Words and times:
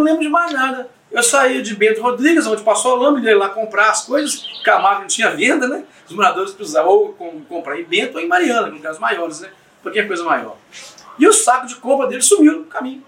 não 0.00 0.04
lembro 0.04 0.22
de 0.22 0.28
mais 0.28 0.52
nada. 0.52 0.88
Eu 1.10 1.22
saí 1.22 1.60
de 1.62 1.74
Bento 1.74 2.00
Rodrigues, 2.00 2.46
onde 2.46 2.62
passou 2.62 2.92
a 2.92 2.98
lâmina, 2.98 3.30
ia 3.30 3.36
lá 3.36 3.48
comprar 3.48 3.90
as 3.90 4.04
coisas. 4.04 4.44
Camargo 4.64 5.02
não 5.02 5.08
tinha 5.08 5.30
venda, 5.30 5.68
né? 5.68 5.84
Os 6.08 6.14
moradores 6.14 6.52
precisavam 6.52 6.90
ou 6.90 7.12
comprar 7.48 7.78
em 7.78 7.84
Bento 7.84 8.16
ou 8.16 8.20
em 8.20 8.28
Mariana, 8.28 8.68
no 8.68 8.80
caso 8.80 9.00
maiores, 9.00 9.40
né? 9.40 9.50
Porque 9.82 9.98
é 9.98 10.04
coisa 10.04 10.24
maior. 10.24 10.56
E 11.18 11.26
o 11.26 11.32
saco 11.32 11.66
de 11.66 11.76
compra 11.76 12.06
dele 12.06 12.22
sumiu 12.22 12.58
no 12.58 12.64
caminho. 12.64 13.02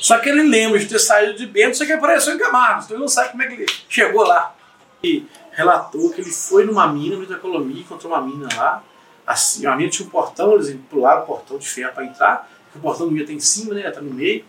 Só 0.00 0.18
que 0.18 0.28
ele 0.28 0.42
lembra 0.42 0.78
de 0.78 0.86
ter 0.86 0.98
saído 0.98 1.34
de 1.34 1.46
Bento, 1.46 1.76
só 1.76 1.84
que 1.84 1.92
apareceu 1.92 2.34
em 2.34 2.38
Camargo. 2.38 2.82
Então 2.84 2.96
ele 2.96 3.02
não 3.02 3.08
sabe 3.08 3.30
como 3.30 3.42
é 3.42 3.46
que 3.46 3.54
ele 3.54 3.66
chegou 3.88 4.24
lá. 4.24 4.54
E 5.02 5.26
relatou 5.50 6.10
que 6.10 6.20
ele 6.20 6.30
foi 6.30 6.64
numa 6.64 6.86
mina, 6.86 7.16
no 7.16 7.24
Itacolomi, 7.24 7.80
encontrou 7.80 8.12
uma 8.12 8.20
mina 8.20 8.48
lá. 8.56 8.82
Assim, 9.26 9.66
a 9.66 9.74
mina 9.74 9.90
tinha 9.90 10.06
um 10.06 10.10
portão, 10.10 10.54
eles 10.54 10.76
pularam 10.90 11.22
o 11.22 11.26
portão 11.26 11.58
de 11.58 11.66
ferro 11.68 11.92
para 11.94 12.04
entrar, 12.04 12.50
o 12.74 12.78
portão 12.78 13.06
não 13.06 13.16
ia 13.16 13.22
estar 13.22 13.32
em 13.32 13.40
cima, 13.40 13.74
né? 13.74 13.80
Ia 13.80 14.00
no 14.00 14.12
meio. 14.12 14.44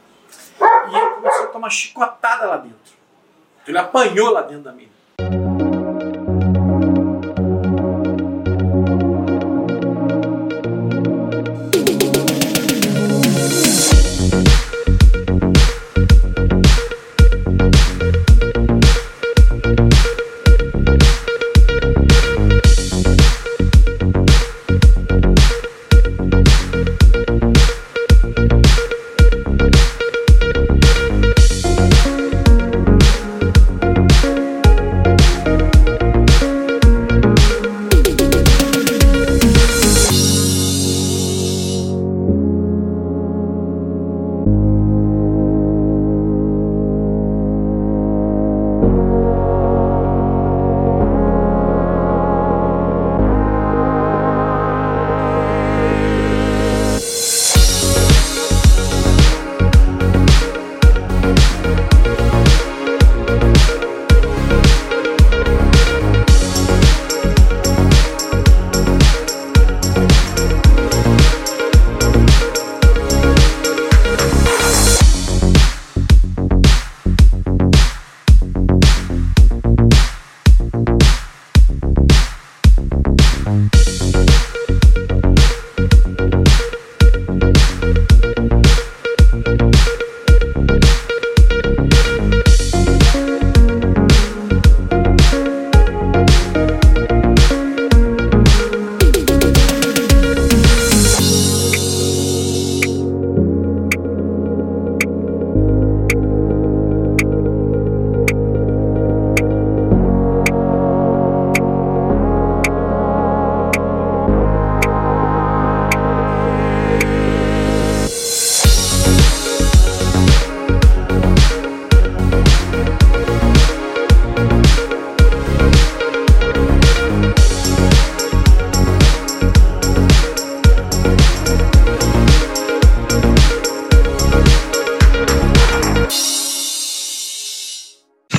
E 0.59 0.95
ele 0.95 1.09
começou 1.15 1.45
a 1.45 1.47
tomar 1.47 1.69
chicotada 1.69 2.45
lá 2.45 2.57
dentro. 2.57 2.93
Ele 3.68 3.77
apanhou 3.77 4.32
lá 4.32 4.41
dentro 4.41 4.63
da 4.63 4.71
mina. 4.71 4.94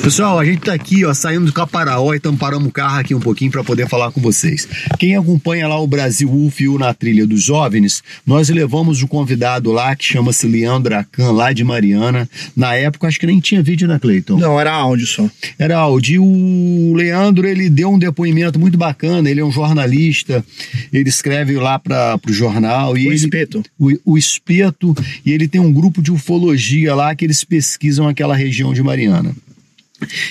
Pessoal, 0.07 0.39
a 0.39 0.45
gente 0.45 0.61
tá 0.61 0.73
aqui, 0.73 1.05
ó, 1.05 1.13
saindo 1.13 1.47
do 1.47 1.53
Caparaó 1.53 2.15
e 2.15 2.19
estamos 2.19 2.39
parando 2.39 2.69
o 2.69 2.71
carro 2.71 3.01
aqui 3.01 3.13
um 3.13 3.19
pouquinho 3.19 3.51
para 3.51 3.65
poder 3.65 3.89
falar 3.89 4.13
com 4.13 4.21
vocês. 4.21 4.69
Quem 5.01 5.17
acompanha 5.17 5.67
lá 5.67 5.81
o 5.81 5.87
Brasil 5.89 6.33
UFIU 6.33 6.79
na 6.79 6.95
trilha 6.95 7.27
dos 7.27 7.43
jovens, 7.43 8.05
nós 8.25 8.49
levamos 8.49 9.03
um 9.03 9.09
convidado 9.09 9.73
lá 9.73 9.97
que 9.97 10.05
chama-se 10.05 10.47
Leandro 10.47 10.95
Acan, 10.95 11.33
lá 11.33 11.53
de 11.53 11.65
Mariana. 11.65 12.29
Na 12.55 12.73
época, 12.77 13.09
acho 13.09 13.19
que 13.19 13.27
nem 13.27 13.41
tinha 13.41 13.61
vídeo, 13.61 13.89
né, 13.89 13.99
Cleiton? 13.99 14.39
Não, 14.39 14.61
era 14.61 14.73
áudio 14.73 15.09
só. 15.09 15.29
Era 15.59 15.77
áudio. 15.77 16.15
E 16.15 16.19
o 16.21 16.95
Leandro, 16.95 17.45
ele 17.45 17.69
deu 17.69 17.91
um 17.91 17.99
depoimento 17.99 18.61
muito 18.61 18.79
bacana, 18.79 19.29
ele 19.29 19.41
é 19.41 19.45
um 19.45 19.51
jornalista, 19.51 20.45
ele 20.93 21.09
escreve 21.09 21.57
lá 21.57 21.81
para 21.81 22.17
o 22.29 22.33
jornal. 22.33 22.97
E 22.97 23.09
o 23.09 23.09
ele, 23.09 23.17
Espeto. 23.17 23.61
O, 23.77 24.13
o 24.13 24.17
Espeto, 24.17 24.95
e 25.25 25.33
ele 25.33 25.49
tem 25.49 25.61
um 25.61 25.73
grupo 25.73 26.01
de 26.01 26.13
ufologia 26.13 26.95
lá 26.95 27.13
que 27.13 27.25
eles 27.25 27.43
pesquisam 27.43 28.07
aquela 28.07 28.37
região 28.37 28.73
de 28.73 28.85
Mariana. 28.85 29.35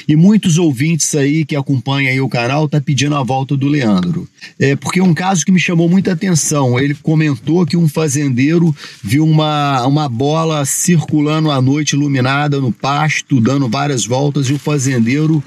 E 0.08 0.16
muitos 0.16 0.58
ouvintes 0.58 1.16
aí 1.16 1.44
que 1.44 1.56
acompanham 1.56 2.12
aí 2.12 2.22
o 2.22 2.30
canal 2.30 2.70
tá 2.70 2.80
pedindo 2.80 3.16
a 3.16 3.24
volta 3.24 3.58
do 3.58 3.68
Leandro. 3.68 4.28
É, 4.60 4.76
porque 4.76 5.02
um 5.02 5.14
caso 5.14 5.46
que 5.46 5.52
me 5.52 5.60
chamou 5.60 5.90
muita 5.90 6.14
atenção. 6.14 6.80
Ele 6.80 6.94
comentou 6.96 7.66
que 7.66 7.78
um 7.78 7.88
fazendeiro 7.88 8.76
viu 9.04 9.26
uma, 9.26 9.86
uma 9.86 10.08
bola 10.08 10.66
circulando 10.66 11.50
à 11.52 11.62
noite 11.62 11.96
iluminada 11.96 12.60
no 12.60 12.72
pasto, 12.72 13.42
dando 13.42 13.68
várias 13.68 14.06
voltas, 14.06 14.50
e 14.50 14.54
o 14.54 14.60
fazendeiro 14.60 15.44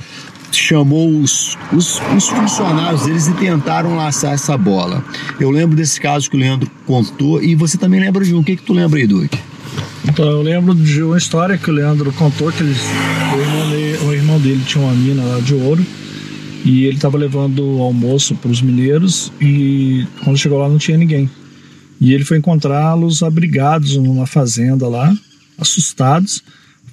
chamou 0.50 1.20
os, 1.20 1.56
os, 1.72 2.00
os, 2.16 2.28
funcionários 2.28 3.04
deles 3.04 3.26
e 3.28 3.32
tentaram 3.34 3.96
laçar 3.96 4.32
essa 4.32 4.56
bola. 4.56 5.04
Eu 5.38 5.50
lembro 5.50 5.76
desse 5.76 6.00
caso 6.00 6.30
que 6.30 6.36
o 6.36 6.40
Leandro 6.40 6.70
contou, 6.86 7.42
e 7.42 7.54
você 7.54 7.76
também 7.76 8.00
lembra 8.00 8.24
de 8.24 8.34
um. 8.34 8.40
O 8.40 8.44
que, 8.44 8.56
que 8.56 8.62
tu 8.62 8.72
lembra 8.72 8.98
aí, 8.98 9.06
Duque? 9.06 9.38
Então, 10.08 10.28
eu 10.28 10.42
lembro 10.42 10.74
de 10.74 11.02
uma 11.02 11.18
história 11.18 11.58
que 11.58 11.70
o 11.70 11.74
Leandro 11.74 12.12
contou 12.12 12.50
que 12.50 12.62
eles, 12.62 12.78
o, 13.34 13.40
irmão 13.40 13.70
dele, 13.70 13.98
o 14.04 14.12
irmão 14.12 14.40
dele 14.40 14.62
tinha 14.66 14.82
uma 14.82 14.94
mina 14.94 15.22
lá 15.22 15.40
de 15.40 15.54
ouro 15.54 15.84
e 16.64 16.84
ele 16.84 16.96
estava 16.96 17.16
levando 17.16 17.62
almoço 17.80 18.34
para 18.34 18.50
os 18.50 18.60
mineiros 18.60 19.32
e 19.40 20.06
quando 20.24 20.38
chegou 20.38 20.58
lá 20.58 20.68
não 20.68 20.78
tinha 20.78 20.96
ninguém. 20.96 21.30
E 22.00 22.12
ele 22.12 22.24
foi 22.24 22.38
encontrá-los 22.38 23.22
abrigados 23.22 23.96
numa 23.96 24.26
fazenda 24.26 24.88
lá, 24.88 25.16
assustados. 25.58 26.42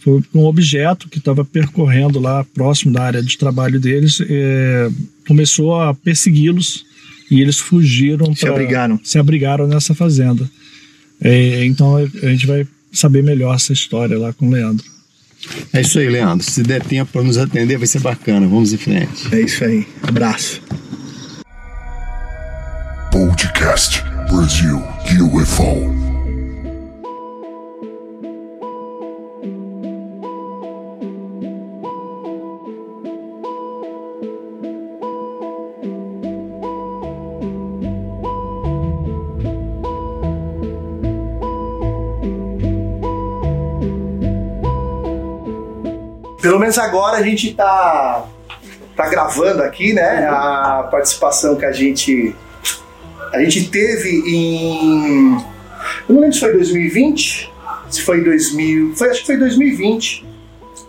Foi 0.01 0.21
um 0.33 0.45
objeto 0.45 1.09
que 1.09 1.17
estava 1.17 1.43
percorrendo 1.43 2.19
lá 2.19 2.43
próximo 2.43 2.93
da 2.93 3.03
área 3.03 3.23
de 3.23 3.37
trabalho 3.37 3.79
deles, 3.79 4.21
é, 4.21 4.89
começou 5.27 5.79
a 5.81 5.93
persegui-los 5.93 6.85
e 7.29 7.41
eles 7.41 7.59
fugiram. 7.59 8.33
Se 8.35 8.41
pra, 8.41 8.51
abrigaram. 8.51 8.99
Se 9.03 9.17
abrigaram 9.17 9.67
nessa 9.67 9.95
fazenda. 9.95 10.49
É, 11.19 11.65
então 11.65 11.95
a 11.95 12.27
gente 12.27 12.45
vai 12.45 12.67
saber 12.95 13.23
melhor 13.23 13.55
essa 13.55 13.73
história 13.73 14.17
lá 14.17 14.33
com 14.33 14.47
o 14.47 14.51
Leandro. 14.51 14.85
É 15.73 15.81
isso 15.81 15.99
aí, 15.99 16.09
Leandro. 16.09 16.49
Se 16.49 16.63
der 16.63 16.83
tempo 16.83 17.11
para 17.11 17.23
nos 17.23 17.37
atender, 17.37 17.77
vai 17.77 17.87
ser 17.87 17.99
bacana. 17.99 18.47
Vamos 18.47 18.73
em 18.73 18.77
frente. 18.77 19.33
É 19.33 19.41
isso 19.41 19.63
aí. 19.63 19.87
Abraço. 20.01 20.61
Podcast 23.11 24.01
Brasil 24.29 24.81
UFO. 25.21 26.04
Pelo 46.45 46.59
menos 46.59 46.77
agora 46.77 47.17
a 47.17 47.23
gente 47.23 47.53
tá, 47.53 48.25
tá 48.95 49.09
gravando 49.09 49.63
aqui, 49.63 49.93
né? 49.93 50.27
A 50.27 50.87
participação 50.91 51.55
que 51.55 51.65
a 51.65 51.71
gente 51.71 52.35
a 53.33 53.39
gente 53.39 53.67
teve 53.69 54.09
em. 54.27 55.37
Eu 56.07 56.15
não 56.15 56.21
lembro 56.21 56.33
se 56.33 56.39
foi 56.39 56.53
2020 56.53 57.55
se 57.89 58.01
foi 58.01 58.19
em 58.19 58.23
2000, 58.23 58.95
foi, 58.95 59.09
acho 59.09 59.21
que 59.21 59.25
foi 59.25 59.37
2020. 59.37 60.25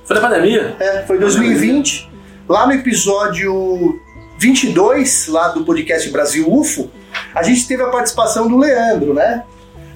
Foi 0.04 0.16
da 0.16 0.22
pandemia? 0.22 0.76
É, 0.78 1.02
foi 1.06 1.18
2020. 1.18 2.10
Lá 2.48 2.66
no 2.66 2.72
episódio 2.72 4.00
22, 4.38 5.28
lá 5.28 5.48
do 5.48 5.64
podcast 5.64 6.08
Brasil 6.10 6.46
UFO, 6.52 6.90
a 7.34 7.42
gente 7.42 7.66
teve 7.66 7.82
a 7.82 7.88
participação 7.88 8.48
do 8.48 8.56
Leandro, 8.56 9.14
né? 9.14 9.44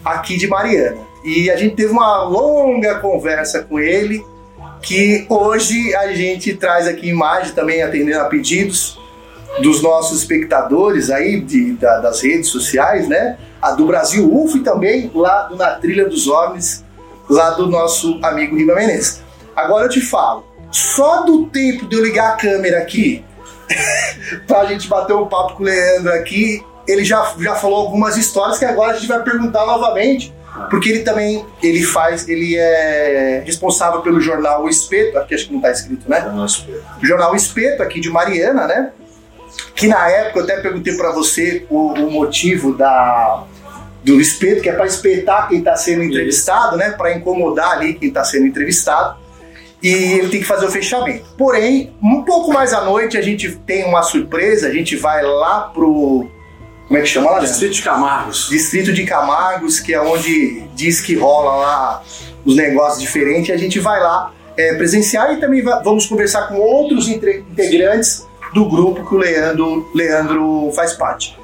Aqui 0.04 0.36
de 0.36 0.46
Mariana. 0.46 0.98
E 1.24 1.50
a 1.50 1.56
gente 1.56 1.76
teve 1.76 1.92
uma 1.92 2.24
longa 2.24 2.98
conversa 2.98 3.62
com 3.62 3.78
ele, 3.78 4.24
que 4.82 5.26
hoje 5.28 5.94
a 5.94 6.12
gente 6.12 6.54
traz 6.54 6.86
aqui 6.88 7.08
imagem 7.08 7.52
também 7.52 7.82
atendendo 7.82 8.20
a 8.20 8.24
pedidos 8.24 8.98
dos 9.62 9.82
nossos 9.82 10.20
espectadores 10.20 11.10
aí 11.10 11.40
de, 11.40 11.72
da- 11.72 11.98
das 11.98 12.20
redes 12.22 12.48
sociais, 12.48 13.08
né? 13.08 13.36
A 13.60 13.72
do 13.72 13.86
Brasil 13.86 14.32
UFO 14.32 14.56
e 14.58 14.60
também 14.60 15.10
lá 15.14 15.42
do 15.42 15.56
Na 15.56 15.72
Trilha 15.72 16.08
dos 16.08 16.26
Homens, 16.28 16.84
lá 17.28 17.50
do 17.50 17.66
nosso 17.66 18.18
amigo 18.22 18.56
Riva 18.56 18.74
Menezes. 18.74 19.20
Agora 19.54 19.84
eu 19.86 19.90
te 19.90 20.00
falo, 20.00 20.44
só 20.70 21.22
do 21.24 21.46
tempo 21.46 21.86
de 21.86 21.96
eu 21.96 22.02
ligar 22.04 22.32
a 22.32 22.36
câmera 22.36 22.78
aqui, 22.78 23.22
pra 24.46 24.64
gente 24.66 24.88
bater 24.88 25.14
um 25.14 25.26
papo 25.26 25.56
com 25.56 25.62
o 25.62 25.66
Leandro 25.66 26.12
aqui, 26.14 26.64
ele 26.88 27.04
já, 27.04 27.34
já 27.38 27.54
falou 27.54 27.76
algumas 27.78 28.16
histórias 28.16 28.58
que 28.58 28.64
agora 28.64 28.92
a 28.92 28.94
gente 28.94 29.06
vai 29.08 29.22
perguntar 29.22 29.66
novamente, 29.66 30.32
porque 30.68 30.88
ele 30.88 31.00
também, 31.00 31.44
ele 31.62 31.82
faz, 31.82 32.28
ele 32.28 32.56
é 32.56 33.42
responsável 33.44 34.00
pelo 34.02 34.20
jornal 34.20 34.64
O 34.64 34.68
Espeto, 34.68 35.18
aqui 35.18 35.34
acho 35.34 35.46
que 35.46 35.54
não 35.54 35.60
tá 35.60 35.70
escrito, 35.70 36.08
né? 36.08 36.24
o 37.02 37.06
jornal 37.06 37.34
Espeto 37.34 37.82
aqui 37.82 38.00
de 38.00 38.10
Mariana, 38.10 38.66
né? 38.66 38.92
Que 39.74 39.86
na 39.86 40.08
época 40.08 40.40
eu 40.40 40.44
até 40.44 40.60
perguntei 40.60 40.96
para 40.96 41.12
você 41.12 41.66
o, 41.70 41.92
o 41.92 42.10
motivo 42.10 42.74
da 42.74 43.44
do 44.02 44.18
espeto, 44.18 44.62
que 44.62 44.68
é 44.68 44.72
para 44.72 44.86
espetar 44.86 45.48
quem 45.48 45.58
está 45.58 45.76
sendo 45.76 46.02
entrevistado, 46.02 46.76
né? 46.76 46.90
Para 46.90 47.14
incomodar 47.14 47.72
ali 47.72 47.94
quem 47.94 48.08
está 48.08 48.24
sendo 48.24 48.46
entrevistado. 48.46 49.18
E 49.82 49.88
ele 49.88 50.28
tem 50.28 50.40
que 50.40 50.46
fazer 50.46 50.66
o 50.66 50.70
fechamento. 50.70 51.26
Porém, 51.36 51.94
um 52.02 52.22
pouco 52.22 52.52
mais 52.52 52.72
à 52.72 52.82
noite 52.82 53.16
a 53.16 53.22
gente 53.22 53.56
tem 53.66 53.84
uma 53.84 54.02
surpresa, 54.02 54.68
a 54.68 54.72
gente 54.72 54.96
vai 54.96 55.22
lá 55.22 55.70
pro 55.72 56.30
como 56.90 56.98
é 56.98 57.02
que 57.02 57.08
chama 57.08 57.26
lá? 57.26 57.32
Leandro? 57.38 57.48
Distrito 57.50 57.72
de 57.74 57.82
Camargos. 57.82 58.48
Distrito 58.50 58.92
de 58.92 59.04
Camargos, 59.06 59.78
que 59.78 59.94
é 59.94 60.00
onde 60.02 60.62
diz 60.74 61.00
que 61.00 61.14
rola 61.14 61.54
lá 61.54 62.02
os 62.44 62.56
negócios 62.56 63.00
diferentes, 63.00 63.54
a 63.54 63.56
gente 63.56 63.78
vai 63.78 64.00
lá 64.00 64.32
é, 64.56 64.74
presenciar 64.74 65.32
e 65.32 65.36
também 65.38 65.62
va- 65.62 65.80
vamos 65.84 66.06
conversar 66.06 66.48
com 66.48 66.56
outros 66.56 67.06
integrantes 67.06 68.26
do 68.52 68.68
grupo 68.68 69.06
que 69.08 69.14
o 69.14 69.18
Leandro, 69.18 69.88
Leandro 69.94 70.72
faz 70.74 70.94
parte. 70.94 71.38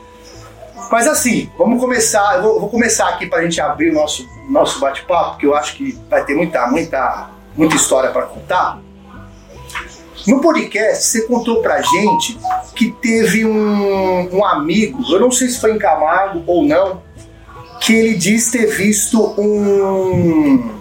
Mas 0.91 1.07
assim, 1.07 1.49
vamos 1.57 1.79
começar, 1.81 2.39
eu 2.39 2.43
vou, 2.43 2.61
vou 2.63 2.69
começar 2.69 3.09
aqui 3.11 3.27
para 3.27 3.39
a 3.39 3.43
gente 3.43 3.61
abrir 3.61 3.91
o 3.91 3.95
nosso, 3.95 4.29
nosso 4.51 4.81
bate-papo, 4.81 5.39
que 5.39 5.47
eu 5.47 5.55
acho 5.55 5.77
que 5.77 5.97
vai 6.11 6.25
ter 6.25 6.35
muita, 6.35 6.67
muita, 6.67 7.31
muita 7.57 7.77
história 7.77 8.11
para 8.11 8.23
contar. 8.23 8.81
No 10.27 10.41
podcast, 10.41 11.05
você 11.05 11.23
contou 11.23 11.63
pra 11.63 11.81
gente 11.81 12.39
que 12.75 12.91
teve 12.91 13.47
um, 13.47 14.37
um 14.37 14.45
amigo, 14.45 15.03
eu 15.09 15.21
não 15.21 15.31
sei 15.31 15.49
se 15.49 15.61
foi 15.61 15.73
em 15.73 15.79
Camargo 15.79 16.43
ou 16.47 16.65
não, 16.65 17.03
que 17.81 17.95
ele 17.95 18.15
diz 18.15 18.51
ter 18.51 18.67
visto 18.67 19.35
um, 19.41 20.73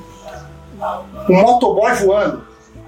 um 1.29 1.41
motoboy 1.41 1.93
voando. 1.93 2.43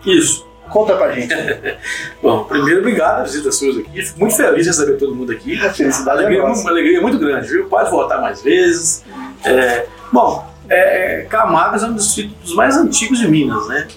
Isso. 0.06 0.48
Conta 0.70 0.96
pra 0.96 1.14
gente. 1.14 1.34
Bom, 2.22 2.44
primeiro, 2.44 2.80
obrigado 2.80 3.32
pelas 3.32 3.56
suas 3.56 3.78
aqui. 3.78 4.02
Fico 4.02 4.20
muito 4.20 4.36
feliz 4.36 4.64
de 4.64 4.70
receber 4.70 4.98
todo 4.98 5.16
mundo 5.16 5.32
aqui. 5.32 5.60
A 5.66 5.74
felicidade 5.74 6.22
é 6.22 6.26
alegria, 6.26 6.48
nossa. 6.48 6.62
uma 6.62 6.72
alegria 6.72 7.02
muito 7.02 7.18
grande, 7.18 7.48
viu? 7.48 7.66
Pode 7.66 7.90
voltar 7.90 8.20
mais 8.20 8.42
vezes. 8.42 9.04
É, 9.46 9.86
bom, 10.12 10.46
é, 10.70 11.26
Camargos 11.30 11.84
é 11.84 11.88
um 11.88 11.94
dos 11.94 12.06
distritos 12.06 12.54
mais 12.54 12.76
antigos 12.76 13.20
de 13.20 13.28
Minas, 13.28 13.68
né? 13.68 13.88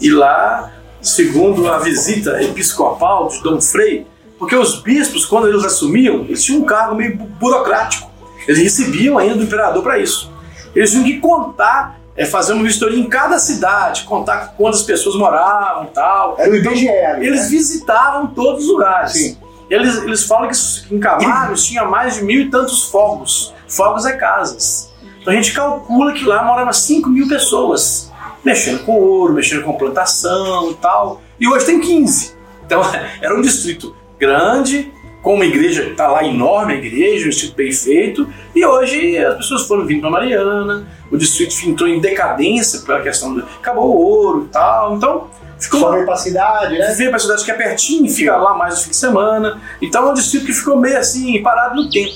E 0.00 0.10
lá, 0.10 0.72
segundo 1.02 1.70
a 1.70 1.78
visita 1.78 2.42
episcopal 2.42 3.28
de 3.28 3.42
Dom 3.42 3.60
Frei, 3.60 4.06
porque 4.38 4.56
os 4.56 4.80
bispos, 4.82 5.24
quando 5.24 5.48
eles 5.48 5.64
assumiam, 5.64 6.20
eles 6.22 6.42
tinham 6.42 6.62
um 6.62 6.64
cargo 6.64 6.94
meio 6.94 7.16
bu- 7.16 7.24
burocrático. 7.26 8.10
Eles 8.46 8.60
recebiam 8.60 9.18
ainda 9.18 9.34
do 9.36 9.44
imperador 9.44 9.82
para 9.82 9.98
isso. 9.98 10.30
Eles 10.74 10.90
tinham 10.90 11.04
que 11.04 11.18
contar, 11.20 11.98
é, 12.16 12.24
fazer 12.24 12.52
uma 12.54 12.62
vistoria 12.64 12.98
em 12.98 13.08
cada 13.08 13.38
cidade, 13.38 14.02
contar 14.04 14.54
quantas 14.56 14.82
pessoas 14.82 15.14
moravam 15.16 15.84
e 15.84 15.86
tal. 15.88 16.34
Era 16.38 16.50
o 16.50 16.56
IBGE 16.56 16.88
ali, 16.88 17.26
Eles 17.26 17.42
né? 17.42 17.48
visitavam 17.48 18.28
todos 18.28 18.64
os 18.64 18.70
lugares. 18.70 19.12
Sim. 19.12 19.36
Eles, 19.70 19.96
eles 20.02 20.24
falam 20.24 20.50
que 20.50 20.94
em 20.94 20.98
Camargos 20.98 21.64
tinha 21.64 21.84
mais 21.84 22.16
de 22.16 22.24
mil 22.24 22.40
e 22.42 22.50
tantos 22.50 22.84
fogos. 22.84 23.54
Fogos 23.68 24.04
é 24.04 24.12
casas. 24.16 24.90
Então 25.20 25.32
a 25.32 25.36
gente 25.36 25.52
calcula 25.54 26.12
que 26.12 26.24
lá 26.24 26.42
moravam 26.44 26.72
5 26.72 27.08
mil 27.08 27.28
pessoas. 27.28 28.10
Mexendo 28.44 28.84
com 28.84 28.92
ouro, 28.92 29.32
mexendo 29.34 29.62
com 29.62 29.72
plantação 29.74 30.70
e 30.70 30.74
tal. 30.74 31.22
E 31.38 31.48
hoje 31.48 31.66
tem 31.66 31.80
15. 31.80 32.34
Então 32.64 32.82
era 33.20 33.36
um 33.36 33.40
distrito 33.40 33.94
grande, 34.18 34.92
com 35.22 35.34
uma 35.34 35.44
igreja, 35.44 35.84
está 35.84 36.08
lá 36.08 36.24
enorme 36.24 36.74
a 36.74 36.76
igreja, 36.76 37.26
um 37.26 37.30
distrito 37.30 37.54
bem 37.54 37.72
feito. 37.72 38.28
E 38.54 38.64
hoje 38.64 39.16
as 39.18 39.36
pessoas 39.36 39.66
foram 39.66 39.86
vindo 39.86 40.00
para 40.00 40.10
Mariana, 40.10 40.86
o 41.10 41.16
distrito 41.16 41.54
entrou 41.64 41.88
em 41.88 42.00
decadência 42.00 42.80
pela 42.80 43.00
questão 43.00 43.34
do. 43.34 43.40
acabou 43.40 43.96
o 43.96 44.00
ouro 44.00 44.46
e 44.46 44.48
tal. 44.48 44.96
Então 44.96 45.30
ficou 45.60 45.80
Só 45.80 45.92
veio 45.92 46.04
pra 46.04 46.16
cidade, 46.16 46.76
né? 46.76 46.92
Veio 46.96 47.10
pra 47.10 47.18
cidade 47.20 47.44
que 47.44 47.50
é 47.50 47.54
pertinho, 47.54 48.10
fica 48.10 48.36
lá 48.36 48.54
mais 48.54 48.74
no 48.74 48.80
fim 48.82 48.90
de 48.90 48.96
semana. 48.96 49.60
Então 49.80 50.08
é 50.08 50.10
um 50.10 50.14
distrito 50.14 50.46
que 50.46 50.52
ficou 50.52 50.76
meio 50.76 50.98
assim, 50.98 51.40
parado 51.40 51.76
no 51.76 51.88
tempo. 51.88 52.12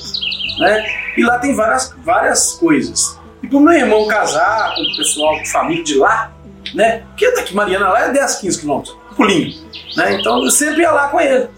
Né? 0.59 0.85
E 1.17 1.23
lá 1.23 1.39
tem 1.39 1.55
várias, 1.55 1.95
várias 2.05 2.55
coisas. 2.55 3.19
E 3.43 3.49
pro 3.49 3.61
meu 3.61 3.75
irmão 3.75 4.07
casar 4.07 4.75
com 4.75 4.83
o 4.83 4.97
pessoal, 4.97 5.39
com 5.39 5.47
família 5.47 5.85
de 5.85 5.97
lá, 5.97 6.33
né? 6.75 7.03
Porque 7.09 7.31
daqui 7.33 7.55
Mariana 7.55 7.89
lá 7.89 8.07
é 8.07 8.13
10, 8.13 8.37
15 8.37 8.61
quilômetros, 8.61 8.97
pulinho. 9.17 9.55
Né? 9.97 10.15
Então 10.15 10.43
eu 10.45 10.51
sempre 10.51 10.83
ia 10.83 10.91
lá 10.91 11.09
com 11.09 11.21
ele. 11.21 11.49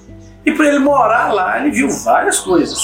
E 0.45 0.53
por 0.53 0.65
ele 0.65 0.79
morar 0.79 1.33
lá, 1.33 1.61
ele 1.61 1.71
viu 1.71 1.91
várias 1.91 2.39
coisas. 2.39 2.81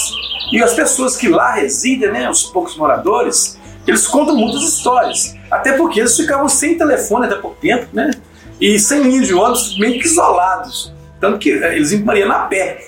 E 0.51 0.61
as 0.61 0.73
pessoas 0.73 1.17
que 1.17 1.27
lá 1.27 1.53
residem, 1.53 2.11
né, 2.11 2.29
os 2.29 2.43
poucos 2.43 2.77
moradores, 2.77 3.59
eles 3.87 4.07
contam 4.07 4.35
muitas 4.35 4.61
histórias. 4.61 5.35
Até 5.49 5.73
porque 5.73 5.99
eles 5.99 6.15
ficavam 6.15 6.47
sem 6.47 6.77
telefone 6.77 7.25
até 7.25 7.35
pouco 7.35 7.57
tempo, 7.59 7.87
né? 7.93 8.11
E 8.59 8.77
sem 8.79 9.01
linha 9.01 9.21
de 9.21 9.33
ônibus, 9.33 9.77
meio 9.79 9.99
que 9.99 10.05
isolados. 10.05 10.93
Tanto 11.19 11.39
que 11.39 11.51
eh, 11.51 11.75
eles 11.75 11.91
iam 11.91 12.03
para 12.03 12.35
a 12.35 12.45
pé. 12.45 12.85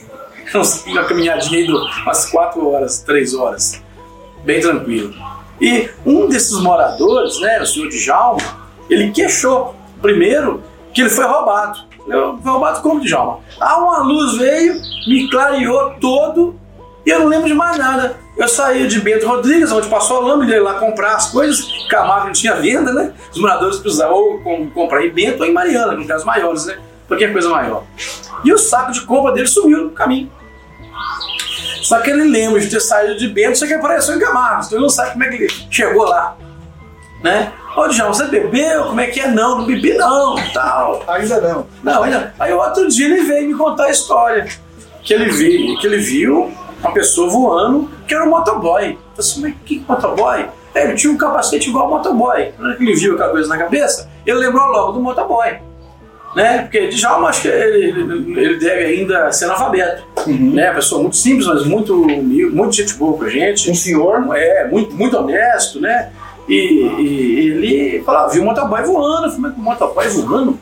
Uma 0.88 1.04
caminhadinha 1.06 1.60
aí 1.60 1.66
de 1.66 1.74
umas 1.74 2.26
4 2.30 2.68
horas, 2.68 3.00
3 3.00 3.34
horas. 3.34 3.82
Bem 4.44 4.62
tranquilo. 4.62 5.14
E 5.60 5.90
um 6.06 6.28
desses 6.28 6.60
moradores, 6.62 7.40
né, 7.40 7.60
o 7.62 7.66
senhor 7.66 7.90
Djalma, 7.90 8.42
ele 8.90 9.12
queixou, 9.12 9.76
primeiro, 10.02 10.62
que 10.94 11.02
ele 11.02 11.10
foi 11.10 11.26
roubado. 11.26 11.80
Eu, 12.08 12.38
foi 12.42 12.52
roubado 12.52 12.82
como, 12.82 13.02
Djalma? 13.02 13.40
Ah, 13.60 13.78
uma 13.78 14.00
luz 14.00 14.38
veio, 14.38 14.76
me 15.08 15.30
clareou 15.30 15.92
todo 16.00 16.56
e 17.06 17.10
eu 17.10 17.20
não 17.22 17.28
lembro 17.28 17.48
de 17.48 17.54
mais 17.54 17.78
nada. 17.78 18.18
Eu 18.38 18.48
saí 18.48 18.88
de 18.88 19.00
Bento 19.02 19.26
Rodrigues, 19.28 19.72
onde 19.72 19.88
passou 19.88 20.18
a 20.18 20.20
lâmpada, 20.22 20.52
ia 20.52 20.62
lá 20.62 20.76
comprar 20.76 21.16
as 21.16 21.32
coisas. 21.32 21.66
Camargo 21.90 22.28
não 22.28 22.34
tinha 22.34 22.54
venda, 22.56 22.94
né? 22.94 23.14
Os 23.32 23.40
moradores 23.40 23.78
precisavam 23.80 24.16
ou 24.16 24.40
com- 24.42 24.70
comprar 24.70 25.04
em 25.06 25.10
Bento 25.10 25.42
ou 25.42 25.46
em 25.50 25.52
Mariana, 25.54 25.94
no 25.94 26.06
caso 26.06 26.26
maiores, 26.26 26.66
né? 26.68 26.78
Porque 27.08 27.24
é 27.26 27.32
coisa 27.32 27.50
maior. 27.50 27.84
E 28.44 28.54
o 28.54 28.58
saco 28.58 28.92
de 28.92 29.02
compra 29.02 29.32
dele 29.32 29.48
sumiu 29.48 29.86
no 29.86 29.90
caminho. 29.90 30.30
Só 31.88 32.02
que 32.02 32.10
ele 32.10 32.26
lembra 32.26 32.60
de 32.60 32.70
ter 32.70 32.82
saído 32.82 33.18
de 33.18 33.30
Bento, 33.30 33.58
só 33.58 33.66
que 33.66 33.74
apareceu 33.74 34.14
em 34.14 34.20
Camargo. 34.20 34.66
Então 34.66 34.78
ele 34.78 34.84
não 34.84 34.90
sabe 34.90 35.12
como 35.12 35.24
é 35.24 35.30
que 35.30 35.36
ele 35.36 35.54
chegou 35.72 36.04
lá. 36.04 36.36
Né? 37.24 37.54
Ô, 37.78 37.88
Djalma, 37.88 38.14
você 38.14 38.26
bebeu? 38.26 38.88
Como 38.88 39.00
é 39.00 39.08
que 39.08 39.22
é? 39.22 39.30
Não, 39.30 39.60
não 39.60 39.66
bebi 39.66 39.94
não, 39.94 40.36
tal. 40.54 41.02
Ainda 41.08 41.40
não. 41.40 41.66
Não, 41.82 42.04
ainda. 42.04 42.34
Aí 42.38 42.52
outro 42.52 42.90
dia 42.90 43.06
ele 43.06 43.24
veio 43.24 43.48
me 43.48 43.56
contar 43.56 43.86
a 43.86 43.90
história. 43.90 44.50
Que 45.02 45.14
ele 45.14 45.32
viu, 45.32 45.78
que 45.80 45.88
ele 45.88 46.00
viu 46.00 46.52
uma 46.82 46.92
pessoa 46.92 47.30
voando, 47.30 47.90
que 48.06 48.14
era 48.14 48.26
um 48.26 48.32
motoboy. 48.32 48.90
Eu 48.90 48.98
falei 48.98 49.00
assim, 49.20 49.42
mas 49.42 49.54
que 49.66 49.86
motoboy? 49.88 50.46
É, 50.76 50.84
ele 50.84 50.96
tinha 50.96 51.14
um 51.14 51.18
capacete 51.18 51.70
igual 51.70 51.86
ao 51.86 51.92
motoboy. 51.92 52.52
Na 52.60 52.68
hora 52.68 52.76
que 52.76 52.84
ele 52.84 52.96
viu 52.96 53.14
aquela 53.14 53.30
coisa 53.30 53.48
na 53.48 53.58
cabeça, 53.58 54.10
ele 54.26 54.40
lembrou 54.40 54.68
logo 54.68 54.92
do 54.92 55.00
motoboy. 55.00 55.58
Né? 56.36 56.60
Porque 56.64 56.88
Djalma, 56.90 57.30
acho 57.30 57.42
que 57.44 57.48
ele, 57.48 58.40
ele- 58.40 58.58
deve 58.60 58.84
ainda 58.86 59.32
ser 59.32 59.46
analfabeto. 59.46 60.04
Né? 60.28 60.72
Pessoa 60.74 61.02
muito 61.02 61.16
simples, 61.16 61.48
mas 61.48 61.66
muito, 61.66 62.02
humilde, 62.04 62.56
muito 62.56 62.76
gente 62.76 62.94
boa 62.94 63.18
com 63.18 63.24
a 63.24 63.30
gente 63.30 63.72
Um 63.72 63.76
senhor. 63.76 64.36
é, 64.36 64.68
muito, 64.68 64.94
muito 64.96 65.18
honesto, 65.18 65.80
né? 65.82 66.12
E, 66.48 66.54
e 67.00 67.50
ele 67.50 68.04
falava, 68.06 68.30
viu 68.32 68.44
o 68.44 68.46
motoboy 68.46 68.84
voando. 68.84 69.28
Falei, 69.32 69.40
mas 69.42 69.54
o 69.58 69.60
motoboy 69.60 70.08
voando? 70.10 70.60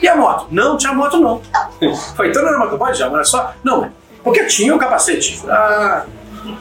E 0.00 0.06
a 0.08 0.14
moto? 0.16 0.46
Não, 0.50 0.76
tinha 0.76 0.92
moto 0.92 1.18
não. 1.18 1.40
Falei, 2.14 2.30
então 2.30 2.42
não 2.42 2.50
era 2.50 2.58
motoboy 2.58 2.94
já, 2.94 3.06
não 3.08 3.16
era 3.16 3.24
só? 3.24 3.52
Não, 3.64 3.90
porque 4.22 4.44
tinha 4.44 4.74
o 4.74 4.78
capacete. 4.78 5.42
Ah, 5.48 6.04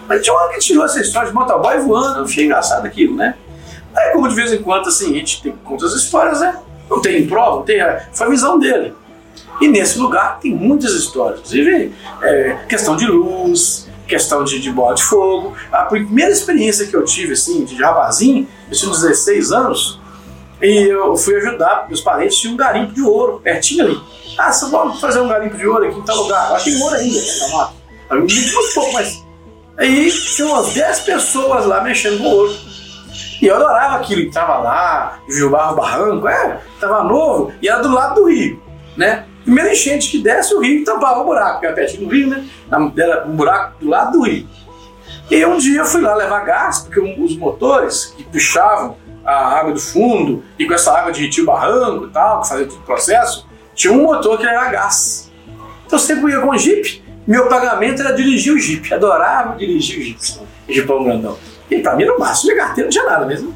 mas 0.08 0.22
tinha 0.24 0.34
uma 0.36 0.48
que 0.50 0.60
tirou 0.60 0.86
essa 0.86 1.00
história 1.00 1.28
de 1.28 1.36
motoboy 1.36 1.78
voando, 1.80 2.20
eu 2.20 2.24
achei 2.24 2.46
engraçado 2.46 2.86
aquilo, 2.86 3.16
né? 3.16 3.36
Aí 3.96 4.12
como 4.14 4.28
de 4.28 4.36
vez 4.36 4.52
em 4.52 4.62
quando, 4.62 4.88
assim, 4.88 5.12
a 5.12 5.20
gente 5.20 5.44
tem 5.44 5.54
conta 5.64 5.86
as 5.86 5.94
histórias, 5.94 6.40
né? 6.42 6.58
Não 6.90 7.02
tem 7.02 7.28
prova, 7.28 7.64
tem... 7.64 7.78
Foi 8.14 8.28
a 8.28 8.30
visão 8.30 8.60
dele. 8.60 8.94
E 9.62 9.68
nesse 9.68 9.98
lugar 9.98 10.40
tem 10.40 10.54
muitas 10.54 10.94
histórias, 10.94 11.40
inclusive 11.40 11.94
é, 12.22 12.58
questão 12.68 12.96
de 12.96 13.06
luz, 13.06 13.88
questão 14.08 14.44
de, 14.44 14.60
de 14.60 14.72
bola 14.72 14.96
de 14.96 15.04
fogo. 15.04 15.54
A 15.72 15.84
primeira 15.84 16.32
experiência 16.32 16.86
que 16.88 16.96
eu 16.96 17.06
tive, 17.06 17.34
assim, 17.34 17.64
de 17.64 17.76
rapazinho, 17.76 18.48
eu 18.70 18.78
tinha 18.78 18.92
uns 18.92 19.02
16 19.02 19.52
anos, 19.52 20.00
E 20.62 20.90
eu 20.90 21.16
fui 21.18 21.36
ajudar, 21.36 21.86
meus 21.88 22.02
parentes 22.02 22.38
tinham 22.38 22.54
um 22.54 22.58
garimpo 22.58 22.94
de 22.94 23.02
ouro 23.02 23.42
pertinho 23.44 23.86
ali. 23.86 24.02
Ah, 24.38 24.52
você 24.52 24.66
pode 24.68 25.00
fazer 25.00 25.20
um 25.20 25.28
garimpo 25.28 25.58
de 25.58 25.68
ouro 25.68 25.86
aqui 25.86 26.00
em 26.00 26.02
tal 26.04 26.18
lugar? 26.18 26.52
Lá 26.52 26.60
tem 26.60 26.82
ouro 26.82 26.96
ainda, 26.96 27.20
né, 27.20 27.38
na 27.42 27.58
mata. 27.58 27.74
Aí 28.10 28.18
eu 28.18 28.22
muito 28.22 28.74
pouco, 28.74 28.94
mas. 28.94 29.26
Aí 29.78 30.12
tinha 30.12 30.48
umas 30.48 30.74
10 30.74 31.00
pessoas 31.02 31.66
lá 31.66 31.82
mexendo 31.82 32.20
com 32.20 32.30
ouro. 32.30 32.56
E 33.46 33.48
eu 33.48 33.58
adorava 33.58 33.98
aquilo, 33.98 34.32
tava 34.32 34.58
lá, 34.58 35.20
jubava 35.30 35.74
o 35.74 35.76
barranco, 35.76 36.28
é, 36.28 36.60
tava 36.80 37.04
novo, 37.04 37.54
e 37.62 37.70
era 37.70 37.80
do 37.80 37.94
lado 37.94 38.16
do 38.16 38.28
rio, 38.28 38.60
né? 38.98 39.26
Primeira 39.44 39.72
enchente 39.72 40.10
que 40.10 40.18
desce, 40.18 40.56
o 40.56 40.60
rio 40.60 40.84
tampava 40.84 41.20
o 41.20 41.26
buraco, 41.26 41.52
porque 41.52 41.68
era 41.68 41.76
pertinho 41.76 42.08
do 42.08 42.12
rio, 42.12 42.28
né? 42.28 42.44
Era 42.98 43.24
um 43.28 43.36
buraco 43.36 43.76
do 43.80 43.88
lado 43.88 44.14
do 44.14 44.24
rio. 44.24 44.48
E 45.30 45.46
um 45.46 45.60
dia 45.60 45.82
eu 45.82 45.86
fui 45.86 46.02
lá 46.02 46.16
levar 46.16 46.40
gás, 46.40 46.80
porque 46.80 47.00
os 47.00 47.38
motores 47.38 48.16
que 48.18 48.24
puxavam 48.24 48.98
a 49.24 49.60
água 49.60 49.74
do 49.74 49.80
fundo, 49.80 50.44
e 50.58 50.66
com 50.66 50.74
essa 50.74 50.92
água 50.98 51.12
derretia 51.12 51.44
o 51.44 51.46
barranco 51.46 52.08
e 52.08 52.10
tal, 52.10 52.42
que 52.42 52.50
fazia 52.50 52.66
todo 52.66 52.80
o 52.80 52.82
processo, 52.82 53.48
tinha 53.76 53.94
um 53.94 54.02
motor 54.02 54.40
que 54.40 54.48
era 54.48 54.72
gás. 54.72 55.32
Então 55.86 56.00
eu 56.00 56.04
sempre 56.04 56.32
ia 56.32 56.42
com 56.42 56.50
o 56.50 56.58
Jeep, 56.58 57.04
meu 57.28 57.48
pagamento 57.48 58.02
era 58.02 58.12
dirigir 58.16 58.56
o 58.56 58.58
Jeep, 58.58 58.92
adorava 58.92 59.56
dirigir 59.56 60.00
o 60.00 60.04
Jeep, 60.04 60.48
Jeepão 60.68 61.04
grandão. 61.04 61.38
E 61.70 61.80
pra 61.80 61.96
mim 61.96 62.04
era 62.04 62.16
o 62.16 62.20
máximo 62.20 62.52
de 62.54 62.58
carteira, 62.60 62.84
não 62.88 62.92
tinha 62.92 63.06
nada 63.06 63.26
mesmo. 63.26 63.54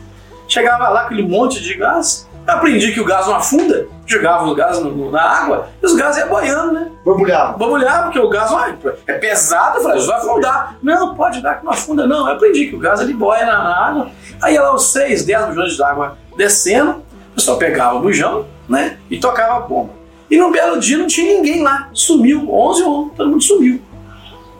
Chegava 0.48 0.90
lá 0.90 1.02
com 1.02 1.06
aquele 1.08 1.28
monte 1.28 1.62
de 1.62 1.76
gás, 1.76 2.28
aprendi 2.48 2.92
que 2.92 3.00
o 3.00 3.06
gás 3.06 3.28
não 3.28 3.36
afunda, 3.36 3.88
jogava 4.08 4.48
o 4.48 4.56
gás 4.56 4.80
no- 4.80 5.12
na 5.12 5.22
água, 5.22 5.68
e 5.82 5.86
os 5.86 5.94
gás 5.96 6.18
iam 6.18 6.28
boiando, 6.30 6.72
né? 6.74 6.92
Borbulhava. 7.06 7.56
Borbulhava, 7.58 8.04
porque 8.06 8.20
o 8.20 8.30
gás 8.30 8.50
vai- 8.50 8.76
é 9.06 9.14
pesado, 9.14 9.78
eu 9.78 9.84
falei, 9.84 10.02
vai 10.04 10.18
afundar. 10.18 10.76
Não, 10.82 11.14
pode 11.14 11.42
dar 11.42 11.60
que 11.60 11.66
não 11.66 11.72
afunda, 11.72 12.08
não. 12.08 12.28
Eu 12.28 12.34
aprendi 12.34 12.68
que 12.68 12.76
o 12.76 12.80
gás 12.80 13.00
ele 13.00 13.14
boia 13.14 13.46
na, 13.46 13.64
na 13.64 13.86
água. 13.88 14.12
Aí 14.42 14.58
lá 14.58 14.74
os 14.74 14.88
6, 14.92 15.24
10 15.24 15.46
bujões 15.48 15.74
de 15.76 15.84
água 15.84 16.18
descendo, 16.36 17.04
o 17.32 17.36
pessoal 17.36 17.58
pegava 17.58 17.96
o 17.98 18.00
bujão, 18.00 18.46
né? 18.68 18.98
E 19.12 19.20
tocava 19.20 19.58
a 19.58 19.60
bomba. 19.60 19.92
E 20.32 20.38
num 20.38 20.52
belo 20.52 20.80
dia 20.80 20.98
não 20.98 21.06
tinha 21.08 21.36
ninguém 21.36 21.62
lá. 21.64 21.90
Sumiu, 21.94 22.52
11 22.52 22.82
ou 22.84 23.10
todo 23.10 23.30
mundo 23.30 23.44
sumiu. 23.44 23.80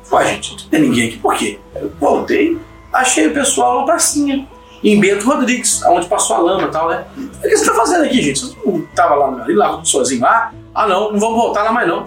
Falei, 0.04 0.28
gente, 0.36 0.64
não 0.64 0.70
tem 0.70 0.82
ninguém 0.82 1.08
aqui, 1.10 1.18
por 1.18 1.34
quê? 1.36 1.60
Eu 1.76 1.92
voltei, 2.00 2.58
achei 2.94 3.28
o 3.28 3.34
pessoal 3.34 3.80
na 3.80 3.86
pracinha, 3.86 4.48
em 4.84 5.00
Bento 5.00 5.26
Rodrigues, 5.26 5.84
onde 5.86 6.08
passou 6.08 6.38
a 6.38 6.40
lama 6.40 6.64
e 6.64 6.72
tal, 6.72 6.88
né? 6.90 7.06
O 7.18 7.42
que 7.42 7.58
você 7.58 7.66
tá 7.66 7.74
fazendo 7.74 8.06
aqui, 8.06 8.22
gente? 8.22 8.40
Você 8.40 8.56
não 8.66 8.82
tava 8.96 9.16
lá, 9.16 9.44
ali, 9.44 9.54
lá 9.54 9.80
sozinho 9.84 10.22
lá? 10.22 10.54
Ah, 10.74 10.88
não, 10.88 11.12
não 11.12 11.20
vamos 11.20 11.36
voltar 11.36 11.64
lá 11.64 11.72
mais 11.72 11.88
não. 11.88 12.06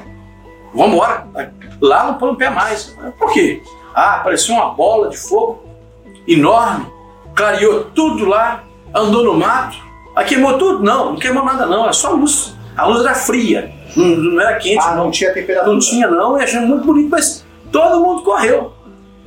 Vamos 0.74 0.94
embora. 0.94 1.26
Lá 1.80 2.04
não 2.04 2.14
põe 2.14 2.30
o 2.30 2.36
pé 2.36 2.48
mais. 2.48 2.96
Por 3.18 3.30
quê? 3.32 3.62
Ah, 3.94 4.16
apareceu 4.16 4.54
uma 4.54 4.70
bola 4.70 5.10
de 5.10 5.18
fogo 5.18 5.62
enorme, 6.26 6.86
clareou 7.34 7.84
tudo 7.94 8.24
lá, 8.24 8.64
andou 8.94 9.22
no 9.24 9.34
mato. 9.34 9.76
Ah, 10.16 10.24
queimou 10.24 10.56
tudo? 10.56 10.82
Não, 10.82 11.10
não 11.12 11.16
queimou 11.16 11.44
nada 11.44 11.66
não, 11.66 11.86
é 11.88 11.92
só 11.92 12.12
luz. 12.12 12.54
A 12.76 12.86
luz 12.86 13.04
era 13.04 13.14
fria, 13.14 13.70
não, 13.94 14.06
não 14.06 14.40
era 14.40 14.56
quente, 14.56 14.82
Ah, 14.82 14.94
não. 14.94 15.04
não 15.04 15.10
tinha 15.10 15.32
temperatura. 15.34 15.72
Não 15.72 15.78
tinha 15.78 16.08
não, 16.08 16.38
e 16.40 16.42
achei 16.42 16.60
muito 16.60 16.86
bonito, 16.86 17.10
mas 17.10 17.44
todo 17.70 18.02
mundo 18.02 18.22
correu. 18.22 18.72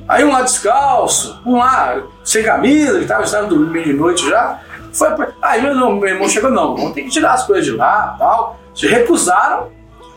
Aí 0.08 0.24
um 0.24 0.32
lá 0.32 0.42
descalço, 0.42 1.40
um 1.44 1.56
lá 1.56 2.02
sem 2.22 2.44
camisa, 2.44 2.98
que 2.98 3.02
estava 3.02 3.24
estava 3.24 3.46
dormindo 3.46 3.70
meio 3.72 3.84
de 3.86 3.92
noite 3.92 4.28
já. 4.28 4.60
Foi 4.92 5.10
pra... 5.10 5.28
Aí 5.42 5.60
meu, 5.60 5.74
não, 5.74 5.96
meu 5.96 6.08
irmão 6.08 6.28
chegou, 6.28 6.50
não, 6.50 6.76
vamos 6.76 6.92
ter 6.92 7.02
que 7.02 7.10
tirar 7.10 7.32
as 7.32 7.44
coisas 7.44 7.64
de 7.64 7.72
lá 7.72 8.14
tal. 8.18 8.58
Se 8.74 8.86
recusaram 8.86 9.68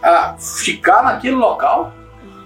a 0.01 0.35
ficar 0.37 1.03
naquele 1.03 1.35
local 1.35 1.91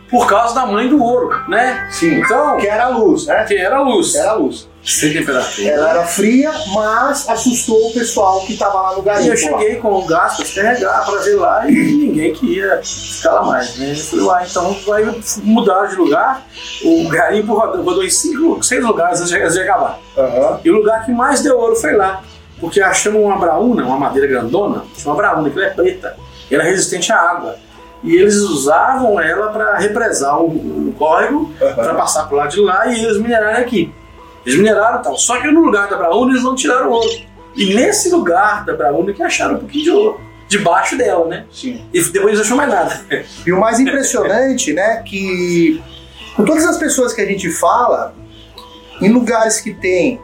por 0.09 0.27
causa 0.27 0.55
da 0.55 0.65
mãe 0.65 0.87
do 0.87 1.01
ouro, 1.03 1.29
né? 1.47 1.87
Sim. 1.89 2.19
Então, 2.19 2.57
Que 2.57 2.67
era 2.67 2.85
a 2.85 2.89
luz, 2.89 3.25
né? 3.25 3.43
que 3.45 3.55
era 3.55 3.77
a 3.77 3.81
luz. 3.81 4.15
Era 4.15 4.31
a 4.31 4.35
luz. 4.35 4.69
Sem 4.85 5.13
temperatura. 5.13 5.67
Ela 5.69 5.89
era 5.91 6.03
fria, 6.05 6.51
mas 6.73 7.29
assustou 7.29 7.87
o 7.89 7.93
pessoal 7.93 8.41
que 8.41 8.57
tava 8.57 8.81
lá 8.81 8.93
no 8.93 8.99
E 8.99 9.05
garimpo. 9.05 9.29
eu 9.31 9.37
cheguei 9.37 9.75
com 9.77 9.93
o 9.93 10.05
gás 10.05 10.35
para 10.35 10.43
descarregar 10.43 11.05
para 11.05 11.19
ver 11.21 11.35
lá 11.35 11.69
e 11.69 11.71
ninguém 11.73 12.33
queria 12.33 12.81
ficar 12.83 13.31
lá 13.31 13.43
mais. 13.43 13.77
Né? 13.77 13.91
Eu 13.91 13.95
falei, 13.95 14.25
uai, 14.25 14.45
então 14.49 14.73
vai 14.85 15.15
mudar 15.43 15.85
de 15.85 15.95
lugar. 15.95 16.45
O 16.83 17.07
garimpo 17.07 17.53
rodou, 17.53 17.81
rodou 17.83 18.03
em 18.03 18.09
cinco, 18.09 18.61
seis 18.61 18.83
lugares 18.83 19.19
antes 19.21 19.29
de 19.31 19.37
antes 19.41 19.53
de 19.53 19.61
acabar. 19.61 19.99
lá. 20.17 20.23
Aham. 20.23 20.59
E 20.65 20.69
o 20.69 20.73
lugar 20.75 21.05
que 21.05 21.11
mais 21.11 21.41
deu 21.41 21.57
ouro 21.57 21.75
foi 21.77 21.93
lá. 21.95 22.21
Porque 22.59 22.81
achamos 22.81 23.21
uma 23.21 23.37
braúna, 23.37 23.85
uma 23.85 23.97
madeira 23.97 24.27
grandona, 24.27 24.83
uma 25.05 25.15
braúna, 25.15 25.49
que 25.49 25.57
ela 25.59 25.67
é 25.67 25.71
preta. 25.71 26.15
E 26.51 26.55
ela 26.55 26.63
é 26.63 26.67
resistente 26.67 27.11
à 27.11 27.17
água. 27.19 27.55
E 28.03 28.15
eles 28.17 28.35
usavam 28.35 29.17
ela 29.19 29.47
para 29.47 29.77
represar 29.77 30.41
o, 30.41 30.47
o 30.89 30.95
córrego, 30.97 31.49
Aham. 31.61 31.73
para 31.73 31.93
passar 31.95 32.27
por 32.27 32.35
lá 32.35 32.47
de 32.47 32.59
lá 32.59 32.85
e 32.87 33.01
eles 33.03 33.17
mineraram 33.17 33.59
aqui. 33.61 33.93
Eles 34.45 34.57
mineraram 34.57 34.99
e 34.99 35.03
tal. 35.03 35.17
Só 35.17 35.39
que 35.39 35.47
no 35.49 35.61
lugar 35.61 35.87
da 35.89 35.97
braúna 35.97 36.31
eles 36.33 36.43
não 36.43 36.55
tiraram 36.55 36.89
ouro. 36.91 37.09
E 37.55 37.73
nesse 37.73 38.09
lugar 38.09 38.65
da 38.65 38.73
braúna 38.75 39.13
que 39.13 39.21
acharam 39.23 39.55
um 39.55 39.59
pouquinho 39.59 39.83
de 39.83 39.91
ouro. 39.91 40.21
Debaixo 40.47 40.97
dela, 40.97 41.25
né? 41.27 41.45
Sim. 41.51 41.83
E 41.93 42.01
depois 42.03 42.35
não 42.35 42.41
achou 42.41 42.57
mais 42.57 42.69
nada. 42.69 43.01
E 43.45 43.51
o 43.51 43.59
mais 43.59 43.79
impressionante, 43.79 44.71
né, 44.73 44.97
que 45.03 45.81
com 46.35 46.43
todas 46.45 46.65
as 46.65 46.77
pessoas 46.77 47.13
que 47.13 47.21
a 47.21 47.25
gente 47.25 47.49
fala, 47.49 48.13
em 49.01 49.09
lugares 49.09 49.59
que 49.61 49.73
tem, 49.73 50.19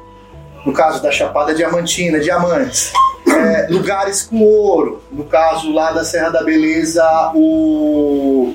no 0.65 0.71
caso 0.73 1.01
da 1.01 1.09
Chapada 1.11 1.55
Diamantina, 1.55 2.19
diamantes, 2.19 2.91
é, 3.27 3.67
lugares 3.71 4.21
com 4.23 4.41
ouro, 4.43 5.01
no 5.11 5.23
caso 5.23 5.71
lá 5.73 5.91
da 5.91 6.03
Serra 6.03 6.29
da 6.29 6.43
Beleza, 6.43 7.03
o, 7.33 8.53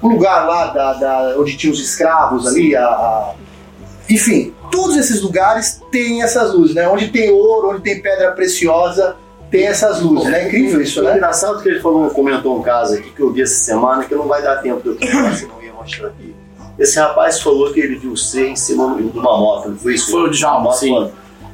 o 0.00 0.08
lugar 0.08 0.46
lá 0.46 0.66
da, 0.68 0.92
da- 0.94 1.34
onde 1.38 1.56
tinha 1.56 1.72
os 1.72 1.80
escravos 1.80 2.46
ali, 2.46 2.74
a, 2.76 2.84
a- 2.86 3.34
enfim, 4.08 4.54
todos 4.70 4.96
esses 4.96 5.22
lugares 5.22 5.80
têm 5.90 6.22
essas 6.22 6.52
luzes, 6.54 6.74
né? 6.74 6.88
Onde 6.88 7.08
tem 7.08 7.30
ouro, 7.30 7.70
onde 7.70 7.82
tem 7.82 8.00
pedra 8.00 8.32
preciosa, 8.32 9.16
tem 9.50 9.66
essas 9.66 10.00
luzes, 10.00 10.28
né? 10.28 10.42
É 10.44 10.46
incrível 10.48 10.80
isso, 10.80 11.00
É 11.00 11.04
né? 11.04 11.16
engraçado 11.16 11.62
que 11.62 11.68
ele 11.68 11.80
falou, 11.80 12.08
comentou 12.10 12.56
um 12.58 12.62
caso 12.62 12.94
aqui 12.94 13.10
que 13.10 13.20
eu 13.20 13.32
vi 13.32 13.42
essa 13.42 13.54
semana 13.64 14.04
que 14.04 14.14
não 14.14 14.26
vai 14.26 14.42
dar 14.42 14.56
tempo 14.56 14.80
de 14.82 14.88
eu 14.88 14.94
contar, 14.98 15.34
se 15.34 15.46
não 15.46 15.62
ia 15.62 15.72
mostrar 15.72 16.08
aqui. 16.08 16.34
Esse 16.78 16.98
rapaz 16.98 17.40
falou 17.40 17.72
que 17.72 17.80
ele 17.80 17.96
viu 17.96 18.14
ser 18.16 18.48
em 18.48 18.56
cima 18.56 18.94
de 18.96 19.02
uma 19.18 19.38
moto, 19.38 19.70
não 19.70 19.76
foi 19.78 19.94
isso? 19.94 20.10
Foi 20.10 20.22
o 20.24 20.30
Djalma, 20.30 20.58
Uma 20.58 20.64
moto 20.70 20.78
sim. 20.78 21.10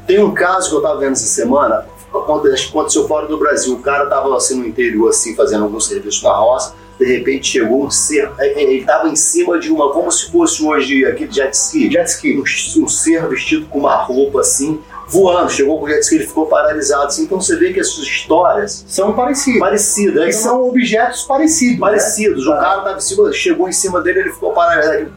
Tem 0.07 0.23
um 0.23 0.33
caso 0.35 0.69
que 0.71 0.75
eu 0.77 0.83
tava 0.83 0.99
vendo 0.99 1.13
essa 1.13 1.27
semana, 1.27 1.87
aconte- 2.13 2.49
acho 2.49 2.65
que 2.65 2.71
aconteceu 2.71 3.07
fora 3.07 3.29
do 3.29 3.39
Brasil. 3.39 3.73
O 3.75 3.79
cara 3.79 4.07
tava 4.07 4.35
assim 4.37 4.59
no 4.59 4.67
interior, 4.67 5.09
assim, 5.11 5.37
fazendo 5.37 5.63
algum 5.63 5.79
serviço 5.79 6.25
na 6.25 6.35
roça, 6.35 6.75
de 6.99 7.05
repente 7.07 7.47
chegou 7.49 7.85
um 7.85 7.91
ser, 7.91 8.31
é, 8.39 8.47
é, 8.49 8.63
ele 8.63 8.85
tava 8.85 9.09
em 9.09 9.17
cima 9.17 9.59
de 9.59 9.71
uma, 9.73 9.91
como 9.93 10.11
se 10.13 10.31
fosse 10.31 10.63
hoje 10.65 11.05
aquele 11.05 11.33
jet 11.33 11.53
ski. 11.55 11.91
Jet 11.91 12.07
ski. 12.09 12.39
Um, 12.39 12.83
um 12.85 12.89
ser 12.89 13.27
vestido 13.29 13.67
com 13.67 13.79
uma 13.81 13.97
roupa 13.97 14.41
assim, 14.41 14.81
voando, 15.09 15.51
chegou 15.51 15.79
com 15.79 15.87
o 15.87 15.89
jet 15.89 16.01
ski, 16.03 16.15
ele 16.17 16.27
ficou 16.27 16.47
paralisado. 16.47 17.07
Assim. 17.07 17.25
Então 17.25 17.41
você 17.41 17.57
vê 17.57 17.73
que 17.73 17.81
essas 17.81 17.99
histórias 17.99 18.85
São 18.87 19.13
parecidos. 19.15 19.59
parecidas, 19.61 20.29
E 20.29 20.33
são 20.33 20.69
objetos 20.69 21.23
parecidos. 21.23 21.75
né? 21.75 21.81
parecidos. 21.81 22.47
O 22.47 22.51
cara 22.51 22.81
tava 22.83 22.97
em 22.99 23.01
cima, 23.01 23.33
chegou 23.33 23.69
em 23.69 23.73
cima 23.73 24.01
dele, 24.01 24.21
ele 24.21 24.33
ficou 24.33 24.53
paralisado. 24.53 25.13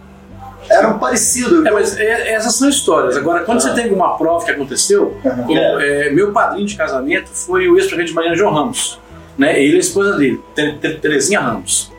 Eram 0.67 0.97
parecidos. 0.97 1.63
É, 1.63 1.69
mas 1.71 1.95
é- 1.99 2.33
essas 2.33 2.55
são 2.55 2.67
histórias. 2.67 3.15
Agora, 3.15 3.43
quando 3.43 3.61
você 3.61 3.71
tem 3.75 3.91
uma 3.93 4.17
prova 4.17 4.43
que 4.43 4.49
aconteceu, 4.49 5.15
como, 5.21 5.51
é, 5.79 6.09
meu 6.09 6.31
padrinho 6.31 6.65
de 6.65 6.75
casamento 6.75 7.29
foi 7.29 7.67
o 7.67 7.77
ex-prefeito 7.77 8.09
de 8.09 8.15
Mariana 8.15 8.35
João 8.35 8.51
Ramos. 8.51 8.99
Né? 9.37 9.61
Ele 9.61 9.73
e 9.73 9.77
a 9.77 9.79
esposa 9.79 10.17
dele, 10.17 10.41
Te- 10.55 10.73
Te- 10.79 10.95
Terezinha 10.99 11.39
Ramos. 11.41 11.91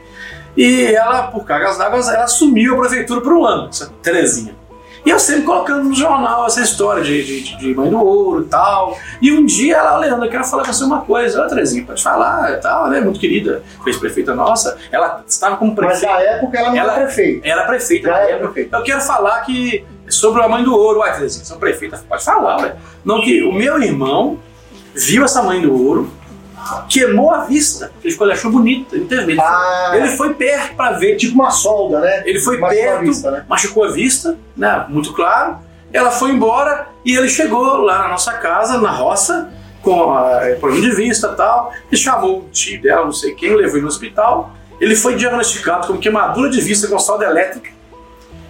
E 0.57 0.87
ela, 0.87 1.25
por 1.25 1.45
cargas 1.45 1.76
d'água, 1.76 1.99
ela 2.00 2.25
assumiu 2.25 2.75
a 2.76 2.78
prefeitura 2.81 3.21
por 3.21 3.33
um 3.33 3.45
ano, 3.45 3.69
essa 3.69 3.93
Terezinha. 4.02 4.55
E 5.05 5.11
eu 5.11 5.21
sempre 5.21 5.43
colocando 5.45 5.85
no 5.85 5.95
jornal 5.95 6.47
essa 6.47 6.61
história 6.62 7.00
de, 7.05 7.23
de, 7.23 7.57
de 7.59 7.75
mãe 7.75 7.88
do 7.88 7.97
ouro 8.05 8.43
e 8.43 8.47
tal. 8.47 8.99
E 9.23 9.31
um 9.31 9.47
dia 9.47 9.76
ela, 9.76 9.99
Leandro, 9.99 10.25
eu 10.26 10.31
quero 10.31 10.43
falar 10.45 10.64
com 10.64 10.73
você 10.73 10.83
uma 10.83 11.02
coisa. 11.02 11.38
Ela, 11.38 11.49
Terezinha, 11.49 11.85
pode 11.87 12.02
falar 12.02 12.50
e 12.55 12.57
tal, 12.57 12.88
né? 12.88 13.00
Muito 13.00 13.21
querida, 13.21 13.62
fez 13.85 13.97
prefeita 13.99 14.35
nossa. 14.35 14.76
Ela 14.90 15.23
estava 15.28 15.59
como 15.59 15.73
Mas 15.76 16.00
prefeita. 16.00 16.12
na 16.12 16.21
época 16.23 16.59
ela 16.59 16.71
não 16.71 16.76
Ela- 16.76 16.93
era 16.95 17.05
prefeita. 17.05 17.47
Era 17.49 17.62
prefeita 17.66 18.11
na 18.11 18.19
época. 18.19 18.49
prefeita. 18.49 18.76
Eu 18.78 18.83
quero 18.83 19.00
falar 19.02 19.40
que 19.43 19.85
sobre 20.09 20.43
a 20.43 20.49
mãe 20.49 20.64
do 20.64 20.75
ouro, 20.75 20.99
uai, 20.99 21.12
Terezinha, 21.14 21.45
são 21.45 21.59
prefeita, 21.59 22.02
pode 22.09 22.25
falar, 22.25 22.61
ué. 22.62 22.75
Não, 23.05 23.21
que 23.21 23.45
o 23.45 23.52
meu 23.52 23.81
irmão 23.81 24.40
viu 24.93 25.23
essa 25.25 25.40
mãe 25.40 25.61
do 25.61 25.73
ouro, 25.87 26.11
queimou 26.88 27.30
a 27.30 27.44
vista, 27.44 27.90
ele 28.02 28.12
ficou, 28.12 28.26
ele 28.26 28.35
achou 28.35 28.50
bonita, 28.50 28.94
ele 28.96 29.04
teve 29.06 29.32
ele, 29.32 29.40
Ah. 29.40 29.88
foi, 29.90 29.99
ele 29.99 30.08
foi 30.16 30.35
perto 30.35 30.75
para 30.75 30.92
ver, 30.99 31.16
Tipo 31.16 31.35
uma 31.35 31.50
solda, 31.50 32.00
né? 32.00 32.23
ele 32.25 32.40
foi 32.40 32.58
Machucou 32.58 32.66
a 32.85 32.87
perto, 32.88 33.00
vista, 33.02 33.30
né? 33.30 33.44
machucou 33.49 33.85
a 33.85 33.88
vista, 33.90 34.37
né, 34.56 34.85
muito 34.88 35.12
claro. 35.12 35.58
Ela 35.92 36.11
foi 36.11 36.30
embora 36.30 36.88
e 37.04 37.14
ele 37.16 37.28
chegou 37.28 37.78
lá 37.78 38.00
na 38.00 38.08
nossa 38.08 38.32
casa, 38.35 38.78
na 38.78 38.90
roça, 38.90 39.50
com 39.82 40.12
a, 40.12 40.40
eh, 40.42 40.54
problema 40.56 40.82
de 40.82 40.94
vista 40.96 41.30
e 41.32 41.37
tal. 41.37 41.73
E 41.90 41.96
chamou 41.96 42.40
o 42.40 42.49
tio 42.50 42.82
dela, 42.82 43.04
não 43.04 43.12
sei 43.12 43.35
quem, 43.35 43.54
levou 43.54 43.76
ele 43.76 43.82
no 43.82 43.88
hospital. 43.88 44.50
Ele 44.80 44.96
foi 44.96 45.14
diagnosticado 45.14 45.87
com 45.87 45.96
queimadura 45.96 46.50
de 46.50 46.61
vista 46.61 46.88
com 46.88 46.99
solda 46.99 47.25
elétrica. 47.25 47.70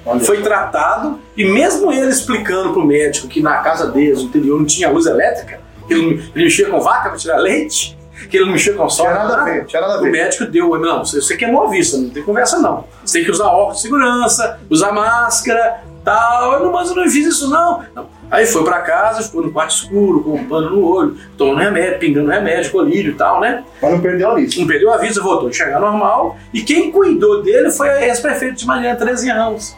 Olha. 0.05 0.21
Foi 0.21 0.41
tratado 0.41 1.21
e 1.37 1.45
mesmo 1.45 1.93
ele 1.93 2.11
explicando 2.11 2.73
pro 2.73 2.85
médico 2.85 3.29
que 3.29 3.43
na 3.43 3.59
casa 3.59 3.89
deles, 3.91 4.19
no 4.23 4.25
interior, 4.29 4.59
não 4.59 4.65
tinha 4.67 4.89
luz 4.89 5.05
elétrica, 5.07 5.61
ele, 5.91 6.31
ele 6.35 6.45
mexia 6.45 6.69
com 6.69 6.81
vaca 6.81 7.11
para 7.11 7.19
tirar 7.19 7.37
leite, 7.37 7.96
que 8.29 8.37
ele 8.37 8.47
não 8.47 8.53
mexia 8.53 8.75
com 8.75 8.89
sol. 8.89 9.07
Tinha 9.07 9.19
nada 9.19 9.41
a 9.41 9.45
ver, 9.45 9.65
tinha 9.67 9.81
nada 9.81 9.95
a 9.95 9.99
O 9.99 10.03
ver. 10.03 10.11
médico 10.13 10.45
deu, 10.47 10.79
não, 10.79 11.05
você, 11.05 11.21
você 11.21 11.37
queimou 11.37 11.65
a 11.65 11.71
vista, 11.71 11.97
não 11.97 12.11
tem 12.11 12.23
conversa 12.23 12.59
não. 12.59 12.85
Você 13.05 13.19
tem 13.19 13.25
que 13.25 13.31
usar 13.31 13.47
óculos 13.47 13.77
de 13.77 13.83
segurança, 13.83 14.59
usar 14.71 14.93
máscara, 14.93 15.81
tal. 16.05 16.53
Eu 16.55 16.65
não, 16.65 16.73
mas 16.73 16.91
eu 16.91 16.97
não 16.97 17.05
fiz 17.05 17.27
isso 17.27 17.49
não. 17.51 17.85
Não, 17.95 18.07
Aí 18.29 18.45
foi 18.45 18.65
pra 18.65 18.81
casa, 18.81 19.23
ficou 19.23 19.41
no 19.43 19.53
quarto 19.53 19.71
escuro, 19.71 20.23
com 20.25 20.33
um 20.35 20.45
pano 20.49 20.71
no 20.71 20.85
olho, 20.85 21.17
tomando 21.39 21.59
remédio, 21.61 21.99
pingando 22.01 22.29
remédio, 22.29 22.73
colírio 22.73 23.13
e 23.13 23.15
tal, 23.15 23.41
né? 23.41 23.63
Mas 23.81 23.93
não 23.93 24.01
perdeu 24.01 24.31
a 24.31 24.35
vista. 24.35 24.61
Não 24.61 24.67
perdeu 24.67 24.93
a 24.93 24.97
vista, 24.97 25.23
voltou 25.23 25.47
a 25.47 25.51
enxergar 25.51 25.79
normal. 25.79 26.37
E 26.53 26.61
quem 26.63 26.91
cuidou 26.91 27.41
dele 27.43 27.71
foi 27.71 27.89
a 27.89 28.05
ex-prefeita 28.05 28.55
de 28.57 28.67
Mariana, 28.67 28.99
13 28.99 29.31
anos. 29.31 29.77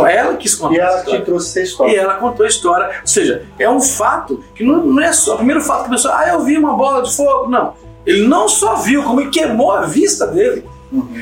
Então 0.00 0.06
ela 0.06 0.36
quis 0.36 0.54
contar 0.54 0.74
E 0.74 0.78
ela 0.78 1.02
te 1.04 1.20
trouxe 1.20 1.48
essa 1.50 1.60
E 1.60 1.62
história. 1.64 2.00
ela 2.00 2.14
contou 2.14 2.44
a 2.44 2.48
história. 2.48 2.86
Ou 3.00 3.06
seja, 3.06 3.44
é 3.58 3.68
um 3.68 3.80
fato 3.80 4.42
que 4.54 4.62
não, 4.64 4.84
não 4.84 5.02
é 5.02 5.12
só. 5.12 5.34
O 5.34 5.36
primeiro 5.38 5.60
fato 5.62 5.80
que 5.82 5.86
a 5.88 5.90
pessoa, 5.90 6.14
ah, 6.18 6.28
eu 6.28 6.40
vi 6.40 6.56
uma 6.58 6.74
bola 6.74 7.02
de 7.02 7.14
fogo. 7.14 7.48
Não. 7.48 7.74
Ele 8.06 8.26
não 8.26 8.48
só 8.48 8.76
viu, 8.76 9.02
como 9.02 9.20
ele 9.20 9.30
queimou 9.30 9.72
a 9.72 9.82
vista 9.82 10.26
dele. 10.26 10.64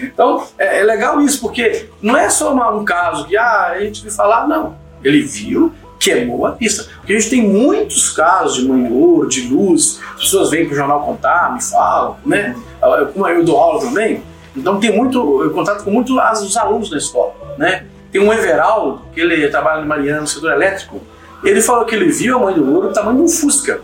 Então, 0.03 0.45
é, 0.57 0.81
é 0.81 0.85
legal 0.85 1.21
isso, 1.21 1.41
porque 1.41 1.89
não 2.01 2.17
é 2.17 2.29
só 2.31 2.53
uma- 2.53 2.71
um 2.71 2.85
caso 2.85 3.27
que 3.27 3.37
ah, 3.37 3.73
a 3.73 3.81
gente 3.81 4.03
viu 4.03 4.13
falar, 4.13 4.47
não. 4.47 4.77
Ele 5.03 5.23
viu, 5.23 5.73
queimou 5.99 6.47
a 6.47 6.53
vista. 6.53 6.87
Porque 6.99 7.13
a 7.15 7.19
gente 7.19 7.31
tem 7.31 7.43
muitos 7.43 8.11
casos 8.11 8.57
de 8.57 8.69
mãe 8.69 8.85
de 9.29 9.49
luz, 9.49 10.01
as 10.15 10.21
pessoas 10.21 10.51
vêm 10.51 10.67
para 10.67 10.75
o 10.75 10.77
jornal 10.77 11.03
contar, 11.03 11.53
me 11.53 11.61
falam, 11.63 12.17
né? 12.25 12.55
Eu- 12.81 13.07
Como 13.09 13.27
eu 13.27 13.45
dou 13.45 13.59
aula 13.59 13.81
também, 13.81 14.23
então 14.57 14.79
tem 14.79 14.97
muito, 14.97 15.43
eu 15.43 15.51
contato 15.51 15.83
com 15.83 15.91
muito 15.91 16.19
as- 16.21 16.43
os 16.43 16.57
alunos 16.57 16.89
da 16.89 16.99
escola, 16.99 17.35
né? 17.59 17.87
Tem 18.11 18.21
um 18.21 18.33
Everaldo, 18.33 19.03
que 19.13 19.21
ele 19.21 19.49
trabalha 19.49 19.83
em 19.83 19.87
Mariana, 19.87 20.23
no 20.23 20.27
setor 20.27 20.53
elétrico, 20.53 21.03
ele 21.45 21.61
falou 21.61 21.85
que 21.85 21.95
ele 21.95 22.11
viu 22.11 22.37
a 22.37 22.41
mãe 22.41 22.55
do 22.55 22.75
ouro 22.75 22.89
do 22.89 22.95
tamanho 22.95 23.19
de 23.19 23.23
um 23.23 23.29
Fusca. 23.29 23.81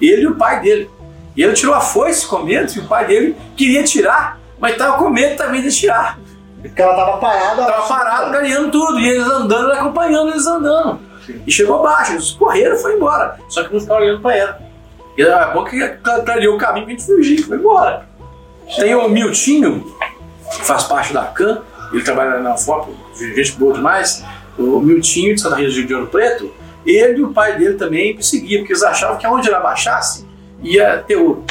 Ele 0.00 0.22
e 0.22 0.26
o 0.26 0.34
pai 0.34 0.60
dele. 0.60 0.90
E 1.36 1.42
ele 1.42 1.54
tirou 1.54 1.74
a 1.74 1.80
foice 1.80 2.26
com 2.26 2.40
medo, 2.40 2.70
e 2.74 2.80
o 2.80 2.86
pai 2.86 3.06
dele 3.06 3.36
queria 3.56 3.82
tirar, 3.84 4.38
mas 4.58 4.72
estava 4.72 4.98
com 4.98 5.08
medo 5.08 5.36
também 5.36 5.62
de 5.62 5.70
tirar. 5.70 6.18
Porque 6.60 6.80
ela 6.80 6.94
tava 6.94 7.16
parada. 7.16 7.64
Tava 7.64 7.88
parado, 7.88 8.30
ganhando 8.30 8.70
tudo, 8.70 9.00
e 9.00 9.08
eles 9.08 9.26
andando, 9.26 9.70
ele 9.70 9.78
acompanhando 9.78 10.30
eles 10.30 10.46
andando. 10.46 11.00
E 11.46 11.50
chegou 11.50 11.82
baixo, 11.82 12.12
eles 12.12 12.30
correram 12.32 12.76
e 12.76 12.78
foi 12.78 12.96
embora. 12.96 13.36
Só 13.48 13.64
que 13.64 13.72
não 13.72 13.80
ficaram 13.80 14.02
olhando 14.02 14.20
pra 14.20 14.36
ela. 14.36 14.58
E 15.16 15.22
era 15.22 15.46
bom 15.46 15.64
que 15.64 15.78
clareou 16.24 16.56
o 16.56 16.58
caminho 16.58 16.86
pra 16.86 16.94
gente 16.94 17.06
fugir, 17.06 17.42
foi 17.42 17.56
embora. 17.56 18.06
Tem 18.76 18.94
o 18.94 19.08
Miltinho, 19.08 19.84
que 20.52 20.64
faz 20.64 20.84
parte 20.84 21.12
da 21.12 21.24
CAN, 21.24 21.62
ele 21.92 22.02
trabalha 22.02 22.40
na 22.40 22.56
FOP, 22.56 22.92
gente 23.14 23.52
boa 23.52 23.74
demais. 23.74 24.24
O 24.58 24.80
Miltinho 24.80 25.34
de 25.34 25.40
Santa 25.40 25.56
Rita 25.56 25.70
de 25.70 25.94
Ouro 25.94 26.06
Preto, 26.08 26.52
ele 26.84 27.20
e 27.20 27.22
o 27.22 27.32
pai 27.32 27.56
dele 27.56 27.74
também 27.74 28.14
perseguiam, 28.14 28.60
porque 28.60 28.72
eles 28.72 28.82
achavam 28.82 29.16
que 29.16 29.26
aonde 29.26 29.48
ele 29.48 29.56
abaixasse 29.56 30.26
ia 30.62 30.98
ter 30.98 31.16
ouro. 31.16 31.44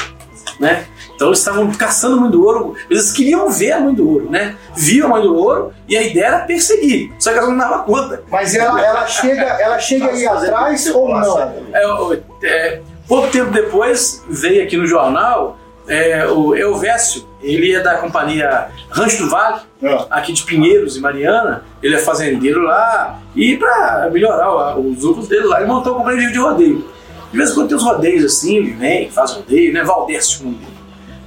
Né? 0.60 0.86
Então 1.16 1.30
eles 1.30 1.40
estavam 1.40 1.72
caçando 1.72 2.18
a 2.18 2.22
mãe 2.22 2.32
do 2.32 2.44
ouro, 2.44 2.76
eles 2.90 3.12
queriam 3.12 3.50
ver 3.50 3.74
a 3.74 3.80
mãe 3.80 3.94
do 3.94 4.10
ouro, 4.10 4.28
né? 4.30 4.56
Viam 4.76 5.08
a 5.08 5.10
mãe 5.12 5.22
do 5.22 5.36
ouro 5.36 5.72
e 5.88 5.96
a 5.96 6.02
ideia 6.02 6.26
era 6.26 6.40
perseguir, 6.40 7.12
só 7.20 7.32
que 7.32 7.38
elas 7.38 7.50
não 7.50 7.58
davam 7.60 7.84
conta. 7.84 8.24
Mas 8.32 8.56
ela, 8.56 8.84
ela 8.84 9.06
chega, 9.06 9.44
ela 9.44 9.78
chega 9.78 10.08
aí 10.08 10.26
atrás 10.26 10.88
ou 10.88 11.10
não? 11.10 11.40
É, 11.74 12.20
é, 12.44 12.82
pouco 13.08 13.28
tempo 13.28 13.52
depois 13.52 14.24
veio 14.28 14.64
aqui 14.64 14.78
no 14.78 14.88
jornal 14.88 15.60
é, 15.88 16.26
o 16.28 16.56
Elvésio, 16.56 17.26
ele 17.42 17.74
é 17.74 17.80
da 17.82 17.96
companhia 17.98 18.70
Rancho 18.90 19.24
do 19.24 19.30
Vale, 19.30 19.62
Ah. 19.84 20.06
aqui 20.12 20.32
de 20.34 20.44
Pinheiros, 20.44 20.96
em 20.98 21.02
Mariana. 21.02 21.64
Ele 21.82 21.96
é 21.96 22.00
fazendeiro 22.00 22.62
lá 22.62 23.20
e 23.36 23.58
para 23.58 24.10
melhorar 24.12 24.78
os 24.78 25.02
lucros 25.04 25.28
dele 25.28 25.46
lá, 25.46 25.60
ele 25.60 25.68
montou 25.68 25.94
uma 25.94 26.04
companhia 26.04 26.32
de 26.32 26.38
rodeio. 26.38 26.86
De 27.32 27.38
vez 27.38 27.52
em 27.52 27.54
quando 27.56 27.68
tem 27.70 27.78
uns 27.78 27.84
rodeios 27.84 28.26
assim, 28.26 28.58
ele 28.58 28.74
vem, 28.74 29.10
faz 29.10 29.32
rodeio, 29.32 29.74
né? 29.74 29.84
Valdécio, 29.84 30.44
dele. 30.46 30.68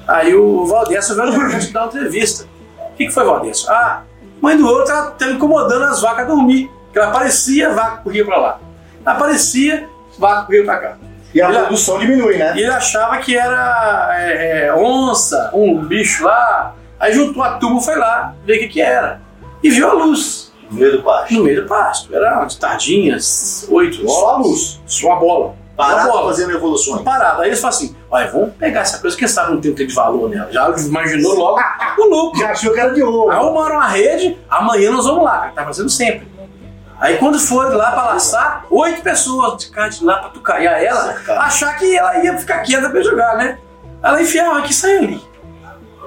Aí 0.07 0.35
o 0.35 0.67
Valdécio 0.67 1.15
veio 1.17 1.33
no 1.33 1.51
gente 1.51 1.73
dar 1.73 1.81
uma 1.85 1.87
entrevista. 1.89 2.45
O 2.93 2.97
que, 2.97 3.07
que 3.07 3.11
foi, 3.11 3.25
Valdécio? 3.25 3.69
Ah, 3.71 4.03
mãe 4.41 4.57
do 4.57 4.67
ouro 4.69 4.85
tava, 4.85 5.11
tava 5.13 5.33
incomodando 5.33 5.83
as 5.85 6.01
vacas 6.03 6.27
a 6.27 6.29
dormir. 6.29 6.71
Que 6.93 6.99
ela 6.99 7.09
aparecia, 7.09 7.71
a 7.71 7.73
vaca 7.75 7.97
corria 8.05 8.25
pra 8.25 8.37
lá. 8.39 8.61
Aparecia, 9.05 9.89
a 10.17 10.21
vaca 10.21 10.43
corria 10.47 10.65
pra 10.65 10.77
cá. 10.79 10.97
E 11.35 11.43
a 11.43 11.49
Ele- 11.49 11.59
produção 11.59 11.99
diminui, 11.99 12.37
né? 12.39 12.55
E 12.57 12.61
ele 12.61 12.71
achava 12.71 13.19
que 13.19 13.37
era 13.37 14.09
é, 14.19 14.67
é, 14.67 14.75
onça, 14.75 15.51
um 15.53 15.79
bicho 15.85 16.25
lá. 16.25 16.75
Aí 17.01 17.13
juntou 17.13 17.43
a 17.43 17.55
turma, 17.59 17.81
foi 17.81 17.97
lá, 17.97 18.35
ver 18.47 18.57
o 18.57 18.61
que, 18.61 18.69
que 18.69 18.81
era. 18.81 19.21
E 19.63 19.69
viu 19.69 19.91
a 19.91 19.93
luz 19.95 20.53
No 20.71 20.79
meio 20.79 20.93
do 20.99 21.03
pasto. 21.03 21.35
no 21.35 21.43
meio 21.45 21.63
do 21.63 21.69
pasto. 21.69 22.15
Era 22.15 22.45
de 22.45 22.57
tardinhas, 22.59 23.67
oito 23.71 24.09
Só 24.09 24.31
a 24.31 24.37
luz. 24.39 24.81
Só 24.87 25.13
a 25.13 25.17
bola. 25.17 25.55
A 25.77 25.83
Parado 25.87 26.09
bola. 26.13 26.29
fazendo 26.31 26.53
evoluções. 26.53 27.03
Parado. 27.03 27.43
Aí 27.43 27.49
eles 27.49 27.61
falam 27.61 27.77
assim: 27.77 27.97
olha, 28.09 28.31
vamos 28.31 28.55
pegar 28.57 28.83
essa 28.83 28.99
coisa 28.99 29.17
que 29.17 29.27
sabe 29.27 29.53
não 29.55 29.61
tem 29.61 29.73
o 29.73 29.75
que 29.75 29.85
de 29.85 29.93
valor 29.93 30.31
nela. 30.31 30.53
Já 30.53 30.71
imaginou 30.71 31.35
logo 31.35 31.59
o 31.99 32.05
lucro. 32.05 32.39
Já 32.39 32.51
achou 32.51 32.73
que 32.73 32.79
era 32.79 32.95
de 32.95 33.03
ouro. 33.03 33.33
Arrumaram 33.33 33.75
uma 33.77 33.89
rede, 33.89 34.39
amanhã 34.49 34.93
nós 34.93 35.05
vamos 35.05 35.25
lá, 35.25 35.49
que 35.49 35.55
tá 35.57 35.65
fazendo 35.65 35.91
sempre. 35.91 36.29
Aí 37.05 37.19
quando 37.19 37.39
foram 37.39 37.77
lá 37.77 37.91
pra 37.93 38.05
laçar, 38.07 38.65
oito 38.71 39.03
pessoas 39.03 39.59
de 39.63 39.71
cá 39.71 39.89
de 39.89 40.03
lá 40.03 40.21
pra 40.21 40.31
tucaiar 40.31 40.83
ela, 40.83 41.15
achar 41.41 41.77
que 41.77 41.95
ela 41.95 42.17
ia 42.25 42.39
ficar 42.39 42.61
quieta 42.61 42.89
pra 42.89 43.03
jogar, 43.03 43.37
né? 43.37 43.59
Ela 44.03 44.23
enfiava 44.23 44.59
aqui 44.61 44.71
e 44.71 44.75
saia 44.75 45.01
ali. 45.01 45.23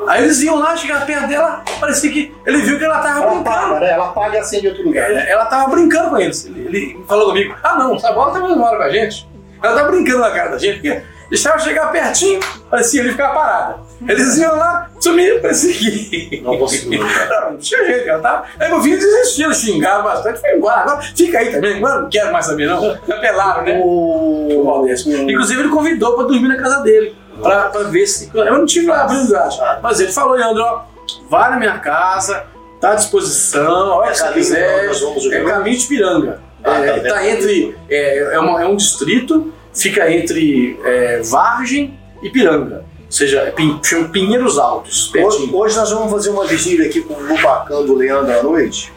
Aí 0.08 0.24
eles 0.24 0.42
iam 0.42 0.58
lá, 0.58 0.76
chegavam 0.76 1.06
perto 1.06 1.28
dela, 1.28 1.62
parecia 1.80 2.12
que 2.12 2.36
ele 2.48 2.58
viu 2.64 2.80
que 2.80 2.86
ela 2.86 2.98
tava 3.00 3.22
Ela 3.22 3.32
brincando. 3.36 3.50
apaga, 3.50 3.80
né? 3.80 3.90
Ela 3.92 4.06
apaga 4.10 4.36
e 4.38 4.40
acende 4.40 4.66
em 4.66 4.70
outro 4.70 4.86
lugar. 4.86 5.10
né? 5.10 5.26
É, 5.28 5.32
Ela 5.34 5.46
tava 5.46 5.70
brincando 5.70 6.10
com 6.10 6.18
eles. 6.18 6.46
Ele, 6.46 6.62
ele 6.66 7.06
falou 7.08 7.28
comigo: 7.28 7.56
Ah, 7.64 7.76
não, 7.76 7.96
essa 7.96 8.12
bola 8.12 8.34
tá 8.34 8.40
mais 8.40 8.58
hora 8.58 8.78
com 8.78 8.84
a 8.84 8.90
gente. 8.90 9.30
Ela 9.62 9.76
tá 9.76 9.84
brincando 9.88 10.20
na 10.20 10.32
cara 10.32 10.50
da 10.50 10.58
gente, 10.58 10.80
porque 10.80 11.04
deixava 11.30 11.60
chegar 11.60 11.92
pertinho, 11.92 12.40
parecia 12.72 13.02
ele 13.02 13.12
ficar 13.12 13.30
parada. 13.30 13.80
Eles 14.08 14.38
iam 14.38 14.56
lá, 14.56 14.90
sumiam, 15.00 15.40
que. 15.40 16.42
Não 16.44 16.58
conseguiu. 16.58 17.02
Não, 17.04 17.52
não 17.52 17.58
tinha 17.58 17.86
jeito, 17.86 18.10
ela 18.10 18.20
tava. 18.22 18.44
Aí 18.60 18.70
meu 18.70 18.82
filho 18.82 18.98
desistiu, 18.98 19.54
xingava 19.54 20.04
bastante, 20.04 20.40
foi 20.40 20.52
embora. 20.56 20.82
Agora 20.82 21.02
fica 21.02 21.40
aí 21.40 21.52
também, 21.52 21.78
agora 21.78 22.02
não 22.02 22.10
quero 22.10 22.32
mais 22.32 22.46
saber, 22.46 22.68
não. 22.68 22.92
Apelaram, 22.92 23.64
né? 23.64 23.82
O 23.84 24.64
Valdez. 24.66 25.06
Inclusive, 25.08 25.62
ele 25.62 25.70
convidou 25.70 26.14
pra 26.16 26.26
dormir 26.26 26.48
na 26.48 26.58
casa 26.58 26.82
dele, 26.84 27.16
pra, 27.42 27.70
pra 27.70 27.84
ver 27.84 28.06
se. 28.06 28.30
Eu 28.34 28.58
não 28.60 28.66
tive 28.66 28.88
lá 28.88 28.98
a 28.98 29.04
habilidade, 29.06 29.58
mas 29.82 30.00
ele 30.00 30.12
falou: 30.12 30.36
Leandro, 30.36 30.62
ó, 30.64 30.84
vai 31.30 31.50
na 31.50 31.58
minha 31.58 31.80
casa, 31.80 32.44
tá 32.80 32.92
à 32.92 32.96
disposição, 32.96 33.90
olha 33.98 34.12
É 34.12 34.14
se 34.14 34.28
quiser. 34.34 34.90
vamos 35.00 35.32
É 35.32 35.44
caminho 35.44 35.78
de 35.78 35.88
Piranga. 35.88 36.42
Ah, 36.64 36.72
tá 36.72 36.78
É, 36.86 37.00
tá 37.00 37.28
entre. 37.28 37.76
É, 37.90 38.36
é, 38.36 38.40
uma- 38.40 38.62
é 38.62 38.66
um 38.66 38.76
distrito, 38.76 39.52
fica 39.74 40.12
entre 40.12 40.80
é, 40.84 41.22
Vargem 41.24 41.98
e 42.22 42.30
Piranga. 42.30 42.86
Ou 43.08 43.12
seja, 43.12 43.54
chama 43.84 44.10
Pinheiros 44.10 44.60
Altos, 44.60 45.12
Hoje, 45.16 45.50
hoje 45.54 45.78
nós 45.78 45.90
vamos 45.92 46.12
fazer 46.12 46.30
uma 46.30 46.46
vigília 46.46 46.88
aqui 46.88 47.02
com 47.02 47.14
o 47.14 47.24
Lubacão 47.26 47.86
do 47.86 47.96
Leandro 47.96 48.38
à 48.38 48.44
noite. 48.44 48.92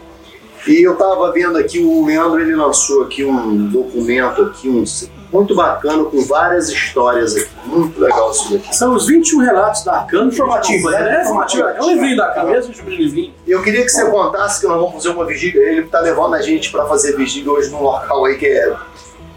E 0.67 0.83
eu 0.83 0.97
tava 0.97 1.33
vendo 1.33 1.57
aqui, 1.57 1.79
o 1.79 2.05
Leandro 2.05 2.41
ele 2.41 2.55
lançou 2.55 3.05
aqui 3.05 3.25
um 3.25 3.69
documento 3.69 4.43
aqui, 4.43 4.69
um, 4.69 4.85
muito 5.33 5.55
bacana, 5.55 6.05
com 6.05 6.23
várias 6.25 6.69
histórias 6.69 7.37
aqui. 7.37 7.49
Muito 7.65 8.01
legal 8.01 8.31
isso 8.33 8.53
daqui. 8.53 8.77
São 8.77 8.95
os 8.95 9.07
21 9.07 9.39
relatos 9.39 9.85
da 9.85 9.99
Arcano. 9.99 10.29
Informativo, 10.29 10.91
né? 10.91 11.19
É, 11.19 11.23
informativo. 11.23 11.63
É 11.63 11.83
um 11.83 11.91
livrinho 11.91 12.17
da 12.17 12.27
Arcano 12.27 12.51
mesmo, 12.51 12.75
um 12.85 12.91
livrinho. 12.91 13.33
Eu 13.47 13.63
queria 13.63 13.83
que 13.85 13.91
você 13.91 14.11
contasse 14.11 14.61
que 14.61 14.67
nós 14.67 14.77
vamos 14.77 14.93
fazer 14.95 15.11
uma 15.11 15.25
vigília. 15.25 15.61
Ele 15.61 15.83
tá 15.85 16.01
levando 16.01 16.35
a 16.35 16.43
gente 16.43 16.71
para 16.71 16.85
fazer 16.87 17.17
vigília 17.17 17.51
hoje 17.51 17.71
num 17.71 17.83
local 17.83 18.25
aí 18.25 18.37
que 18.37 18.47
é 18.47 18.77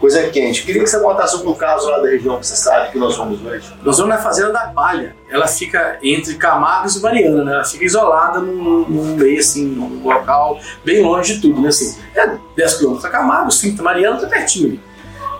coisa 0.04 0.28
quente. 0.28 0.64
Queria 0.64 0.82
que 0.82 0.88
você 0.90 1.00
contasse 1.00 1.34
algum 1.34 1.54
caso 1.54 1.88
lá 1.88 1.98
da 1.98 2.08
região 2.08 2.38
que 2.38 2.46
você 2.46 2.56
sabe 2.56 2.90
que 2.92 2.98
nós 2.98 3.16
vamos 3.16 3.40
hoje. 3.44 3.72
Nós 3.82 3.96
vamos 3.96 4.14
na 4.14 4.20
Fazenda 4.20 4.52
da 4.52 4.66
Palha. 4.68 5.16
Ela 5.30 5.46
fica 5.46 5.98
entre 6.02 6.34
Camargos 6.34 6.96
e 6.96 7.00
Mariana, 7.00 7.42
né? 7.42 7.52
Ela 7.54 7.64
fica 7.64 7.84
isolada 7.84 8.38
num, 8.38 8.84
num 8.86 9.16
meio, 9.16 9.40
assim, 9.40 9.64
num 9.64 10.02
local 10.04 10.58
bem 10.84 11.02
longe 11.02 11.34
de 11.36 11.40
tudo, 11.40 11.60
né? 11.62 11.68
Assim, 11.68 11.98
é 12.14 12.36
10 12.54 12.74
km 12.74 12.98
da 13.00 13.08
Camargo, 13.08 13.50
5 13.50 13.76
da 13.78 13.82
Mariana, 13.82 14.20
tá 14.20 14.26
pertinho 14.26 14.68
ali. 14.68 14.80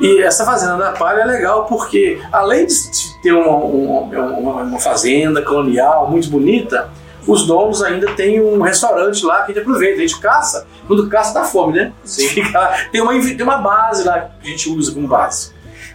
E 0.01 0.23
essa 0.23 0.45
Fazenda 0.45 0.77
da 0.77 0.93
Palha 0.93 1.21
é 1.21 1.25
legal 1.25 1.67
porque, 1.67 2.21
além 2.33 2.67
de 2.67 2.75
ter 3.23 3.33
uma, 3.33 3.55
uma, 3.57 4.01
uma- 4.39 4.63
uma 4.63 4.81
fazenda 4.81 5.41
colonial 5.43 6.11
muito 6.11 6.29
bonita, 6.31 6.89
os 7.27 7.47
donos 7.47 7.83
ainda 7.83 8.13
têm 8.13 8.41
um 8.41 8.61
restaurante 8.61 9.25
lá 9.25 9.43
que 9.43 9.53
a 9.53 9.55
gente 9.55 9.61
aproveita. 9.61 9.99
A 9.99 10.01
gente 10.01 10.21
caça, 10.21 10.67
quando 10.87 11.09
caça 11.09 11.35
dá 11.35 11.45
fome, 11.45 11.79
né? 11.79 11.93
Fica 12.05 12.87
tem, 12.93 13.01
uma, 13.01 13.13
tem 13.13 13.43
uma 13.43 13.59
base 13.59 14.05
lá 14.05 14.31
que 14.41 14.49
a 14.49 14.51
gente 14.51 14.69
usa 14.69 14.93
como 14.93 15.09
base. 15.09 15.53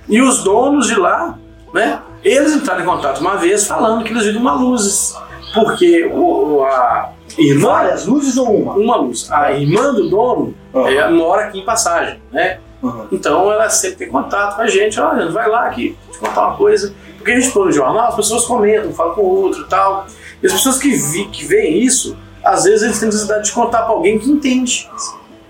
E 0.08 0.22
os 0.22 0.44
donos 0.44 0.88
de 0.88 0.96
lá, 0.96 1.38
né? 1.74 2.02
Eles 2.24 2.54
entraram 2.54 2.82
em 2.82 2.86
contato 2.86 3.20
uma 3.22 3.38
vez 3.38 3.66
falando 3.68 4.04
que 4.04 4.12
eles 4.12 4.26
viram 4.26 4.42
uma 4.42 4.54
luzes. 4.54 5.16
Porque 5.54 6.06
o, 6.06 6.64
a 6.64 7.12
irmã. 7.38 7.70
Várias 7.70 8.06
luzes 8.06 8.38
ou 8.38 8.56
uma? 8.56 8.74
Uma 8.74 8.96
luz. 8.98 9.32
A 9.32 9.52
irmã 9.52 9.94
do 9.94 10.10
dono 10.10 10.54
Ah. 10.74 10.92
é, 10.92 11.10
mora 11.10 11.46
aqui 11.46 11.60
em 11.60 11.66
passagem, 11.66 12.22
né? 12.32 12.60
Uhum. 12.82 13.08
Então 13.12 13.52
ela 13.52 13.70
sempre 13.70 13.98
tem 13.98 14.10
contato 14.10 14.56
com 14.56 14.62
a 14.62 14.68
gente, 14.68 15.00
olha, 15.00 15.30
vai 15.30 15.50
lá 15.50 15.66
aqui, 15.66 15.98
te 16.12 16.18
contar 16.18 16.48
uma 16.48 16.58
coisa. 16.58 16.94
Porque 17.18 17.32
a 17.32 17.40
gente 17.40 17.52
põe 17.52 17.66
no 17.66 17.72
jornal, 17.72 18.08
as 18.08 18.16
pessoas 18.16 18.46
comentam, 18.46 18.94
falam 18.94 19.14
com 19.14 19.22
o 19.22 19.42
outro 19.44 19.62
e 19.62 19.66
tal. 19.66 20.08
E 20.42 20.48
as 20.48 20.54
pessoas 20.54 20.78
que, 20.78 20.90
vi, 20.90 21.26
que 21.28 21.46
veem 21.46 21.82
isso, 21.82 22.18
às 22.44 22.64
vezes 22.64 22.84
eles 22.84 23.00
têm 23.00 23.08
necessidade 23.08 23.46
de 23.46 23.52
contar 23.52 23.84
pra 23.84 23.94
alguém 23.94 24.18
que 24.18 24.30
entende. 24.30 24.90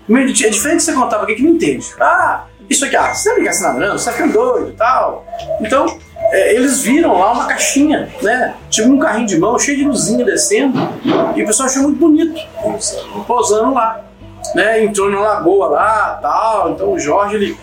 É 0.08 0.24
diferente 0.24 0.78
de 0.78 0.82
você 0.82 0.92
contar 0.92 1.10
pra 1.10 1.20
alguém 1.20 1.36
que 1.36 1.42
não 1.42 1.52
entende. 1.52 1.86
Ah, 2.00 2.44
isso 2.68 2.84
aqui, 2.84 2.96
ah, 2.96 3.14
você 3.14 3.30
tá 3.30 3.36
ligado 3.36 3.60
nada 3.60 3.98
você 3.98 4.04
tá 4.04 4.12
ficando 4.12 4.32
doido 4.32 4.70
e 4.70 4.72
tal. 4.72 5.24
Então, 5.60 5.86
é, 6.32 6.54
eles 6.54 6.82
viram 6.82 7.18
lá 7.18 7.32
uma 7.32 7.46
caixinha, 7.46 8.08
né? 8.22 8.54
Tipo 8.68 8.90
um 8.90 8.98
carrinho 8.98 9.26
de 9.26 9.38
mão 9.38 9.58
cheio 9.58 9.76
de 9.76 9.84
luzinha 9.84 10.24
descendo. 10.24 10.78
E 11.34 11.42
o 11.42 11.46
pessoal 11.46 11.68
achou 11.68 11.82
muito 11.82 11.98
bonito, 11.98 12.40
pousando 13.26 13.74
lá. 13.74 14.04
Né? 14.54 14.84
Entrou 14.84 15.10
na 15.10 15.20
lagoa 15.20 15.68
lá 15.68 16.18
tal. 16.22 16.70
Então 16.70 16.92
o 16.92 16.98
Jorge 16.98 17.34
ele 17.36 17.56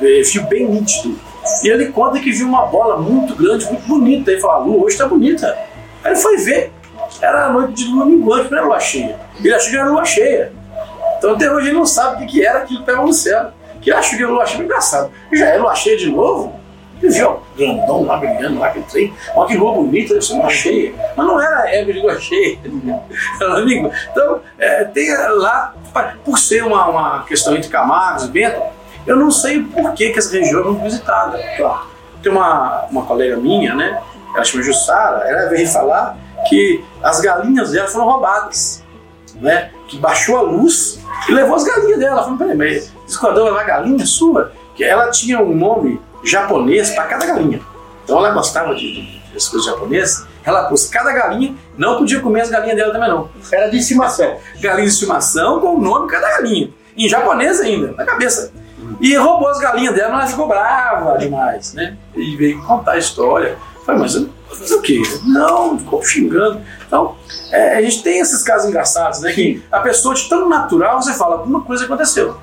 é, 0.00 0.24
fio 0.24 0.42
bem 0.44 0.66
nítido. 0.66 1.18
E 1.62 1.68
ele 1.68 1.86
conta 1.86 2.18
que 2.18 2.32
viu 2.32 2.46
uma 2.46 2.64
bola 2.66 2.96
muito 2.96 3.34
grande, 3.34 3.66
muito 3.66 3.86
bonita. 3.86 4.30
Ele 4.30 4.40
falou, 4.40 4.56
a 4.56 4.58
lua 4.60 4.84
hoje 4.86 4.96
tá 4.96 5.06
bonita. 5.06 5.56
Aí 6.04 6.12
ele 6.12 6.20
foi 6.20 6.36
ver, 6.36 6.72
era 7.20 7.46
a 7.46 7.48
noite 7.50 7.72
de 7.72 7.86
lua 7.86 8.04
minguante, 8.04 8.50
não 8.50 8.58
era 8.58 8.66
lua 8.66 8.80
cheia. 8.80 9.18
Ele 9.38 9.54
achou 9.54 9.70
que 9.70 9.76
era 9.76 9.88
lua 9.88 10.04
cheia. 10.04 10.52
Então 11.18 11.32
até 11.32 11.50
hoje 11.50 11.68
ele 11.68 11.78
não 11.78 11.86
sabe 11.86 12.16
o 12.16 12.18
que, 12.18 12.32
que 12.32 12.46
era 12.46 12.58
aquilo 12.58 12.84
que 12.84 12.90
estava 12.90 13.06
no 13.06 13.12
céu. 13.12 13.50
Que 13.80 13.90
ele 13.90 13.98
achou 13.98 14.16
que 14.16 14.22
era 14.22 14.32
lua 14.32 14.46
cheia, 14.46 14.62
engraçado. 14.62 15.10
E 15.32 15.36
já 15.36 15.48
é 15.48 15.56
lua 15.56 15.74
cheia 15.74 15.96
de 15.96 16.10
novo? 16.10 16.60
Ele 17.02 17.12
viu, 17.12 17.40
grandão 17.56 18.04
lá 18.04 18.16
brilhando, 18.18 18.58
lá 18.58 18.68
aquele 18.68 18.84
trem. 18.84 19.14
Olha 19.34 19.48
que 19.48 19.56
lua 19.56 19.72
bonita, 19.72 20.14
deve 20.14 20.24
ser 20.24 20.34
lua 20.34 20.50
cheia. 20.50 20.94
Mas 21.16 21.26
não 21.26 21.40
era 21.40 21.70
época 21.70 21.92
de 21.92 22.00
lua 22.00 22.20
cheia. 22.20 22.58
Era. 23.40 23.60
Então, 24.10 24.40
é, 24.58 24.84
tem 24.84 25.12
lá, 25.16 25.74
por 26.24 26.38
ser 26.38 26.64
uma, 26.64 26.86
uma 26.88 27.24
questão 27.24 27.56
entre 27.56 27.68
Camargos 27.68 28.24
e 28.24 28.28
Bento, 28.28 28.62
eu 29.06 29.16
não 29.16 29.30
sei 29.30 29.60
por 29.62 29.92
que, 29.92 30.10
que 30.10 30.18
essa 30.18 30.30
região 30.30 30.60
é 30.60 30.64
muito 30.64 30.82
visitada. 30.82 31.38
Claro. 31.56 31.86
Tem 32.22 32.32
uma, 32.32 32.86
uma 32.90 33.04
colega 33.04 33.36
minha, 33.36 33.74
né? 33.74 34.00
Ela 34.34 34.44
chama 34.44 34.64
Jussara, 34.64 35.28
ela 35.28 35.48
veio 35.48 35.68
falar 35.68 36.18
que 36.48 36.84
as 37.02 37.20
galinhas 37.20 37.70
dela 37.70 37.88
foram 37.88 38.06
roubadas. 38.06 38.82
Né? 39.36 39.70
Que 39.88 39.98
baixou 39.98 40.36
a 40.36 40.42
luz 40.42 41.00
e 41.28 41.32
levou 41.32 41.56
as 41.56 41.64
galinhas 41.64 41.98
dela. 41.98 42.12
Ela 42.12 42.22
falou, 42.22 42.38
peraí, 42.38 42.56
mas 42.56 42.92
esquadrão 43.06 43.58
é 43.58 43.60
a 43.60 43.64
galinha 43.64 44.04
sua? 44.06 44.52
Que 44.74 44.84
ela 44.84 45.10
tinha 45.10 45.40
um 45.40 45.54
nome 45.54 46.00
japonês 46.22 46.90
para 46.90 47.04
cada 47.04 47.26
galinha. 47.26 47.60
Então 48.04 48.18
ela 48.18 48.30
gostava 48.30 48.74
de, 48.74 48.80
de, 48.80 49.18
de 49.18 49.50
coisas 49.50 49.64
japonesas. 49.64 50.26
Ela 50.44 50.64
pôs 50.64 50.86
cada 50.86 51.12
galinha, 51.12 51.54
não 51.76 51.98
podia 51.98 52.20
comer 52.20 52.42
as 52.42 52.50
galinhas 52.50 52.76
dela 52.76 52.92
também 52.92 53.08
não. 53.08 53.28
Era 53.50 53.68
de 53.68 53.78
estimação. 53.78 54.36
Galinha 54.60 54.86
de 54.86 54.92
estimação 54.92 55.60
com 55.60 55.74
o 55.76 55.80
nome 55.80 56.06
de 56.06 56.12
cada 56.12 56.28
galinha. 56.28 56.70
Em 56.96 57.08
japonês 57.08 57.60
ainda, 57.60 57.92
na 57.92 58.04
cabeça. 58.04 58.52
E 59.00 59.16
roubou 59.16 59.48
as 59.48 59.58
galinhas 59.58 59.94
dela, 59.94 60.10
mas 60.10 60.20
ela 60.20 60.30
ficou 60.30 60.46
brava 60.46 61.18
demais, 61.18 61.72
né? 61.74 61.96
E 62.14 62.36
veio 62.36 62.62
contar 62.62 62.92
a 62.92 62.98
história. 62.98 63.56
Falei, 63.84 64.00
mas 64.00 64.14
eu 64.14 64.28
fazer 64.48 64.74
o 64.74 64.80
quê? 64.80 65.02
Não, 65.24 65.78
ficou 65.78 66.02
xingando. 66.02 66.60
Então, 66.86 67.16
é, 67.50 67.76
a 67.76 67.82
gente 67.82 68.02
tem 68.02 68.18
esses 68.20 68.42
casos 68.42 68.68
engraçados, 68.68 69.20
né? 69.20 69.32
Que 69.32 69.62
a 69.70 69.80
pessoa 69.80 70.14
de 70.14 70.28
tão 70.28 70.48
natural, 70.48 71.02
você 71.02 71.12
fala, 71.12 71.36
alguma 71.36 71.60
coisa 71.60 71.84
aconteceu. 71.84 72.36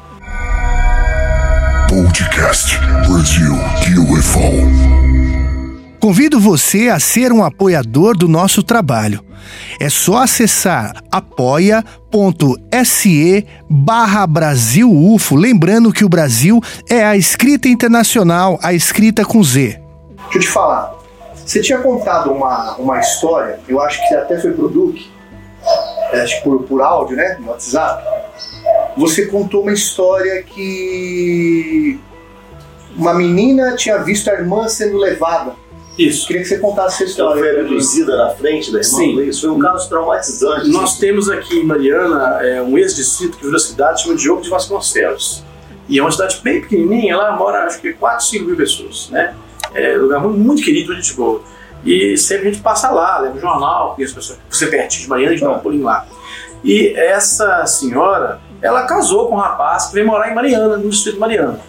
Podcast 1.89 2.77
Brasil 3.07 3.53
UFO. 4.13 5.01
Convido 5.99 6.39
você 6.39 6.89
a 6.89 6.99
ser 6.99 7.31
um 7.31 7.43
apoiador 7.43 8.15
do 8.17 8.27
nosso 8.27 8.63
trabalho. 8.63 9.23
É 9.79 9.89
só 9.89 10.23
acessar 10.23 10.93
apoia.se 11.11 11.85
barra 13.69 14.27
Brasil 14.27 14.91
UFO, 14.91 15.35
lembrando 15.35 15.91
que 15.91 16.05
o 16.05 16.09
Brasil 16.09 16.61
é 16.89 17.03
a 17.03 17.17
escrita 17.17 17.67
internacional, 17.67 18.59
a 18.61 18.73
escrita 18.73 19.25
com 19.25 19.43
Z. 19.43 19.79
Deixa 20.23 20.37
eu 20.37 20.41
te 20.41 20.47
falar. 20.47 21.00
Você 21.51 21.59
tinha 21.59 21.79
contado 21.79 22.31
uma, 22.31 22.75
uma 22.77 22.97
história, 23.01 23.59
eu 23.67 23.81
acho 23.81 24.07
que 24.07 24.15
até 24.15 24.39
foi 24.39 24.53
pro 24.53 24.69
Duque, 24.69 25.11
é, 26.13 26.21
acho 26.21 26.37
que 26.37 26.43
por, 26.45 26.63
por 26.63 26.81
áudio, 26.81 27.17
né? 27.17 27.35
No 27.41 27.49
WhatsApp. 27.49 28.01
Você 28.95 29.25
contou 29.25 29.63
uma 29.63 29.73
história 29.73 30.43
que 30.43 31.99
uma 32.95 33.13
menina 33.13 33.75
tinha 33.75 33.97
visto 33.97 34.29
a 34.29 34.33
irmã 34.35 34.65
sendo 34.69 34.95
levada. 34.95 35.51
Isso. 35.97 36.25
Queria 36.25 36.41
que 36.41 36.47
você 36.47 36.57
contasse 36.57 37.03
essa 37.03 37.21
Ela 37.21 37.31
história. 37.35 37.53
foi 37.53 37.65
abduzida 37.65 38.15
na 38.15 38.29
frente 38.29 38.71
da 38.71 38.79
irmã 38.79 38.97
Sim. 38.97 39.21
Isso 39.23 39.41
foi 39.41 39.49
um 39.49 39.59
caso 39.59 39.89
traumatizante. 39.89 40.69
Nós 40.69 40.99
temos 40.99 41.29
aqui 41.29 41.57
em 41.59 41.65
Mariana 41.65 42.39
é, 42.45 42.61
um 42.61 42.77
ex-distrito 42.77 43.37
que 43.37 43.43
virou 43.43 43.59
cidade, 43.59 44.03
chama 44.03 44.15
Diogo 44.15 44.41
de 44.41 44.49
Vasconcelos. 44.49 45.43
E 45.89 45.99
é 45.99 46.01
uma 46.01 46.13
cidade 46.13 46.39
bem 46.41 46.61
pequenininha, 46.61 47.17
lá 47.17 47.35
mora 47.35 47.65
acho 47.65 47.81
que 47.81 47.91
4, 47.91 48.25
5 48.25 48.45
mil 48.45 48.55
pessoas, 48.55 49.09
né? 49.09 49.35
É 49.73 49.97
um 49.97 50.01
lugar 50.01 50.19
muito, 50.21 50.61
querido, 50.63 50.93
gente 50.95 51.13
boa. 51.13 51.41
E 51.85 52.15
sempre 52.17 52.49
a 52.49 52.51
gente 52.51 52.61
passa 52.63 52.89
lá, 52.91 53.19
leva 53.19 53.37
o 53.37 53.39
jornal, 53.39 53.95
conhece 53.95 54.13
pessoas. 54.13 54.39
Você 54.49 54.67
pertinho 54.67 55.03
de 55.03 55.09
Mariana, 55.09 55.31
a 55.31 55.35
gente 55.37 55.45
dá 55.45 55.51
um 55.51 55.59
pulinho 55.59 55.83
lá. 55.85 56.05
E 56.63 56.93
essa 56.95 57.65
senhora, 57.65 58.39
ela 58.61 58.83
casou 58.85 59.27
com 59.27 59.35
um 59.35 59.39
rapaz 59.39 59.87
que 59.87 59.93
veio 59.95 60.05
morar 60.05 60.29
em 60.29 60.35
Mariana, 60.35 60.77
no 60.77 60.89
distrito 60.89 61.15
de 61.15 61.19
Mariana. 61.19 61.59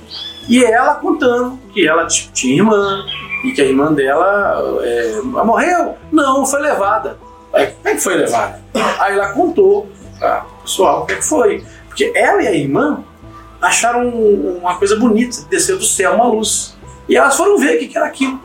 E 0.49 0.63
ela 0.65 0.97
contando 0.97 1.59
que 1.73 1.87
ela 1.89 2.07
tinha 2.07 2.57
irmã, 2.57 3.05
e 3.45 3.53
que 3.53 3.63
a 3.63 3.65
irmã 3.65 3.93
dela 3.93 4.81
é, 4.83 5.21
morreu. 5.23 5.97
Não, 6.11 6.45
foi 6.45 6.61
levada. 6.61 7.17
Aí, 7.55 7.67
como 7.69 7.89
é 7.89 7.95
que 7.95 8.01
foi 8.01 8.15
levada? 8.17 8.61
Aí 9.01 9.15
ela 9.15 9.33
contou 9.33 9.89
para 10.19 10.45
o 10.59 10.63
pessoal 10.63 11.03
o 11.03 11.07
que, 11.07 11.15
é 11.15 11.17
que 11.17 11.25
foi. 11.25 11.65
Porque 11.89 12.13
ela 12.15 12.43
e 12.43 12.47
a 12.49 12.53
irmã 12.55 13.03
acharam 13.61 14.07
um- 14.07 14.59
uma 14.61 14.77
coisa 14.77 14.97
bonita, 14.97 15.39
desceu 15.49 15.79
do 15.79 15.85
céu 15.85 16.15
uma 16.15 16.27
luz. 16.27 16.77
E 17.09 17.17
elas 17.17 17.37
foram 17.37 17.59
ver 17.59 17.77
o 17.77 17.89
que, 17.89 17.97
era 17.97 18.07
aquilo. 18.07 18.41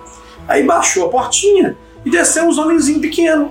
Aí 0.48 0.64
baixou 0.64 1.06
a 1.06 1.10
portinha 1.10 1.78
e 2.06 2.10
desceu 2.10 2.46
uns 2.46 2.58
homenzinhos 2.58 3.02
pequenos. 3.02 3.50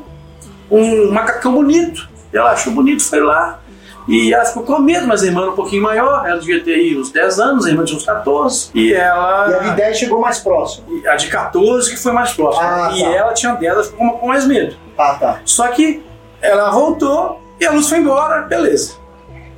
Um 0.70 1.10
macacão 1.12 1.52
bonito. 1.52 2.08
Ela 2.32 2.52
achou 2.52 2.72
bonito, 2.72 3.02
foi 3.02 3.20
lá. 3.20 3.60
E 4.08 4.32
ela 4.32 4.44
ficou 4.44 4.62
com 4.62 4.78
medo, 4.78 5.06
mas 5.06 5.22
a 5.22 5.26
irmã 5.26 5.42
era 5.42 5.50
um 5.50 5.54
pouquinho 5.54 5.82
maior. 5.82 6.26
Ela 6.26 6.38
devia 6.38 6.62
ter 6.62 6.74
aí 6.74 6.96
uns 6.96 7.10
10 7.10 7.40
anos, 7.40 7.66
a 7.66 7.70
irmã 7.70 7.84
tinha 7.84 7.96
uns 7.96 8.04
14. 8.04 8.70
E 8.74 8.92
ela. 8.92 9.50
E 9.50 9.54
a 9.54 9.58
de 9.58 9.76
10 9.76 9.98
chegou 9.98 10.20
mais 10.20 10.38
próximo. 10.38 10.86
E 10.90 11.08
A 11.08 11.16
de 11.16 11.28
14 11.28 11.90
que 11.90 11.96
foi 11.96 12.12
mais 12.12 12.32
próxima. 12.32 12.64
Ah, 12.64 12.92
e 12.94 13.02
tá. 13.02 13.10
ela 13.10 13.32
tinha 13.32 13.52
10, 13.54 13.72
ela 13.72 13.84
ficou 13.84 14.12
com 14.12 14.28
mais 14.28 14.46
medo. 14.46 14.76
Ah, 14.96 15.16
tá. 15.18 15.40
Só 15.44 15.66
que 15.68 16.02
ela 16.40 16.70
voltou 16.70 17.40
e 17.60 17.66
a 17.66 17.72
luz 17.72 17.88
foi 17.88 17.98
embora, 17.98 18.42
beleza. 18.42 18.94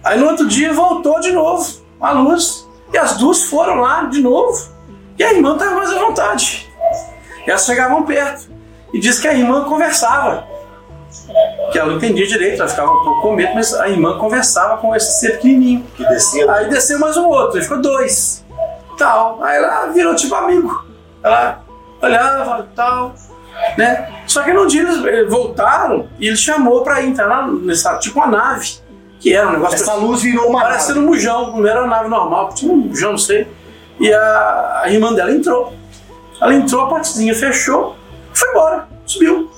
Aí 0.02 0.18
no 0.18 0.26
outro 0.26 0.46
dia 0.46 0.72
voltou 0.72 1.20
de 1.20 1.32
novo 1.32 1.66
a 2.00 2.12
luz 2.12 2.66
e 2.92 2.96
as 2.96 3.16
duas 3.16 3.42
foram 3.42 3.76
lá 3.76 4.04
de 4.04 4.22
novo 4.22 4.77
e 5.18 5.24
a 5.24 5.32
irmã 5.32 5.54
estava 5.54 5.74
mais 5.74 5.90
à 5.90 5.98
vontade. 5.98 6.70
E 7.46 7.50
elas 7.50 7.64
chegavam 7.64 8.04
perto 8.04 8.48
e 8.92 9.00
disse 9.00 9.20
que 9.20 9.28
a 9.28 9.34
irmã 9.34 9.64
conversava. 9.64 10.46
Que 11.72 11.78
ela 11.78 11.88
não 11.88 11.96
entendia 11.96 12.26
direito, 12.26 12.60
ela 12.60 12.68
ficava 12.68 12.90
um 12.90 13.04
pouco 13.04 13.22
com 13.22 13.34
medo, 13.34 13.54
mas 13.54 13.74
a 13.74 13.88
irmã 13.88 14.18
conversava 14.18 14.76
com 14.78 14.94
esse 14.94 15.20
ser 15.20 15.32
pequenininho. 15.32 15.84
Que 15.96 16.06
descia. 16.06 16.50
Aí 16.52 16.68
desceu 16.68 16.98
mais 16.98 17.16
um 17.16 17.26
outro, 17.26 17.56
aí 17.56 17.62
ficou 17.62 17.80
dois. 17.80 18.44
Tal. 18.96 19.42
Aí 19.42 19.56
ela 19.56 19.86
virou 19.86 20.14
tipo 20.14 20.34
amigo. 20.34 20.86
Ela 21.22 21.62
olhava 22.00 22.68
tal. 22.74 23.14
Né? 23.76 24.08
Só 24.26 24.42
que 24.42 24.52
no 24.52 24.66
dia 24.66 24.82
eles 24.82 25.04
eh, 25.04 25.24
voltaram 25.24 26.08
e 26.18 26.28
ele 26.28 26.36
chamou 26.36 26.82
pra 26.82 27.00
ir 27.00 27.08
entrar 27.08 27.26
na, 27.26 27.46
nessa, 27.46 27.98
tipo 27.98 28.18
uma 28.18 28.28
nave. 28.28 28.78
Que 29.18 29.34
era 29.34 29.48
um 29.48 29.52
negócio. 29.52 29.74
Essa 29.74 29.94
luz 29.94 30.22
virou 30.22 30.48
uma 30.48 30.60
Parecendo 30.60 31.00
um 31.00 31.06
bujão, 31.06 31.56
não 31.56 31.66
era 31.66 31.80
uma 31.80 31.96
nave 31.96 32.08
normal, 32.08 32.50
tinha 32.50 32.72
um 32.72 32.82
bujão, 32.82 33.12
não 33.12 33.18
sei. 33.18 33.48
E 34.00 34.12
a, 34.12 34.80
a 34.84 34.90
irmã 34.90 35.12
dela 35.12 35.30
entrou. 35.32 35.72
Ela 36.40 36.54
entrou, 36.54 36.82
a 36.82 36.88
portezinha 36.88 37.34
fechou, 37.34 37.96
foi 38.32 38.48
embora, 38.50 38.88
subiu. 39.04 39.50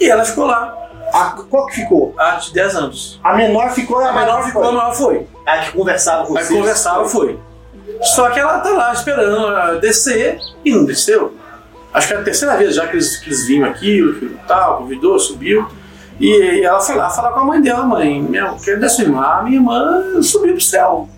E 0.00 0.10
ela 0.10 0.24
ficou 0.24 0.46
lá, 0.46 0.74
A, 1.12 1.36
qual 1.48 1.66
que 1.66 1.74
ficou? 1.76 2.14
há 2.18 2.32
de 2.36 2.52
10 2.52 2.74
anos. 2.76 3.20
A 3.22 3.34
menor 3.34 3.70
ficou 3.72 4.00
e 4.00 4.04
a, 4.04 4.08
A 4.08 4.12
menor 4.12 4.44
ficou, 4.44 4.64
a 4.64 4.72
maior 4.72 4.94
foi. 4.94 5.26
A 5.46 5.58
que 5.58 5.72
conversava 5.72 6.26
com 6.26 6.36
Aí 6.36 6.44
vocês. 6.44 6.58
conversava, 6.58 7.08
foi. 7.08 7.38
Só 8.00 8.30
que 8.30 8.40
ela 8.40 8.58
tá 8.60 8.70
lá 8.70 8.92
esperando 8.92 9.36
ela 9.36 9.74
descer 9.78 10.38
e 10.64 10.72
não 10.74 10.84
desceu. 10.84 11.34
Acho 11.94 12.08
que 12.08 12.14
é 12.14 12.16
a 12.16 12.22
terceira 12.22 12.56
vez 12.56 12.74
já 12.74 12.86
que 12.88 12.94
eles, 12.96 13.16
que 13.18 13.28
eles 13.28 13.46
vinham 13.46 13.68
aqui, 13.68 14.00
que 14.18 14.36
tal, 14.48 14.78
convidou, 14.78 15.18
subiu. 15.18 15.68
E 16.18 16.62
ela 16.64 16.80
foi 16.80 16.94
lá 16.96 17.10
falar 17.10 17.32
com 17.32 17.40
a 17.40 17.44
mãe 17.44 17.60
dela, 17.60 17.84
mãe, 17.84 18.20
minha, 18.22 18.54
quero 18.64 18.80
descer. 18.80 19.06
A 19.14 19.42
minha 19.42 19.56
irmã 19.56 20.22
subiu 20.22 20.52
pro 20.52 20.60
céu. 20.62 21.08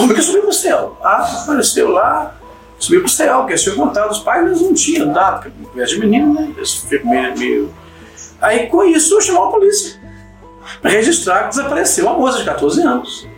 Como 0.00 0.14
que 0.14 0.22
subiu 0.22 0.42
pro 0.42 0.52
céu? 0.52 0.96
Ah, 1.02 1.42
apareceu 1.42 1.90
lá, 1.90 2.34
subiu 2.78 3.00
pro 3.00 3.10
céu, 3.10 3.40
porque 3.40 3.52
eles 3.52 3.62
tinham 3.62 3.76
contado, 3.76 4.10
os 4.10 4.20
pais 4.20 4.46
eles 4.46 4.62
não 4.62 4.72
tinham 4.72 5.12
dado, 5.12 5.42
porque 5.42 5.50
conversa 5.62 5.94
de 5.94 6.00
menino, 6.00 6.32
né? 6.32 6.54
Eles 6.56 6.86
meio, 7.04 7.38
meio... 7.38 7.74
Aí 8.40 8.66
com 8.68 8.82
isso 8.82 9.20
chamou 9.20 9.44
a 9.44 9.50
polícia 9.50 10.00
para 10.80 10.90
registrar 10.90 11.42
que 11.42 11.50
desapareceu 11.50 12.06
uma 12.06 12.14
moça 12.16 12.38
de 12.38 12.44
14 12.46 12.80
anos. 12.80 13.28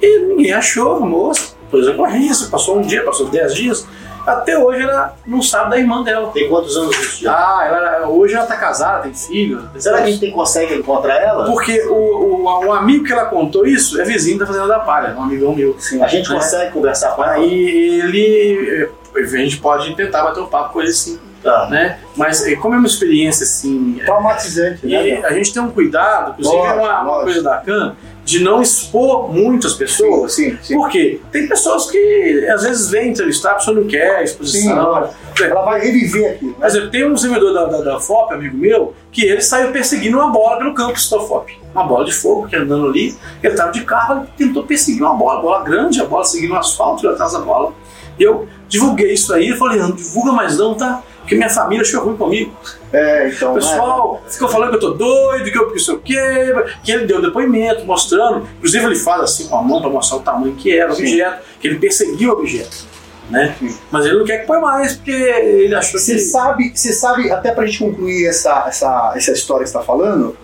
E 0.00 0.18
ninguém 0.20 0.54
achou 0.54 0.96
a 0.96 1.00
moça, 1.00 1.54
pôs 1.70 1.86
ocorrência, 1.86 2.48
passou 2.48 2.78
um 2.78 2.80
dia, 2.80 3.04
passou 3.04 3.28
10 3.28 3.54
dias. 3.54 3.86
Até 4.26 4.58
hoje 4.58 4.82
ela 4.82 5.14
não 5.26 5.42
sabe 5.42 5.70
da 5.70 5.78
irmã 5.78 6.02
dela. 6.02 6.30
Tem 6.32 6.48
quantos 6.48 6.76
anos 6.76 6.96
isso 6.96 7.22
já? 7.24 7.32
Ah, 7.32 7.64
ela, 7.66 8.08
hoje 8.08 8.34
ela 8.34 8.46
tá 8.46 8.56
casada, 8.56 9.02
tem 9.02 9.14
filho. 9.14 9.68
Será 9.78 9.98
que 9.98 10.02
a 10.02 10.06
gente 10.06 10.20
tem, 10.20 10.30
consegue 10.30 10.74
encontrar 10.74 11.16
ela? 11.16 11.44
Porque 11.46 11.80
o, 11.88 11.92
o, 11.94 12.44
o 12.66 12.72
amigo 12.72 13.04
que 13.04 13.12
ela 13.12 13.24
contou 13.26 13.66
isso 13.66 14.00
é 14.00 14.04
vizinho 14.04 14.38
da 14.38 14.46
Fazenda 14.46 14.66
da 14.68 14.80
Palha, 14.80 15.14
um 15.16 15.22
amigão 15.22 15.54
meu. 15.54 15.76
A 16.02 16.06
gente 16.08 16.28
Né? 16.28 16.34
consegue 16.36 16.72
conversar 16.72 17.10
com 17.16 17.24
ela? 17.24 17.32
Aí 17.34 18.00
ele. 18.00 18.88
A 19.14 19.22
gente 19.36 19.56
pode 19.58 19.94
tentar 19.96 20.22
bater 20.22 20.40
um 20.40 20.46
papo 20.46 20.72
com 20.74 20.80
ele 20.80 20.92
sim. 20.92 21.18
Tá. 21.42 21.68
né? 21.70 21.98
Mas 22.16 22.46
eh, 22.46 22.54
como 22.56 22.74
é 22.74 22.78
uma 22.78 22.86
experiência 22.86 23.44
assim, 23.44 23.96
eh, 23.98 24.04
Traumatizante, 24.04 24.86
né? 24.86 25.08
e 25.08 25.24
a 25.24 25.32
gente 25.32 25.54
tem 25.54 25.62
um 25.62 25.70
cuidado, 25.70 26.32
inclusive 26.32 26.62
é 26.66 26.72
uma, 26.72 27.02
uma 27.02 27.22
coisa 27.22 27.42
da 27.42 27.56
CAN, 27.56 27.96
de 28.24 28.44
não 28.44 28.60
expor 28.60 29.32
muitas 29.32 29.72
pessoas. 29.72 30.34
Sim, 30.34 30.56
sim. 30.62 30.74
Por 30.74 30.88
quê? 30.88 31.20
Tem 31.32 31.48
pessoas 31.48 31.90
que 31.90 32.46
às 32.48 32.62
vezes 32.62 32.90
vêm 32.90 33.08
entrevistar, 33.08 33.52
a 33.52 33.54
pessoa 33.54 33.80
não 33.80 33.86
quer 33.86 34.18
Sim, 34.18 34.24
exposição. 34.24 34.76
lógico. 34.76 35.14
Ela 35.42 35.64
vai 35.64 35.80
reviver 35.80 36.32
aquilo. 36.32 36.52
Por 36.54 36.66
exemplo, 36.66 36.90
tem 36.90 37.10
um 37.10 37.16
servidor 37.16 37.54
da, 37.54 37.64
da, 37.64 37.80
da 37.80 38.00
FOP, 38.00 38.34
amigo 38.34 38.56
meu, 38.56 38.94
que 39.10 39.24
ele 39.24 39.40
saiu 39.40 39.72
perseguindo 39.72 40.18
uma 40.18 40.28
bola 40.30 40.58
pelo 40.58 40.74
campus 40.74 41.08
da 41.08 41.18
FOP. 41.18 41.58
Uma 41.74 41.84
bola 41.84 42.04
de 42.04 42.12
fogo 42.12 42.46
que 42.46 42.54
andando 42.54 42.86
ali. 42.86 43.16
Ele 43.42 43.52
estava 43.52 43.72
de 43.72 43.82
carro 43.84 44.24
e 44.24 44.36
tentou 44.36 44.64
perseguir 44.64 45.02
uma 45.02 45.14
bola. 45.14 45.40
Bola 45.40 45.64
grande, 45.64 46.00
a 46.00 46.04
bola 46.04 46.24
seguindo 46.24 46.52
o 46.52 46.56
asfalto, 46.56 47.06
ele 47.06 47.14
atrás 47.14 47.32
da 47.32 47.38
bola. 47.38 47.72
E 48.18 48.22
eu 48.22 48.46
divulguei 48.68 49.14
isso 49.14 49.32
aí. 49.32 49.48
Eu 49.48 49.56
falei, 49.56 49.78
não 49.78 49.92
divulga 49.92 50.32
mais 50.32 50.58
não, 50.58 50.74
tá? 50.74 51.02
Porque 51.30 51.36
minha 51.36 51.48
família 51.48 51.82
achou 51.82 52.04
ruim 52.04 52.16
comigo. 52.16 52.52
É, 52.92 53.28
então. 53.28 53.52
O 53.52 53.54
pessoal 53.54 54.22
ficou 54.28 54.48
falando 54.48 54.70
que 54.70 54.76
eu 54.76 54.80
tô 54.80 54.90
doido, 54.94 55.48
que 55.48 55.56
eu 55.56 55.70
não 55.70 55.78
sei 55.78 55.94
o 55.94 56.00
quê, 56.00 56.54
que 56.82 56.90
ele 56.90 57.06
deu 57.06 57.22
depoimento 57.22 57.84
mostrando, 57.84 58.48
inclusive 58.58 58.84
ele 58.84 58.96
faz 58.96 59.22
assim 59.22 59.46
com 59.46 59.56
a 59.56 59.62
mão 59.62 59.80
para 59.80 59.90
mostrar 59.90 60.16
o 60.16 60.20
tamanho 60.22 60.56
que 60.56 60.76
era 60.76 60.90
o 60.90 60.96
Sim. 60.96 61.02
objeto, 61.02 61.42
que 61.60 61.68
ele 61.68 61.78
perseguiu 61.78 62.30
o 62.30 62.32
objeto. 62.32 62.84
Né? 63.30 63.54
Mas 63.92 64.06
ele 64.06 64.18
não 64.18 64.24
quer 64.24 64.38
que 64.38 64.46
põe 64.48 64.60
mais, 64.60 64.96
porque 64.96 65.12
ele 65.12 65.72
achou 65.72 66.00
Você 66.00 66.14
que. 66.14 66.20
sabe, 66.20 66.72
você 66.74 66.92
sabe, 66.92 67.30
até 67.30 67.52
pra 67.52 67.64
gente 67.64 67.78
concluir 67.78 68.26
essa, 68.26 68.64
essa, 68.66 69.12
essa 69.14 69.30
história 69.30 69.62
que 69.62 69.70
você 69.70 69.78
tá 69.78 69.84
falando, 69.84 70.36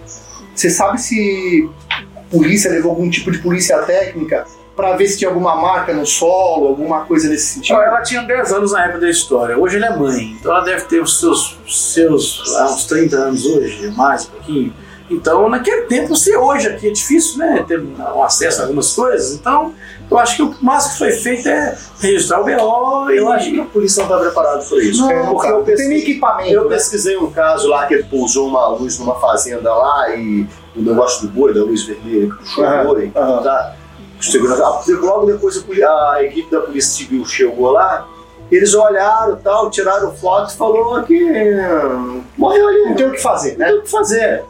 você 0.54 0.70
sabe 0.70 1.00
se 1.00 1.68
a 2.14 2.20
polícia 2.30 2.70
levou 2.70 2.92
algum 2.92 3.10
tipo 3.10 3.32
de 3.32 3.38
polícia 3.38 3.76
técnica 3.78 4.46
pra 4.76 4.94
ver 4.94 5.08
se 5.08 5.18
tinha 5.18 5.30
alguma 5.30 5.56
marca 5.56 5.92
no 5.94 6.04
solo, 6.06 6.68
alguma 6.68 7.04
coisa 7.06 7.28
nesse 7.28 7.54
sentido? 7.54 7.80
Ela 7.80 8.02
tinha 8.02 8.22
10 8.22 8.52
anos 8.52 8.72
na 8.72 8.84
época 8.84 9.00
da 9.00 9.10
história, 9.10 9.58
hoje 9.58 9.76
ela 9.76 9.86
é 9.86 9.96
mãe, 9.96 10.36
então 10.38 10.52
ela 10.52 10.62
deve 10.64 10.82
ter 10.84 11.00
os 11.02 11.18
seus, 11.18 11.56
seus 11.66 12.42
ah, 12.58 12.66
uns 12.66 12.84
30 12.84 13.16
anos 13.16 13.44
hoje, 13.46 13.90
mais 13.96 14.26
um 14.26 14.30
pouquinho. 14.30 14.74
Então, 15.08 15.48
naquele 15.48 15.82
tempo, 15.82 16.08
não 16.08 16.16
sei 16.16 16.36
hoje 16.36 16.66
aqui, 16.66 16.88
é 16.88 16.90
difícil 16.90 17.38
né, 17.38 17.64
ter 17.66 17.80
um 17.80 18.22
acesso 18.24 18.60
a 18.60 18.64
algumas 18.64 18.92
coisas, 18.92 19.34
então 19.34 19.72
eu 20.10 20.18
acho 20.18 20.36
que 20.36 20.42
o 20.42 20.54
máximo 20.60 20.92
que 20.92 20.98
foi 20.98 21.12
feito 21.12 21.48
é 21.48 21.78
registrar 22.00 22.40
o 22.40 22.44
BO 22.44 23.10
e 23.10 23.16
Eu 23.16 23.30
acho 23.30 23.50
que 23.50 23.60
a 23.60 23.64
polícia 23.64 24.04
não 24.04 24.10
está 24.10 24.24
preparada 24.24 24.64
para 24.64 24.78
isso. 24.78 25.02
Não, 25.02 25.10
É, 25.10 25.22
porque 25.26 25.42
cara, 25.42 25.48
eu 25.48 25.58
não 25.58 25.64
tem 25.64 25.76
pesquisei, 25.76 25.98
equipamento. 26.02 26.52
eu 26.52 26.64
né? 26.64 26.68
pesquisei 26.70 27.16
um 27.16 27.30
caso 27.30 27.68
lá 27.68 27.86
que 27.86 27.94
ele 27.94 28.02
pousou 28.04 28.48
uma 28.48 28.66
luz 28.68 28.98
numa 28.98 29.14
fazenda 29.14 29.72
lá 29.72 30.10
e 30.16 30.46
o 30.76 30.82
negócio 30.82 31.22
do 31.26 31.32
boi, 31.32 31.54
da 31.54 31.60
luz 31.60 31.84
vermelha, 31.84 32.28
que 32.28 32.36
puxou 32.38 32.64
o 32.64 32.84
boi, 32.84 33.10
tá? 33.10 33.74
Ah, 34.18 34.82
Logo 35.00 35.26
depois 35.26 35.56
a 35.84 36.22
equipe 36.22 36.50
da 36.50 36.60
Polícia 36.60 36.96
Civil 36.96 37.24
chegou 37.24 37.70
lá, 37.72 38.08
eles 38.50 38.74
olharam 38.74 39.36
tal, 39.36 39.70
tiraram 39.70 40.14
foto 40.14 40.52
e 40.52 40.56
falou 40.56 41.02
que 41.02 41.14
hum, 41.32 42.22
morreu 42.36 42.68
ali. 42.68 42.84
Não 42.86 42.94
tem 42.94 43.08
o 43.08 43.12
que 43.12 43.22
fazer, 43.22 43.52
Não 43.52 43.58
né? 43.58 43.66
tem 43.66 43.78
o 43.78 43.82
que 43.82 43.90
fazer. 43.90 44.44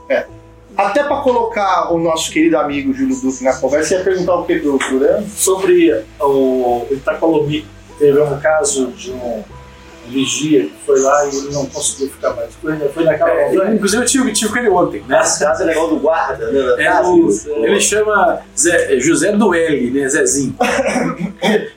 Até 0.76 1.02
pra 1.02 1.16
colocar 1.22 1.90
o 1.92 1.98
nosso 1.98 2.30
querido 2.30 2.58
amigo 2.58 2.92
Júlio 2.92 3.18
Duque 3.18 3.42
na 3.42 3.56
conversa, 3.56 3.94
ia 3.94 4.04
perguntar 4.04 4.34
o 4.36 4.44
que 4.44 4.58
pro 4.58 4.98
Leandro? 4.98 5.26
Sobre 5.30 6.04
o 6.20 6.86
Itacolomi, 6.90 7.66
teve 7.98 8.20
um 8.20 8.38
caso 8.38 8.88
de 8.88 9.10
um 9.10 9.42
vigia 10.08 10.64
que 10.64 10.72
foi 10.84 11.00
lá 11.00 11.24
e 11.26 11.36
ele 11.36 11.52
não 11.52 11.66
conseguiu 11.66 12.08
ficar 12.10 12.34
mais. 12.34 12.54
Foi, 12.54 12.76
foi 12.88 13.04
naquela 13.04 13.30
É, 13.30 13.48
montanha. 13.52 13.74
inclusive 13.74 14.02
eu 14.02 14.06
tive, 14.06 14.32
tive 14.32 14.50
com 14.52 14.58
ele 14.58 14.68
ontem, 14.70 15.02
né? 15.08 15.18
Nesse 15.18 15.40
caso 15.40 15.62
é 15.62 15.66
legal 15.66 15.88
do 15.88 15.96
guarda, 15.96 16.50
né? 16.50 16.62
da 16.76 16.82
É 16.82 16.84
casa, 16.86 17.08
o- 17.08 17.28
isso. 17.28 17.48
ele 17.50 17.80
chama 17.80 18.40
Zé- 18.58 18.98
José 19.00 19.32
Duelli, 19.32 19.90
né? 19.90 20.08
Zezinho. 20.08 20.54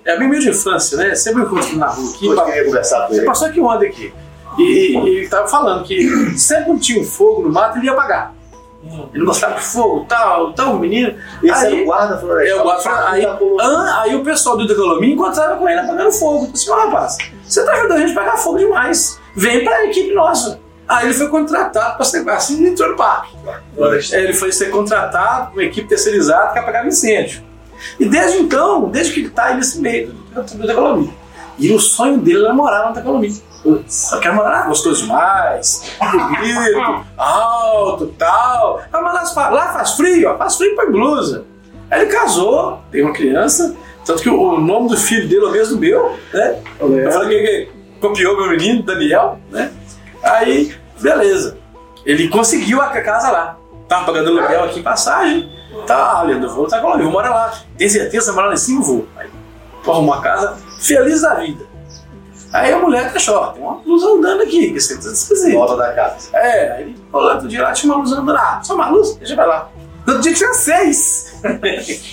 É 0.05 0.13
amigo 0.13 0.31
meu 0.31 0.39
de 0.39 0.49
infância, 0.49 0.97
né? 0.97 1.13
Sempre 1.15 1.43
encontro 1.43 1.77
na 1.77 1.87
rua 1.87 2.09
aqui. 2.09 2.19
Queria 2.19 2.65
conversar 2.65 3.01
com 3.07 3.13
Você 3.13 3.17
ele. 3.19 3.25
passou 3.25 3.47
aqui 3.47 3.59
ontem 3.59 3.87
aqui. 3.89 4.13
E, 4.57 4.61
e, 4.63 4.91
e 4.97 5.09
ele 5.19 5.27
tava 5.27 5.47
falando 5.47 5.83
que 5.85 6.09
sempre 6.37 6.65
quando 6.65 6.79
tinha 6.81 6.99
um 6.99 7.03
fogo 7.03 7.43
no 7.43 7.49
mato, 7.51 7.77
ele 7.77 7.85
ia 7.85 7.91
apagar. 7.91 8.33
Ele 8.81 9.19
não 9.19 9.25
gostava 9.25 9.55
de 9.55 9.61
fogo, 9.61 10.05
tal, 10.07 10.53
tal, 10.53 10.75
o 10.75 10.79
menino. 10.79 11.13
Esse 11.43 11.65
era 11.65 11.75
aí, 11.75 11.81
o 11.81 11.85
guarda 11.85 12.15
é, 12.15 12.17
florestal. 12.17 12.59
o 12.59 12.63
guarda 12.63 12.81
falou, 12.81 13.07
aí, 13.07 13.25
ah, 13.25 14.01
aí 14.01 14.15
o 14.15 14.23
pessoal 14.23 14.57
do 14.57 14.65
Decolomi 14.65 15.13
encontrava 15.13 15.57
com 15.57 15.67
ele 15.67 15.79
apagando 15.79 16.11
fogo. 16.13 16.45
Eu 16.45 16.51
disse, 16.51 16.71
"Ô, 16.71 16.75
rapaz, 16.75 17.17
você 17.43 17.65
tá 17.65 17.73
ajudando 17.73 17.97
a 17.97 17.99
gente 17.99 18.17
a 18.17 18.21
apagar 18.21 18.37
fogo 18.37 18.57
demais. 18.57 19.19
Vem 19.35 19.63
pra 19.63 19.85
equipe 19.85 20.13
nossa. 20.13 20.59
Aí 20.87 21.05
ele 21.05 21.13
foi 21.13 21.27
contratado 21.27 21.97
para 21.97 22.05
ser 22.05 22.27
assim, 22.29 22.65
entrou 22.65 22.89
no 22.89 22.95
parque. 22.97 23.35
É, 24.11 24.23
Ele 24.23 24.33
foi 24.33 24.51
ser 24.51 24.71
contratado 24.71 25.51
por 25.51 25.57
uma 25.57 25.63
equipe 25.63 25.87
terceirizada 25.87 26.51
que 26.51 26.57
apagava 26.57 26.87
incêndio. 26.87 27.43
E 27.99 28.05
desde 28.05 28.39
então, 28.39 28.89
desde 28.89 29.13
que 29.13 29.19
ele 29.19 29.27
está 29.27 29.45
aí 29.45 29.55
nesse 29.57 29.79
meio 29.79 30.13
do, 30.33 30.43
do. 30.43 31.13
E 31.59 31.71
o 31.71 31.79
sonho 31.79 32.17
dele 32.17 32.43
era 32.43 32.53
morar 32.53 32.87
no 32.89 32.95
Decolomi. 32.95 33.39
Putz, 33.63 34.11
eu 34.13 34.19
quero 34.19 34.35
morar 34.35 34.67
gostoso 34.67 35.03
demais, 35.03 35.91
bonito, 35.99 37.05
alto, 37.17 38.07
tal. 38.17 38.81
Ah, 38.91 39.01
mas 39.01 39.35
lá, 39.35 39.49
lá 39.49 39.73
faz 39.73 39.91
frio, 39.91 40.29
ó, 40.29 40.37
faz 40.37 40.55
frio 40.55 40.75
põe 40.75 40.91
blusa. 40.91 41.45
Aí 41.91 42.01
ele 42.01 42.11
casou, 42.11 42.79
tem 42.91 43.01
uma 43.01 43.13
criança, 43.13 43.75
tanto 44.05 44.21
que 44.23 44.29
o, 44.29 44.57
nome 44.57 44.89
do 44.89 44.97
filho 44.97 45.27
dele 45.27 45.45
é 45.45 45.47
o 45.47 45.51
mesmo 45.51 45.79
meu, 45.79 46.17
né? 46.33 46.59
Eu 46.79 47.11
falei 47.11 47.29
que, 47.29 47.47
que 47.47 47.99
copiou 47.99 48.37
meu 48.37 48.49
menino, 48.49 48.83
Daniel, 48.83 49.39
né? 49.51 49.71
Aí, 50.23 50.73
beleza. 50.99 51.57
Ele 52.05 52.27
conseguiu 52.29 52.81
a 52.81 52.87
casa 52.89 53.29
lá. 53.29 53.57
Tava 53.87 54.05
pagando 54.05 54.37
aluguel 54.37 54.63
aqui 54.63 54.79
em 54.79 54.83
passagem. 54.83 55.49
Tá, 55.85 56.21
Leandro, 56.23 56.49
eu 56.49 56.53
vou 56.53 56.67
tá 56.67 56.77
eu 56.77 56.83
vou 56.83 57.11
morar 57.11 57.29
lá. 57.29 57.53
Tem 57.77 57.89
certeza 57.89 58.17
que 58.17 58.21
você 58.21 58.31
mora 58.31 58.47
lá 58.47 58.53
em 58.53 58.57
cima? 58.57 58.81
Vou. 58.81 59.07
Aí, 59.17 59.27
vou 59.83 59.95
arrumar 59.95 60.15
uma 60.15 60.21
casa 60.21 60.57
feliz 60.79 61.21
da 61.21 61.35
vida. 61.35 61.68
Aí 62.51 62.73
a 62.73 62.79
mulher 62.79 63.11
achou, 63.15 63.35
ó, 63.35 63.47
tem 63.47 63.61
uma 63.61 63.79
luz 63.85 64.03
andando 64.03 64.41
aqui, 64.41 64.71
que 64.71 64.77
isso 64.77 64.93
é 64.93 64.95
esquisito. 64.97 65.53
Volta 65.53 65.75
da 65.77 65.93
casa. 65.93 66.29
É, 66.33 66.71
aí 66.71 66.95
falou 67.11 67.31
outro 67.31 67.47
dia 67.47 67.61
lá, 67.63 67.71
tinha 67.73 67.91
uma 67.93 67.99
luz 68.01 68.11
andando 68.11 68.33
lá. 68.33 68.59
Só 68.63 68.73
uma 68.75 68.89
luz? 68.89 69.15
Deixa 69.17 69.35
pra 69.35 69.45
lá. 69.45 69.69
No 70.07 70.13
outro 70.13 70.23
dia 70.29 70.33
tinha 70.33 70.53
seis. 70.53 71.39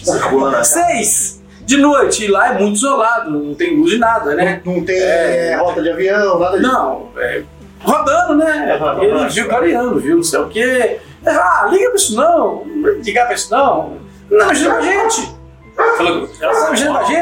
Circula 0.05 0.51
na 0.51 0.57
casa. 0.59 0.83
seis! 0.87 1.43
De 1.63 1.79
noite. 1.79 2.25
E 2.25 2.29
lá 2.29 2.55
é 2.55 2.59
muito 2.59 2.77
isolado, 2.77 3.31
não 3.31 3.55
tem 3.55 3.77
luz 3.77 3.91
de 3.91 3.99
nada, 3.99 4.35
né? 4.35 4.61
Não 4.65 4.85
tem 4.85 4.97
É. 4.97 5.53
é, 5.53 5.57
rota 5.57 5.83
de 5.83 5.91
avião, 5.91 6.39
nada 6.39 6.59
disso. 6.59 6.71
Não, 6.73 7.09
é, 7.17 7.43
rodando, 7.83 8.37
né? 8.37 8.79
Aham, 8.81 9.03
ele 9.03 9.29
viu 9.29 9.49
clareando, 9.49 9.99
viu 9.99 10.17
não 10.17 10.23
sei 10.23 10.39
o 10.39 10.49
quê. 10.49 11.01
Ah, 11.25 11.67
liga 11.71 11.87
pra 11.89 11.97
isso 11.97 12.15
não, 12.15 12.63
ligar 13.03 13.27
pra 13.27 13.35
isso 13.35 13.51
não. 13.51 13.97
Não 14.31 14.41
imagina 14.43 14.75
a 14.77 14.81
gente. 14.81 15.35
Falou, 15.77 16.29
ela 16.41 16.53
não 16.53 16.67
imagina 16.67 16.93
com 16.93 16.99
a 16.99 17.05
gente. 17.05 17.17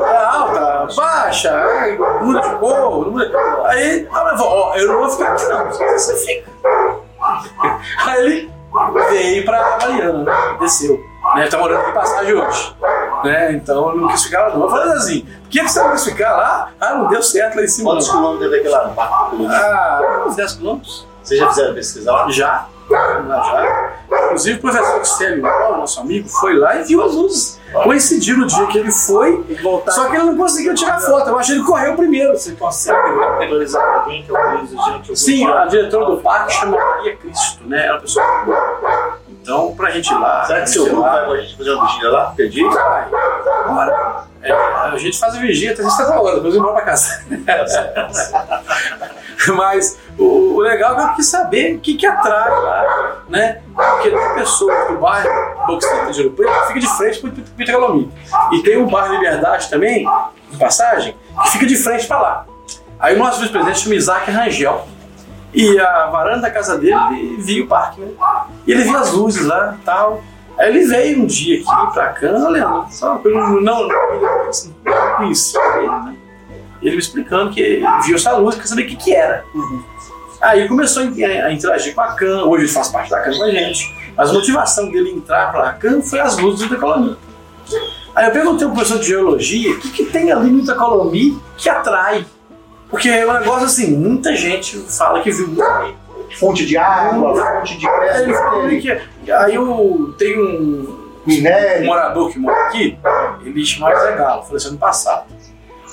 É 0.00 0.24
alta, 0.24 0.94
baixa, 0.94 1.52
ai, 1.52 1.98
muda 2.20 2.40
de 2.40 2.56
cor, 2.56 2.76
não 2.76 3.10
muda. 3.10 3.30
Aí, 3.66 4.08
ah, 4.12 4.24
mas, 4.24 4.40
ó, 4.40 4.74
eu 4.76 4.88
não 4.88 4.98
vou 5.00 5.10
ficar 5.10 5.32
aqui 5.32 5.46
não, 5.46 5.68
você 5.68 6.16
fica. 6.16 6.50
Aí 8.06 8.24
ele 8.24 8.52
veio 9.10 9.44
pra 9.44 9.78
Mariana, 9.80 10.24
né? 10.24 10.56
desceu. 10.60 10.98
Né? 11.36 11.46
Tá 11.46 11.58
morando 11.58 11.88
em 11.88 11.92
passagem 11.92 12.34
hoje. 12.34 12.76
Né? 13.24 13.52
Então 13.52 13.90
eu 13.90 13.96
não 13.96 14.08
quis 14.08 14.24
ficar 14.24 14.48
lá 14.48 14.54
não. 14.54 14.62
Eu 14.62 14.70
falei 14.70 14.92
assim, 14.94 15.20
por 15.20 15.48
que 15.50 15.60
que 15.60 15.68
você 15.68 15.82
não 15.82 15.92
quis 15.92 16.04
ficar 16.04 16.32
lá? 16.36 16.70
Ah, 16.80 16.94
não 16.94 17.08
deu 17.08 17.22
certo 17.22 17.56
lá 17.56 17.62
em 17.62 17.68
cima. 17.68 17.90
Quantos 17.90 18.08
quilômetros 18.08 18.50
deve 18.50 18.68
Colombo? 18.68 19.00
Ah, 19.48 20.24
uns 20.26 20.36
10 20.36 20.52
quilômetros. 20.54 21.11
Vocês 21.22 21.40
já 21.40 21.48
fizeram 21.48 21.74
pesquisa 21.74 22.12
lá? 22.12 22.30
Já. 22.30 22.66
Já. 22.90 23.92
Inclusive 24.26 24.58
o 24.58 24.60
professor 24.60 25.04
Stélio, 25.04 25.42
nosso 25.42 26.00
amigo, 26.00 26.28
foi 26.28 26.56
lá 26.56 26.76
e 26.76 26.84
viu 26.84 27.02
as 27.02 27.14
luzes. 27.14 27.60
Coincidiu 27.84 28.36
no 28.36 28.46
dia 28.46 28.66
que 28.66 28.78
ele 28.78 28.92
foi, 28.92 29.42
só 29.88 30.08
que 30.08 30.16
ele 30.16 30.24
não 30.24 30.36
conseguiu 30.36 30.74
tirar 30.74 31.00
foto. 31.00 31.30
Eu 31.30 31.38
acho 31.38 31.52
que 31.52 31.58
ele 31.58 31.64
correu 31.64 31.96
primeiro. 31.96 32.36
Você 32.36 32.52
consegue 32.52 32.98
autorizar 32.98 34.00
alguém 34.00 34.22
que 34.24 34.36
autorize 34.36 34.76
gente? 34.76 34.82
algum 34.84 35.16
Sim, 35.16 35.46
a 35.46 35.64
diretora 35.64 36.04
do 36.06 36.16
parque 36.18 36.52
chama 36.52 36.76
Maria 36.76 37.16
Cristo, 37.16 37.62
né? 37.66 37.86
Ela 37.86 37.86
é 37.86 37.92
uma 37.92 38.00
pessoa. 38.00 39.21
Então, 39.42 39.74
pra 39.74 39.90
gente 39.90 40.08
ir 40.08 40.18
lá. 40.18 40.44
Será 40.44 40.60
que 40.60 40.70
seu 40.70 40.84
grupo 40.84 41.02
vai 41.02 41.26
com 41.26 41.32
a 41.32 41.40
gente 41.40 41.56
fazer 41.56 41.72
uma 41.72 41.86
vigília 41.86 42.10
lá? 42.10 42.32
Perdi? 42.36 42.62
Vai. 42.62 43.08
Bora. 43.66 44.24
É, 44.40 44.52
a 44.52 44.96
gente 44.96 45.18
faz 45.18 45.34
a 45.34 45.38
vigia 45.38 45.72
até 45.72 45.82
a 45.82 45.88
gente 45.88 45.96
tá 45.96 46.20
hora, 46.20 46.36
depois 46.36 46.54
eu 46.54 46.62
vou 46.62 46.72
pra 46.72 46.82
casa. 46.82 47.24
Mas 49.56 49.98
o, 50.18 50.54
o 50.54 50.60
legal 50.60 50.98
é 51.00 51.14
que 51.14 51.22
saber 51.22 51.76
o 51.76 51.80
que, 51.80 51.94
que 51.94 52.06
atrai 52.06 52.50
lá, 52.50 53.22
né? 53.28 53.60
Porque 53.74 54.10
tem 54.10 54.34
pessoas 54.34 54.88
do 54.88 54.98
bairro 54.98 55.66
Boxista 55.66 56.12
de 56.12 56.22
Ouro 56.22 56.34
Preto 56.34 56.52
que 56.52 56.66
fica 56.68 56.80
de 56.80 56.96
frente 56.96 57.20
para 57.20 57.30
o 57.30 57.32
Pitagolomi. 57.32 58.12
E 58.52 58.62
tem 58.62 58.76
o 58.76 58.86
bairro 58.86 59.14
Liberdade 59.14 59.68
também, 59.68 60.06
de 60.50 60.56
passagem, 60.56 61.16
que 61.44 61.50
fica 61.50 61.66
de 61.66 61.76
frente 61.76 62.06
para 62.06 62.20
lá. 62.20 62.46
Aí 62.98 63.16
o 63.16 63.18
nosso 63.18 63.40
vice-presidente 63.40 63.80
chama 63.80 63.94
Isaac 63.94 64.30
Rangel. 64.30 64.86
E 65.54 65.78
a 65.78 66.06
varanda 66.06 66.42
da 66.42 66.50
casa 66.50 66.78
dele 66.78 66.96
ele 67.10 67.42
via 67.42 67.64
o 67.64 67.66
parque, 67.66 68.00
né? 68.00 68.10
E 68.66 68.72
ele 68.72 68.84
via 68.84 68.98
as 68.98 69.12
luzes 69.12 69.44
lá 69.44 69.76
e 69.80 69.84
tal. 69.84 70.22
Aí 70.58 70.68
ele 70.68 70.86
veio 70.86 71.22
um 71.22 71.26
dia 71.26 71.56
aqui 71.56 71.92
pra 71.94 72.08
cá, 72.08 72.48
Leandro, 72.48 72.86
só 72.90 73.12
uma 73.12 73.18
coisa, 73.20 73.38
não, 73.38 73.60
não, 73.60 73.88
não 73.88 75.16
conhecia 75.16 75.60
ele, 75.78 75.88
né? 75.88 76.16
Ele 76.82 76.92
me 76.92 76.98
explicando 76.98 77.52
que 77.52 77.60
ele 77.60 77.86
viu 78.04 78.16
essa 78.16 78.36
luz, 78.36 78.56
quer 78.56 78.66
saber 78.66 78.82
o 78.82 78.86
que, 78.86 78.96
que 78.96 79.14
era. 79.14 79.44
Aí 80.40 80.60
ele 80.60 80.68
começou 80.68 81.04
a, 81.04 81.52
interagir 81.52 81.94
com 81.94 82.00
a 82.00 82.12
CAN, 82.14 82.44
hoje 82.44 82.64
ele 82.64 82.72
faz 82.72 82.88
parte 82.88 83.10
da 83.10 83.20
CAN 83.20 83.36
com 83.36 83.44
a 83.44 83.50
gente. 83.50 83.96
Mas 84.16 84.30
a 84.30 84.32
motivação 84.32 84.90
dele 84.90 85.10
entrar 85.10 85.52
para 85.52 85.70
a 85.70 85.72
CAN 85.72 86.02
foi 86.02 86.18
as 86.18 86.36
luzes 86.36 86.60
do 86.60 86.66
Itacolomi. 86.66 87.16
Aí 88.14 88.26
eu 88.26 88.32
perguntei 88.32 88.66
ao 88.66 88.72
professor 88.72 88.98
de 88.98 89.06
geologia 89.06 89.72
o 89.72 89.78
que, 89.78 89.90
que 89.90 90.04
tem 90.06 90.30
ali 90.30 90.50
no 90.50 90.60
Itacolomi 90.60 91.40
que 91.56 91.68
atrai. 91.68 92.26
Porque 92.90 93.08
é 93.08 93.26
um 93.26 93.32
negócio 93.32 93.64
assim, 93.64 93.96
muita 93.96 94.36
gente 94.36 94.76
fala 94.80 95.22
que 95.22 95.30
viu 95.30 95.48
muito 95.48 95.96
Fonte 96.38 96.66
de 96.66 96.76
água, 96.76 97.34
fonte 97.34 97.78
de 97.78 97.86
falou 97.86 97.88
crédito, 97.88 98.80
que 99.24 99.30
aí 99.32 99.54
eu 99.54 100.14
tenho 100.18 100.44
um, 100.44 100.48
um 101.24 101.26
minério. 101.26 101.86
morador 101.86 102.30
que 102.30 102.38
mora 102.38 102.66
aqui, 102.68 102.98
ele 103.44 103.64
chama 103.64 103.94
Zé 103.94 104.12
Galo, 104.16 104.42
foi 104.44 104.56
ano 104.68 104.78
passado. 104.78 105.24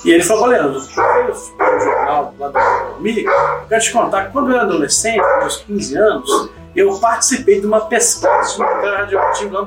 E 0.04 0.10
ele 0.12 0.22
falou, 0.22 0.46
Leandro, 0.46 0.76
eu 0.76 1.34
fui 1.34 1.54
no 1.58 1.80
jornal 1.80 2.34
lá 2.38 2.48
da 2.48 2.60
economia, 2.60 3.22
eu 3.22 3.66
quero 3.68 3.80
te 3.82 3.92
contar 3.92 4.26
que 4.26 4.32
quando 4.32 4.48
eu 4.50 4.54
era 4.56 4.64
adolescente, 4.64 5.20
meus 5.40 5.58
15 5.58 5.96
anos, 5.98 6.50
eu 6.74 6.98
participei 6.98 7.60
de 7.60 7.66
uma 7.66 7.82
pesquisa 7.82 8.28
de 8.52 8.58
material 8.58 8.96
radioativo 8.96 9.52
lá 9.54 9.60
no 9.60 9.66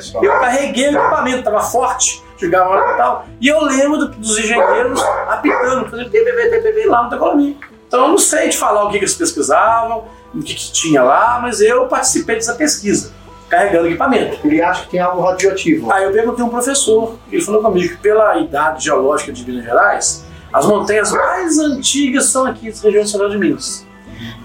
só. 0.00 0.22
Eu 0.22 0.32
carreguei 0.38 0.88
o 0.94 0.98
equipamento, 0.98 1.38
estava 1.38 1.60
forte, 1.62 2.22
jogava 2.38 2.74
lá 2.76 2.92
e 2.92 2.96
tal. 2.96 3.24
E 3.40 3.48
eu 3.48 3.60
lembro 3.64 3.98
do- 3.98 4.08
dos 4.10 4.38
engenheiros 4.38 5.02
apitando, 5.26 5.88
fazendo 5.90 6.10
PPP 6.10 6.84
lá 6.86 7.02
no 7.04 7.10
Tecolomi. 7.10 7.58
Então 7.90 8.02
eu 8.02 8.08
não 8.10 8.18
sei 8.18 8.48
te 8.50 8.56
falar 8.56 8.84
o 8.84 8.86
que, 8.90 8.98
que 8.98 9.04
eles 9.04 9.14
pesquisavam, 9.14 10.04
o 10.32 10.38
que, 10.40 10.54
que 10.54 10.70
tinha 10.70 11.02
lá, 11.02 11.40
mas 11.42 11.60
eu 11.60 11.86
participei 11.88 12.36
dessa 12.36 12.54
pesquisa, 12.54 13.12
carregando 13.48 13.88
equipamento. 13.88 14.38
Ele 14.46 14.62
acha 14.62 14.84
que 14.84 14.90
tem 14.92 15.00
algo 15.00 15.20
radioativo. 15.22 15.90
Aí 15.90 16.04
eu 16.04 16.12
perguntei 16.12 16.44
a 16.44 16.46
um 16.46 16.50
professor, 16.50 17.16
ele 17.32 17.42
falou 17.42 17.60
comigo 17.60 17.88
que 17.88 17.96
pela 18.00 18.38
idade 18.38 18.84
geológica 18.84 19.32
de 19.32 19.44
Minas 19.44 19.64
Gerais, 19.64 20.24
as 20.52 20.66
montanhas 20.66 21.10
mais 21.10 21.58
antigas 21.58 22.26
são 22.26 22.46
aqui 22.46 22.70
da 22.70 22.80
região 22.80 23.04
central 23.04 23.28
de 23.30 23.38
Minas. 23.38 23.84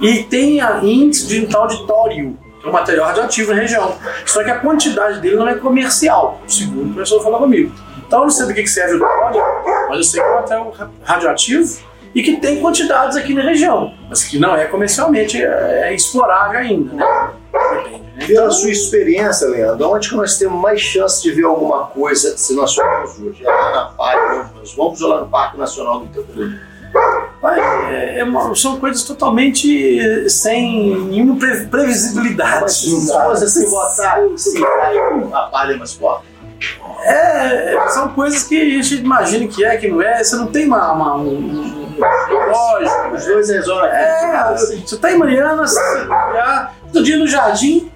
E 0.01 0.23
tem 0.23 0.59
a 0.59 0.79
índice 0.83 1.27
de 1.27 1.45
um 1.45 1.47
tal 1.47 1.67
de 1.67 1.85
tório, 1.85 2.35
que 2.59 2.65
é 2.65 2.69
um 2.69 2.73
material 2.73 3.05
radioativo 3.05 3.53
na 3.53 3.61
região. 3.61 3.93
Só 4.25 4.43
que 4.43 4.49
a 4.49 4.57
quantidade 4.59 5.19
dele 5.21 5.35
não 5.35 5.47
é 5.47 5.53
comercial, 5.53 6.41
segundo 6.47 6.89
o 6.89 6.93
professor 6.95 7.21
falou 7.21 7.37
comigo. 7.41 7.71
Então 8.07 8.19
eu 8.19 8.23
não 8.23 8.31
sei 8.31 8.47
do 8.47 8.55
que 8.55 8.65
serve 8.65 8.95
o 8.95 8.99
tório, 8.99 9.39
mas 9.87 9.97
eu 9.97 10.03
sei 10.03 10.19
que 10.19 10.25
é 10.27 10.31
um 10.31 10.35
material 10.35 10.71
ra- 10.71 10.89
radioativo 11.03 11.79
e 12.15 12.23
que 12.23 12.37
tem 12.37 12.61
quantidades 12.61 13.17
aqui 13.17 13.33
na 13.33 13.41
região, 13.43 13.93
mas 14.09 14.23
que 14.23 14.39
não 14.39 14.55
é 14.55 14.65
comercialmente 14.65 15.39
é, 15.43 15.89
é 15.89 15.93
explorável 15.93 16.57
ainda, 16.59 16.93
né? 16.93 17.29
Depende, 17.51 18.03
né? 18.17 18.25
Pela 18.25 18.49
sua 18.51 18.69
experiência, 18.71 19.47
Leandro, 19.47 19.89
onde 19.91 20.09
que 20.09 20.15
nós 20.15 20.37
temos 20.37 20.59
mais 20.61 20.79
chance 20.79 21.21
de 21.21 21.31
ver 21.31 21.43
alguma 21.43 21.87
coisa 21.87 22.37
se 22.37 22.55
nós 22.55 22.73
formos 22.73 23.19
hoje? 23.19 23.45
É 23.45 23.49
lá 23.49 23.71
na 23.75 23.85
Palha, 23.87 24.41
onde 24.41 24.59
nós 24.59 24.73
vamos, 24.73 25.01
ou 25.01 25.09
lá 25.09 25.21
no 25.21 25.27
Parque 25.27 25.57
Nacional 25.57 25.99
do 25.99 26.05
Itapuã? 26.05 26.55
Vai, 27.41 27.59
é- 27.93 28.21
é 28.21 28.55
são 28.55 28.79
coisas 28.79 29.03
totalmente 29.03 29.99
eh, 29.99 30.29
sem 30.29 30.95
nenhuma 31.09 31.35
pre- 31.37 31.65
previsibilidade. 31.65 32.61
Mas 32.61 32.71
se 32.77 32.89
você 33.11 33.47
se 33.49 33.69
botar 33.69 34.17
sim, 34.37 34.63
a 35.33 35.41
Palha 35.51 35.73
é 35.73 35.75
mais 35.77 35.93
forte. 35.93 36.25
É, 37.03 37.77
são 37.89 38.09
coisas 38.13 38.43
que 38.43 38.59
a 38.79 38.81
gente 38.81 38.95
imagina 39.03 39.45
que 39.47 39.63
é, 39.65 39.75
que 39.75 39.89
não 39.89 40.01
é. 40.01 40.23
Você 40.23 40.37
não 40.37 40.47
tem 40.47 40.65
uma, 40.67 40.93
uma- 40.93 41.15
um, 41.17 41.27
um, 41.27 41.83
um 41.83 41.84
lógico. 41.97 43.15
Os 43.15 43.25
dois 43.25 43.49
resolvem. 43.49 43.89
É, 43.91 44.55
você 44.85 44.97
tá 44.97 45.11
em 45.11 45.17
Mariana, 45.17 45.65
você 45.67 45.79
outro 46.85 47.03
dia 47.03 47.17
no 47.17 47.27
jardim, 47.27 47.91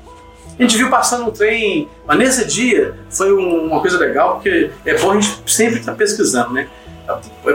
a 0.58 0.62
gente 0.64 0.78
viu 0.78 0.90
passando 0.90 1.28
um 1.28 1.32
trem, 1.32 1.88
mas 2.06 2.18
nesse 2.18 2.46
dia 2.46 2.96
foi 3.10 3.34
um- 3.34 3.68
uma 3.68 3.80
coisa 3.82 3.98
legal, 3.98 4.36
porque 4.36 4.72
é 4.86 4.98
bom 4.98 5.12
a 5.12 5.14
gente 5.20 5.42
sempre 5.52 5.80
estar 5.80 5.94
pesquisando, 5.94 6.54
né? 6.54 6.68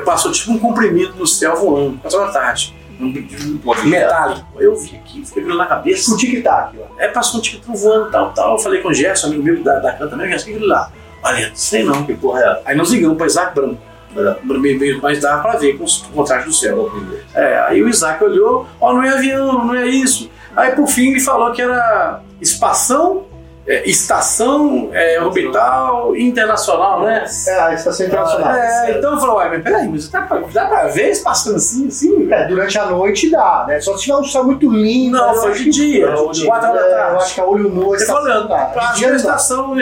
Passou 0.04 0.33
tipo 0.33 0.52
um 0.52 0.59
comprimido 0.59 1.14
no 1.16 1.26
céu 1.26 1.54
voando, 1.57 1.98
passou 1.98 2.20
da 2.20 2.33
tarde, 2.33 2.74
um, 3.00 3.07
um 3.07 3.85
metálico. 3.85 4.46
Eu 4.59 4.74
vi 4.76 4.96
aqui, 4.96 5.24
fiquei 5.24 5.42
virando 5.42 5.59
na 5.59 5.66
cabeça. 5.66 6.12
O 6.12 6.16
tic-tac, 6.16 6.74
ó. 6.78 7.00
Aí 7.00 7.09
passou 7.09 7.38
um 7.38 7.42
tic 7.42 7.62
voando 7.66 8.11
tal, 8.11 8.33
tal. 8.33 8.52
Eu 8.54 8.59
falei 8.59 8.80
com 8.80 8.88
o 8.88 8.94
Gerson, 8.94 9.28
amigo 9.28 9.42
meu 9.42 9.62
da, 9.62 9.78
da 9.78 9.92
canta 9.92 10.09
também, 10.09 10.28
Gerson, 10.30 10.42
o 10.42 10.46
que 10.46 10.52
é 10.52 10.57
aquilo 10.57 10.68
lá? 10.68 10.90
Olha, 11.22 11.50
sei 11.54 11.85
não. 11.85 12.04
Que 12.04 12.14
porra 12.14 12.40
é? 12.40 12.62
Aí 12.64 12.76
nós 12.76 12.90
ligamos 12.90 13.16
para 13.16 13.26
Isaac 13.26 13.54
Branco. 13.54 13.78
Meio- 14.44 15.00
Mas 15.03 15.20
dava 15.20 15.42
para 15.42 15.59
ver 15.59 15.77
com 15.79 15.85
os 15.85 15.98
contrastes 16.14 16.46
do 16.53 16.59
céu. 16.59 16.90
É, 17.35 17.59
aí 17.68 17.83
o 17.83 17.88
Isaac 17.88 18.22
olhou, 18.22 18.66
ó, 18.81 18.92
não 18.94 19.03
é 19.03 19.11
avião, 19.11 19.64
não 19.66 19.74
é 19.74 19.87
isso. 19.87 20.31
Aí 20.57 20.72
por 20.72 20.87
fim 20.87 21.11
ele 21.11 21.20
falou 21.20 21.53
que 21.53 21.61
era 21.62 22.20
espação, 22.40 23.24
é, 23.66 23.88
estação 23.88 24.90
é, 24.92 25.20
orbital 25.22 26.14
internacional, 26.16 27.03
né? 27.03 27.24
É, 27.46 27.61
a 27.61 27.72
estação 27.74 28.07
internacional. 28.07 28.53
É, 28.55 28.98
então 28.98 29.14
eu 29.14 29.18
falei, 29.20 29.35
uai, 29.37 29.48
mas 29.50 29.62
peraí, 29.62 29.88
mas 29.88 30.09
dá 30.09 30.20
pra, 30.22 30.40
dá 30.53 30.66
pra 30.66 30.87
ver 30.88 31.11
espaçando 31.11 31.57
assim, 31.57 31.88
assim? 31.88 32.31
É, 32.31 32.46
durante 32.46 32.79
a 32.79 32.87
noite 32.87 33.31
dá, 33.31 33.64
né? 33.66 33.81
Só 33.81 33.96
se 33.96 34.03
tiver 34.05 34.16
um 34.16 34.24
céu 34.24 34.44
muito 34.44 34.70
lindo. 34.70 35.16
Não, 35.16 35.35
eu 35.35 35.40
foi 35.40 35.55
de 35.55 35.70
dia, 35.70 36.11
Não, 36.11 36.31
de 36.31 36.44
quatro 36.46 36.68
horas 36.70 36.81
da 36.83 36.87
é, 36.87 36.92
Eu 36.92 36.96
tarde. 36.98 37.16
acho 37.24 37.35
que 37.35 37.40
a 37.40 37.44
olho 37.46 37.68
nu 37.70 37.94
a 37.94 37.98
Você 37.98 38.07
falando, 38.07 38.42
estação 38.44 38.48
dá. 38.48 38.81
acho 38.81 38.87
De 38.88 38.92
que 38.92 38.98
dia 38.98 39.07
a 39.07 39.11
não 39.11 39.16
estação, 39.16 39.77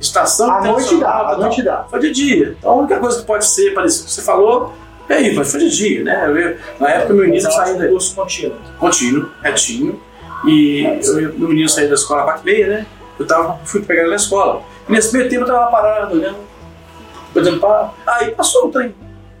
estação 0.00 0.50
À 0.52 0.60
noite 0.62 0.96
dá, 1.00 1.10
à 1.10 1.36
noite 1.36 1.62
dá. 1.62 1.84
Foi 1.90 1.98
de 2.00 2.10
dia. 2.12 2.56
Então 2.58 2.70
a 2.70 2.74
única 2.76 2.98
coisa 2.98 3.18
que 3.20 3.26
pode 3.26 3.46
ser 3.46 3.74
parecido 3.74 4.02
com 4.04 4.06
o 4.06 4.08
que 4.10 4.14
você 4.14 4.22
falou, 4.22 4.72
é 5.08 5.14
aí, 5.14 5.34
mas 5.34 5.50
foi 5.50 5.60
de 5.60 5.70
dia, 5.76 6.04
né? 6.04 6.24
Eu- 6.28 6.56
na 6.80 6.88
época 6.90 7.12
meu 7.14 7.24
menino 7.24 7.50
saiu 7.50 7.76
da 7.78 7.88
curso 7.88 8.14
contínuo. 8.14 8.56
contínuo, 8.78 9.28
retinho, 9.42 10.00
e 10.46 10.84
eu, 11.04 11.14
meu 11.36 11.48
menino 11.48 11.68
saiu 11.68 11.88
da 11.88 11.94
escola 11.94 12.20
às 12.20 12.26
quatro 12.26 12.48
e 12.48 12.52
meia, 12.52 12.66
né? 12.68 12.86
Eu 13.18 13.26
tava, 13.26 13.60
fui 13.64 13.82
pegar 13.82 14.02
ele 14.02 14.10
na 14.10 14.16
escola. 14.16 14.62
Nesse 14.88 15.16
meio 15.16 15.28
tempo 15.28 15.42
eu 15.42 15.46
tava 15.46 15.70
parado, 15.70 16.14
olhando, 16.14 16.38
olhando 17.34 17.60
para. 17.60 17.90
Aí 18.06 18.30
passou 18.32 18.66
o 18.66 18.70
trem. 18.70 18.94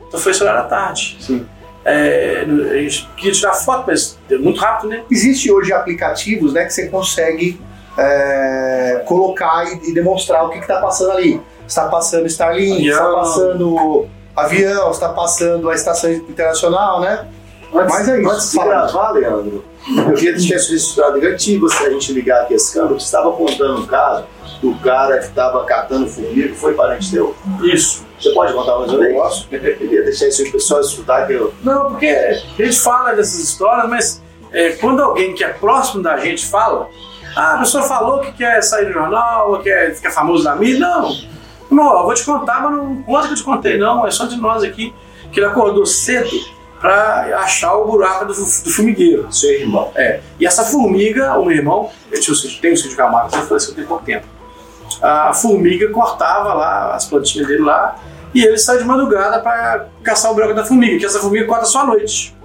Então 0.06 0.18
foi 0.20 0.32
esse 0.32 0.42
horário 0.42 0.62
da 0.62 0.68
tarde. 0.68 1.16
Sim. 1.20 1.46
É, 1.84 2.44
a 2.46 2.76
gente 2.76 3.08
queria 3.16 3.32
tirar 3.32 3.52
foto, 3.52 3.84
mas 3.86 4.18
deu 4.26 4.40
muito 4.40 4.58
rápido, 4.58 4.88
né? 4.88 5.02
Existe 5.10 5.52
hoje 5.52 5.72
aplicativos 5.72 6.54
né, 6.54 6.64
que 6.64 6.72
você 6.72 6.88
consegue 6.88 7.60
é, 7.98 9.02
colocar 9.06 9.64
e, 9.66 9.90
e 9.90 9.94
demonstrar 9.94 10.46
o 10.46 10.50
que 10.50 10.58
está 10.58 10.80
passando 10.80 11.12
ali. 11.12 11.40
Está 11.66 11.88
passando 11.88 12.26
Starlink, 12.26 12.86
está 12.86 13.12
passando 13.12 14.06
avião, 14.34 14.90
está 14.90 15.08
passando 15.10 15.70
a 15.70 15.74
estação 15.74 16.10
internacional, 16.10 17.00
né? 17.00 17.26
Mas 17.72 18.08
é 18.08 18.20
isso. 18.20 18.30
Antes 18.30 18.50
de 18.50 18.56
Fala. 18.56 18.70
gravar, 18.70 19.10
Leandro, 19.10 19.64
eu 19.88 20.14
queria 20.14 20.32
deixar 20.32 20.56
isso 20.56 20.72
registrado. 20.72 21.24
É 21.24 21.30
antigo 21.30 21.68
se 21.68 21.84
a 21.84 21.90
gente 21.90 22.12
ligar 22.12 22.42
aqui 22.42 22.54
esse 22.54 22.72
câmbio, 22.72 22.98
você 22.98 23.04
estava 23.04 23.32
contando 23.32 23.82
um 23.82 23.86
caso 23.86 24.24
do 24.62 24.74
cara 24.76 25.18
que 25.18 25.26
estava 25.26 25.64
catando 25.64 26.06
formiga, 26.08 26.48
que 26.48 26.54
foi 26.54 26.74
parente 26.74 27.10
teu. 27.10 27.34
Isso. 27.62 28.04
Você 28.18 28.30
pode 28.30 28.54
contar 28.54 28.78
mais 28.78 28.92
vez? 28.92 29.12
Posso. 29.12 29.48
Eu 29.52 29.60
queria 29.60 30.02
deixar 30.02 30.28
isso 30.28 30.42
aí 30.42 30.48
pro 30.48 30.58
pessoal 30.58 30.80
escutar 30.80 31.26
que 31.26 31.34
eu... 31.34 31.52
Não, 31.62 31.90
porque 31.90 32.06
a 32.06 32.62
gente 32.62 32.80
fala 32.80 33.12
dessas 33.12 33.38
histórias, 33.40 33.88
mas 33.88 34.22
é, 34.52 34.70
quando 34.72 35.02
alguém 35.02 35.34
que 35.34 35.44
é 35.44 35.48
próximo 35.48 36.02
da 36.02 36.16
gente 36.16 36.46
fala, 36.46 36.88
ah, 37.36 37.56
a 37.56 37.58
pessoa 37.58 37.82
falou 37.84 38.20
que 38.20 38.32
quer 38.32 38.62
sair 38.62 38.86
no 38.86 38.92
jornal, 38.92 39.50
ou 39.50 39.58
quer 39.58 39.94
ficar 39.94 40.10
famoso 40.10 40.44
na 40.44 40.56
mídia, 40.56 40.78
não. 40.78 41.14
Não, 41.70 41.98
eu 41.98 42.04
vou 42.04 42.14
te 42.14 42.24
contar, 42.24 42.62
mas 42.62 42.72
não 42.72 43.02
conta 43.02 43.26
que 43.26 43.32
eu 43.34 43.36
te 43.36 43.42
contei, 43.42 43.76
não. 43.76 44.06
É 44.06 44.10
só 44.10 44.26
de 44.26 44.36
nós 44.36 44.62
aqui 44.62 44.94
que 45.32 45.40
ele 45.40 45.46
acordou 45.46 45.84
cedo 45.84 46.30
para 46.84 47.38
achar 47.38 47.74
o 47.76 47.86
buraco 47.90 48.26
do, 48.26 48.34
do 48.34 48.44
formigueiro. 48.70 49.26
Seu 49.32 49.50
irmão. 49.58 49.90
É. 49.94 50.20
E 50.38 50.44
essa 50.46 50.62
formiga, 50.66 51.32
o 51.38 51.46
meu 51.46 51.56
irmão, 51.56 51.88
ele 52.12 52.20
tinha 52.20 52.34
o 52.34 52.36
sítio- 52.36 52.60
tem 52.60 52.72
o 52.72 52.76
de 52.76 52.94
Camargo, 52.94 53.34
ele 53.34 53.46
faleceu 53.46 53.74
tem 53.74 53.84
pouco 53.86 54.04
tempo. 54.04 54.26
A 55.00 55.32
formiga 55.32 55.88
cortava 55.88 56.52
lá 56.52 56.94
as 56.94 57.06
plantinhas 57.06 57.48
dele 57.48 57.62
lá 57.62 57.96
e 58.34 58.44
ele 58.44 58.58
saiu 58.58 58.80
de 58.80 58.84
madrugada 58.84 59.40
para 59.40 59.86
caçar 60.02 60.30
o 60.30 60.34
buraco 60.34 60.52
da 60.52 60.62
formiga, 60.62 60.98
que 60.98 61.06
essa 61.06 61.18
formiga 61.20 61.46
corta 61.46 61.64
só 61.64 61.80
à 61.80 61.86
noite. 61.86 62.36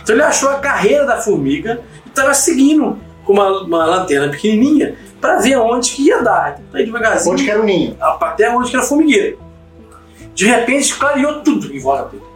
Então 0.00 0.14
ele 0.14 0.22
achou 0.22 0.48
a 0.48 0.60
carreira 0.60 1.04
da 1.04 1.16
formiga 1.16 1.80
e 2.06 2.08
estava 2.08 2.32
seguindo 2.34 2.96
com 3.24 3.32
uma, 3.32 3.62
uma 3.62 3.84
lanterna 3.84 4.28
pequenininha 4.30 4.94
para 5.20 5.38
ver 5.40 5.54
aonde 5.54 5.90
que 5.90 6.02
ia 6.06 6.22
dar. 6.22 6.60
Então, 6.68 6.78
aí 6.78 6.86
devagarzinho, 6.86 7.32
Onde 7.32 7.42
que 7.44 7.50
era 7.50 7.60
o 7.60 7.64
ninho? 7.64 7.96
até 8.00 8.48
onde 8.48 8.70
que 8.70 8.76
era 8.76 8.84
formigueiro. 8.86 9.40
De 10.34 10.46
repente 10.46 10.94
clareou 10.94 11.42
tudo 11.42 11.74
em 11.74 11.80
volta 11.80 12.10
dele. 12.10 12.31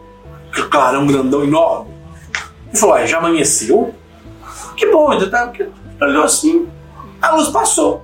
Aquele 0.57 0.67
clarão 0.69 1.05
grandão 1.05 1.43
enorme. 1.43 1.91
Ele 2.69 2.77
falou, 2.77 2.95
"Ué, 2.95 3.05
já 3.05 3.19
amanheceu? 3.19 3.93
Que 4.75 4.87
bom, 4.87 5.11
ainda 5.11 5.29
tá. 5.29 5.51
Ele 5.57 5.71
olhou 6.01 6.23
assim, 6.23 6.67
a 7.21 7.35
luz 7.35 7.49
passou. 7.49 8.03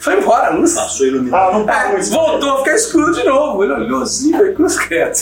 Foi 0.00 0.18
embora 0.18 0.48
a 0.48 0.50
luz. 0.50 0.74
Passou 0.74 1.06
iluminado. 1.06 1.50
Ah, 1.50 1.58
não 1.58 1.66
parou 1.66 1.98
É, 1.98 2.02
voltou 2.02 2.50
a 2.52 2.58
ficar 2.58 2.74
escuro 2.76 3.12
de 3.12 3.24
novo. 3.24 3.62
Ele 3.64 3.72
olhou 3.72 4.02
assim, 4.02 4.32
foi 4.32 4.54
cruz 4.54 4.78
credo. 4.78 5.18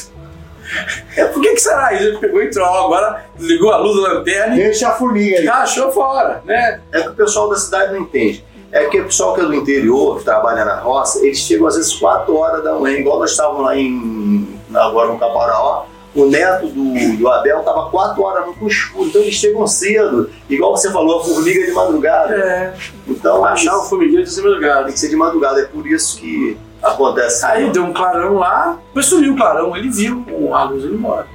É, 1.17 1.25
por 1.27 1.41
que, 1.41 1.51
que 1.55 1.61
será 1.61 1.93
isso? 1.93 2.05
Ele 2.05 2.19
pegou 2.19 2.43
e 2.43 2.47
entrou, 2.47 2.67
agora 2.67 3.25
ligou 3.39 3.71
a 3.71 3.77
luz 3.77 4.03
da 4.03 4.15
lanterna 4.15 4.55
e 4.57 4.59
Deixa 4.59 4.89
a 4.89 4.93
formiga 4.93 5.39
aí. 5.39 5.49
achou 5.49 5.93
fora, 5.93 6.43
né? 6.45 6.81
É 6.93 7.03
que 7.03 7.09
o 7.09 7.15
pessoal 7.15 7.49
da 7.49 7.57
cidade 7.57 7.93
não 7.93 8.01
entende. 8.01 8.45
É 8.73 8.85
que 8.87 9.01
o 9.01 9.05
pessoal 9.05 9.33
que 9.35 9.41
é 9.43 9.45
do 9.45 9.55
interior, 9.55 10.19
que 10.19 10.25
trabalha 10.25 10.65
na 10.65 10.81
roça, 10.81 11.25
eles 11.25 11.39
chegam 11.39 11.69
às 11.69 11.77
vezes 11.77 11.95
4 11.95 12.37
horas 12.37 12.65
da 12.65 12.75
manhã, 12.75 12.99
igual 12.99 13.21
nós 13.21 13.31
estávamos 13.31 13.63
lá 13.63 13.77
em. 13.77 14.59
agora 14.75 15.09
no 15.09 15.19
Caparaó. 15.19 15.85
O 16.17 16.25
neto 16.31 16.69
do, 16.69 17.17
do 17.19 17.29
Abel 17.29 17.59
estava 17.59 17.91
4 17.91 18.23
horas 18.23 18.47
no 18.59 18.67
escuro, 18.67 19.07
então 19.07 19.21
eles 19.21 19.35
chegam 19.35 19.67
cedo. 19.67 20.31
Igual 20.49 20.75
você 20.75 20.91
falou, 20.91 21.21
a 21.21 21.25
formiga 21.25 21.67
de 21.67 21.73
madrugada. 21.73 22.35
É, 22.35 22.75
Então 23.07 23.45
achar 23.45 23.77
o 23.77 23.83
formigueiro 23.83 24.25
de 24.25 24.41
do 24.41 24.59
tem 24.59 24.93
que 24.93 24.99
ser 24.99 25.11
de 25.11 25.17
madrugada, 25.17 25.61
é 25.61 25.65
por 25.65 25.87
isso 25.87 26.19
que 26.19 26.57
acontece. 26.83 27.45
Aí 27.45 27.69
deu 27.71 27.85
um 27.85 27.93
clarão 27.93 28.37
lá, 28.37 28.79
depois 28.87 29.05
sumiu 29.05 29.35
o 29.35 29.37
clarão, 29.37 29.77
ele 29.77 29.91
viu 29.91 30.25
a 30.55 30.65
luz 30.65 30.85
indo 30.85 30.95
embora. 30.95 31.27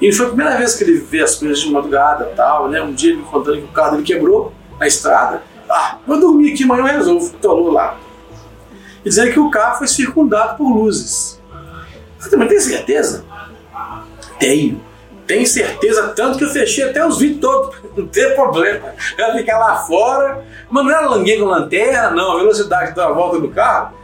E 0.00 0.10
foi 0.10 0.26
a 0.26 0.28
primeira 0.30 0.56
vez 0.56 0.74
que 0.74 0.84
ele 0.84 0.94
vê 0.94 1.22
as 1.22 1.34
coisas 1.34 1.60
de 1.60 1.70
madrugada 1.70 2.30
e 2.32 2.34
tal, 2.34 2.68
né? 2.68 2.82
Um 2.82 2.92
dia 2.92 3.10
ele 3.10 3.18
me 3.18 3.24
contando 3.24 3.58
que 3.58 3.64
o 3.64 3.68
carro 3.68 3.92
dele 3.92 4.02
quebrou 4.02 4.52
na 4.80 4.86
estrada. 4.86 5.42
Ah, 5.68 5.98
vou 6.06 6.18
dormir 6.18 6.52
aqui, 6.52 6.64
amanhã 6.64 6.88
eu 6.88 6.98
resolvo. 6.98 7.34
Tolou 7.40 7.70
lá. 7.70 7.96
E 9.04 9.08
dizendo 9.08 9.30
que 9.30 9.38
o 9.38 9.50
carro 9.50 9.78
foi 9.78 9.86
circundado 9.86 10.56
por 10.56 10.68
luzes. 10.74 11.40
Eu 12.24 12.30
também 12.30 12.48
tem 12.48 12.60
certeza? 12.60 13.24
Tenho. 14.38 14.80
Tem 15.26 15.46
certeza, 15.46 16.08
tanto 16.08 16.38
que 16.38 16.44
eu 16.44 16.50
fechei 16.50 16.84
até 16.84 17.06
os 17.06 17.18
vídeos 17.18 17.40
todos, 17.40 17.76
não 17.96 18.06
tem 18.06 18.34
problema. 18.34 18.92
Ela 19.16 19.38
ficar 19.38 19.58
lá 19.58 19.76
fora, 19.76 20.44
mas 20.68 20.84
não 20.84 20.90
era 20.90 21.06
com 21.06 21.44
lanterna, 21.44 22.10
não, 22.10 22.32
a 22.32 22.38
velocidade 22.38 22.94
da 22.94 23.08
volta 23.10 23.38
do 23.38 23.48
carro. 23.48 23.94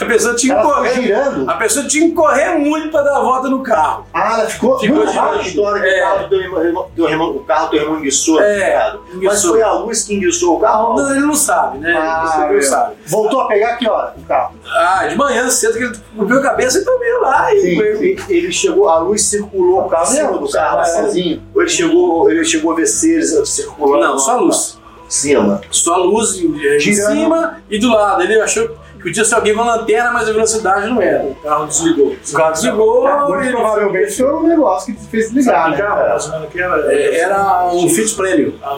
A 0.00 0.04
pessoa 0.04 0.34
tinha 0.34 0.56
que 0.56 0.62
correr. 0.62 0.94
girando? 1.02 1.50
A 1.50 1.54
pessoa 1.54 1.86
tinha 1.86 2.08
que 2.08 2.14
correr 2.14 2.58
muito 2.58 2.90
para 2.90 3.02
dar 3.02 3.16
a 3.16 3.20
volta 3.20 3.48
no 3.48 3.62
carro. 3.62 4.06
Ah, 4.12 4.38
ela 4.40 4.48
ficou. 4.50 4.78
Ficou 4.78 4.96
muito 4.96 5.12
de- 5.12 5.18
A 5.18 5.36
história 5.42 5.82
que 5.82 5.88
É. 5.88 5.98
o 5.98 6.08
carro 6.08 6.28
do 6.28 6.36
irmão, 6.36 6.64
irmão- 7.08 7.30
o 7.36 7.40
carro 7.44 7.70
do 7.70 7.76
irmão 7.76 7.98
enguiçou, 7.98 8.40
É, 8.42 8.70
cara. 8.72 8.98
Mas 9.14 9.44
foi 9.44 9.62
a 9.62 9.72
luz 9.72 10.02
que 10.02 10.14
enguiçou 10.14 10.56
o 10.56 10.60
carro? 10.60 10.94
Não, 10.96 11.10
ele 11.10 11.20
não 11.20 11.34
sabe, 11.34 11.78
né? 11.78 11.94
Ah, 11.96 12.46
Você 12.48 12.54
não 12.54 12.62
sabe. 12.62 12.94
Voltou 13.06 13.40
a 13.40 13.48
pegar 13.48 13.76
que 13.76 13.88
hora 13.88 14.14
o 14.16 14.22
carro? 14.22 14.54
Ah, 14.66 15.06
de 15.06 15.16
manhã 15.16 15.48
cedo 15.50 15.78
que 15.78 15.84
ele 15.84 15.96
cobriu 16.16 16.38
a 16.38 16.42
cabeça 16.42 16.78
e 16.78 16.84
também 16.84 17.20
lá. 17.20 17.54
E 17.54 17.60
Sim, 17.60 17.66
Ele, 17.80 18.22
ele 18.28 18.52
chegou, 18.52 18.88
a 18.88 18.98
luz 18.98 19.22
circulou 19.22 19.80
o 19.80 19.88
carro 19.88 20.02
acima 20.02 20.38
do 20.38 20.48
carro. 20.50 20.78
assim. 20.80 21.02
sozinho. 21.02 21.42
Ou 21.54 21.62
ele 21.62 21.70
chegou, 21.70 22.30
ele 22.30 22.44
chegou 22.44 22.72
a 22.72 22.74
ver 22.74 22.86
seres 22.86 23.34
circulando? 23.48 24.04
Não, 24.04 24.18
só 24.18 24.32
a 24.32 24.36
luz. 24.40 24.78
Cima. 25.08 25.60
Só 25.70 25.94
a 25.94 25.98
luz 25.98 26.34
em 26.36 26.78
Girando. 26.80 27.12
cima 27.12 27.58
e 27.70 27.78
do 27.78 27.88
lado. 27.90 28.22
Ele 28.22 28.40
achou 28.40 28.68
que 28.96 29.02
podia 29.04 29.24
ser 29.24 29.34
alguém 29.34 29.54
com 29.54 29.62
lanterna, 29.62 30.10
mas 30.12 30.28
a 30.28 30.32
velocidade 30.32 30.88
não 30.88 31.00
era. 31.00 31.24
O 31.24 31.34
carro 31.36 31.66
desligou. 31.66 32.12
O 32.12 32.32
carro 32.36 32.52
desligou. 32.52 33.08
É, 33.08 33.20
muito 33.28 33.42
ele- 33.44 33.50
provavelmente 33.52 34.16
foi 34.16 34.32
um 34.34 34.42
negócio 34.46 34.94
que 34.94 35.06
fez 35.06 35.32
desligar, 35.32 35.70
né? 35.70 35.76
carro, 35.76 36.00
era, 36.00 36.92
É, 36.92 37.18
Era 37.20 37.66
um 37.72 37.88
Fit 37.88 38.14
Premium. 38.14 38.52
Ah, 38.62 38.76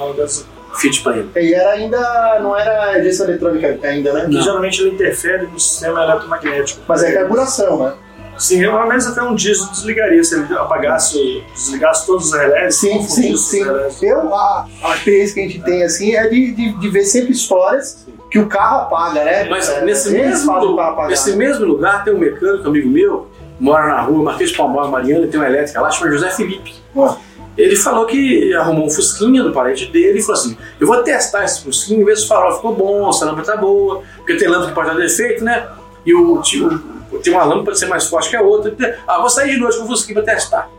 Fit 0.75 1.03
Premium. 1.03 1.29
E 1.37 1.55
era 1.55 1.71
ainda. 1.71 2.39
não 2.41 2.57
era 2.57 2.99
injeção 3.01 3.27
eletrônica 3.27 3.79
ainda, 3.87 4.13
né? 4.13 4.27
que 4.27 4.41
geralmente 4.43 4.81
ele 4.81 4.91
interfere 4.91 5.47
no 5.47 5.59
sistema 5.59 6.05
eletromagnético. 6.05 6.81
Mas 6.87 7.03
é 7.03 7.13
carburação, 7.13 7.85
né? 7.85 7.93
Sim, 8.37 8.63
normalmente 8.63 9.05
até 9.05 9.21
um 9.21 9.35
diesel 9.35 9.67
desligaria 9.73 10.23
se 10.23 10.37
ele 10.37 10.55
apagasse, 10.57 11.43
desligasse 11.53 12.07
todos 12.07 12.27
os 12.27 12.39
relés. 12.39 12.77
Sim, 12.77 13.03
sim, 13.03 13.37
sim. 13.37 13.65
Eu, 14.01 14.33
a, 14.33 14.65
a 14.85 14.95
experiência 14.95 15.35
que 15.35 15.41
a 15.41 15.43
gente 15.43 15.61
tem 15.65 15.83
assim 15.83 16.15
é 16.15 16.29
de, 16.29 16.53
de, 16.53 16.73
de 16.79 16.89
ver 16.89 17.05
sempre 17.05 17.33
histórias 17.33 18.07
que 18.31 18.39
o 18.39 18.47
carro 18.47 18.83
apaga, 18.83 19.25
né? 19.25 19.45
Mas 19.49 19.69
É, 19.69 19.85
nesse, 19.85 20.11
mesmo, 20.11 20.53
fazem 20.53 20.69
o 20.71 20.75
carro 20.75 20.75
lu- 20.75 20.81
apagar. 20.81 21.11
nesse 21.11 21.37
mesmo 21.37 21.65
lugar 21.67 22.05
tem 22.05 22.15
um 22.15 22.19
mecânico, 22.19 22.69
amigo 22.69 22.89
meu, 22.89 23.29
mora 23.59 23.87
na 23.89 24.01
rua 24.03 24.23
Marquês 24.23 24.51
de 24.51 24.57
Palmar, 24.57 24.89
Mariana, 24.89 25.27
tem 25.27 25.41
uma 25.41 25.49
elétrica 25.49 25.81
lá, 25.81 25.91
chama 25.91 26.11
José 26.13 26.31
Felipe. 26.31 26.75
Ó, 26.95 27.17
Ele 27.57 27.75
falou 27.75 28.07
que 28.07 28.55
arrumou 28.55 28.87
um 28.87 28.91
fusquinha 28.91 29.43
do 29.43 29.51
parente 29.53 29.87
dele 29.87 30.21
e 30.21 30.23
falou 30.23 30.41
assim: 30.41 30.57
Eu 30.79 30.87
vou 30.87 31.03
testar 31.03 31.45
esse 31.45 31.61
fusquinha, 31.65 32.05
ver 32.05 32.17
se 32.17 32.25
o 32.25 32.29
farol 32.29 32.55
ficou 32.55 32.73
bom, 32.73 33.11
se 33.11 33.25
a 33.25 33.27
lâmpada 33.27 33.53
tá 33.53 33.57
boa, 33.57 34.03
porque 34.19 34.37
tem 34.37 34.47
lâmpada 34.47 34.69
que 34.69 34.75
pode 34.77 34.89
dar 34.91 34.95
defeito, 34.97 35.43
né? 35.43 35.67
E 36.07 36.15
o, 36.15 36.41
tio- 36.41 36.81
tem 37.21 37.33
uma 37.33 37.43
lâmpada 37.43 37.59
que 37.63 37.65
pode 37.67 37.79
ser 37.81 37.87
mais 37.87 38.07
forte 38.07 38.31
que 38.31 38.37
a 38.37 38.43
outra. 38.43 38.73
Ah, 39.09 39.19
vou 39.19 39.29
sair 39.29 39.51
de 39.55 39.59
noite 39.59 39.77
com 39.77 39.85
o 39.85 39.87
fusquinha 39.89 40.23
pra 40.23 40.35
testar. 40.35 40.71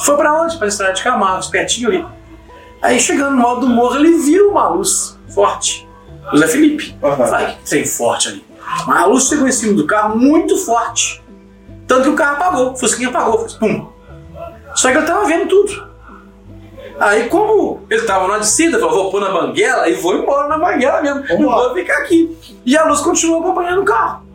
Foi 0.00 0.16
pra 0.18 0.42
onde? 0.42 0.58
Pra 0.58 0.68
estrada 0.68 0.92
de 0.92 1.02
Camargos, 1.02 1.46
pertinho 1.46 1.88
ali. 1.88 2.04
Aí 2.82 3.00
chegando 3.00 3.34
no 3.34 3.46
alto 3.46 3.62
do 3.62 3.68
morro, 3.68 3.96
ele 3.96 4.18
viu 4.18 4.50
uma 4.50 4.68
luz 4.68 5.18
forte. 5.34 5.87
José 6.32 6.48
Felipe. 6.48 6.96
Aham. 7.02 7.26
Falei, 7.26 7.46
que 7.62 7.70
tem 7.70 7.84
forte 7.84 8.28
ali. 8.28 8.44
Mas 8.86 9.02
a 9.02 9.06
luz 9.06 9.28
chegou 9.28 9.48
em 9.48 9.52
cima 9.52 9.74
do 9.74 9.86
carro 9.86 10.16
muito 10.18 10.56
forte. 10.58 11.22
Tanto 11.86 12.02
que 12.02 12.08
o 12.10 12.14
carro 12.14 12.36
apagou, 12.36 12.72
o 12.72 12.76
Fusquinha 12.76 13.08
apagou, 13.08 13.38
fez 13.40 13.54
pum. 13.54 13.88
Só 14.74 14.90
que 14.90 14.98
ele 14.98 15.06
tava 15.06 15.24
vendo 15.26 15.48
tudo. 15.48 15.88
Aí, 17.00 17.28
como 17.28 17.82
ele 17.88 18.02
tava 18.02 18.26
numa 18.26 18.40
descida, 18.40 18.78
falou: 18.78 18.94
vou 19.04 19.10
pôr 19.10 19.20
na 19.20 19.30
banguela 19.30 19.88
e 19.88 19.94
vou 19.94 20.16
embora 20.16 20.48
na 20.48 20.58
banguela 20.58 21.00
mesmo. 21.00 21.20
Não 21.20 21.38
Vambora. 21.38 21.68
vou 21.68 21.74
ficar 21.74 21.98
aqui. 21.98 22.36
E 22.64 22.76
a 22.76 22.84
luz 22.84 23.00
continuou 23.00 23.40
acompanhando 23.40 23.82
o 23.82 23.84
carro. 23.84 24.26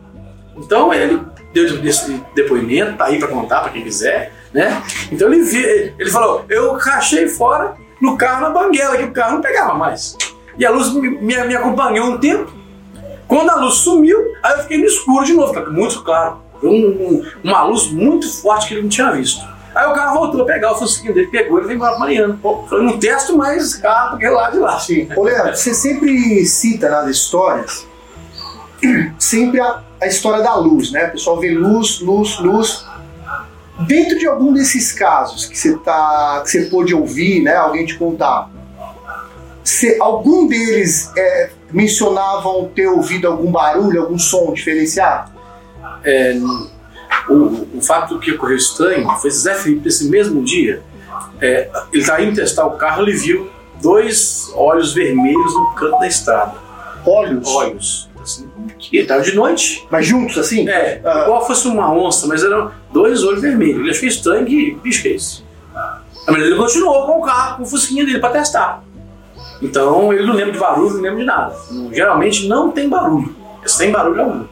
Então 0.56 0.92
ele 0.92 1.20
deu 1.52 1.84
esse 1.84 2.20
depoimento, 2.34 2.96
tá 2.96 3.06
aí 3.06 3.18
pra 3.18 3.28
contar 3.28 3.60
pra 3.60 3.70
quem 3.70 3.82
quiser, 3.82 4.32
né? 4.52 4.82
Então 5.12 5.32
ele 5.32 5.42
vi, 5.42 5.94
ele 5.98 6.10
falou: 6.10 6.44
eu 6.48 6.74
rachei 6.74 7.28
fora 7.28 7.76
no 8.00 8.16
carro 8.16 8.42
na 8.42 8.50
banguela, 8.50 8.96
que 8.96 9.04
o 9.04 9.12
carro 9.12 9.34
não 9.34 9.40
pegava 9.40 9.74
mais. 9.74 10.16
E 10.58 10.64
a 10.64 10.70
luz 10.70 10.92
me, 10.92 11.08
me, 11.10 11.44
me 11.44 11.56
acompanhou 11.56 12.06
um 12.10 12.18
tempo. 12.18 12.52
Quando 13.26 13.50
a 13.50 13.56
luz 13.56 13.74
sumiu, 13.76 14.18
aí 14.42 14.52
eu 14.54 14.58
fiquei 14.62 14.78
no 14.78 14.84
escuro 14.84 15.24
de 15.24 15.32
novo, 15.32 15.70
muito 15.72 16.02
claro. 16.02 16.38
Um- 16.62 16.68
um- 16.70 17.26
uma 17.42 17.62
luz 17.64 17.90
muito 17.90 18.30
forte 18.40 18.68
que 18.68 18.74
ele 18.74 18.82
não 18.82 18.88
tinha 18.88 19.10
visto. 19.12 19.44
Aí 19.74 19.86
o 19.88 19.92
carro 19.92 20.20
voltou 20.20 20.42
a 20.42 20.44
pegar 20.44 20.72
o 20.72 20.76
fusquinho 20.78 21.12
dele, 21.12 21.26
pegou 21.26 21.58
ele 21.58 21.66
veio 21.66 21.76
embora 21.76 21.92
pra 21.92 22.00
Mariana. 22.00 22.38
Pô, 22.40 22.64
Falei, 22.68 22.84
não 22.86 22.96
testo 22.98 23.36
mais 23.36 23.62
esse 23.64 23.82
carro, 23.82 24.10
porque 24.10 24.24
é 24.26 24.30
lá 24.30 24.48
de 24.50 24.58
lá. 24.58 24.78
Sim. 24.78 25.08
Ô, 25.16 25.24
Leandro, 25.24 25.56
você 25.56 25.74
sempre 25.74 26.44
cita 26.46 26.88
nas 26.88 27.08
histórias 27.08 27.86
sempre 29.18 29.60
a, 29.60 29.82
a 30.00 30.06
história 30.06 30.42
da 30.42 30.54
luz, 30.56 30.92
né? 30.92 31.06
O 31.06 31.12
pessoal 31.12 31.40
vê 31.40 31.50
luz, 31.50 32.00
luz, 32.00 32.38
luz. 32.38 32.84
Dentro 33.86 34.18
de 34.18 34.26
algum 34.26 34.52
desses 34.52 34.92
casos 34.92 35.46
que 35.46 35.56
você 35.58 35.76
tá, 35.78 36.40
que 36.44 36.50
você 36.50 36.66
pôde 36.66 36.94
ouvir, 36.94 37.42
né? 37.42 37.56
Alguém 37.56 37.84
te 37.86 37.96
contar, 37.98 38.50
se 39.64 39.98
algum 40.00 40.46
deles 40.46 41.10
é, 41.16 41.50
mencionavam 41.72 42.70
ter 42.74 42.86
ouvido 42.86 43.26
algum 43.26 43.50
barulho, 43.50 44.02
algum 44.02 44.18
som 44.18 44.52
diferenciado? 44.52 45.32
É, 46.04 46.38
o, 47.28 47.78
o 47.78 47.80
fato 47.80 48.18
que 48.18 48.32
ocorreu 48.32 48.56
estranho 48.56 49.08
foi 49.16 49.30
Zé 49.30 49.54
Felipe, 49.54 49.86
nesse 49.86 50.08
mesmo 50.10 50.44
dia, 50.44 50.82
é, 51.40 51.70
ele 51.92 52.02
estava 52.02 52.22
indo 52.22 52.36
testar 52.36 52.66
o 52.66 52.72
carro, 52.72 53.02
ele 53.02 53.16
viu 53.16 53.50
dois 53.80 54.52
olhos 54.54 54.92
vermelhos 54.92 55.54
no 55.54 55.74
canto 55.74 55.98
da 55.98 56.06
estrada. 56.06 56.54
Olhos, 57.06 57.48
Olhos. 57.48 58.10
Assim, 58.22 58.48
que 58.78 58.96
ele 58.96 59.04
estava 59.04 59.22
de 59.22 59.34
noite. 59.34 59.86
mas 59.90 60.06
juntos 60.06 60.38
assim? 60.38 60.68
É, 60.68 61.00
Ah. 61.04 61.22
igual 61.24 61.46
fosse 61.46 61.66
uma 61.68 61.92
onça, 61.92 62.26
mas 62.26 62.42
eram 62.44 62.70
dois 62.92 63.22
olhos 63.24 63.40
vermelhos. 63.40 63.80
Ele 63.80 63.90
achou 63.90 64.08
estranho 64.08 64.46
que 64.46 64.74
bicho 64.82 65.02
que 65.02 65.08
é 65.08 65.12
esse? 65.12 65.42
Mas 66.26 66.36
ele 66.42 66.56
continuou 66.56 67.06
com 67.06 67.18
o 67.18 67.22
carro, 67.22 67.56
com 67.58 67.62
o 67.64 67.66
fusquinha 67.66 68.04
dele 68.04 68.18
para 68.18 68.30
testar. 68.30 68.83
Então 69.62 70.12
ele 70.12 70.26
não 70.26 70.34
lembra 70.34 70.52
de 70.52 70.58
barulho, 70.58 70.94
não 70.94 71.00
lembra 71.02 71.18
de 71.20 71.24
nada. 71.24 71.56
Geralmente 71.92 72.46
não 72.48 72.70
tem 72.70 72.88
barulho, 72.88 73.34
é 73.62 73.68
sem 73.68 73.90
barulho 73.90 74.20
algum. 74.20 74.44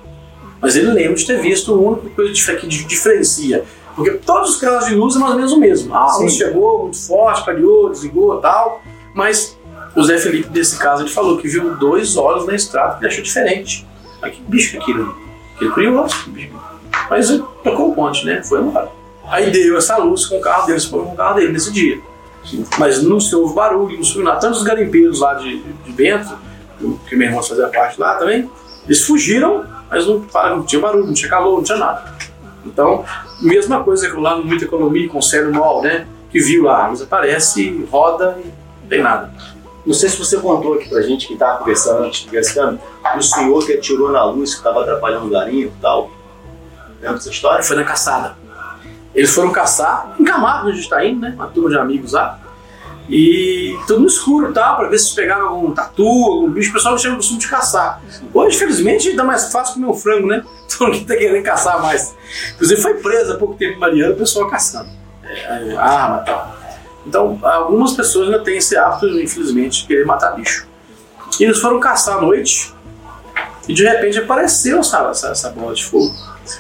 Mas 0.61 0.77
ele 0.77 0.93
lembra 0.93 1.15
de 1.15 1.27
ter 1.27 1.41
visto 1.41 1.75
uma 1.75 1.91
única 1.93 2.09
coisa 2.11 2.55
que 2.55 2.67
di- 2.67 2.85
diferencia. 2.85 3.65
Porque 3.97 4.13
todos 4.13 4.51
os 4.51 4.57
carros 4.57 4.87
de 4.87 4.95
luz 4.95 5.17
é 5.17 5.19
mais 5.19 5.33
ou 5.33 5.37
menos 5.37 5.53
o 5.53 5.59
mesmo. 5.59 5.95
Ah, 5.95 6.13
a 6.13 6.17
luz 6.19 6.33
chegou 6.35 6.83
muito 6.85 6.99
forte, 7.07 7.45
clareou, 7.45 7.91
desligou 7.91 8.39
tal. 8.39 8.81
Mas 9.15 9.59
o 9.95 10.03
Zé 10.05 10.17
Felipe, 10.19 10.49
desse 10.49 10.79
caso, 10.79 11.03
ele 11.03 11.11
falou 11.11 11.37
que 11.37 11.47
viu 11.49 11.75
dois 11.77 12.17
olhos 12.17 12.47
na 12.47 12.55
estrada 12.55 12.95
que 12.95 13.01
ele 13.05 13.09
achou 13.09 13.23
diferente. 13.23 13.87
Mas 14.23 14.35
que 14.35 14.41
bicho 14.43 14.71
que 14.71 14.77
é 14.79 14.81
aquilo? 14.81 15.15
Aquele 15.57 15.71
curioso. 15.73 16.15
que 16.25 16.31
bicho. 16.31 16.53
Mas 17.11 17.29
ele 17.29 17.43
tocou 17.63 17.91
o 17.91 17.95
ponte, 17.95 18.25
né? 18.25 18.43
Foi 18.43 18.61
embora. 18.61 18.89
Aí 19.29 19.51
deu 19.51 19.77
essa 19.77 19.97
luz 19.99 20.25
com 20.27 20.39
o 20.39 20.41
carro 20.41 20.67
dele, 20.67 20.81
se 20.81 20.89
foi 20.89 21.03
com 21.03 21.13
o 21.13 21.17
carro 21.17 21.35
dele 21.35 21.53
nesse 21.53 21.71
dia. 21.73 22.01
Mas 22.79 23.03
não 23.03 23.21
se 23.21 23.35
ouve 23.35 23.55
barulho, 23.55 23.97
não 23.97 24.05
se 24.05 24.13
ouve 24.13 24.25
nada. 24.25 24.41
Tanto 24.41 24.57
os 24.57 24.63
garimpeiros 24.63 25.21
lá 25.21 25.35
de, 25.35 25.63
de 25.63 25.93
Bento, 25.93 26.37
que 27.09 27.17
meu 27.17 27.29
irmão 27.29 27.43
fazia 27.43 27.69
parte 27.69 28.01
lá 28.01 28.15
também, 28.17 28.51
eles 28.85 29.05
fugiram, 29.05 29.65
mas 29.89 30.07
não, 30.07 30.25
não 30.51 30.63
tinha 30.65 30.81
barulho, 30.81 31.07
não 31.07 31.15
tinha 31.15 31.31
calor, 31.31 31.57
não 31.57 31.63
tinha 31.63 31.79
nada. 31.79 32.17
Então, 32.65 33.05
mesma 33.41 33.83
coisa 33.83 34.13
lá 34.19 34.37
no 34.37 34.45
Muita 34.45 34.65
Economia 34.65 35.09
com 35.09 35.19
o 35.19 35.23
Célio 35.23 35.53
Mol, 35.53 35.83
né? 35.83 36.07
Que 36.31 36.41
viu 36.41 36.65
lá, 36.65 36.89
luz 36.89 37.03
aparece, 37.03 37.87
roda 37.91 38.39
e 38.43 38.47
não 38.47 38.89
tem 38.89 39.03
nada. 39.03 39.33
Não 39.85 39.95
sei 39.95 40.09
se 40.09 40.17
você 40.17 40.39
contou 40.39 40.75
aqui 40.75 40.89
pra 40.89 41.03
gente 41.03 41.27
que 41.27 41.37
tava 41.37 41.59
conversando 41.59 42.05
antes 42.05 42.21
de 42.21 42.31
do 43.17 43.23
senhor 43.23 43.67
que 43.67 43.73
atirou 43.73 44.13
na 44.13 44.25
luz, 44.25 44.55
que 44.55 44.63
tava 44.63 44.83
atrapalhando 44.83 45.27
o 45.27 45.31
garimpo 45.31 45.73
e 45.77 45.81
tal. 45.81 46.11
Lembra 47.01 47.15
dessa 47.15 47.31
história? 47.31 47.65
Foi 47.65 47.77
na 47.77 47.85
caçada. 47.85 48.37
Eles 49.15 49.31
foram 49.31 49.51
caçar 49.51 50.15
em 50.19 50.25
Camargo, 50.25 50.69
onde 50.69 50.79
a 50.79 50.81
gente 50.81 50.89
tá 50.89 51.05
indo, 51.05 51.21
né? 51.21 51.33
Uma 51.35 51.49
turma 51.49 51.71
de 51.71 51.79
amigos 51.79 52.13
lá. 52.13 52.39
E 53.09 53.77
tudo 53.87 54.01
no 54.01 54.07
escuro, 54.07 54.53
tá? 54.53 54.75
Pra 54.75 54.89
ver 54.89 54.99
se 54.99 55.15
pegaram 55.15 55.49
algum 55.49 55.73
tatu, 55.73 56.07
algum 56.07 56.51
bicho. 56.51 56.71
O 56.71 56.73
pessoal 56.73 56.97
tinha 56.97 57.13
o 57.13 57.17
costume 57.17 57.39
de 57.39 57.49
caçar. 57.49 58.01
Hoje, 58.33 58.57
felizmente, 58.57 59.15
dá 59.15 59.25
mais 59.25 59.53
fácil 59.53 59.75
comer 59.75 59.87
um 59.87 59.95
frango, 59.95 60.29
né? 60.29 60.43
Todo 60.79 60.93
mundo 60.93 61.07
tá 61.07 61.17
querendo 61.17 61.43
caçar 61.45 61.83
mais. 61.83 62.15
Inclusive, 62.55 62.81
foi 62.81 62.95
presa 62.95 63.35
há 63.35 63.37
pouco 63.37 63.55
tempo 63.55 63.77
em 63.77 63.79
Mariana, 63.79 64.15
o 64.15 64.17
pessoal 64.17 64.49
caçando. 64.49 64.89
É, 65.25 65.77
arma 65.77 66.23
e 66.23 66.25
tal. 66.25 66.57
Então, 67.07 67.39
algumas 67.43 67.93
pessoas 67.93 68.29
ainda 68.29 68.43
têm 68.45 68.57
esse 68.57 68.77
hábito, 68.77 69.07
infelizmente, 69.21 69.83
de 69.83 69.87
querer 69.89 70.07
matar 70.07 70.37
bicho. 70.37 70.67
E 71.39 71.45
eles 71.45 71.59
foram 71.59 71.81
caçar 71.81 72.19
à 72.19 72.21
noite 72.21 72.73
e 73.69 73.75
de 73.75 73.85
repente 73.85 74.19
apareceu 74.19 74.81
essa, 74.81 74.99
essa, 75.09 75.29
essa 75.29 75.51
bola 75.51 75.75
de 75.75 75.85
fogo. 75.85 76.15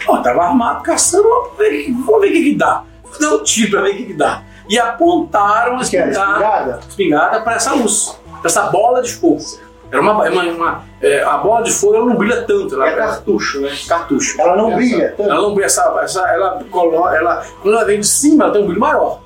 Ó, 0.08 0.18
tava 0.18 0.44
armado 0.44 0.82
caçando, 0.82 1.24
vamos 1.28 1.58
ver, 1.58 1.90
vamos 1.92 2.20
ver 2.20 2.28
o 2.28 2.32
que, 2.32 2.42
que 2.44 2.54
dá. 2.56 2.82
Vou 3.04 3.20
dar 3.20 3.36
um 3.36 3.42
tiro 3.42 3.70
pra 3.72 3.82
ver 3.82 3.90
o 3.90 3.96
que, 3.96 4.04
que 4.06 4.14
dá. 4.14 4.42
E 4.68 4.78
apontaram 4.78 5.78
a 5.78 5.82
espingarda, 5.82 6.80
espingarda? 6.88 7.40
para 7.40 7.54
essa 7.56 7.74
luz, 7.74 8.18
para 8.40 8.48
essa 8.50 8.62
bola 8.70 9.02
de 9.02 9.12
fogo. 9.12 9.40
Era 9.90 10.00
uma, 10.00 10.12
uma, 10.12 10.42
uma- 10.44 10.84
é, 11.02 11.22
a 11.22 11.36
bola 11.36 11.62
de 11.64 11.70
fogo 11.70 11.96
ela 11.96 12.06
não 12.06 12.14
brilha 12.16 12.42
tanto, 12.46 12.74
ela 12.74 12.88
É 12.88 12.96
cartucho, 12.96 13.60
né? 13.60 13.70
cartucho. 13.86 14.40
Ela 14.40 14.56
não 14.56 14.74
brilha 14.74 15.12
tanto. 15.14 15.28
Ela 15.30 15.42
não 15.42 15.52
brilha, 15.52 15.66
essa, 15.66 15.82
essa, 16.02 16.20
ela, 16.28 16.62
ela, 17.14 17.42
quando 17.60 17.74
ela 17.76 17.84
vem 17.84 18.00
de 18.00 18.06
cima, 18.06 18.44
ela 18.44 18.52
tem 18.54 18.62
um 18.62 18.66
brilho 18.66 18.80
maior. 18.80 19.20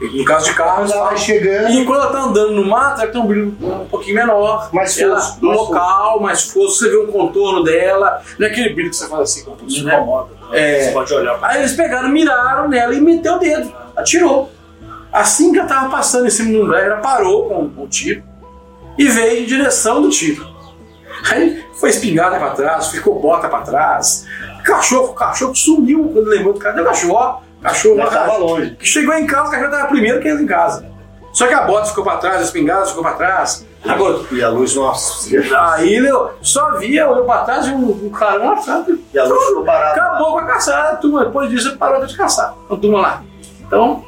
No 0.00 0.24
caso 0.24 0.44
de 0.44 0.54
carros, 0.54 0.90
Quando 0.90 0.92
ela 0.92 1.08
vai 1.08 1.16
chegando, 1.16 1.70
e 1.70 1.84
quando 1.84 2.02
ela 2.02 2.12
tá 2.12 2.20
andando 2.20 2.52
no 2.52 2.64
mato, 2.64 3.02
ela 3.02 3.10
tem 3.10 3.20
um 3.20 3.26
brilho 3.26 3.56
um 3.60 3.86
pouquinho 3.86 4.14
menor. 4.14 4.70
Mais 4.72 4.96
ela, 4.98 5.18
No 5.40 5.48
mais 5.48 5.58
local, 5.58 6.20
mais 6.20 6.42
fosco, 6.44 6.70
você 6.70 6.88
vê 6.88 6.98
um 6.98 7.08
contorno 7.08 7.64
dela. 7.64 8.22
Não 8.38 8.46
é 8.46 8.50
aquele 8.50 8.74
brilho 8.74 8.90
que 8.90 8.96
você 8.96 9.08
faz 9.08 9.22
assim 9.22 9.44
com 9.44 9.56
Isso 9.66 9.84
né? 9.84 9.96
incomoda. 9.96 10.30
É. 10.52 10.84
Você 10.84 10.92
pode 10.92 11.12
olhar 11.12 11.36
pra 11.38 11.48
Aí 11.48 11.58
eles 11.58 11.72
pegaram, 11.72 12.08
miraram 12.10 12.68
nela 12.68 12.94
e 12.94 13.00
meteu 13.00 13.34
o 13.34 13.38
dedo, 13.38 13.72
atirou. 13.96 14.50
Assim 15.12 15.52
que 15.52 15.58
eu 15.58 15.66
tava 15.66 15.90
passando 15.90 16.26
em 16.26 16.30
cima 16.30 16.50
de 16.50 16.56
um 16.58 16.72
ela 16.72 16.98
parou 16.98 17.48
com, 17.48 17.68
com 17.68 17.82
o 17.82 17.88
tiro 17.88 18.22
e 18.96 19.08
veio 19.08 19.42
em 19.42 19.46
direção 19.46 20.00
do 20.00 20.10
tiro. 20.10 20.46
Aí 21.30 21.64
foi 21.74 21.90
espingarda 21.90 22.38
pra 22.38 22.50
trás, 22.50 22.88
ficou 22.88 23.20
bota 23.20 23.48
pra 23.48 23.62
trás. 23.62 24.26
Cachorro, 24.64 25.10
o 25.10 25.14
cachorro 25.14 25.54
sumiu 25.56 26.10
quando 26.12 26.26
lembrou 26.28 26.52
do 26.52 26.60
cara. 26.60 26.80
O 26.80 26.84
cachorro? 26.84 27.42
O 27.58 27.62
cachorro 27.62 27.96
Já 27.96 28.04
lá, 28.04 28.10
tava 28.10 28.36
longe. 28.38 28.70
que 28.76 28.86
chegou 28.86 29.14
em 29.14 29.26
casa, 29.26 29.48
o 29.48 29.50
cachorro 29.50 29.70
tava 29.70 29.88
primeiro 29.88 30.20
que 30.20 30.28
ele 30.28 30.42
em 30.42 30.46
casa. 30.46 30.86
Só 31.32 31.46
que 31.46 31.54
a 31.54 31.62
bota 31.62 31.86
ficou 31.86 32.02
pra 32.04 32.16
trás, 32.16 32.36
a 32.38 32.42
espingarda 32.44 32.86
ficou 32.86 33.02
pra 33.02 33.12
trás. 33.12 33.66
Agora, 33.86 34.20
E 34.32 34.42
a 34.42 34.48
luz, 34.48 34.74
nossa. 34.74 35.28
aí 35.74 36.00
meu, 36.00 36.32
só 36.42 36.72
via, 36.78 37.08
olhou 37.08 37.24
pra 37.24 37.44
trás 37.44 37.66
e 37.66 37.70
um, 37.70 37.90
um 38.06 38.10
clarão 38.10 38.52
atrás. 38.52 38.84
E 39.12 39.18
a 39.18 39.24
luz 39.24 39.44
ficou 39.46 39.64
parada. 39.64 40.00
Acabou 40.00 40.32
com 40.32 40.38
a 40.38 40.44
caçada, 40.46 40.88
a 40.90 40.96
turma. 40.96 41.24
Depois 41.26 41.48
disso 41.50 41.76
parou 41.76 42.04
de 42.04 42.16
caçar. 42.16 42.54
A 42.68 42.76
turma 42.76 43.00
lá. 43.00 43.22
Então, 43.60 44.04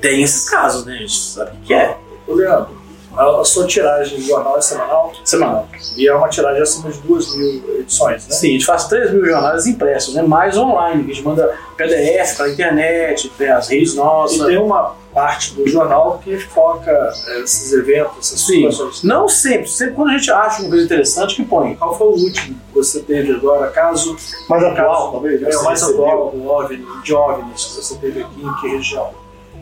tem 0.00 0.22
esses 0.22 0.48
casos, 0.48 0.86
né? 0.86 0.94
A 0.94 0.96
gente 0.98 1.18
sabe 1.20 1.50
o 1.50 1.54
que 1.60 1.66
que 1.66 1.74
é. 1.74 1.96
Ô, 2.26 2.34
Leandro, 2.34 2.77
a, 3.18 3.40
a 3.40 3.44
sua 3.44 3.66
tiragem 3.66 4.18
de 4.18 4.26
jornal 4.28 4.56
é 4.56 4.60
semanal? 4.60 5.12
Semanal. 5.24 5.68
E 5.96 6.08
é 6.08 6.14
uma 6.14 6.28
tiragem 6.28 6.62
acima 6.62 6.90
de 6.90 6.98
duas 7.00 7.34
mil 7.36 7.80
edições, 7.80 8.26
né? 8.26 8.34
Sim, 8.34 8.48
a 8.48 8.52
gente 8.52 8.64
faz 8.66 8.84
3 8.86 9.12
mil 9.12 9.24
jornais 9.26 9.66
impressos, 9.66 10.14
né? 10.14 10.22
Mais 10.22 10.56
online, 10.56 11.04
que 11.04 11.10
a 11.10 11.14
gente 11.14 11.24
manda 11.26 11.54
PDF 11.76 12.36
pra 12.36 12.48
internet, 12.48 13.28
tem 13.36 13.48
as 13.50 13.68
redes 13.68 13.94
E 13.94 13.96
nossas. 13.96 14.46
tem 14.46 14.56
uma 14.58 14.96
parte 15.12 15.54
do 15.54 15.66
jornal 15.66 16.20
que 16.22 16.38
foca 16.38 16.90
eh, 16.92 17.40
esses 17.40 17.72
eventos, 17.72 18.18
essas 18.18 18.40
Sim, 18.46 18.70
situações. 18.70 19.02
não 19.02 19.28
sempre, 19.28 19.66
sempre 19.68 19.94
quando 19.94 20.10
a 20.10 20.18
gente 20.18 20.30
acha 20.30 20.60
uma 20.60 20.68
coisa 20.70 20.84
interessante 20.84 21.34
que 21.34 21.44
põe. 21.44 21.74
Qual 21.74 21.96
foi 21.98 22.06
o 22.06 22.10
último 22.12 22.54
que 22.68 22.74
você 22.74 23.00
teve 23.00 23.32
agora? 23.32 23.68
Caso 23.70 24.16
Mais 24.48 24.62
atual, 24.62 25.10
talvez. 25.12 25.42
é, 25.42 25.62
mais 25.62 25.82
atual, 25.82 26.28
o 26.34 26.46
OVNI, 26.48 26.86
de 27.02 27.14
OVNIs 27.14 27.64
que 27.64 27.72
você 27.82 27.96
teve 27.96 28.22
aqui 28.22 28.40
em 28.46 28.54
que 28.60 28.68
região? 28.68 29.10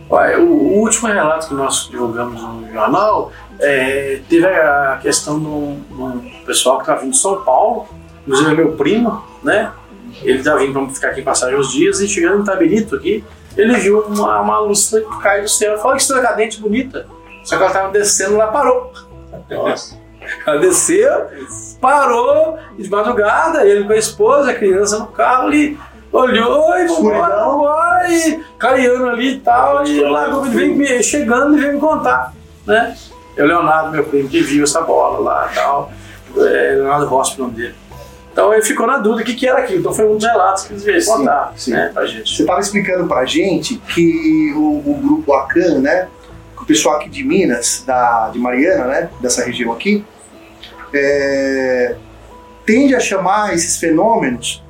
O 0.09 0.79
último 0.81 1.09
relato 1.09 1.49
que 1.49 1.55
nós 1.55 1.89
divulgamos 1.91 2.41
no 2.41 2.73
jornal 2.73 3.33
é, 3.61 4.21
teve 4.29 4.47
a 4.47 4.99
questão 5.03 5.39
de 5.39 5.47
um, 5.47 6.31
pessoal 6.45 6.77
que 6.77 6.83
estava 6.83 7.01
vindo 7.01 7.13
de 7.13 7.19
São 7.19 7.43
Paulo, 7.43 7.89
inclusive 8.23 8.51
é 8.51 8.55
meu 8.55 8.73
primo, 8.73 9.25
né? 9.43 9.73
Ele 10.23 10.39
estava 10.39 10.59
vindo 10.59 10.73
para 10.73 10.95
ficar 10.95 11.09
aqui 11.09 11.23
passagem 11.23 11.59
uns 11.59 11.73
dias 11.73 12.01
e 12.01 12.09
chegando 12.09 12.43
em 12.43 12.45
Tabirito 12.45 12.97
aqui, 12.97 13.25
ele 13.57 13.75
viu 13.77 14.01
uma, 14.01 14.41
uma 14.41 14.59
luz 14.61 14.89
que 14.89 15.23
cai 15.23 15.43
do 15.43 15.49
céu. 15.49 15.79
Falou 15.79 15.97
que 15.97 16.03
estrela 16.03 16.23
cadente 16.23 16.61
bonita. 16.61 17.07
Só 17.43 17.57
que 17.57 17.63
ela 17.63 17.71
estava 17.71 17.93
descendo 17.93 18.37
lá 18.37 18.49
parou. 18.49 18.93
Ela 20.47 20.59
desceu, 20.59 21.27
parou 21.81 22.59
de 22.77 22.91
madrugada, 22.91 23.65
ele 23.65 23.85
com 23.85 23.93
a 23.93 23.97
esposa, 23.97 24.51
a 24.51 24.55
criança 24.55 24.99
no 24.99 25.07
carro, 25.07 25.53
ele 25.53 25.79
olhou 26.13 26.77
e 26.79 26.87
vambora, 26.87 28.13
e 28.13 28.45
caiando 28.59 29.09
ali 29.09 29.35
e 29.35 29.41
tal, 29.41 29.87
e 29.87 30.01
lá 30.01 30.29
me, 30.43 31.03
chegando 31.03 31.57
e 31.57 31.61
veio 31.61 31.75
me 31.75 31.81
contar, 31.81 32.33
né? 32.67 32.97
É 33.37 33.43
o 33.43 33.47
Leonardo, 33.47 33.93
meu 33.93 34.05
primo, 34.05 34.29
que 34.29 34.41
viu 34.41 34.65
essa 34.65 34.81
bola 34.81 35.19
lá 35.21 35.49
e 35.51 35.55
tal, 35.55 35.93
é, 36.37 36.75
Leonardo 36.77 37.07
Rossi, 37.07 37.39
o 37.39 37.45
nome 37.45 37.55
dele. 37.55 37.75
Então 38.33 38.53
ele 38.53 38.63
ficou 38.63 38.87
na 38.87 38.99
dúvida 38.99 39.23
o 39.23 39.25
que, 39.25 39.35
que 39.35 39.49
era 39.49 39.61
aquilo, 39.61 39.81
então 39.81 39.95
foi 39.95 40.07
um 40.07 40.17
dos 40.17 40.25
relatos 40.25 40.65
que 40.65 40.73
eles 40.75 40.85
vieram 40.85 41.01
Sim, 41.01 41.07
contar, 41.07 41.53
sim. 41.57 41.71
né, 41.73 41.91
pra 41.93 42.03
Você 42.03 42.09
gente. 42.09 42.41
estava 42.41 42.61
explicando 42.61 43.07
pra 43.07 43.25
gente 43.25 43.77
que 43.77 44.53
o, 44.55 44.91
o 44.91 45.01
grupo 45.03 45.33
Acan, 45.33 45.81
né? 45.81 46.09
O 46.61 46.65
pessoal 46.67 46.97
aqui 46.97 47.09
de 47.09 47.23
Minas, 47.25 47.85
da, 47.87 48.29
de 48.31 48.39
Mariana, 48.39 48.85
né? 48.87 49.11
Dessa 49.21 49.45
região 49.45 49.73
aqui, 49.73 50.05
é, 50.93 51.97
tende 52.65 52.95
a 52.95 53.01
chamar 53.01 53.55
esses 53.55 53.79
fenômenos 53.79 54.63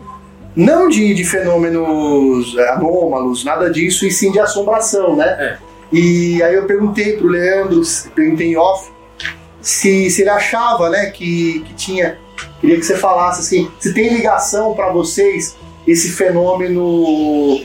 não 0.57 0.89
de, 0.89 1.13
de 1.13 1.23
fenômenos 1.23 2.57
é, 2.57 2.71
anômalos, 2.71 3.45
nada 3.45 3.71
disso, 3.71 4.07
e 4.07 4.11
sim 4.11 4.33
de 4.33 4.41
assombração, 4.41 5.15
né? 5.15 5.27
É. 5.39 5.59
E 5.93 6.43
aí 6.43 6.55
eu 6.55 6.67
perguntei 6.67 7.17
pro 7.17 7.29
Leandro, 7.29 7.81
perguntei 8.15 8.49
em 8.49 8.57
off, 8.57 8.91
se, 9.61 10.11
se 10.11 10.23
ele 10.23 10.31
achava, 10.31 10.91
né, 10.91 11.11
que, 11.11 11.61
que 11.61 11.75
tinha. 11.75 12.19
Queria 12.61 12.77
que 12.77 12.85
você 12.85 12.97
falasse 12.97 13.41
assim, 13.41 13.71
se 13.79 13.93
tem 13.95 14.13
ligação 14.13 14.75
para 14.75 14.91
vocês 14.91 15.57
esse 15.87 16.11
fenômeno 16.11 17.65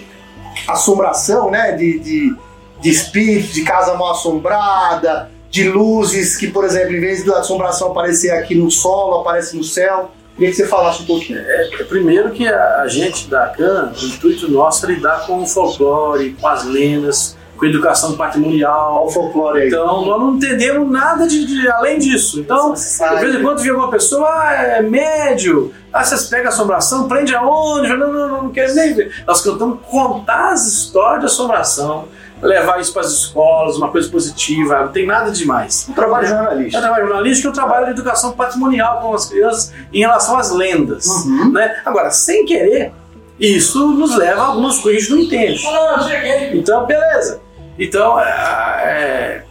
assombração, 0.67 1.49
né? 1.49 1.71
De, 1.73 1.99
de, 1.99 2.35
de 2.79 2.89
espírito, 2.89 3.53
de 3.53 3.63
casa 3.63 3.95
mal 3.95 4.11
assombrada, 4.11 5.31
de 5.49 5.67
luzes 5.67 6.35
que, 6.37 6.47
por 6.47 6.63
exemplo, 6.63 6.95
em 6.95 6.99
vez 6.99 7.23
da 7.23 7.39
assombração 7.39 7.91
aparecer 7.91 8.31
aqui 8.31 8.55
no 8.55 8.69
solo, 8.69 9.21
aparece 9.21 9.55
no 9.55 9.63
céu. 9.63 10.11
Queria 10.35 10.49
que 10.49 10.55
você 10.55 10.67
falasse 10.67 11.03
um 11.03 11.05
pouquinho. 11.05 11.39
É, 11.39 11.83
primeiro 11.83 12.31
que 12.31 12.47
a, 12.47 12.81
a 12.81 12.87
gente 12.87 13.27
da 13.27 13.47
CAN, 13.47 13.91
o 14.01 14.05
intuito 14.05 14.49
nosso 14.49 14.85
é 14.85 14.93
lidar 14.93 15.25
com 15.27 15.41
o 15.41 15.47
folclore, 15.47 16.35
com 16.39 16.47
as 16.47 16.63
lendas, 16.63 17.37
com 17.61 17.67
educação 17.67 18.09
Olha 18.09 18.17
patrimonial. 18.17 19.05
o 19.05 19.11
folclore 19.11 19.61
aí. 19.61 19.67
Então, 19.67 20.03
nós 20.03 20.19
não 20.19 20.33
entendemos 20.35 20.89
nada 20.89 21.27
de, 21.27 21.45
de- 21.45 21.69
além 21.69 21.99
disso. 21.99 22.39
Então, 22.39 22.73
de 22.73 23.19
vez 23.21 23.35
em 23.35 23.41
quando 23.43 23.59
vem 23.59 23.69
alguma 23.69 23.91
pessoa, 23.91 24.27
ah, 24.27 24.53
é 24.55 24.81
médio, 24.81 25.71
ah, 25.93 26.03
vocês 26.03 26.23
pegam 26.27 26.49
assombração, 26.49 27.07
prende 27.07 27.35
aonde? 27.35 27.87
Não, 27.89 27.97
não, 28.11 28.11
não, 28.29 28.43
não 28.45 28.49
quero 28.51 28.73
nem 28.73 28.95
ver. 28.95 29.23
Nós 29.27 29.41
cantamos 29.41 29.77
contar 29.87 30.53
as 30.53 30.65
histórias 30.67 31.19
de 31.19 31.25
assombração, 31.27 32.07
levar 32.41 32.81
isso 32.81 32.91
para 32.93 33.03
as 33.03 33.11
escolas, 33.11 33.77
uma 33.77 33.89
coisa 33.91 34.09
positiva, 34.09 34.81
não 34.81 34.87
tem 34.91 35.05
nada 35.05 35.29
demais. 35.29 35.85
um 35.87 35.93
trabalho 35.93 36.25
É 36.25 36.29
jornalístico. 36.29 36.77
um 36.77 36.81
trabalho 36.81 37.05
jornalístico, 37.07 37.47
é 37.47 37.51
um 37.51 37.53
trabalho 37.53 37.85
de 37.85 37.91
educação 37.91 38.31
patrimonial 38.31 39.01
com 39.01 39.13
as 39.13 39.27
crianças 39.27 39.71
em 39.93 39.99
relação 39.99 40.35
às 40.35 40.49
lendas. 40.49 41.05
Uhum. 41.05 41.51
Né? 41.51 41.79
Agora, 41.85 42.09
sem 42.09 42.43
querer, 42.43 42.91
isso 43.39 43.87
nos 43.91 44.15
leva 44.17 44.41
a 44.41 44.45
algumas 44.47 44.79
coisas 44.79 45.05
que 45.05 45.09
a 45.17 45.17
gente 45.19 45.31
não 45.33 45.39
entende. 45.51 46.57
Então, 46.57 46.85
beleza. 46.87 47.39
Então, 47.83 48.19
é, 48.19 48.23
é, 48.29 49.43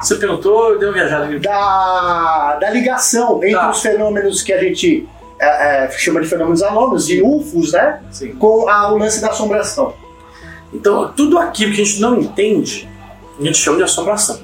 você 0.00 0.16
perguntou, 0.16 0.72
eu 0.72 0.78
dei 0.78 0.88
uma 0.88 0.94
viajada. 0.94 1.38
Da, 1.38 2.56
da 2.60 2.70
ligação 2.70 3.36
entre 3.36 3.52
Tá. 3.52 3.70
os 3.70 3.80
fenômenos 3.80 4.42
que 4.42 4.52
a 4.52 4.58
gente 4.60 5.08
é, 5.38 5.84
é, 5.84 5.90
chama 5.90 6.20
de 6.20 6.26
fenômenos 6.26 6.62
anômalos, 6.62 7.06
de 7.06 7.22
UFOs, 7.22 7.72
né? 7.72 8.00
Sim. 8.10 8.34
Com 8.34 8.68
a- 8.68 8.90
o 8.92 8.98
lance 8.98 9.20
da 9.20 9.28
assombração. 9.28 9.94
Então, 10.74 11.12
tudo 11.16 11.38
aquilo 11.38 11.72
que 11.74 11.80
a 11.80 11.84
gente 11.84 12.00
não 12.00 12.18
entende, 12.18 12.88
a 13.38 13.42
gente 13.44 13.56
chama 13.58 13.76
de 13.78 13.84
assombração. 13.84 14.40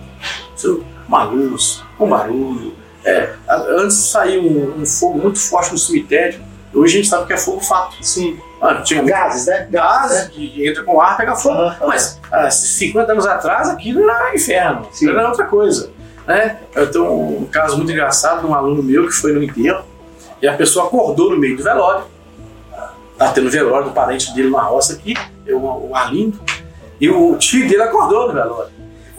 Isso, 0.56 0.84
Uma 1.08 1.24
luz, 1.24 1.82
um 1.98 2.06
barulho. 2.08 2.72
É, 3.04 3.32
antes 3.50 3.96
saiu 3.96 4.42
um, 4.42 4.80
um 4.82 4.86
fogo 4.86 5.18
muito 5.18 5.38
forte 5.40 5.72
no 5.72 5.78
cemitério, 5.78 6.40
hoje 6.74 6.94
a 6.94 6.96
gente 6.98 7.08
sabe 7.08 7.26
que 7.26 7.32
é 7.32 7.36
fogo 7.36 7.60
fato. 7.60 7.96
Sim. 8.00 8.38
Ah, 8.60 8.76
tinha 8.76 9.02
Gases, 9.02 9.46
né? 9.46 9.68
né? 9.70 10.28
que 10.32 10.66
entra 10.66 10.82
com 10.84 11.00
ar, 11.00 11.16
pega 11.16 11.34
fogo. 11.34 11.72
Mas 11.86 12.20
há 12.30 12.50
50 12.50 13.12
anos 13.12 13.26
atrás 13.26 13.68
aquilo 13.68 14.08
era 14.08 14.34
inferno, 14.34 14.86
Sim. 14.92 15.10
era 15.10 15.28
outra 15.28 15.44
coisa. 15.46 15.90
Né? 16.26 16.58
Eu 16.74 16.90
tenho 16.90 17.12
um 17.12 17.44
caso 17.46 17.76
muito 17.76 17.90
engraçado 17.90 18.40
de 18.40 18.46
um 18.46 18.54
aluno 18.54 18.82
meu 18.82 19.06
que 19.06 19.12
foi 19.12 19.32
no 19.32 19.42
enterro 19.42 19.84
e 20.40 20.46
a 20.46 20.54
pessoa 20.54 20.86
acordou 20.86 21.30
no 21.30 21.36
meio 21.38 21.56
do 21.56 21.62
velório. 21.64 22.04
Tá 23.18 23.30
tendo 23.32 23.50
velório 23.50 23.86
do 23.88 23.92
parente 23.92 24.32
dele 24.34 24.50
na 24.50 24.62
roça 24.62 24.94
aqui, 24.94 25.14
eu, 25.46 25.58
o 25.60 25.90
Arlindo, 25.94 26.40
e 27.00 27.08
o 27.10 27.36
tio 27.36 27.68
dele 27.68 27.82
acordou 27.82 28.28
no 28.28 28.34
velório. 28.34 28.70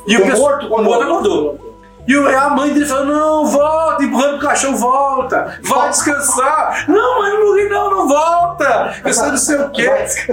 E 0.08 0.18
O 0.18 0.22
pessoal- 0.26 0.40
morto 0.52 0.74
o 0.74 0.84
morto 0.84 1.04
acordou. 1.04 1.73
E 2.08 2.18
o- 2.18 2.28
a 2.28 2.50
mãe 2.50 2.74
dele 2.74 2.86
falou: 2.86 3.06
Não, 3.06 3.46
volta, 3.46 4.04
empurrando 4.04 4.36
o 4.36 4.40
caixão, 4.40 4.76
volta, 4.76 5.58
vai 5.64 5.90
descansar. 5.90 6.86
Não, 6.90 7.20
mãe, 7.22 7.32
não 7.32 7.46
morri, 7.48 7.70
não, 7.70 7.90
não 7.92 8.08
volta. 8.08 8.94
Eu 9.06 9.14
sei 9.14 9.28
não 9.30 9.38
sei 9.38 9.56
o 9.58 9.70
quê. 9.70 9.90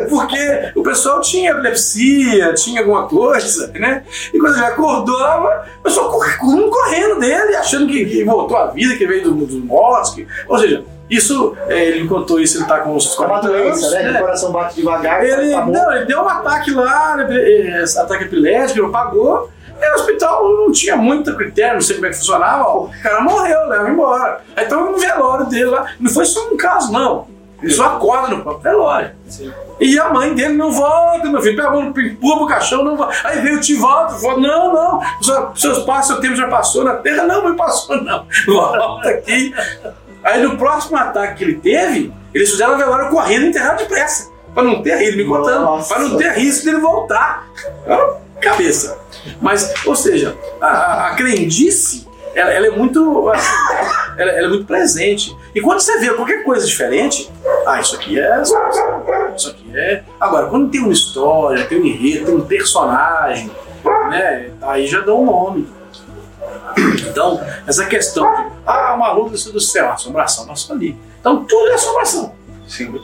Porque 0.09 0.73
o 0.75 0.83
pessoal 0.83 1.21
tinha 1.21 1.53
epilepsia, 1.53 2.55
tinha 2.55 2.81
alguma 2.81 3.07
coisa, 3.07 3.71
né? 3.75 4.03
E 4.33 4.39
quando 4.39 4.57
ele 4.57 4.65
acordava, 4.67 5.65
o 5.81 5.83
pessoal 5.83 6.11
corre- 6.11 6.37
correndo, 6.39 7.21
dele, 7.21 7.57
achando 7.57 7.87
que, 7.87 8.25
voltou 8.25 8.57
à 8.57 8.67
vida, 8.67 8.97
que 8.97 9.07
veio 9.07 9.25
do- 9.25 9.47
dos 9.47 9.65
mortos. 9.65 10.15
que- 10.15 10.27
Ou 10.49 10.59
seja, 10.59 10.85
isso, 11.09 11.57
é, 11.69 11.85
ele 11.87 12.07
contou 12.09 12.41
isso, 12.41 12.59
ele 12.59 12.65
tá 12.67 12.79
com 12.81 12.95
uns 12.95 13.07
É 13.07 13.19
uma 13.19 13.27
40 13.41 13.49
anos. 13.49 13.81
doença, 13.81 13.91
né? 13.97 14.11
Né? 14.11 14.19
o 14.19 14.23
coração 14.23 14.53
bate 14.53 14.75
devagar. 14.77 15.25
Ele, 15.25 15.53
tá 15.53 15.67
não, 15.67 15.93
ele 15.93 16.05
deu 16.07 16.21
um 16.23 16.29
ataque 16.29 16.71
lá, 16.73 17.17
né, 17.17 17.27
eh, 17.31 17.85
ataque 17.99 18.25
epilético, 18.25 18.83
não 18.83 18.91
pagou. 18.91 19.51
E 19.83 19.91
o 19.91 19.95
hospital 19.95 20.49
não 20.49 20.73
tinha 20.73 20.97
muito 20.97 21.35
critério, 21.37 21.75
não 21.75 21.81
sei 21.81 21.97
como 21.97 22.07
é 22.07 22.11
que 22.11 22.17
funcionava. 22.17 22.69
O 22.69 22.91
cara 23.03 23.21
morreu, 23.23 23.67
leva 23.69 23.89
embora. 23.91 24.41
Aí 24.57 24.65
então 24.67 24.93
no 24.93 24.99
velório 24.99 25.47
dele 25.47 25.67
lá, 25.67 25.87
não 25.99 26.11
foi 26.11 26.25
só 26.25 26.49
um 26.49 26.57
caso, 26.57 26.93
não. 26.93 27.27
Ele 27.63 27.73
só 27.73 27.85
acorda 27.87 28.29
no 28.29 28.43
próprio 28.43 28.63
velório. 28.73 29.11
E 29.79 29.99
a 29.99 30.09
mãe 30.11 30.35
dele 30.35 30.55
não 30.55 30.73
volta, 30.73 31.29
meu 31.29 31.43
filho, 31.43 31.57
pega 31.57 31.69
a 31.69 31.73
mão, 31.73 31.83
empurra 31.97 32.37
pro 32.39 32.47
caixão, 32.47 32.83
não 32.83 32.97
volta. 32.97 33.15
Aí 33.25 33.41
veio 33.41 33.61
tio 33.61 33.79
volta, 33.81 34.15
volta, 34.15 34.41
não, 34.41 34.73
não, 34.73 35.01
sua- 35.21 35.53
seus 35.55 35.79
pais, 35.81 36.07
seu 36.07 36.21
tempo 36.21 36.37
já 36.37 36.49
passou 36.49 36.85
na 36.85 36.95
terra, 36.95 37.25
não, 37.25 37.43
não 37.49 37.57
passou, 37.57 38.01
não. 38.03 38.25
Volta 38.47 39.09
aqui. 39.11 39.55
Aí 40.25 40.43
no 40.43 40.57
próximo 40.57 40.97
ataque 40.97 41.37
que 41.37 41.45
ele 41.45 41.55
teve, 41.55 42.13
eles 42.35 42.51
fizeram 42.51 42.75
o 42.75 42.79
velório 42.79 43.09
correndo 43.11 43.45
e 43.45 43.49
enterraram 43.49 43.77
depressa. 43.77 44.31
Pra 44.55 44.63
não 44.65 44.83
ter 44.83 44.97
risco, 44.97 45.17
me 45.19 45.25
contando, 45.27 45.61
Nossa. 45.65 45.95
pra 45.95 46.03
não 46.03 46.17
ter 46.17 46.33
risco 46.33 46.65
dele 46.65 46.79
voltar. 46.81 47.47
Cabeça. 48.41 48.99
Mas, 49.41 49.73
ou 49.87 49.95
seja, 49.95 50.37
a- 50.61 51.09
a, 51.09 51.15
crendice, 51.15 52.07
ela, 52.35 52.51
ela 52.53 52.67
é 52.67 52.71
muito. 52.71 53.29
assim, 53.31 53.53
ela, 54.17 54.31
ela 54.33 54.47
é 54.47 54.49
muito 54.49 54.65
presente. 54.65 55.37
E 55.55 55.61
quando 55.61 55.81
você 55.81 55.99
vê 55.99 56.11
qualquer 56.15 56.43
coisa 56.45 56.67
diferente, 56.67 57.31
ah, 57.67 57.81
isso 57.81 57.97
aqui 57.97 58.19
é. 58.19 58.43
Isso 58.43 59.51
aqui 59.51 59.77
é. 59.77 60.05
Agora, 60.21 60.47
quando 60.47 60.71
tem 60.71 60.81
uma 60.81 60.93
história, 60.93 61.65
tem 61.67 61.81
um 61.81 61.85
enredo, 61.85 62.27
tem 62.27 62.35
um 62.37 62.41
personagem, 62.43 63.51
né? 64.11 64.51
Aí 64.63 64.87
já 64.87 65.01
dá 65.01 65.13
um 65.15 65.25
nome. 65.27 65.69
Então, 67.09 67.41
essa 67.67 67.85
questão 67.87 68.25
de, 68.25 68.53
ah, 68.67 68.95
uma 68.95 69.29
desceu 69.29 69.53
do 69.53 69.61
céu, 69.61 69.91
assombração, 69.91 70.47
nossa 70.47 70.73
ali. 70.73 70.97
Então, 71.21 71.45
tudo 71.45 71.69
é 71.71 71.75
assombração. 71.75 72.33
Sim. 72.67 72.95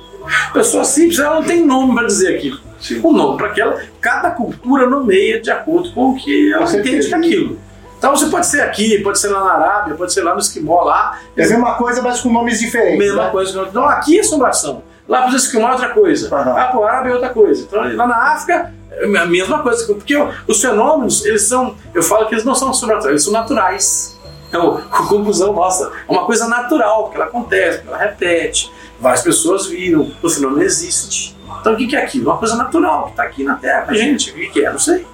Pessoa 0.53 0.85
simples, 0.85 1.19
ela 1.19 1.37
não 1.37 1.43
tem 1.45 1.65
nome 1.65 1.95
para 1.95 2.07
dizer 2.07 2.37
aquilo. 2.37 2.61
Sim. 2.87 3.01
O 3.03 3.13
nome 3.13 3.37
para 3.37 3.49
aquela, 3.49 3.83
cada 4.01 4.31
cultura 4.31 4.89
nomeia 4.89 5.41
de 5.41 5.51
acordo 5.51 5.93
com 5.93 6.11
o 6.11 6.17
que 6.17 6.53
ela 6.53 6.67
Com 6.67 6.77
entende 6.77 7.09
daquilo. 7.09 7.59
Então 7.99 8.15
você 8.15 8.27
pode 8.27 8.47
ser 8.47 8.61
aqui, 8.61 8.99
pode 9.01 9.19
ser 9.19 9.29
lá 9.29 9.43
na 9.43 9.53
Arábia, 9.53 9.95
pode 9.95 10.13
ser 10.13 10.23
lá 10.23 10.35
no 10.35 10.41
Esquimó, 10.41 10.83
lá. 10.83 11.19
É 11.37 11.45
a 11.45 11.49
mesma 11.49 11.75
coisa, 11.75 12.03
mas 12.03 12.21
com 12.21 12.31
nomes 12.31 12.61
diferentes. 12.61 12.99
Mesma 12.99 13.25
né? 13.25 13.31
coisa. 13.31 13.67
Então 13.69 13.89
aqui 13.89 14.19
é 14.19 14.21
assombração. 14.21 14.83
Lá 15.09 15.23
para 15.23 15.31
os 15.31 15.45
Esquimó 15.45 15.69
é 15.69 15.73
outra 15.73 15.89
coisa. 15.89 16.35
Aham. 16.35 16.53
Lá 16.53 16.65
para 16.67 16.79
o 16.79 16.85
Arábia 16.85 17.11
é 17.11 17.13
outra 17.15 17.31
coisa. 17.31 17.63
Então 17.63 17.97
lá 17.97 18.07
na 18.07 18.33
África 18.33 18.73
é 18.91 19.19
a 19.19 19.27
mesma 19.27 19.61
coisa. 19.61 19.87
Porque 19.87 20.15
os 20.47 20.61
fenômenos, 20.61 21.25
eles 21.25 21.43
são, 21.43 21.75
eu 21.95 22.03
falo 22.03 22.27
que 22.27 22.35
eles 22.35 22.45
não 22.45 22.55
são 22.55 22.71
assombratórios, 22.71 23.11
eles 23.11 23.25
são 23.25 23.33
naturais. 23.33 24.17
Uma 24.53 25.07
conclusão 25.09 25.53
nossa. 25.53 25.91
É 26.09 26.13
uma 26.13 26.25
coisa 26.25 26.49
natural, 26.49 27.05
porque 27.05 27.17
ela 27.17 27.27
acontece, 27.27 27.79
porque 27.79 27.89
ela 27.89 27.99
repete. 27.99 28.73
Várias 29.01 29.23
pessoas 29.23 29.67
viram, 29.67 30.11
o 30.23 30.31
fenômeno 30.31 30.63
existe. 30.63 31.36
Então 31.61 31.75
o 31.75 31.77
que 31.77 31.95
é 31.97 32.03
aquilo? 32.03 32.31
Uma 32.31 32.39
coisa 32.39 32.57
natural 32.57 33.05
que 33.05 33.11
está 33.11 33.23
aqui 33.23 33.45
na 33.45 33.57
Terra. 33.57 33.93
Gente, 33.93 34.31
o 34.31 34.53
que 34.53 34.65
é? 34.65 34.71
Não 34.71 34.79
sei. 34.79 35.07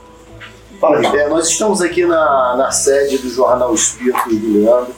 Fala 0.81 0.99
aí. 0.99 1.07
É, 1.07 1.29
nós 1.29 1.49
estamos 1.49 1.81
aqui 1.81 2.05
na, 2.05 2.57
na 2.57 2.71
sede 2.71 3.19
do 3.19 3.29
Jornal 3.29 3.73
Espírito 3.75 4.29
do 4.29 4.53
Leandro 4.53 4.95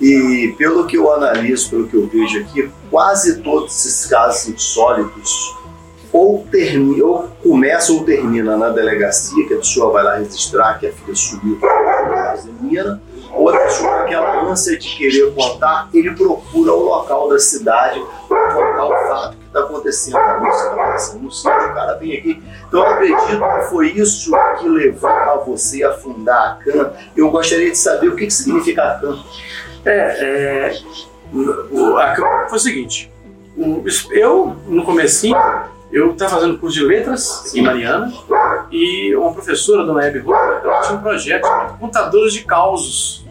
e 0.00 0.54
pelo 0.58 0.86
que 0.86 0.96
eu 0.96 1.12
analiso, 1.12 1.70
pelo 1.70 1.88
que 1.88 1.94
eu 1.94 2.06
vejo 2.06 2.40
aqui, 2.40 2.70
quase 2.90 3.40
todos 3.42 3.74
esses 3.74 4.06
casos 4.06 4.48
insólitos 4.48 5.56
ou, 6.12 6.46
termi, 6.50 7.02
ou 7.02 7.28
começa 7.42 7.92
ou 7.92 8.04
termina 8.04 8.56
na 8.56 8.70
delegacia, 8.70 9.46
que 9.46 9.54
a 9.54 9.58
pessoa 9.58 9.92
vai 9.92 10.02
lá 10.02 10.16
registrar 10.16 10.78
que 10.78 10.86
a 10.86 10.92
filha 10.92 11.14
subiu 11.14 11.58
a 11.62 12.36
mina, 12.60 13.02
ou 13.34 13.48
a 13.50 13.58
pessoa 13.58 13.90
com 13.90 13.98
aquela 14.04 14.44
ânsia 14.44 14.78
de 14.78 14.96
querer 14.96 15.34
contar, 15.34 15.90
ele 15.92 16.14
procura 16.14 16.72
o 16.72 16.84
local 16.84 17.28
da 17.28 17.38
cidade 17.38 17.98
o 17.98 18.28
fato 18.28 19.36
está 19.56 19.60
acontecendo. 19.60 20.16
A 20.16 20.40
moça 20.40 20.68
está 20.68 20.82
acontecendo 20.82 21.22
no 21.22 21.30
sítio, 21.30 21.50
o 21.50 21.74
cara 21.74 21.94
vem 21.94 22.16
aqui. 22.16 22.42
Então 22.68 22.80
eu 22.80 22.86
acredito 22.86 23.26
que 23.26 23.70
foi 23.70 23.90
isso 23.92 24.30
que 24.58 24.68
levou 24.68 25.10
a 25.10 25.36
você 25.36 25.84
a 25.84 25.92
fundar 25.92 26.52
a 26.52 26.64
CAN. 26.64 26.92
Eu 27.16 27.30
gostaria 27.30 27.70
de 27.70 27.78
saber 27.78 28.08
o 28.08 28.16
que, 28.16 28.26
que 28.26 28.32
significa 28.32 28.82
a 28.82 28.98
CAN. 28.98 29.18
É, 29.84 30.70
é, 30.70 30.78
a 31.98 32.12
câmera 32.14 32.48
foi 32.48 32.58
o 32.58 32.60
seguinte, 32.60 33.12
eu, 34.10 34.56
no 34.66 34.84
comecinho, 34.84 35.36
eu 35.92 36.12
estava 36.12 36.36
fazendo 36.36 36.58
curso 36.58 36.76
de 36.76 36.84
letras 36.84 37.54
em 37.54 37.62
Mariana 37.62 38.12
e 38.70 39.14
uma 39.14 39.32
professora, 39.32 39.84
dona 39.84 40.04
Hebe 40.04 40.24
ela 40.26 40.80
tinha 40.82 40.98
um 40.98 41.02
projeto 41.02 41.46
chamado 41.46 41.78
Contadores 41.78 42.32
de 42.32 42.44
Causos 42.44 43.24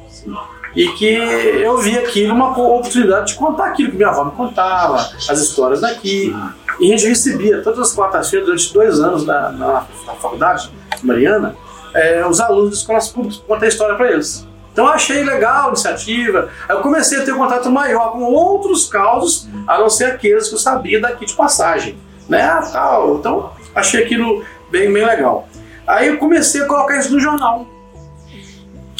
e 0.75 0.89
que 0.89 1.13
eu 1.13 1.77
vi 1.77 1.97
aquilo 1.97 2.33
uma 2.33 2.49
oportunidade 2.49 3.33
de 3.33 3.35
contar 3.35 3.67
aquilo 3.67 3.91
que 3.91 3.97
minha 3.97 4.09
avó 4.09 4.25
me 4.25 4.31
contava, 4.31 4.97
as 5.29 5.39
histórias 5.39 5.81
daqui. 5.81 6.35
E 6.79 6.93
a 6.93 6.97
gente 6.97 7.07
recebia 7.07 7.61
todas 7.61 7.79
as 7.79 7.93
quartas-feiras, 7.93 8.45
durante 8.45 8.73
dois 8.73 8.99
anos 8.99 9.25
na, 9.25 9.51
na, 9.51 9.85
na 10.05 10.13
faculdade, 10.15 10.69
Mariana, 11.01 11.55
é, 11.93 12.25
os 12.27 12.41
alunos 12.41 12.71
de 12.71 12.75
escolas 12.75 13.07
públicas 13.07 13.41
contar 13.47 13.65
a 13.65 13.69
história 13.69 13.95
para 13.95 14.11
eles. 14.11 14.45
Então 14.73 14.87
eu 14.87 14.91
achei 14.91 15.23
legal 15.23 15.67
a 15.67 15.67
iniciativa. 15.69 16.49
Aí 16.67 16.75
eu 16.75 16.81
comecei 16.81 17.19
a 17.19 17.23
ter 17.23 17.31
um 17.31 17.37
contato 17.37 17.71
maior 17.71 18.11
com 18.11 18.23
outros 18.23 18.89
causos, 18.89 19.47
a 19.65 19.77
não 19.77 19.89
ser 19.89 20.05
aqueles 20.05 20.49
que 20.49 20.55
eu 20.55 20.59
sabia 20.59 20.99
daqui 20.99 21.25
de 21.25 21.33
passagem. 21.33 21.97
Né? 22.27 22.41
Ah, 22.41 22.61
Tal. 22.61 23.15
Então 23.15 23.51
achei 23.73 24.03
aquilo 24.03 24.43
bem, 24.69 24.91
bem 24.91 25.05
legal. 25.05 25.47
Aí 25.87 26.09
eu 26.09 26.17
comecei 26.17 26.61
a 26.61 26.65
colocar 26.65 26.97
isso 26.97 27.13
no 27.13 27.19
jornal. 27.21 27.65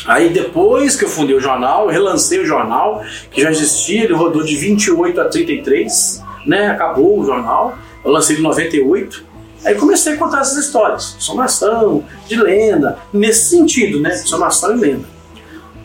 Aí 0.05 0.29
depois 0.29 0.95
que 0.95 1.05
eu 1.05 1.09
fundei 1.09 1.35
o 1.35 1.39
jornal, 1.39 1.87
relancei 1.87 2.39
o 2.39 2.45
jornal, 2.45 3.03
que 3.31 3.41
já 3.41 3.49
existia, 3.49 4.03
ele 4.03 4.13
rodou 4.13 4.43
de 4.43 4.55
28 4.55 5.19
a 5.19 5.25
33, 5.25 6.21
né? 6.45 6.67
Acabou 6.67 7.19
o 7.19 7.25
jornal, 7.25 7.77
eu 8.03 8.11
lancei 8.11 8.37
em 8.37 8.41
98. 8.41 9.25
Aí 9.65 9.73
comecei 9.73 10.13
a 10.13 10.17
contar 10.17 10.41
essas 10.41 10.65
histórias, 10.65 11.15
somação, 11.17 12.03
de 12.27 12.35
lenda, 12.35 12.99
nesse 13.11 13.49
sentido, 13.49 13.99
né? 13.99 14.11
Somação 14.11 14.75
e 14.77 14.79
lenda. 14.79 15.15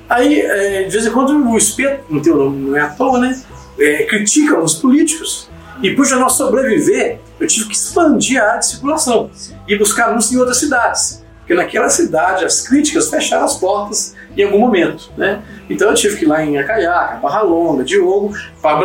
Aí, 0.06 0.40
é, 0.40 0.82
de 0.82 0.90
vez 0.90 1.06
em 1.06 1.10
quando, 1.10 1.32
o 1.48 1.56
espeto, 1.56 2.04
não, 2.10 2.20
tem 2.20 2.34
não 2.34 2.76
é 2.76 2.80
à 2.80 2.88
toa, 2.88 3.18
né? 3.18 3.40
É, 3.78 4.02
critica 4.02 4.58
os 4.58 4.74
políticos. 4.74 5.48
E 5.82 5.94
por 5.94 6.04
jornal 6.04 6.28
sobreviver, 6.28 7.20
eu 7.38 7.46
tive 7.46 7.68
que 7.68 7.74
expandir 7.74 8.42
a 8.42 8.48
área 8.48 8.58
de 8.58 8.66
circulação 8.66 9.30
e 9.66 9.78
buscar 9.78 10.08
anúncios 10.08 10.34
em 10.34 10.38
outras 10.38 10.58
cidades. 10.58 11.24
Porque 11.50 11.60
naquela 11.60 11.88
cidade 11.88 12.44
as 12.44 12.60
críticas 12.60 13.10
fecharam 13.10 13.44
as 13.44 13.56
portas 13.56 14.14
em 14.36 14.44
algum 14.44 14.60
momento. 14.60 15.10
Né? 15.16 15.42
Então 15.68 15.88
eu 15.88 15.94
tive 15.96 16.16
que 16.16 16.24
ir 16.24 16.28
lá 16.28 16.44
em 16.44 16.56
Acaiaca, 16.56 17.16
Barra 17.16 17.42
Longa, 17.42 17.82
Diogo, 17.82 18.32
para 18.62 18.76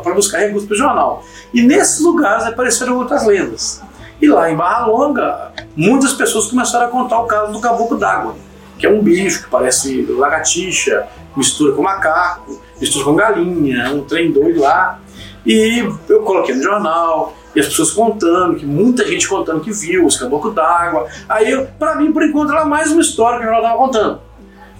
para 0.00 0.14
buscar 0.14 0.38
recursos 0.38 0.68
para 0.68 0.74
o 0.74 0.78
jornal. 0.78 1.24
E 1.52 1.60
nesses 1.60 1.98
lugares 1.98 2.44
apareceram 2.44 2.96
outras 2.96 3.26
lendas. 3.26 3.82
E 4.22 4.28
lá 4.28 4.48
em 4.48 4.54
Barra 4.54 4.86
Longa, 4.86 5.52
muitas 5.74 6.12
pessoas 6.12 6.46
começaram 6.46 6.86
a 6.86 6.90
contar 6.90 7.18
o 7.18 7.26
caso 7.26 7.52
do 7.52 7.60
caboclo 7.60 7.98
d'água, 7.98 8.36
que 8.78 8.86
é 8.86 8.88
um 8.88 9.02
bicho 9.02 9.42
que 9.42 9.50
parece 9.50 10.02
lagartixa, 10.02 11.08
mistura 11.34 11.74
com 11.74 11.82
macaco, 11.82 12.62
mistura 12.80 13.04
com 13.04 13.16
galinha, 13.16 13.90
um 13.90 14.04
trem 14.04 14.30
doido 14.30 14.60
lá. 14.60 15.00
E 15.46 15.84
eu 16.08 16.22
coloquei 16.22 16.54
no 16.54 16.62
jornal, 16.62 17.34
e 17.54 17.60
as 17.60 17.66
pessoas 17.66 17.90
contando, 17.90 18.56
que 18.56 18.66
muita 18.66 19.06
gente 19.06 19.28
contando 19.28 19.60
que 19.60 19.72
viu 19.72 20.06
os 20.06 20.16
caboclos 20.16 20.54
d'água. 20.54 21.06
Aí, 21.28 21.66
pra 21.78 21.96
mim, 21.96 22.12
por 22.12 22.22
enquanto, 22.22 22.52
era 22.52 22.64
mais 22.64 22.92
uma 22.92 23.00
história 23.00 23.38
que 23.38 23.44
o 23.44 23.48
jornal 23.48 23.62
estava 23.62 23.78
contando. 23.78 24.20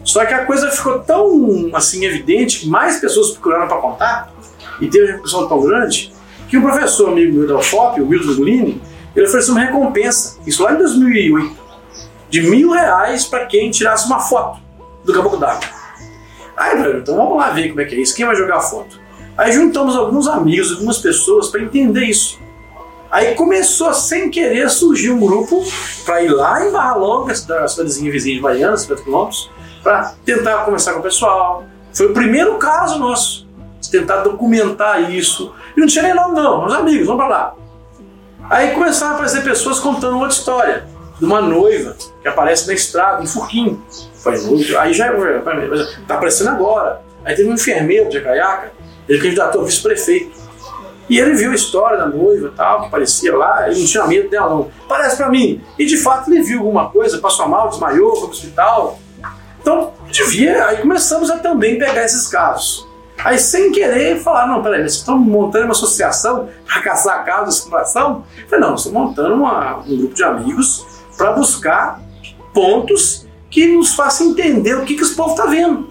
Só 0.05 0.25
que 0.25 0.33
a 0.33 0.45
coisa 0.47 0.71
ficou 0.71 1.01
tão 1.01 1.71
assim 1.75 2.05
evidente 2.05 2.61
que 2.61 2.69
mais 2.69 2.99
pessoas 2.99 3.31
procuraram 3.31 3.69
para 3.69 3.79
contar 3.79 4.33
e 4.81 4.87
teve 4.87 5.05
uma 5.05 5.09
repercussão 5.09 5.49
tão 5.49 5.61
grande 5.61 6.13
que 6.49 6.57
um 6.57 6.63
professor 6.63 7.11
amigo 7.11 7.37
meu 7.37 7.47
da 7.47 7.59
UFOP, 7.59 8.01
o 8.01 8.09
Wilton 8.09 8.37
Gulini, 8.37 8.81
ele 9.15 9.27
ofereceu 9.27 9.53
uma 9.53 9.63
recompensa, 9.63 10.39
isso 10.47 10.63
lá 10.63 10.73
em 10.73 10.79
2008, 10.79 11.57
de 12.31 12.43
mil 12.43 12.71
reais 12.71 13.25
para 13.25 13.45
quem 13.47 13.71
tirasse 13.71 14.07
uma 14.07 14.21
foto 14.21 14.61
do 15.05 15.13
caboclo 15.13 15.39
d'água. 15.39 15.69
Aí, 16.57 16.97
então 16.97 17.17
vamos 17.17 17.37
lá 17.37 17.51
ver 17.51 17.69
como 17.69 17.81
é 17.81 17.85
que 17.85 17.95
é 17.95 18.01
isso, 18.01 18.15
quem 18.17 18.25
vai 18.25 18.35
jogar 18.35 18.57
a 18.57 18.61
foto? 18.61 18.99
Aí 19.39 19.53
juntamos 19.53 19.95
alguns 19.95 20.27
amigos, 20.27 20.73
algumas 20.73 20.99
pessoas 20.99 21.47
para 21.47 21.63
entender 21.63 22.05
isso. 22.07 22.41
Aí 23.09 23.37
começou, 23.37 23.95
sem 23.95 24.29
querer, 24.29 24.69
surgir 24.69 25.13
um 25.13 25.21
grupo 25.21 25.65
para 26.05 26.23
ir 26.23 26.29
lá 26.29 26.67
em 26.67 26.73
Barra 26.73 26.97
Longa, 26.97 27.33
a 27.33 27.69
cidadezinha 27.69 28.11
vizinha 28.11 28.35
de 28.35 28.43
Baiana, 28.43 28.77
50 28.77 29.03
quilômetros, 29.03 29.49
para 29.81 30.13
tentar 30.25 30.65
conversar 30.65 30.93
com 30.93 30.99
o 30.99 31.03
pessoal. 31.03 31.65
Foi 31.95 32.07
o 32.07 32.13
primeiro 32.13 32.57
caso 32.57 32.99
nosso, 32.99 33.47
de 33.81 33.89
tentar 33.89 34.19
documentar 34.19 35.11
isso. 35.11 35.55
E 35.77 35.81
não 35.81 35.87
tinha 35.87 36.03
nem 36.03 36.15
nome 36.15 36.35
não, 36.35 36.63
meus 36.63 36.75
amigos, 36.75 37.07
vamos 37.07 37.25
para 37.25 37.35
lá. 37.35 37.55
Aí 38.51 38.73
começaram 38.73 39.13
a 39.13 39.15
aparecer 39.15 39.45
pessoas 39.45 39.79
contando 39.79 40.15
outra 40.17 40.37
história, 40.37 40.87
de 41.19 41.25
uma 41.25 41.41
noiva 41.41 41.97
que 42.23 42.29
aparece 42.29 42.67
na 42.67 42.75
estrada, 42.75 43.23
um 43.23 43.27
furquinho. 43.27 43.83
Foi 44.15 44.37
noiva, 44.37 44.81
aí 44.81 44.93
já 44.93 45.13
está 45.13 46.15
aparecendo 46.15 46.51
agora. 46.51 47.03
Aí 47.25 47.37
teve 47.37 47.49
um 47.49 47.55
enfermeiro 47.55 48.09
de 48.09 48.19
Acaiaca, 48.19 48.73
ele 49.09 49.21
candidatou 49.21 49.63
a 49.63 49.65
vice-prefeito. 49.65 50.37
E 51.09 51.19
ele 51.19 51.33
viu 51.35 51.51
a 51.53 51.55
história 51.55 51.97
da 51.97 52.07
noiva 52.07 52.53
tal, 52.55 52.83
que 52.83 52.91
parecia 52.91 53.35
lá, 53.35 53.67
ele 53.69 53.81
não 53.81 53.87
tinha 53.87 54.07
medo 54.07 54.29
dela 54.29 54.51
não. 54.51 54.71
Parece 54.87 55.17
pra 55.17 55.31
mim. 55.31 55.61
E 55.79 55.87
de 55.87 55.97
fato 55.97 56.31
ele 56.31 56.43
viu 56.43 56.59
alguma 56.59 56.91
coisa, 56.91 57.17
passou 57.19 57.49
mal, 57.49 57.71
desmaiou, 57.71 58.11
foi 58.15 58.29
pro 58.29 58.37
hospital. 58.37 58.99
Então, 59.61 59.93
devia. 60.11 60.67
Aí 60.67 60.77
começamos 60.79 61.31
a 61.31 61.39
também 61.39 61.79
pegar 61.79 62.05
esses 62.05 62.27
casos. 62.29 62.87
Aí, 63.25 63.39
sem 63.39 63.73
querer, 63.73 64.21
falar: 64.21 64.47
não, 64.47 64.63
peraí, 64.63 64.81
vocês 64.81 64.97
estão 64.97 65.19
montando 65.19 65.65
uma 65.65 65.73
associação 65.73 66.49
para 66.67 66.83
caçar 66.83 67.25
casos 67.25 67.55
de 67.57 67.61
situação? 67.63 68.25
Eu 68.43 68.49
falei: 68.49 68.65
não, 68.67 68.75
estamos 68.75 68.99
montando 68.99 69.35
uma- 69.35 69.79
um 69.79 69.97
grupo 69.97 70.15
de 70.15 70.23
amigos 70.23 70.87
para 71.17 71.33
buscar 71.33 72.01
pontos 72.53 73.27
que 73.51 73.67
nos 73.67 73.95
façam 73.95 74.29
entender 74.29 74.75
o 74.77 74.85
que, 74.85 74.95
que 74.95 75.03
esse 75.03 75.15
povo 75.17 75.31
está 75.31 75.47
vendo. 75.47 75.89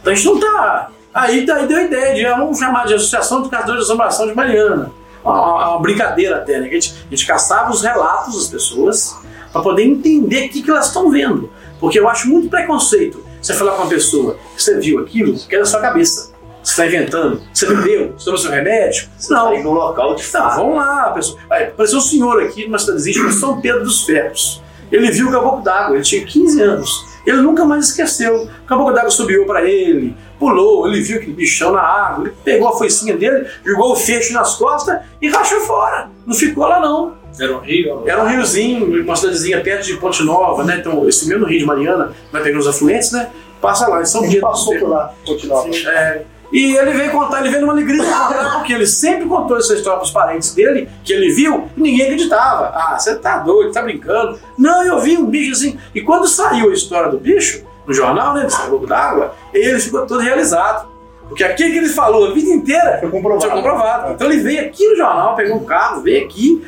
Então 0.00 0.12
a 0.12 0.16
gente 0.16 0.24
não 0.26 0.34
está. 0.36 0.88
Aí 1.14 1.44
daí 1.44 1.66
deu 1.66 1.76
a 1.78 1.82
ideia 1.82 2.14
de 2.14 2.24
vamos 2.24 2.58
chamar 2.58 2.86
de 2.86 2.94
Associação 2.94 3.42
de 3.42 3.48
Caçadores 3.50 3.80
de 3.80 3.84
Assombração 3.86 4.26
de 4.26 4.34
Mariana. 4.34 4.90
Uma, 5.24 5.70
uma 5.72 5.80
brincadeira 5.80 6.36
até, 6.36 6.58
né? 6.58 6.68
A, 6.68 6.72
gente, 6.72 6.94
a 7.06 7.10
gente 7.14 7.26
caçava 7.26 7.70
os 7.70 7.82
relatos 7.82 8.34
das 8.34 8.48
pessoas 8.48 9.16
para 9.52 9.60
poder 9.62 9.84
entender 9.84 10.46
o 10.46 10.48
que, 10.48 10.62
que 10.62 10.70
elas 10.70 10.86
estão 10.86 11.10
vendo. 11.10 11.50
Porque 11.78 11.98
eu 11.98 12.08
acho 12.08 12.28
muito 12.28 12.48
preconceito 12.48 13.22
você 13.40 13.52
falar 13.54 13.72
com 13.72 13.82
uma 13.82 13.88
pessoa 13.90 14.36
que 14.56 14.62
você 14.62 14.78
viu 14.78 15.00
aquilo, 15.00 15.36
que 15.36 15.54
é 15.54 15.58
da 15.58 15.64
sua 15.64 15.80
cabeça. 15.80 16.32
Você 16.62 16.70
está 16.70 16.86
inventando, 16.86 17.42
você 17.52 17.66
bebeu, 17.66 18.12
você 18.16 18.24
tomou 18.24 18.38
seu 18.38 18.50
remédio. 18.52 19.08
Não, 19.28 19.48
Aí 19.48 19.62
no 19.62 19.72
local 19.72 20.14
de 20.14 20.22
Tá, 20.30 20.42
fato. 20.42 20.56
vamos 20.58 20.76
lá, 20.76 21.10
pessoal. 21.10 21.38
Aí, 21.50 21.64
apareceu 21.64 21.98
um 21.98 22.02
senhor 22.02 22.40
aqui 22.42 22.64
numa 22.66 22.78
cidadezinha 22.78 23.14
chamada 23.16 23.34
São 23.34 23.60
Pedro 23.60 23.82
dos 23.82 24.04
Ferros. 24.04 24.62
Ele 24.90 25.10
viu 25.10 25.28
o 25.28 25.32
caboclo 25.32 25.60
d'água, 25.62 25.96
ele 25.96 26.04
tinha 26.04 26.24
15 26.24 26.62
anos. 26.62 27.11
Ele 27.26 27.38
nunca 27.38 27.64
mais 27.64 27.88
esqueceu. 27.88 28.44
O 28.44 28.66
caboclo 28.66 28.94
d'água 28.94 29.10
subiu 29.10 29.46
para 29.46 29.64
ele, 29.64 30.16
pulou, 30.38 30.86
ele 30.88 31.00
viu 31.00 31.18
aquele 31.18 31.32
bichão 31.32 31.72
na 31.72 31.80
água, 31.80 32.26
ele 32.26 32.34
pegou 32.44 32.68
a 32.68 32.76
foicinha 32.76 33.16
dele, 33.16 33.46
jogou 33.64 33.92
o 33.92 33.96
feixe 33.96 34.32
nas 34.32 34.54
costas 34.54 35.00
e 35.20 35.28
rachou 35.28 35.60
fora. 35.60 36.10
Não 36.26 36.34
ficou 36.34 36.66
lá 36.66 36.80
não. 36.80 37.14
Era 37.40 37.56
um 37.56 37.60
rio? 37.60 38.02
Era 38.06 38.22
um 38.22 38.28
riozinho, 38.28 39.02
uma 39.02 39.16
cidadezinha 39.16 39.60
perto 39.62 39.86
de 39.86 39.96
Ponte 39.96 40.22
Nova, 40.22 40.64
né? 40.64 40.76
Então, 40.78 41.08
esse 41.08 41.26
mesmo 41.26 41.46
rio 41.46 41.60
de 41.60 41.64
Mariana, 41.64 42.12
vai 42.30 42.42
pegando 42.42 42.60
os 42.60 42.66
afluentes, 42.66 43.12
né? 43.12 43.30
Passa 43.60 43.88
lá, 43.88 44.02
em 44.02 44.04
São 44.04 44.22
Pedro. 44.22 44.40
passou 44.40 44.76
por 44.78 44.88
lá, 44.88 45.14
continuava. 45.24 45.68
É, 45.68 46.22
e 46.52 46.76
ele 46.76 46.92
veio 46.92 47.10
contar, 47.10 47.40
ele 47.40 47.48
veio 47.48 47.62
numa 47.62 47.72
alegria 47.72 48.02
de 48.02 48.06
contar, 48.08 48.58
porque 48.58 48.72
ele 48.72 48.86
sempre 48.86 49.26
contou 49.26 49.56
essa 49.56 49.74
história 49.74 49.98
para 49.98 50.04
os 50.06 50.10
parentes 50.12 50.54
dele, 50.54 50.88
que 51.02 51.12
ele 51.12 51.32
viu, 51.32 51.68
e 51.76 51.80
ninguém 51.80 52.02
acreditava. 52.02 52.70
Ah, 52.74 52.98
você 52.98 53.14
tá 53.16 53.38
doido, 53.38 53.72
tá 53.72 53.80
brincando. 53.82 54.38
Não, 54.58 54.84
eu 54.84 55.00
vi 55.00 55.16
um 55.16 55.24
bicho 55.26 55.52
assim. 55.52 55.78
E 55.94 56.00
quando 56.02 56.28
saiu 56.28 56.70
a 56.70 56.72
história 56.74 57.10
do 57.10 57.18
bicho, 57.18 57.64
no 57.86 57.92
jornal, 57.94 58.34
né, 58.34 58.44
do 58.46 58.68
Globo 58.70 58.86
d'Água, 58.86 59.34
ele 59.52 59.78
ficou 59.80 60.06
todo 60.06 60.20
realizado. 60.20 60.92
Porque 61.28 61.42
aquilo 61.44 61.70
que 61.72 61.78
ele 61.78 61.88
falou 61.88 62.26
a 62.30 62.34
vida 62.34 62.50
inteira 62.50 62.98
Foi 63.00 63.08
comprovado. 63.10 63.40
tinha 63.40 63.54
comprovado. 63.54 64.12
Então 64.12 64.30
ele 64.30 64.42
veio 64.42 64.66
aqui 64.66 64.86
no 64.86 64.96
jornal, 64.96 65.34
pegou 65.34 65.56
um 65.56 65.64
carro, 65.64 66.02
veio 66.02 66.26
aqui, 66.26 66.62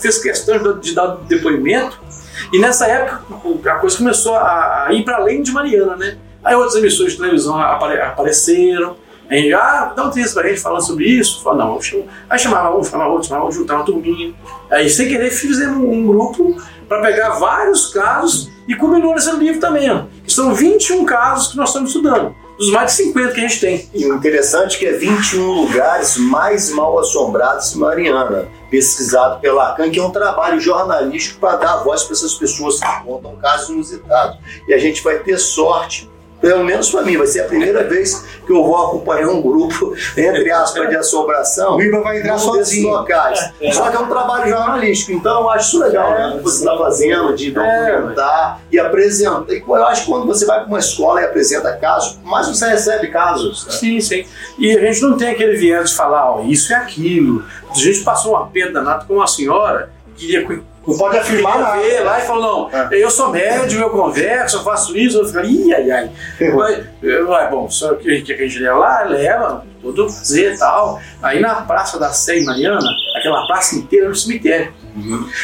fez 0.00 0.18
questão 0.18 0.58
de 0.58 0.64
dar- 0.64 0.80
de 0.80 0.94
dar 0.96 1.06
depoimento. 1.28 1.96
E 2.52 2.58
nessa 2.58 2.88
época 2.88 3.22
a 3.70 3.74
coisa 3.76 3.96
começou 3.98 4.34
a 4.34 4.88
ir 4.90 5.04
para 5.04 5.18
além 5.18 5.42
de 5.42 5.52
Mariana, 5.52 5.94
né? 5.94 6.16
Aí 6.42 6.56
outras 6.56 6.74
emissoras 6.74 7.12
de 7.12 7.18
televisão 7.18 7.56
apare- 7.60 8.00
apareceram. 8.00 8.96
Aí 9.30 9.48
já, 9.48 9.58
ah, 9.58 9.92
dá 9.94 10.02
uma 10.02 10.08
entrevista 10.08 10.40
pra 10.40 10.48
gente 10.48 10.60
falando 10.60 10.84
sobre 10.84 11.04
isso. 11.04 11.42
Falei, 11.42 11.64
não, 11.64 11.80
chamar. 11.80 12.04
Aí 12.28 12.38
chamava 12.38 12.76
um, 12.76 12.82
chamava 12.82 13.10
outro, 13.10 13.28
chamava 13.28 13.44
outro, 13.44 13.60
juntava 13.60 13.80
uma 13.80 13.86
turminha. 13.86 14.34
Aí, 14.70 14.90
sem 14.90 15.08
querer, 15.08 15.30
fizemos 15.30 15.78
um 15.78 16.06
grupo 16.06 16.56
para 16.88 17.00
pegar 17.02 17.30
vários 17.38 17.92
casos 17.92 18.50
e 18.66 18.74
culminou 18.74 19.14
nesse 19.14 19.30
livro 19.36 19.60
também, 19.60 19.88
ó. 19.88 20.02
São 20.26 20.52
21 20.52 21.04
casos 21.04 21.52
que 21.52 21.56
nós 21.56 21.68
estamos 21.68 21.90
estudando, 21.90 22.34
dos 22.58 22.70
mais 22.72 22.90
de 22.90 23.04
50 23.04 23.32
que 23.32 23.40
a 23.40 23.48
gente 23.48 23.60
tem. 23.60 23.88
E 23.94 24.06
o 24.06 24.14
interessante 24.16 24.74
é 24.74 24.78
que 24.80 24.86
é 24.86 24.92
21 24.92 25.52
lugares 25.52 26.16
mais 26.16 26.70
mal 26.70 26.98
assombrados 26.98 27.72
em 27.74 27.78
Mariana, 27.78 28.48
pesquisado 28.68 29.40
pela 29.40 29.70
ACAN, 29.70 29.90
que 29.90 30.00
é 30.00 30.02
um 30.02 30.10
trabalho 30.10 30.60
jornalístico 30.60 31.38
para 31.38 31.56
dar 31.56 31.76
voz 31.78 32.02
para 32.02 32.14
essas 32.14 32.34
pessoas 32.34 32.80
que 32.80 33.04
contam 33.04 33.36
casos 33.36 33.68
inusitados. 33.70 34.38
E 34.66 34.74
a 34.74 34.78
gente 34.78 35.02
vai 35.02 35.20
ter 35.20 35.38
sorte, 35.38 36.10
pelo 36.40 36.64
menos 36.64 36.90
para 36.90 37.02
mim, 37.02 37.16
vai 37.16 37.26
ser 37.26 37.40
a 37.40 37.44
primeira 37.44 37.84
vez 37.84 38.24
que 38.46 38.52
eu 38.52 38.64
vou 38.64 38.76
acompanhar 38.76 39.28
um 39.28 39.42
grupo, 39.42 39.94
entre 40.16 40.50
aspas, 40.50 40.88
de 40.88 40.96
assombração. 40.96 41.76
O 41.76 41.82
Iba 41.82 42.00
vai 42.00 42.18
entrar 42.18 42.34
desses 42.34 42.46
sozinho. 42.46 42.88
locais. 42.88 43.52
Só 43.72 43.90
que 43.90 43.96
é 43.96 44.00
um 44.00 44.08
trabalho 44.08 44.48
jornalístico, 44.48 45.12
então 45.12 45.42
eu 45.42 45.50
acho 45.50 45.68
isso 45.68 45.78
legal, 45.84 46.10
né? 46.12 46.28
O 46.34 46.38
que 46.38 46.44
você 46.44 46.58
está 46.60 46.76
fazendo, 46.78 47.34
de 47.34 47.50
documentar 47.50 48.60
e 48.72 48.78
apresentar. 48.78 49.44
E 49.48 49.62
eu 49.66 49.86
acho 49.86 50.04
que 50.04 50.10
quando 50.10 50.26
você 50.26 50.46
vai 50.46 50.60
para 50.60 50.68
uma 50.68 50.78
escola 50.78 51.20
e 51.20 51.24
apresenta 51.24 51.72
casos, 51.76 52.18
mais 52.24 52.48
você 52.48 52.68
recebe 52.68 53.08
casos. 53.08 53.66
né? 53.66 53.72
Sim, 53.72 54.00
sim. 54.00 54.24
E 54.58 54.76
a 54.76 54.80
gente 54.80 55.02
não 55.02 55.16
tem 55.16 55.28
aquele 55.28 55.56
viés 55.56 55.90
de 55.90 55.96
falar, 55.96 56.32
ó, 56.36 56.42
isso 56.44 56.72
é 56.72 56.76
aquilo. 56.76 57.44
A 57.70 57.74
gente 57.74 58.00
passou 58.00 58.32
um 58.32 58.36
apelo 58.36 58.72
danado 58.72 59.06
com 59.06 59.14
uma 59.14 59.26
senhora 59.26 59.90
que 60.16 60.26
queria 60.26 60.46
Não 60.86 60.96
pode 60.96 61.18
afirmar 61.18 61.58
nada. 61.58 61.80
ver 61.80 62.00
lá 62.00 62.18
e 62.18 62.22
falou, 62.22 62.70
não, 62.70 62.78
É. 62.80 62.88
eu 62.92 63.10
sou 63.10 63.28
médium, 63.28 63.82
eu 63.82 63.90
converso, 63.90 64.56
eu 64.56 64.62
faço 64.64 64.96
isso, 64.96 65.18
eu 65.18 65.26
fico, 65.26 65.40
ih, 65.44 65.74
ai, 65.74 65.90
ai. 65.90 66.10
Mas, 66.54 66.84
ué, 67.02 67.48
bom, 67.50 67.68
só 67.68 67.94
que, 67.94 68.22
que 68.22 68.32
a 68.32 68.36
gente 68.36 68.58
leva 68.60 68.78
lá, 68.78 69.02
leva, 69.02 69.64
tudo 69.82 70.08
fazer 70.08 70.54
e 70.54 70.58
tal. 70.58 70.98
Aí 71.22 71.38
na 71.40 71.54
Praça 71.56 71.98
da 71.98 72.10
Sé 72.10 72.38
em 72.38 72.44
Mariana, 72.44 72.80
aquela 73.16 73.46
praça 73.46 73.76
inteira 73.76 74.06
era 74.06 74.12
um 74.12 74.16
cemitério. 74.16 74.72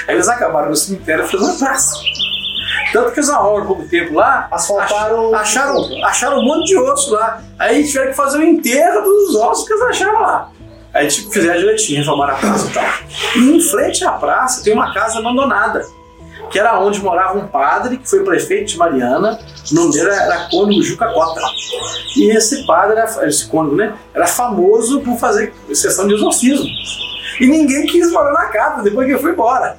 Aí 0.08 0.14
eles 0.14 0.26
acabaram 0.28 0.70
no 0.70 0.76
cemitério 0.76 1.24
e 1.24 1.28
fizeram 1.28 1.50
uma 1.52 1.58
praça. 1.58 1.96
Tanto 2.92 3.12
que 3.12 3.18
eles 3.20 3.28
arrumaram 3.30 3.64
um 3.64 3.66
pouco 3.66 3.88
tempo 3.88 4.14
lá, 4.14 4.48
Asfaltaram- 4.50 5.34
ach- 5.34 5.40
acharam, 5.42 6.04
acharam 6.04 6.38
um 6.38 6.44
monte 6.44 6.66
de 6.66 6.78
ossos 6.78 7.12
lá. 7.12 7.42
Aí 7.58 7.86
tiveram 7.86 8.10
que 8.10 8.16
fazer 8.16 8.38
o 8.38 8.42
enterro 8.42 9.02
dos 9.02 9.34
ossos 9.36 9.66
que 9.66 9.74
eles 9.74 9.82
acharam 9.84 10.20
lá. 10.20 10.50
Aí 10.96 11.08
tipo, 11.08 11.30
fizeram 11.30 11.58
direitinho, 11.60 11.98
reformaram 11.98 12.34
a 12.34 12.36
praça 12.38 12.66
e 12.68 12.72
tal. 12.72 12.84
E 13.36 13.56
em 13.56 13.60
frente 13.60 14.04
à 14.04 14.12
praça 14.12 14.64
tem 14.64 14.72
uma 14.72 14.94
casa 14.94 15.18
abandonada, 15.18 15.86
que 16.50 16.58
era 16.58 16.78
onde 16.80 17.02
morava 17.02 17.36
um 17.38 17.46
padre 17.46 17.98
que 17.98 18.08
foi 18.08 18.24
prefeito 18.24 18.68
de 18.72 18.78
Mariana. 18.78 19.38
O 19.70 19.74
nome 19.74 19.92
dele 19.92 20.08
era 20.10 20.48
Cônigo 20.50 20.82
Juca 20.82 21.06
Cota. 21.12 21.40
E 22.16 22.34
esse 22.34 22.64
padre, 22.66 22.98
era, 22.98 23.28
esse 23.28 23.46
cônigo, 23.46 23.76
né, 23.76 23.92
era 24.14 24.26
famoso 24.26 25.00
por 25.00 25.18
fazer 25.18 25.52
sessão 25.74 26.08
de 26.08 26.14
exorcismo. 26.14 26.64
E 27.40 27.46
ninguém 27.46 27.84
quis 27.86 28.10
morar 28.10 28.32
na 28.32 28.46
casa 28.46 28.82
depois 28.82 29.06
que 29.06 29.12
ele 29.12 29.20
foi 29.20 29.32
embora. 29.32 29.76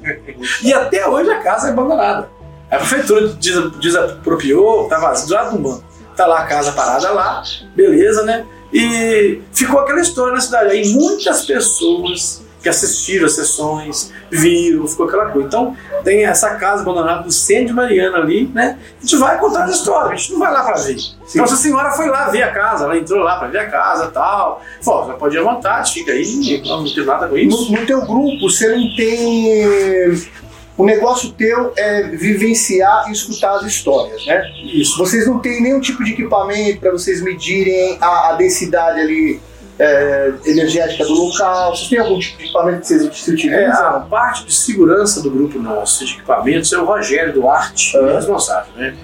E 0.64 0.72
até 0.72 1.08
hoje 1.08 1.32
a 1.32 1.42
casa 1.42 1.68
é 1.68 1.72
abandonada. 1.72 2.30
A 2.70 2.76
prefeitura 2.78 3.30
des- 3.30 3.72
desapropriou, 3.80 4.88
tá 4.88 5.00
vazio, 5.00 5.28
do 5.30 5.34
lado 5.34 5.58
do 5.58 5.64
banco. 5.64 5.84
Tá 6.16 6.28
lá 6.28 6.40
a 6.40 6.46
casa 6.46 6.72
parada 6.74 7.10
lá, 7.12 7.42
beleza, 7.76 8.24
né? 8.24 8.46
E 8.74 9.42
ficou 9.54 9.80
aquela 9.80 10.02
história 10.02 10.34
na 10.34 10.42
cidade. 10.42 10.72
Aí 10.72 10.94
muitas 10.94 11.46
pessoas 11.46 12.46
que 12.62 12.70
assistiram 12.70 13.26
as 13.26 13.34
sessões, 13.34 14.12
viram, 14.30 14.88
ficou 14.88 15.08
aquela 15.08 15.30
coisa. 15.30 15.48
Então, 15.48 15.78
tem 16.04 16.26
essa 16.26 16.56
casa 16.56 16.82
abandonada 16.82 17.24
do 17.24 17.32
centro 17.32 17.68
de 17.68 17.74
Mariana 17.74 18.18
ali, 18.18 18.50
né? 18.54 18.78
A 18.98 19.02
gente 19.02 19.16
vai 19.16 19.40
contar 19.40 19.66
as 19.66 19.76
histórias, 19.76 20.12
a 20.12 20.16
gente 20.16 20.34
não 20.34 20.40
vai 20.40 20.52
lá 20.52 20.64
pra 20.64 20.76
ver. 20.76 20.98
Então, 21.30 21.46
essa 21.46 21.56
senhora 21.56 21.92
foi 21.92 22.08
lá 22.08 22.30
ver 22.30 22.44
a 22.44 22.52
casa, 22.52 22.86
ela 22.86 22.98
entrou 22.98 23.20
lá 23.24 23.38
pra 23.38 23.48
ver 23.48 23.60
a 23.60 23.70
casa 23.70 24.06
e 24.06 24.12
tal. 24.12 24.62
Falou, 24.82 25.08
já 25.08 25.14
pode 25.14 25.36
ir 25.36 25.40
à 25.40 25.44
vontade, 25.44 25.94
fica 25.94 26.12
aí, 26.12 26.62
não 26.66 26.84
tem 26.84 27.06
nada 27.06 27.28
com 27.28 27.38
isso. 27.38 27.72
No, 27.72 27.80
no 27.80 27.86
teu 27.86 28.02
grupo, 28.02 28.50
você 28.50 28.76
não 28.76 28.96
tem. 28.96 30.30
O 30.78 30.86
negócio 30.86 31.32
teu 31.32 31.74
é 31.76 32.04
vivenciar 32.04 33.10
e 33.10 33.12
escutar 33.12 33.56
as 33.56 33.64
histórias, 33.66 34.26
né? 34.28 34.44
Isso. 34.64 34.98
Vocês 34.98 35.26
não 35.26 35.40
têm 35.40 35.62
nenhum 35.62 35.80
tipo 35.80 36.04
de 36.04 36.12
equipamento 36.12 36.80
para 36.80 36.92
vocês 36.92 37.22
medirem 37.22 37.98
a, 38.00 38.30
a 38.30 38.34
densidade 38.34 39.00
ali 39.00 39.42
é, 39.80 40.34
energética 40.46 41.04
do 41.04 41.14
local. 41.14 41.76
Vocês 41.76 41.90
têm 41.90 41.98
algum 42.00 42.20
tipo 42.20 42.38
de 42.38 42.44
equipamento 42.46 42.82
que 42.82 42.88
vocês 42.88 43.16
se 43.18 43.30
É, 43.32 43.34
utilizam? 43.34 43.88
a 43.88 44.00
parte 44.02 44.46
de 44.46 44.54
segurança 44.54 45.22
do 45.22 45.32
grupo 45.32 45.58
nosso 45.58 46.06
de 46.06 46.14
equipamentos 46.14 46.72
é 46.72 46.78
o 46.78 46.86
Rogério 46.86 47.34
Duarte, 47.34 47.98
Ah. 47.98 48.14
responsável, 48.16 48.72
né? 48.76 48.96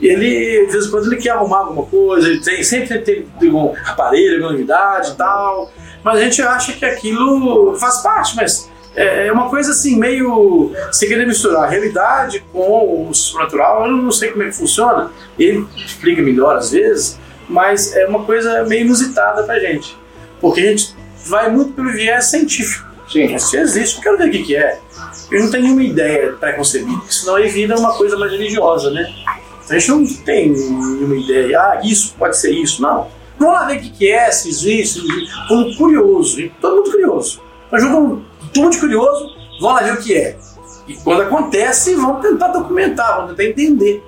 Ele, 0.00 0.66
de 0.66 0.72
vez 0.72 0.86
em 0.86 0.90
quando, 0.90 1.06
ele 1.06 1.16
quer 1.22 1.30
arrumar 1.30 1.58
alguma 1.58 1.86
coisa, 1.86 2.28
ele 2.28 2.40
tem, 2.40 2.62
sempre 2.64 2.98
tem, 2.98 3.24
tem 3.38 3.50
um 3.50 3.72
aparelho, 3.86 4.34
alguma 4.34 4.50
novidade 4.52 5.12
e 5.12 5.14
tal, 5.14 5.70
mas 6.02 6.16
a 6.18 6.24
gente 6.24 6.42
acha 6.42 6.72
que 6.72 6.84
aquilo 6.84 7.74
faz 7.78 8.02
parte, 8.02 8.34
mas 8.34 8.68
é 8.94 9.26
é 9.26 9.32
uma 9.32 9.48
coisa 9.48 9.72
assim, 9.72 9.98
meio. 9.98 10.72
Você 10.90 11.06
querer 11.06 11.26
misturar 11.26 11.64
a 11.64 11.66
realidade 11.66 12.44
com 12.52 13.08
o 13.08 13.14
sobrenatural, 13.14 13.86
eu 13.86 13.92
não 13.92 14.12
sei 14.12 14.30
como 14.30 14.42
é 14.42 14.46
que 14.46 14.56
funciona, 14.56 15.10
ele 15.38 15.66
explica 15.76 16.20
melhor 16.20 16.56
às 16.56 16.70
vezes, 16.70 17.18
mas 17.48 17.94
é 17.94 18.06
uma 18.06 18.24
coisa 18.24 18.64
meio 18.64 18.82
inusitada 18.82 19.42
pra 19.44 19.58
gente, 19.58 19.96
porque 20.40 20.60
a 20.60 20.64
gente 20.64 20.94
vai 21.26 21.50
muito 21.50 21.72
pelo 21.72 21.90
viés 21.92 22.26
científico. 22.26 22.90
Sim. 23.10 23.38
Se 23.38 23.58
existe, 23.58 23.96
eu 23.96 24.02
quero 24.02 24.18
ver 24.18 24.28
o 24.28 24.30
que, 24.30 24.42
que 24.42 24.56
é. 24.56 24.78
Eu 25.30 25.42
não 25.42 25.50
tenho 25.50 25.64
nenhuma 25.64 25.84
ideia 25.84 26.32
pré-concebida, 26.32 27.02
senão 27.08 27.36
aí 27.36 27.48
vira 27.48 27.78
uma 27.78 27.94
coisa 27.94 28.16
mais 28.16 28.32
religiosa, 28.32 28.90
né? 28.90 29.06
A 29.68 29.78
gente 29.78 29.88
não 29.90 30.06
tem 30.24 30.50
nenhuma 30.50 31.16
ideia, 31.16 31.58
ah, 31.58 31.80
isso 31.82 32.14
pode 32.18 32.36
ser 32.36 32.50
isso, 32.50 32.82
não. 32.82 33.08
Vamos 33.38 33.54
lá 33.54 33.66
ver 33.66 33.78
o 33.78 33.80
que, 33.80 33.90
que 33.90 34.10
é, 34.10 34.30
se 34.30 34.48
existe, 34.48 35.00
como 35.48 35.74
curioso, 35.76 36.50
todo 36.60 36.76
mundo 36.76 36.90
curioso. 36.90 37.40
Nós 37.70 37.82
jogamos 37.82 38.22
todo 38.52 38.64
mundo 38.64 38.78
curioso, 38.78 39.30
vamos 39.60 39.80
lá 39.80 39.82
ver 39.82 39.92
o 39.94 39.96
que 39.98 40.14
é. 40.14 40.36
E 40.86 40.94
quando 40.96 41.22
acontece, 41.22 41.94
vamos 41.94 42.22
tentar 42.22 42.48
documentar, 42.48 43.16
vamos 43.16 43.30
tentar 43.36 43.44
entender, 43.44 44.02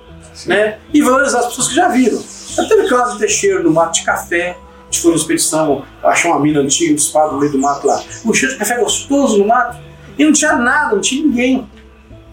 né? 0.46 0.78
E 0.92 1.00
valorizar 1.00 1.40
as 1.40 1.46
pessoas 1.46 1.68
que 1.68 1.74
já 1.74 1.88
viram. 1.88 2.22
Já 2.48 2.64
teve 2.68 2.88
caso 2.88 3.12
de 3.14 3.18
Teixeira 3.20 3.60
no 3.60 3.70
mato 3.70 3.94
de 3.94 4.04
café, 4.04 4.50
a 4.50 4.84
gente 4.84 5.00
foi 5.00 5.10
numa 5.12 5.20
expedição, 5.20 5.84
achou 6.02 6.32
uma 6.32 6.40
mina 6.40 6.60
antiga, 6.60 6.92
um 6.92 6.96
espada 6.96 7.32
no 7.32 7.38
meio 7.38 7.52
do 7.52 7.58
mato 7.58 7.86
lá. 7.86 8.02
Um 8.24 8.32
cheiro 8.32 8.54
de 8.54 8.58
café 8.58 8.78
gostoso 8.78 9.38
no 9.38 9.46
mato, 9.46 9.78
e 10.18 10.24
não 10.24 10.32
tinha 10.32 10.52
nada, 10.54 10.94
não 10.94 11.00
tinha 11.00 11.24
ninguém. 11.24 11.68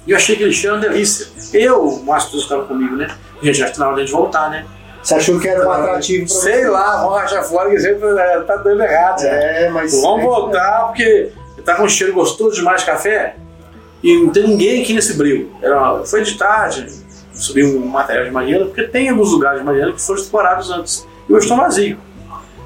E 0.05 0.11
eu 0.11 0.17
achei 0.17 0.35
aquele 0.35 0.51
cheiro 0.51 0.75
uma 0.75 0.81
delícia. 0.81 1.27
Eu, 1.53 1.83
o 1.83 2.03
Márcio 2.03 2.37
estava 2.39 2.63
comigo, 2.65 2.95
né? 2.95 3.07
Gente, 3.41 3.57
já 3.59 3.67
está 3.67 3.79
na 3.83 3.91
hora 3.91 4.03
de 4.03 4.11
voltar, 4.11 4.49
né? 4.49 4.65
Você 5.01 5.15
achou 5.15 5.39
que 5.39 5.47
era 5.47 5.67
um 5.67 5.71
atrativo 5.71 6.25
pra 6.27 6.35
Sei 6.35 6.67
lá, 6.67 7.01
vamos 7.01 7.17
achar 7.21 7.43
fora 7.43 7.69
que 7.69 7.79
sempre 7.79 8.07
é, 8.19 8.39
tá 8.41 8.55
dando 8.57 8.83
errado. 8.83 9.21
né? 9.23 9.63
É, 9.65 9.69
mas. 9.69 9.99
Vamos 9.99 10.23
voltar, 10.23 10.87
porque 10.87 11.31
tá 11.61 11.75
com 11.75 11.83
um 11.83 11.89
cheiro 11.89 12.13
gostoso 12.13 12.55
demais 12.55 12.81
de 12.81 12.87
café 12.87 13.35
e 14.03 14.17
não 14.17 14.29
tem 14.29 14.47
ninguém 14.47 14.81
aqui 14.81 14.93
nesse 14.93 15.15
brilho. 15.15 15.51
Era, 15.61 16.03
foi 16.05 16.23
de 16.23 16.37
tarde, 16.37 16.87
subi 17.33 17.63
um 17.63 17.85
material 17.85 18.25
de 18.25 18.31
Mariana, 18.31 18.65
porque 18.65 18.83
tem 18.83 19.09
alguns 19.09 19.31
lugares 19.31 19.59
de 19.59 19.65
Mariana 19.65 19.93
que 19.93 20.01
foram 20.01 20.21
explorados 20.21 20.69
antes. 20.71 21.07
E 21.29 21.33
hoje 21.33 21.45
estão 21.45 21.57
vazios. 21.57 21.97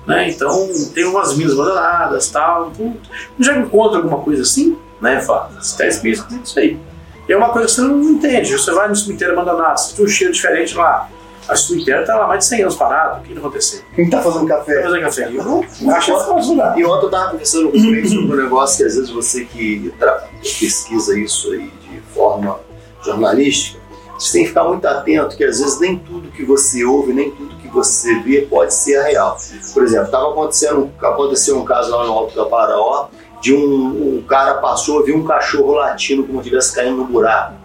Né? 0.08 0.30
Então 0.30 0.70
tem 0.94 1.06
umas 1.06 1.36
minas 1.36 1.54
abandonadas 1.54 2.30
tal. 2.30 2.72
Então, 2.72 2.96
já 3.40 3.58
encontra 3.58 3.98
alguma 3.98 4.20
coisa 4.20 4.44
assim, 4.44 4.78
né? 5.02 5.20
Fala, 5.22 5.52
se 5.62 5.72
está 5.72 5.88
escrito 5.88 6.26
isso 6.44 6.60
aí. 6.60 6.80
E 7.28 7.34
é 7.34 7.38
uma 7.38 7.50
coisa 7.50 7.68
que 7.68 7.74
você 7.74 7.82
não 7.82 8.02
entende. 8.04 8.52
Você 8.52 8.72
vai 8.72 8.88
no 8.88 8.96
cemitério 8.96 9.34
abandonado, 9.34 9.78
você 9.78 9.96
tem 9.96 10.06
um 10.06 10.08
cheiro 10.08 10.34
diferente 10.34 10.76
lá. 10.76 11.10
A 11.48 11.56
cemitério 11.56 12.02
está 12.02 12.16
lá 12.16 12.28
mais 12.28 12.40
de 12.40 12.46
100 12.46 12.62
anos 12.64 12.76
parado. 12.76 13.20
O 13.20 13.24
que 13.24 13.30
está 13.30 13.40
acontecendo? 13.40 13.84
Quem 13.96 14.10
tá 14.10 14.22
fazendo 14.22 14.48
café? 14.48 14.82
fazer 14.84 15.02
café. 15.02 15.30
Eu 15.32 15.44
não 15.44 15.96
acho 15.96 16.06
que. 16.06 16.80
E 16.80 16.86
ontem 16.86 17.04
eu 17.04 17.06
estava 17.06 17.32
conversando 17.32 17.72
com 17.72 17.78
vocês 17.78 18.10
sobre 18.10 18.34
um 18.34 18.44
negócio 18.44 18.78
que 18.78 18.84
às 18.84 18.96
vezes 18.96 19.10
você 19.10 19.46
que 19.46 19.94
pesquisa 20.42 21.20
isso 21.20 21.52
aí 21.52 21.72
de 21.90 22.02
forma 22.14 22.60
jornalística, 23.04 23.80
você 24.18 24.34
tem 24.34 24.42
que 24.44 24.50
ficar 24.50 24.64
muito 24.64 24.86
atento 24.86 25.36
que 25.36 25.44
às 25.44 25.60
vezes 25.60 25.80
nem 25.80 25.98
tudo 25.98 26.32
que 26.32 26.44
você 26.44 26.84
ouve, 26.84 27.14
nem 27.14 27.30
tudo 27.32 27.56
que 27.58 27.68
você 27.68 28.20
vê 28.20 28.42
pode 28.42 28.74
ser 28.74 28.98
a 28.98 29.04
real. 29.04 29.38
Por 29.74 29.84
exemplo, 29.84 30.06
estava 30.06 30.32
acontecendo, 30.32 30.92
aconteceu 31.02 31.58
um 31.60 31.66
caso 31.66 31.92
lá 31.92 32.06
no 32.06 32.14
Alto 32.14 32.36
da 32.36 32.46
Paraó 32.46 33.10
de 33.42 33.54
um, 33.54 34.18
um 34.18 34.24
cara 34.24 34.56
passou, 34.56 35.04
viu 35.04 35.18
um 35.18 35.24
cachorro 35.24 35.74
latindo 35.74 36.24
como 36.24 36.42
se 36.42 36.48
estivesse 36.48 36.74
caindo 36.74 36.98
no 36.98 37.06
buraco. 37.06 37.65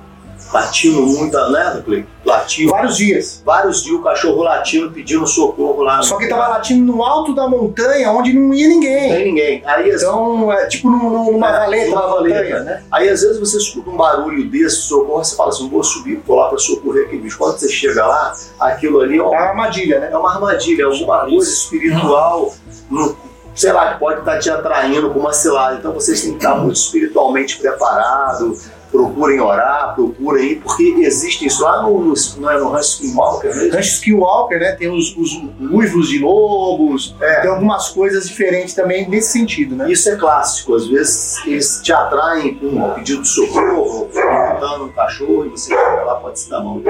Latindo 0.52 1.02
muito, 1.02 1.36
né, 1.50 1.82
Clay? 1.84 2.06
Latindo. 2.24 2.70
Vários 2.72 2.96
dias. 2.96 3.42
Vários 3.46 3.82
dias 3.84 3.96
o 3.96 4.02
cachorro 4.02 4.42
latindo, 4.42 4.90
pedindo 4.90 5.26
socorro 5.26 5.82
lá. 5.82 6.02
Só 6.02 6.16
que 6.16 6.28
tava 6.28 6.48
latindo 6.48 6.92
no 6.92 7.04
alto 7.04 7.34
da 7.34 7.46
montanha, 7.48 8.10
onde 8.10 8.32
não 8.32 8.52
ia 8.52 8.68
Não 8.68 8.74
ninguém. 8.74 9.08
tem 9.10 9.24
ninguém. 9.26 9.62
Aí, 9.64 9.90
Então, 9.94 10.52
é 10.52 10.66
tipo 10.66 10.90
num- 10.90 11.08
num- 11.10 11.32
numa 11.32 11.48
É, 11.48 11.52
valeta, 11.60 11.90
numa 11.90 12.06
uma 12.06 12.14
valeta. 12.16 12.34
montanha, 12.42 12.60
né? 12.64 12.82
Aí 12.90 13.08
às 13.08 13.20
vezes 13.22 13.38
você 13.38 13.58
escuta 13.58 13.90
um 13.90 13.96
barulho 13.96 14.44
desse, 14.48 14.76
socorro, 14.82 15.22
você 15.24 15.36
fala 15.36 15.50
assim, 15.50 15.68
vou 15.68 15.84
subir, 15.84 16.20
vou 16.26 16.36
lá 16.36 16.48
para 16.48 16.58
socorrer 16.58 17.06
aquele 17.06 17.22
bicho. 17.22 17.38
Quando 17.38 17.56
você 17.56 17.68
chega 17.68 18.04
lá, 18.04 18.34
aquilo 18.58 19.00
ali 19.00 19.14
é 19.14 19.18
É 19.18 19.22
uma, 19.22 19.30
uma 19.30 19.40
armadilha, 19.40 20.00
né? 20.00 20.08
é 20.12 20.16
uma 20.18 20.34
armadilha, 20.34 20.82
é 20.82 20.86
alguma 20.86 21.20
coisa 21.26 21.48
espiritual, 21.50 22.52
no- 22.90 23.16
sei 23.54 23.72
lá, 23.72 23.92
que 23.94 24.00
pode 24.00 24.20
estar 24.20 24.38
te 24.38 24.50
atraindo 24.50 25.10
com 25.10 25.20
uma 25.20 25.32
cilada. 25.32 25.76
Então 25.76 25.92
vocês 25.92 26.20
têm 26.22 26.32
que 26.32 26.38
estar 26.38 26.54
muito 26.56 26.76
espiritualmente 26.76 27.58
preparados, 27.58 28.68
procurem 28.90 29.40
orar, 29.40 29.94
procurem 29.94 30.52
ir, 30.52 30.56
porque 30.60 30.82
existe 30.98 31.46
isso 31.46 31.62
lá 31.62 31.82
no, 31.82 32.00
no, 32.00 32.14
não 32.38 32.50
é 32.50 32.58
no 32.58 32.68
Rancho 32.70 33.02
Skinwalker 33.04 33.54
mesmo? 33.54 33.72
Rancho 33.74 33.88
Skinwalker, 33.94 34.58
né? 34.60 34.72
Tem 34.72 34.88
os, 34.90 35.16
os 35.16 35.30
uivos 35.72 36.08
de 36.08 36.18
lobos, 36.18 37.14
É. 37.20 37.40
tem 37.42 37.50
algumas 37.50 37.88
coisas 37.90 38.28
diferentes 38.28 38.74
também 38.74 39.08
nesse 39.08 39.32
sentido, 39.32 39.76
né? 39.76 39.90
Isso 39.90 40.08
é 40.10 40.16
clássico, 40.16 40.74
às 40.74 40.86
vezes 40.88 41.38
eles 41.46 41.80
te 41.82 41.92
atraem 41.92 42.54
com 42.54 42.66
um 42.66 42.90
pedido 42.94 43.22
de 43.22 43.28
socorro, 43.28 44.08
perguntando 44.12 44.84
um 44.86 44.92
cachorro, 44.92 45.46
e 45.46 45.48
você 45.50 45.68
chega 45.74 46.02
lá, 46.04 46.14
pode 46.16 46.38
se 46.40 46.50
dar 46.50 46.58
a 46.58 46.60
mão. 46.64 46.82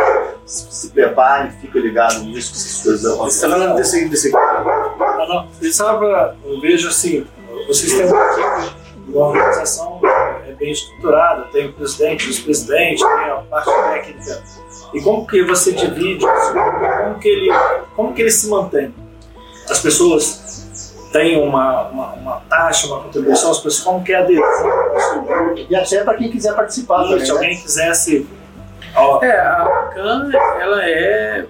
Se, 0.47 0.67
se 0.71 0.89
prepare, 0.91 1.51
fica 1.61 1.79
ligado 1.79 2.21
nisso, 2.25 2.53
que 2.53 2.59
essas 2.59 2.83
coisas 2.83 3.03
Você 3.03 3.09
acontecem. 3.15 3.41
tá 3.51 3.57
falando 3.57 3.77
desse, 3.77 4.09
desse 4.09 4.33
cara. 4.33 4.65
Não, 4.99 5.29
não. 5.29 5.73
Sabe, 5.73 6.07
eu 6.45 6.61
vejo 6.61 6.89
assim, 6.89 7.27
vocês 7.69 7.93
têm 7.93 8.07
uma 9.09 9.27
organização 9.29 10.01
bem 10.61 10.71
estruturada, 10.71 11.43
tem 11.51 11.67
o 11.69 11.73
presidente, 11.73 12.27
vice-presidente, 12.27 13.03
tem 13.03 13.31
a 13.31 13.43
parte 13.51 13.71
técnica. 13.71 14.43
E 14.93 15.01
como 15.01 15.27
que 15.27 15.43
você 15.43 15.73
divide 15.73 16.25
isso? 16.25 16.53
Como 16.53 17.19
que 17.19 17.29
ele, 17.29 17.51
como 17.97 18.13
que 18.13 18.23
ele 18.23 18.31
se 18.31 18.49
mantém? 18.49 18.95
As 19.69 19.81
pessoas 19.81 21.01
têm 21.13 21.41
uma, 21.43 21.89
uma, 21.89 22.13
uma 22.13 22.37
taxa, 22.49 22.87
uma 22.87 23.01
contribuição, 23.01 23.51
as 23.51 23.59
pessoas 23.59 23.85
como 23.85 24.05
que 24.05 24.13
é 24.13 24.17
a 24.17 24.21
adesão 24.21 24.71
ao 24.71 25.01
seu 25.01 25.23
grupo? 25.23 25.67
E 25.69 25.75
até 25.75 26.05
para 26.05 26.15
quem 26.15 26.31
quiser 26.31 26.55
participar 26.55 27.05
também, 27.05 27.21
Se 27.21 27.27
né? 27.27 27.33
alguém 27.33 27.61
quisesse... 27.61 28.29
Ó, 28.95 29.23
É, 29.25 29.39
a 29.39 29.91
CAN, 29.95 30.31
ela 30.61 30.85
é 30.85 31.47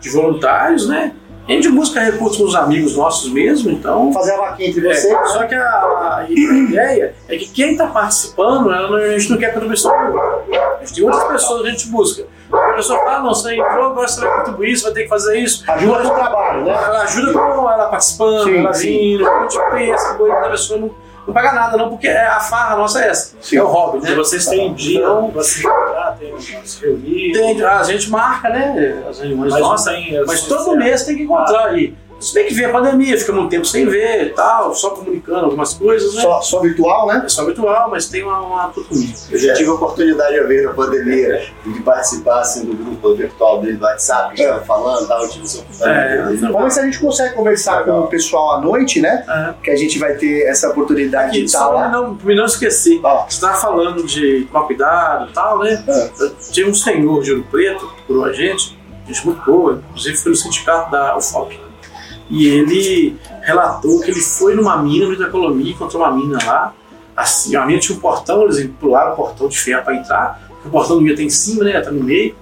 de 0.00 0.10
voluntários, 0.10 0.88
né? 0.88 1.14
A 1.48 1.50
gente 1.52 1.68
busca 1.70 2.00
recursos 2.00 2.38
com 2.38 2.44
os 2.44 2.54
amigos 2.54 2.96
nossos 2.96 3.32
mesmo, 3.32 3.70
então. 3.70 4.12
Fazer 4.12 4.32
a 4.34 4.36
vaquinha 4.38 4.68
entre 4.68 4.88
É, 4.88 4.94
vocês. 4.94 5.30
só 5.32 5.44
que 5.44 5.54
a, 5.54 5.60
a- 5.64 6.18
a 6.18 6.30
ideia 6.30 7.14
é 7.28 7.36
que 7.36 7.48
quem 7.48 7.72
está 7.72 7.88
participando, 7.88 8.66
não- 8.70 8.94
a 8.94 9.18
gente 9.18 9.30
não 9.30 9.38
quer 9.38 9.52
contribuição 9.52 9.90
nenhuma. 10.00 10.22
A 10.22 10.84
gente 10.84 10.94
tem 10.94 11.04
outras 11.04 11.24
pessoas 11.24 11.62
que 11.62 11.68
a 11.68 11.70
gente 11.72 11.88
busca. 11.88 12.24
A 12.52 12.72
pessoa 12.74 12.98
fala, 13.00 13.16
ah, 13.16 13.22
não, 13.22 13.34
você 13.34 13.54
entrou, 13.54 13.86
agora 13.86 14.06
você 14.06 14.20
vai 14.20 14.38
contribuir, 14.38 14.76
você 14.76 14.84
vai 14.84 14.92
ter 14.92 15.02
que 15.04 15.08
fazer 15.08 15.38
isso. 15.38 15.64
Ajuda 15.70 16.02
no 16.04 16.10
trabalho, 16.10 16.64
né? 16.64 16.70
Ela 16.72 17.02
ajuda 17.02 17.32
com 17.32 17.38
ela 17.70 17.86
participando, 17.88 18.44
Sim, 18.44 18.58
ela 18.58 18.72
vindo, 18.72 19.28
a 19.28 19.40
gente 19.42 19.58
pensa, 19.72 20.18
da 20.18 20.48
pessoa 20.50 20.78
não, 20.80 20.90
não 21.26 21.32
paga 21.34 21.52
nada, 21.52 21.76
não, 21.76 21.88
porque 21.90 22.08
é 22.08 22.26
a 22.26 22.40
farra 22.40 22.76
nossa 22.76 23.02
é 23.04 23.08
essa. 23.08 23.36
Sim. 23.40 23.56
É 23.58 23.62
o 23.62 23.66
hobby, 23.68 24.00
né? 24.02 24.10
e 24.10 24.14
vocês 24.14 24.44
têm 24.46 24.74
dia 24.74 25.00
Então, 25.00 25.28
encontrar, 25.28 26.16
tem 26.18 26.40
se 26.40 26.84
reunir, 26.84 27.32
tem- 27.32 27.62
a 27.64 27.82
gente 27.84 28.10
marca, 28.10 28.48
né? 28.48 29.02
As 29.08 29.20
reuniões 29.20 29.52
mas 29.52 29.60
nossas. 29.60 29.94
tem... 29.94 30.24
Mas 30.26 30.42
todo 30.46 30.76
mês 30.76 31.04
tem 31.04 31.16
que 31.16 31.22
encontrar 31.22 31.66
aí. 31.66 31.94
Você 32.22 32.34
tem 32.34 32.46
que 32.46 32.54
ver 32.54 32.66
a 32.66 32.72
pandemia, 32.72 33.18
fica 33.18 33.32
muito 33.32 33.50
tempo 33.50 33.66
sem 33.66 33.84
ver 33.86 34.26
e 34.26 34.30
tal, 34.30 34.72
só 34.74 34.90
comunicando 34.90 35.46
algumas 35.46 35.74
coisas, 35.74 36.14
né? 36.14 36.22
Só, 36.22 36.40
só 36.40 36.60
virtual, 36.60 37.08
né? 37.08 37.22
É 37.24 37.28
só 37.28 37.44
virtual, 37.44 37.90
mas 37.90 38.08
tem 38.08 38.22
uma, 38.22 38.40
uma. 38.40 38.72
Eu 39.30 39.38
já 39.38 39.54
tive 39.54 39.70
a 39.70 39.72
oportunidade 39.72 40.34
de 40.34 40.46
ver 40.46 40.66
na 40.66 40.72
pandemia 40.72 41.48
de 41.66 41.80
participar 41.82 42.40
assim, 42.40 42.64
do 42.64 42.74
grupo 42.74 43.14
virtual 43.14 43.60
dele 43.60 43.76
do 43.76 43.84
WhatsApp, 43.84 44.34
que 44.36 44.42
estava 44.42 44.64
falando, 44.64 45.08
tal, 45.08 45.28
tive 45.28 45.44
essa 45.44 45.58
oportunidade. 45.58 46.44
É, 46.44 46.48
Vamos 46.48 46.62
ver 46.62 46.70
se 46.70 46.80
a 46.80 46.84
gente 46.84 47.00
consegue 47.00 47.34
conversar 47.34 47.84
com 47.84 48.00
o 48.00 48.06
pessoal 48.06 48.56
à 48.56 48.60
noite, 48.60 49.00
né? 49.00 49.24
É. 49.28 49.54
Que 49.64 49.70
a 49.72 49.76
gente 49.76 49.98
vai 49.98 50.14
ter 50.14 50.42
essa 50.46 50.68
oportunidade 50.68 51.30
Aqui, 51.30 51.38
de 51.40 51.44
estar 51.46 51.68
lá. 51.68 51.88
não, 51.88 52.16
pra 52.16 52.34
não 52.34 52.44
esquecer, 52.44 53.00
Ó. 53.02 53.24
você 53.24 53.34
estava 53.34 53.54
falando 53.54 54.06
de 54.06 54.46
tomar 54.50 54.66
cuidado 54.66 55.30
e 55.30 55.32
tal, 55.32 55.58
né? 55.58 55.84
É. 55.88 56.10
Tinha 56.52 56.68
um 56.68 56.74
senhor 56.74 57.22
de 57.22 57.32
Ouro 57.32 57.46
Preto, 57.50 57.88
que 57.88 57.94
procurou 57.96 58.24
a 58.26 58.32
gente, 58.32 58.78
gente 59.06 59.26
muito 59.26 59.42
boa, 59.44 59.82
inclusive 59.90 60.16
foi 60.16 60.30
no 60.30 60.36
sindicato 60.36 60.90
da 60.90 61.16
UFOP. 61.16 61.71
E 62.32 62.48
ele 62.48 63.20
relatou 63.42 64.00
que 64.00 64.10
ele 64.10 64.22
foi 64.22 64.54
numa 64.54 64.78
mina 64.82 65.04
no 65.04 65.12
Itacolomi, 65.12 65.72
encontrou 65.72 66.02
uma 66.02 66.10
mina 66.12 66.38
lá. 66.46 66.72
Assim, 67.14 67.54
a 67.54 67.66
mina 67.66 67.78
tinha 67.78 67.94
um 67.94 68.00
portão, 68.00 68.44
eles 68.44 68.70
pularam 68.80 69.12
o 69.12 69.16
portão 69.16 69.48
de 69.48 69.58
ferro 69.58 69.84
para 69.84 69.94
entrar, 69.94 70.50
o 70.64 70.70
portão 70.70 70.96
não 70.96 71.06
ia 71.06 71.12
estar 71.12 71.22
em 71.22 71.28
cima, 71.28 71.62
né? 71.62 71.78
Estar 71.78 71.90
no 71.90 72.02
meio. 72.02 72.34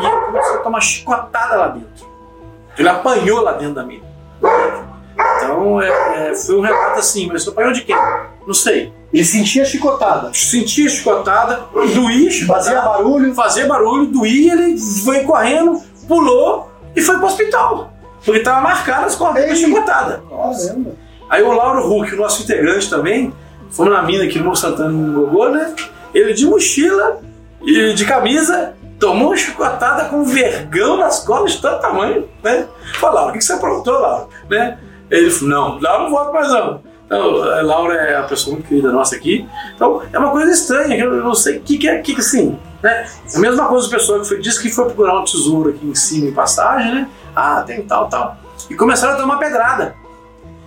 E 0.00 0.06
ele 0.06 0.16
começou 0.24 0.54
a 0.54 0.58
tomar 0.60 0.80
chicotada 0.80 1.54
lá 1.54 1.68
dentro. 1.68 2.06
Ele 2.78 2.88
apanhou 2.88 3.42
lá 3.42 3.52
dentro 3.52 3.74
da 3.74 3.84
mina. 3.84 4.04
Então 5.12 5.82
é, 5.82 6.30
é, 6.30 6.34
foi 6.34 6.56
um 6.56 6.60
relato 6.62 6.98
assim, 6.98 7.28
mas 7.30 7.46
apanhou 7.46 7.72
de 7.72 7.82
quem? 7.82 7.96
Não 8.46 8.54
sei. 8.54 8.90
Ele 9.12 9.24
sentia 9.24 9.66
chicotada. 9.66 10.32
Sentia 10.32 10.88
chicotada, 10.88 11.66
doía, 11.94 12.30
chicotada, 12.30 12.64
Fazia 12.64 12.80
barulho. 12.80 13.34
fazia 13.34 13.66
barulho, 13.66 14.06
doía, 14.06 14.54
ele 14.54 14.78
foi 14.78 15.24
correndo, 15.24 15.78
pulou 16.08 16.70
e 16.96 17.02
foi 17.02 17.18
pro 17.18 17.26
hospital. 17.26 17.93
Porque 18.24 18.38
estava 18.38 18.60
marcada 18.60 19.06
as 19.06 19.14
cordas 19.14 19.58
chicotada. 19.58 20.22
Caramba. 20.28 20.92
Aí 21.28 21.42
o 21.42 21.52
Lauro 21.52 21.90
Huck, 21.90 22.14
o 22.14 22.16
nosso 22.16 22.42
integrante 22.42 22.88
também, 22.88 23.32
fomos 23.70 23.92
na 23.92 24.02
mina 24.02 24.24
aqui 24.24 24.38
no 24.38 24.44
Morro 24.44 24.56
Santana, 24.56 24.90
no 24.90 25.26
Gogô, 25.26 25.48
né? 25.48 25.74
Ele 26.14 26.32
de 26.32 26.46
mochila 26.46 27.20
e 27.62 27.92
de 27.92 28.04
camisa, 28.04 28.74
tomou 28.98 29.28
uma 29.28 29.36
chicotada 29.36 30.04
com 30.04 30.24
vergão 30.24 30.96
nas 30.96 31.24
costas 31.24 31.52
de 31.52 31.62
todo 31.62 31.80
tamanho, 31.80 32.28
né? 32.42 32.66
Falou, 32.94 33.16
Lauro, 33.16 33.30
o 33.30 33.38
que 33.38 33.44
você 33.44 33.52
aprontou, 33.52 33.98
Lauro? 34.00 34.28
Né? 34.48 34.78
Ele 35.10 35.30
falou, 35.30 35.48
não, 35.54 35.80
Lauro 35.80 36.04
não 36.04 36.10
volta 36.10 36.32
mais 36.32 36.48
não. 36.48 36.80
Então, 37.06 37.42
a 37.42 37.62
Laura 37.62 37.94
é 37.94 38.16
a 38.16 38.22
pessoa 38.22 38.54
muito 38.54 38.68
querida 38.68 38.90
nossa 38.90 39.16
aqui. 39.16 39.46
Então, 39.74 40.02
é 40.12 40.18
uma 40.18 40.30
coisa 40.30 40.50
estranha, 40.50 40.96
eu 40.96 41.22
não 41.22 41.34
sei 41.34 41.58
o 41.58 41.60
que, 41.60 41.78
que 41.78 41.88
é, 41.88 41.98
que, 41.98 42.14
que 42.14 42.20
assim, 42.20 42.58
né? 42.84 43.08
A 43.34 43.38
mesma 43.38 43.66
coisa 43.66 43.88
do 43.88 43.90
pessoal 43.90 44.20
que 44.20 44.28
foi, 44.28 44.38
disse 44.40 44.60
que 44.60 44.70
foi 44.70 44.84
procurar 44.84 45.18
um 45.18 45.24
tesouro 45.24 45.70
aqui 45.70 45.86
em 45.86 45.94
cima, 45.94 46.28
em 46.28 46.32
passagem, 46.32 46.94
né? 46.94 47.08
Ah, 47.34 47.64
tem 47.66 47.82
tal, 47.82 48.10
tal. 48.10 48.36
E 48.68 48.74
começaram 48.74 49.14
a 49.14 49.16
tomar 49.16 49.38
pedrada. 49.38 49.96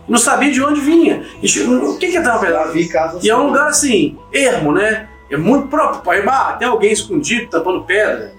Não 0.08 0.18
sabia 0.18 0.52
de 0.52 0.64
onde 0.64 0.82
vinha. 0.82 1.28
E, 1.44 1.60
o 1.62 1.96
que 2.00 2.10
que 2.10 2.18
é 2.18 2.22
tomar 2.22 2.40
Já 2.40 2.40
pedrada? 2.40 3.20
E 3.22 3.30
é 3.30 3.38
um 3.38 3.46
lugar 3.46 3.68
assim, 3.68 4.18
ermo, 4.34 4.72
né? 4.74 5.08
É 5.30 5.38
muito 5.38 5.68
próprio 5.68 6.02
para 6.02 6.32
ah, 6.32 6.54
tem 6.54 6.68
alguém 6.68 6.92
escondido 6.92 7.52
tapando 7.52 7.84
pedra. 7.84 8.34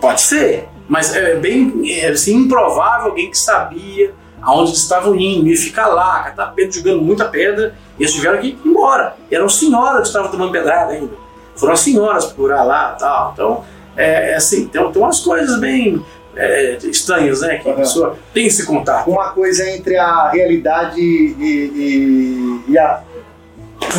Pode 0.00 0.20
ser, 0.20 0.68
mas 0.88 1.12
é 1.16 1.34
bem 1.34 1.82
é, 1.90 2.08
assim, 2.10 2.36
improvável 2.36 3.08
alguém 3.08 3.30
que 3.30 3.38
sabia 3.38 4.14
aonde 4.40 4.70
eles 4.70 4.80
estavam 4.80 5.16
indo, 5.16 5.48
ia 5.48 5.56
ficar 5.56 5.88
lá, 5.88 6.22
catar 6.22 6.52
pedra, 6.52 6.70
jogando 6.70 7.02
muita 7.02 7.24
pedra, 7.24 7.74
e 7.98 8.04
eles 8.04 8.14
tiveram 8.14 8.38
que 8.38 8.48
ir 8.48 8.58
embora. 8.64 9.16
E 9.28 9.34
eram 9.34 9.48
senhoras 9.48 10.02
que 10.02 10.06
estavam 10.06 10.30
tomando 10.30 10.52
pedrada 10.52 10.92
ainda. 10.92 11.27
Foram 11.58 11.72
as 11.74 11.80
senhoras 11.80 12.24
procurar 12.26 12.62
lá 12.64 12.94
e 12.96 13.00
tal. 13.00 13.30
Então, 13.34 13.64
é, 13.96 14.30
é 14.32 14.34
assim, 14.36 14.66
tem, 14.68 14.90
tem 14.92 15.02
umas 15.02 15.20
coisas 15.20 15.58
bem 15.60 16.04
é, 16.36 16.78
estranhas, 16.84 17.40
né? 17.40 17.58
Que 17.58 17.68
a 17.68 17.72
Uhum. 17.72 17.78
pessoa 17.78 18.16
tem 18.32 18.46
esse 18.46 18.64
contato. 18.64 19.10
uma 19.10 19.30
coisa 19.30 19.68
entre 19.68 19.96
a 19.96 20.30
realidade 20.30 21.00
e, 21.00 21.34
e, 21.40 22.72
e 22.72 22.78
a 22.78 23.02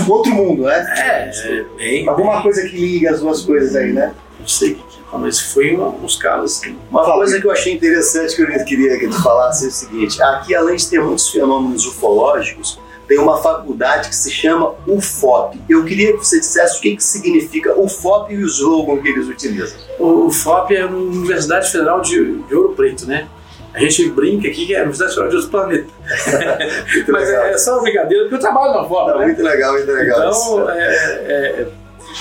o 0.08 0.12
outro 0.12 0.32
mundo, 0.34 0.64
né? 0.64 0.86
É, 0.98 1.30
é 1.30 1.66
bem. 1.78 2.08
Alguma 2.08 2.42
coisa 2.42 2.62
que 2.68 2.76
liga 2.78 3.12
as 3.12 3.22
duas 3.22 3.42
coisas 3.42 3.76
aí, 3.76 3.92
né? 3.92 4.14
Não 4.40 4.48
sei 4.48 4.72
o 4.72 4.76
que 4.76 4.82
que 4.84 5.00
é, 5.16 5.18
mas 5.18 5.40
foi 5.40 5.76
um- 5.76 6.04
uns 6.04 6.16
casos 6.16 6.58
assim. 6.60 6.78
Uma 6.92 7.04
coisa 7.04 7.40
que 7.42 7.48
eu 7.48 7.52
achei 7.52 7.74
interessante 7.74 8.36
que 8.36 8.42
eu 8.42 8.66
queria 8.66 8.98
que 9.00 9.08
tu 9.08 9.22
falasse 9.24 9.66
é 9.66 9.68
o 9.68 9.72
seguinte: 9.72 10.22
aqui, 10.22 10.54
além 10.56 10.76
de 10.76 10.88
ter 10.88 11.02
muitos 11.02 11.30
fenômenos 11.30 11.86
ufológicos, 11.88 12.80
tem 13.10 13.18
uma 13.18 13.42
faculdade 13.42 14.08
que 14.08 14.16
se 14.16 14.30
chama 14.30 14.76
UFOP. 14.88 15.60
Eu 15.68 15.84
queria 15.84 16.14
que 16.14 16.20
você 16.24 16.40
dissesse 16.40 16.78
o 16.78 16.82
que, 16.82 16.96
que 16.96 17.04
significa 17.04 17.74
UFOP 17.78 18.32
e 18.32 18.38
o 18.38 18.46
slogan 18.46 19.02
que 19.02 19.10
eles 19.10 19.28
utilizam. 19.28 19.80
O, 19.98 20.28
o 20.28 20.32
FOP 20.32 20.76
é 20.76 20.82
a 20.84 20.86
Universidade 20.86 21.72
Federal 21.72 22.02
de, 22.02 22.36
de 22.44 22.56
Ouro 22.56 22.76
Preto, 22.76 23.08
né? 23.08 23.28
A 23.74 23.80
gente 23.80 24.08
brinca 24.12 24.48
aqui 24.48 24.68
que 24.68 24.76
é 24.76 24.78
a 24.78 24.82
Universidade 24.84 25.16
Federal 25.16 25.30
de 25.32 25.36
outro 25.38 25.50
planeta. 25.50 25.88
Mas 27.10 27.30
é, 27.30 27.52
é 27.52 27.58
só 27.58 27.82
brincadeira, 27.82 28.24
porque 28.26 28.36
eu 28.36 28.40
trabalho 28.40 28.74
na 28.80 28.88
FOP, 28.88 29.12
Tá 29.12 29.18
né? 29.18 29.26
muito 29.26 29.42
legal, 29.42 29.74
muito 29.74 29.92
legal. 29.92 30.20
Então, 30.20 30.70
é, 30.70 30.78
é, 30.78 31.62
é, 31.62 31.68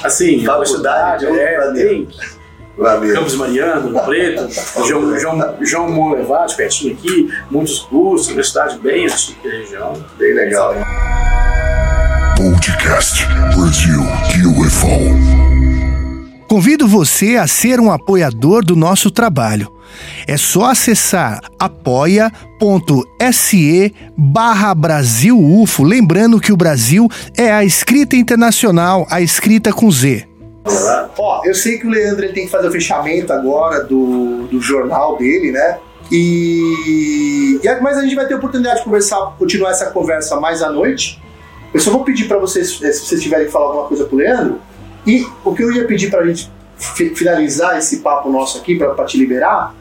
assim, 0.02 0.42
Faculdade 0.42 0.46
universidade, 0.46 1.18
de 1.20 1.26
outro 1.26 1.40
é, 1.42 1.56
planeta. 1.56 1.88
tem 1.88 2.08
Valeu. 2.78 3.12
Campos 3.12 3.34
Mariano, 3.34 3.88
Ouro 3.88 4.06
Preto, 4.06 4.48
João, 4.86 5.18
João, 5.18 5.56
João 5.60 5.90
Monlevade, 5.90 6.56
pertinho 6.56 6.94
aqui, 6.94 7.28
muitos 7.50 7.80
cursos, 7.80 8.28
universidade 8.28 8.78
bem 8.78 9.06
antiga 9.06 9.36
da 9.42 9.50
região. 9.50 9.92
Bem 10.16 10.32
legal. 10.32 10.76
Podcast 12.36 13.26
Brasil 13.56 14.00
UFO. 14.60 14.88
Convido 16.48 16.86
você 16.86 17.36
a 17.36 17.48
ser 17.48 17.80
um 17.80 17.90
apoiador 17.90 18.64
do 18.64 18.76
nosso 18.76 19.10
trabalho. 19.10 19.70
É 20.26 20.36
só 20.36 20.66
acessar 20.66 21.40
apoia.se 21.58 22.32
barra 24.16 24.72
Brasil 24.72 25.36
UFO, 25.36 25.82
lembrando 25.82 26.38
que 26.40 26.52
o 26.52 26.56
Brasil 26.56 27.08
é 27.36 27.50
a 27.52 27.64
escrita 27.64 28.14
internacional, 28.14 29.04
a 29.10 29.20
escrita 29.20 29.72
com 29.72 29.90
Z. 29.90 30.28
Ó, 31.18 31.42
eu 31.44 31.54
sei 31.54 31.78
que 31.78 31.86
o 31.86 31.90
Leandro 31.90 32.24
ele 32.24 32.32
tem 32.32 32.44
que 32.46 32.50
fazer 32.50 32.68
o 32.68 32.72
fechamento 32.72 33.32
agora 33.32 33.84
do, 33.84 34.46
do 34.46 34.60
jornal 34.60 35.16
dele, 35.16 35.52
né? 35.52 35.78
E, 36.10 37.60
e 37.62 37.80
mas 37.80 37.98
a 37.98 38.02
gente 38.02 38.14
vai 38.14 38.26
ter 38.26 38.34
a 38.34 38.36
oportunidade 38.38 38.78
de 38.78 38.84
conversar, 38.84 39.34
continuar 39.38 39.70
essa 39.70 39.90
conversa 39.90 40.40
mais 40.40 40.62
à 40.62 40.70
noite. 40.70 41.20
Eu 41.72 41.80
só 41.80 41.90
vou 41.90 42.02
pedir 42.04 42.26
para 42.26 42.38
vocês, 42.38 42.80
eh, 42.82 42.92
se 42.92 43.04
vocês 43.06 43.22
tiverem 43.22 43.46
que 43.46 43.52
falar 43.52 43.66
alguma 43.66 43.84
coisa 43.88 44.04
pro 44.04 44.16
Leandro, 44.16 44.58
e 45.06 45.26
o 45.44 45.54
que 45.54 45.62
eu 45.62 45.70
ia 45.70 45.86
pedir 45.86 46.10
para 46.10 46.20
a 46.20 46.26
gente 46.26 46.50
fi- 46.78 47.14
finalizar 47.14 47.76
esse 47.76 47.98
papo 47.98 48.30
nosso 48.30 48.58
aqui, 48.58 48.76
para 48.76 49.04
te 49.04 49.18
liberar, 49.18 49.74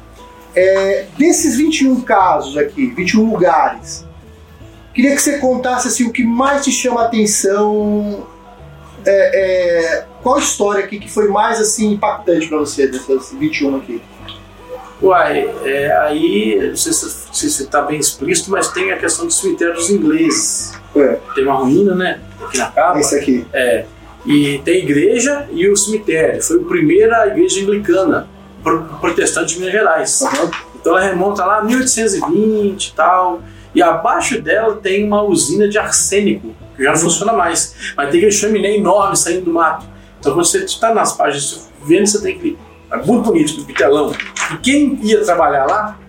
é 0.54 1.06
desses 1.18 1.56
21 1.56 2.02
casos 2.02 2.58
aqui, 2.58 2.88
21 2.88 3.30
lugares, 3.32 4.06
queria 4.94 5.16
que 5.16 5.22
você 5.22 5.38
contasse 5.38 5.88
assim, 5.88 6.06
o 6.08 6.12
que 6.12 6.24
mais 6.24 6.66
te 6.66 6.72
chama 6.72 7.04
a 7.04 7.06
atenção, 7.06 8.26
é, 9.06 9.12
é, 9.94 10.06
qual 10.28 10.40
história 10.40 10.84
aqui 10.84 11.00
que 11.00 11.10
foi 11.10 11.30
mais 11.30 11.60
assim 11.60 11.94
impactante 11.94 12.48
para 12.48 12.58
você 12.58 12.88
dessas 12.88 13.32
21 13.32 13.78
aqui? 13.78 14.02
Uai, 15.02 15.50
é, 15.64 15.92
aí, 16.02 16.70
não 16.70 16.76
sei 16.76 16.92
se, 16.92 17.10
se 17.32 17.64
está 17.64 17.82
bem 17.84 18.00
explícito, 18.00 18.50
mas 18.52 18.68
tem 18.70 18.92
a 18.92 18.98
questão 18.98 19.26
do 19.28 19.32
cemitério 19.32 19.76
dos 19.76 19.90
ingleses. 19.90 20.74
É, 20.96 21.20
Tem 21.36 21.44
uma 21.46 21.54
ruína, 21.56 21.94
né? 21.94 22.20
Aqui 22.44 22.58
na 22.58 22.72
capa. 22.72 23.00
esse 23.00 23.16
aqui. 23.16 23.46
É, 23.54 23.86
e 24.26 24.58
tem 24.66 24.74
a 24.76 24.80
igreja 24.80 25.48
e 25.52 25.70
o 25.70 25.78
cemitério. 25.78 26.42
Foi 26.42 26.60
a 26.60 26.64
primeira 26.64 27.28
igreja 27.28 27.62
anglicana 27.62 28.28
pro- 28.64 28.84
protestante 29.00 29.54
de 29.54 29.60
Minas 29.60 29.74
Gerais. 29.74 30.22
Aham. 30.24 30.52
Então 30.82 30.98
ela 30.98 31.08
remonta 31.08 31.46
lá 31.46 31.60
a 31.60 31.64
1820 31.64 32.88
e 32.88 32.94
tal. 32.94 33.42
E 33.76 33.82
abaixo 33.84 34.42
dela 34.42 34.76
tem 34.78 35.06
uma 35.06 35.22
usina 35.22 35.70
de 35.70 35.78
arsênico, 35.78 36.56
que 36.76 36.84
já 36.84 36.92
não 36.92 36.98
funciona 37.00 37.34
mais. 37.34 37.76
Mas 37.96 38.10
tem 38.10 38.18
aquele 38.20 38.32
chaminé 38.32 38.76
enorme 38.76 39.16
saindo 39.16 39.46
do 39.46 39.54
mato. 39.54 39.86
Então 40.20 40.34
quando 40.34 40.46
você 40.46 40.64
está 40.64 40.94
nas 40.94 41.14
páginas 41.14 41.70
vendo, 41.86 42.08
você 42.08 42.22
tem 42.22 42.38
que. 42.38 42.58
É 42.92 42.98
muito 42.98 43.26
bonito, 43.26 43.56
com 43.56 43.64
pitelão. 43.66 44.14
E 44.54 44.58
quem 44.58 44.98
ia 45.04 45.24
trabalhar 45.24 45.66
lá, 45.66 46.00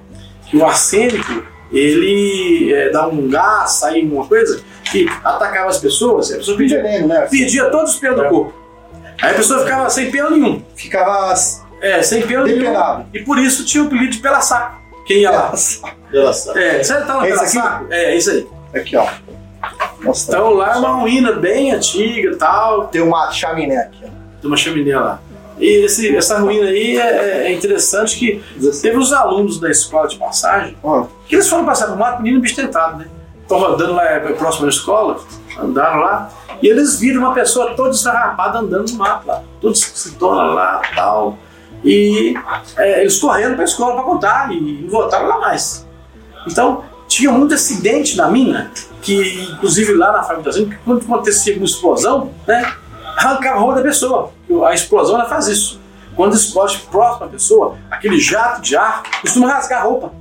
o 0.55 0.65
arsênico, 0.65 1.43
ele 1.73 2.73
é, 2.73 2.91
dá 2.91 3.07
um 3.09 3.29
gás, 3.29 3.73
sai 3.73 4.03
uma 4.03 4.25
coisa, 4.27 4.63
que 4.91 5.09
atacava 5.25 5.69
as 5.69 5.79
pessoas, 5.79 6.33
a 6.33 6.37
pessoa 6.37 6.57
pedia, 6.57 6.81
veneno, 6.83 7.09
né? 7.09 7.27
perdia 7.31 7.67
todos 7.67 7.95
os 7.95 7.99
pelos 7.99 8.23
do 8.23 8.29
corpo. 8.29 8.55
Aí 9.21 9.33
a 9.33 9.35
pessoa 9.35 9.61
ficava 9.65 9.91
sem 9.91 10.11
pelo 10.11 10.31
nenhum. 10.31 10.63
Ficava 10.77 11.35
É, 11.81 12.01
sem 12.03 12.23
pelo 12.23 12.45
nenhum. 12.45 12.59
Depelado. 12.59 13.07
E 13.13 13.21
por 13.21 13.39
isso 13.39 13.65
tinha 13.65 13.83
o 13.83 13.87
apelido 13.87 14.13
de 14.13 14.19
pela 14.19 14.41
saco. 14.41 14.81
Quem 15.05 15.23
ia 15.23 15.31
lá? 15.31 15.53
Pela 16.11 16.33
saco. 16.33 16.59
É, 16.59 16.83
você 16.83 16.95
tá 16.95 17.15
na 17.15 17.21
pela 17.23 17.47
saco? 17.47 17.87
É, 17.91 18.17
isso 18.17 18.31
aí. 18.31 18.47
aqui, 18.75 18.97
ó. 18.97 19.07
Nossa, 20.01 20.31
Então 20.31 20.51
lá 20.55 20.75
é 20.75 20.77
uma 20.79 20.91
ruína 21.01 21.33
bem 21.33 21.73
antiga 21.73 22.31
e 22.33 22.37
tal, 22.37 22.87
tem 22.89 23.01
uma 23.03 23.31
chaminé 23.33 23.79
aqui, 23.79 24.01
ó. 24.05 24.09
tem 24.41 24.51
uma 24.51 24.57
chaminé 24.57 24.97
lá. 24.99 25.21
E 25.59 25.85
esse- 25.85 26.17
essa 26.17 26.39
ruína 26.39 26.67
aí 26.69 26.97
é, 26.97 27.47
é 27.49 27.53
interessante 27.53 28.17
que 28.17 28.43
teve 28.81 28.97
os 28.97 29.13
alunos 29.13 29.59
da 29.59 29.69
escola 29.69 30.07
de 30.07 30.17
passagem 30.17 30.77
Ó, 30.85 31.07
que 31.27 31.35
eles 31.35 31.49
foram 31.49 31.65
passar 31.65 31.89
por 31.89 31.97
mato, 31.97 32.23
menino 32.23 32.41
bicho 32.41 32.55
tentado, 32.55 32.99
né? 32.99 33.07
Estão 33.43 33.59
rodando 33.59 33.95
lá 33.95 34.05
é, 34.05 34.21
próximo 34.35 34.65
da 34.67 34.69
escola, 34.71 35.19
andaram 35.59 35.99
lá, 36.01 36.31
e 36.63 36.69
eles 36.69 37.01
viram 37.01 37.23
uma 37.23 37.35
pessoa 37.35 37.75
toda 37.75 37.91
esfarrapada 37.91 38.59
andando 38.59 38.89
no 38.93 38.99
mato 38.99 39.27
lá, 39.27 39.43
toda 39.61 39.73
escritona 39.75 40.43
lá 40.43 40.81
tal. 40.95 41.37
E 41.85 42.35
é, 42.77 43.01
eles 43.01 43.19
correndo 43.19 43.55
para 43.55 43.63
a 43.63 43.65
escola 43.65 43.95
para 43.95 44.03
contar 44.05 44.53
e 44.53 44.87
voltaram 44.89 45.27
lá 45.29 45.39
mais. 45.39 45.87
Então, 46.47 46.85
tinha 47.09 47.33
muito 47.33 47.55
acidente 47.55 48.17
na 48.17 48.29
mina, 48.29 48.71
que 49.03 49.51
inclusive 49.53 49.95
lá 49.95 50.13
na 50.13 50.23
fábrica 50.23 50.51
que 50.53 50.77
quando 50.85 51.03
acontecia 51.03 51.57
uma 51.57 51.65
explosão, 51.65 52.31
né, 52.47 52.75
arrancava 53.17 53.57
a 53.57 53.61
roupa 53.61 53.77
da 53.77 53.83
pessoa. 53.83 54.33
A 54.67 54.75
explosão 54.75 55.17
ela 55.17 55.29
faz 55.29 55.47
isso. 55.49 55.81
Quando 56.15 56.35
explode 56.35 56.79
próximo 56.91 57.27
à 57.27 57.29
pessoa, 57.29 57.77
aquele 57.91 58.19
jato 58.19 58.61
de 58.61 58.77
ar 58.77 59.03
costuma 59.21 59.49
rasgar 59.49 59.81
a 59.81 59.85
roupa. 59.85 60.13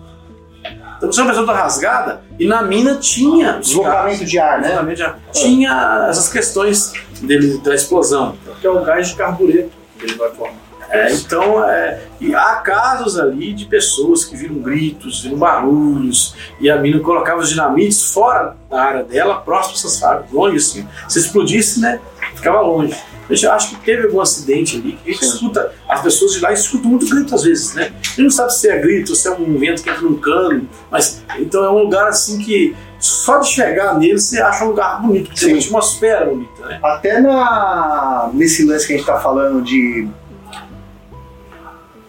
Então, 0.97 1.11
se 1.11 1.21
uma 1.21 1.27
pessoa 1.27 1.45
está 1.45 1.55
rasgada, 1.55 2.21
e 2.39 2.47
na 2.47 2.63
mina 2.63 2.95
tinha 2.95 3.53
deslocamento 3.53 4.25
de 4.25 4.39
ar, 4.39 4.59
né? 4.59 4.69
Deslocamento 4.69 4.97
de 4.97 5.03
ar. 5.03 5.19
tinha 5.31 6.07
essas 6.09 6.29
questões 6.29 6.93
dele, 7.21 7.59
da 7.59 7.75
explosão. 7.75 8.35
Que 8.59 8.65
é 8.65 8.69
o 8.69 8.83
gás 8.83 9.09
de 9.09 9.15
carbureto 9.15 9.71
que 9.97 10.05
ele 10.05 10.15
vai 10.15 10.31
formar. 10.31 10.66
É, 10.89 11.11
então, 11.11 11.63
é, 11.63 12.01
e 12.19 12.33
há 12.33 12.55
casos 12.55 13.19
ali 13.19 13.53
de 13.53 13.65
pessoas 13.65 14.23
que 14.23 14.35
viram 14.35 14.55
gritos, 14.55 15.21
viram 15.21 15.37
barulhos, 15.37 16.35
e 16.59 16.69
a 16.69 16.77
mina 16.77 16.99
colocava 16.99 17.41
os 17.41 17.49
dinamites 17.49 18.11
fora 18.11 18.55
da 18.69 18.81
área 18.81 19.03
dela, 19.03 19.41
próximo 19.41 19.75
dessas 19.75 19.99
fábricas, 19.99 20.31
longe 20.31 20.57
assim. 20.57 20.87
Se 21.07 21.19
explodisse, 21.19 21.79
né, 21.79 21.99
ficava 22.35 22.61
longe. 22.61 22.95
Eu 23.29 23.35
já 23.35 23.55
acho 23.55 23.71
que 23.71 23.83
teve 23.83 24.05
algum 24.05 24.21
acidente 24.21 24.77
ali, 24.77 24.97
que 25.03 25.09
a 25.09 25.13
gente 25.13 25.25
escuta, 25.25 25.73
as 25.89 26.01
pessoas 26.01 26.33
de 26.33 26.39
lá 26.39 26.53
escutam 26.53 26.91
muito 26.91 27.09
grito 27.09 27.35
às 27.35 27.43
vezes, 27.43 27.73
né? 27.73 27.91
A 27.91 28.07
gente 28.07 28.21
não 28.21 28.29
sabe 28.29 28.53
se 28.53 28.69
é 28.69 28.79
grito, 28.79 29.13
se 29.15 29.27
é 29.27 29.31
um 29.31 29.57
vento 29.57 29.83
que 29.83 29.89
entra 29.89 30.01
num 30.01 30.17
cano, 30.17 30.69
mas 30.89 31.21
então 31.37 31.63
é 31.65 31.69
um 31.69 31.79
lugar 31.79 32.07
assim 32.07 32.39
que 32.39 32.73
só 32.99 33.39
de 33.39 33.49
chegar 33.49 33.99
nele 33.99 34.17
você 34.17 34.41
acha 34.41 34.63
um 34.63 34.69
lugar 34.69 35.01
bonito, 35.01 35.27
porque 35.27 35.41
tem 35.41 35.53
uma 35.53 35.59
atmosfera 35.59 36.25
bonita, 36.25 36.65
né? 36.65 36.79
Até 36.81 37.19
na, 37.19 38.29
nesse 38.33 38.65
lance 38.65 38.87
que 38.87 38.93
a 38.93 38.97
gente 38.97 39.05
tá 39.05 39.19
falando 39.19 39.61
de 39.61 40.07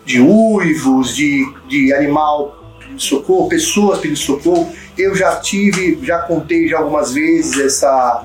de 0.09 0.23
uivos, 0.23 1.15
de, 1.15 1.47
de 1.69 1.93
animal 1.93 2.57
pedindo 2.79 2.99
socorro, 2.99 3.47
pessoas 3.47 3.99
pedindo 3.99 4.19
socorro, 4.19 4.73
eu 4.97 5.15
já 5.15 5.37
tive, 5.37 5.99
já 6.03 6.21
contei 6.21 6.67
já 6.67 6.79
algumas 6.79 7.13
vezes 7.13 7.61
essa, 7.61 8.25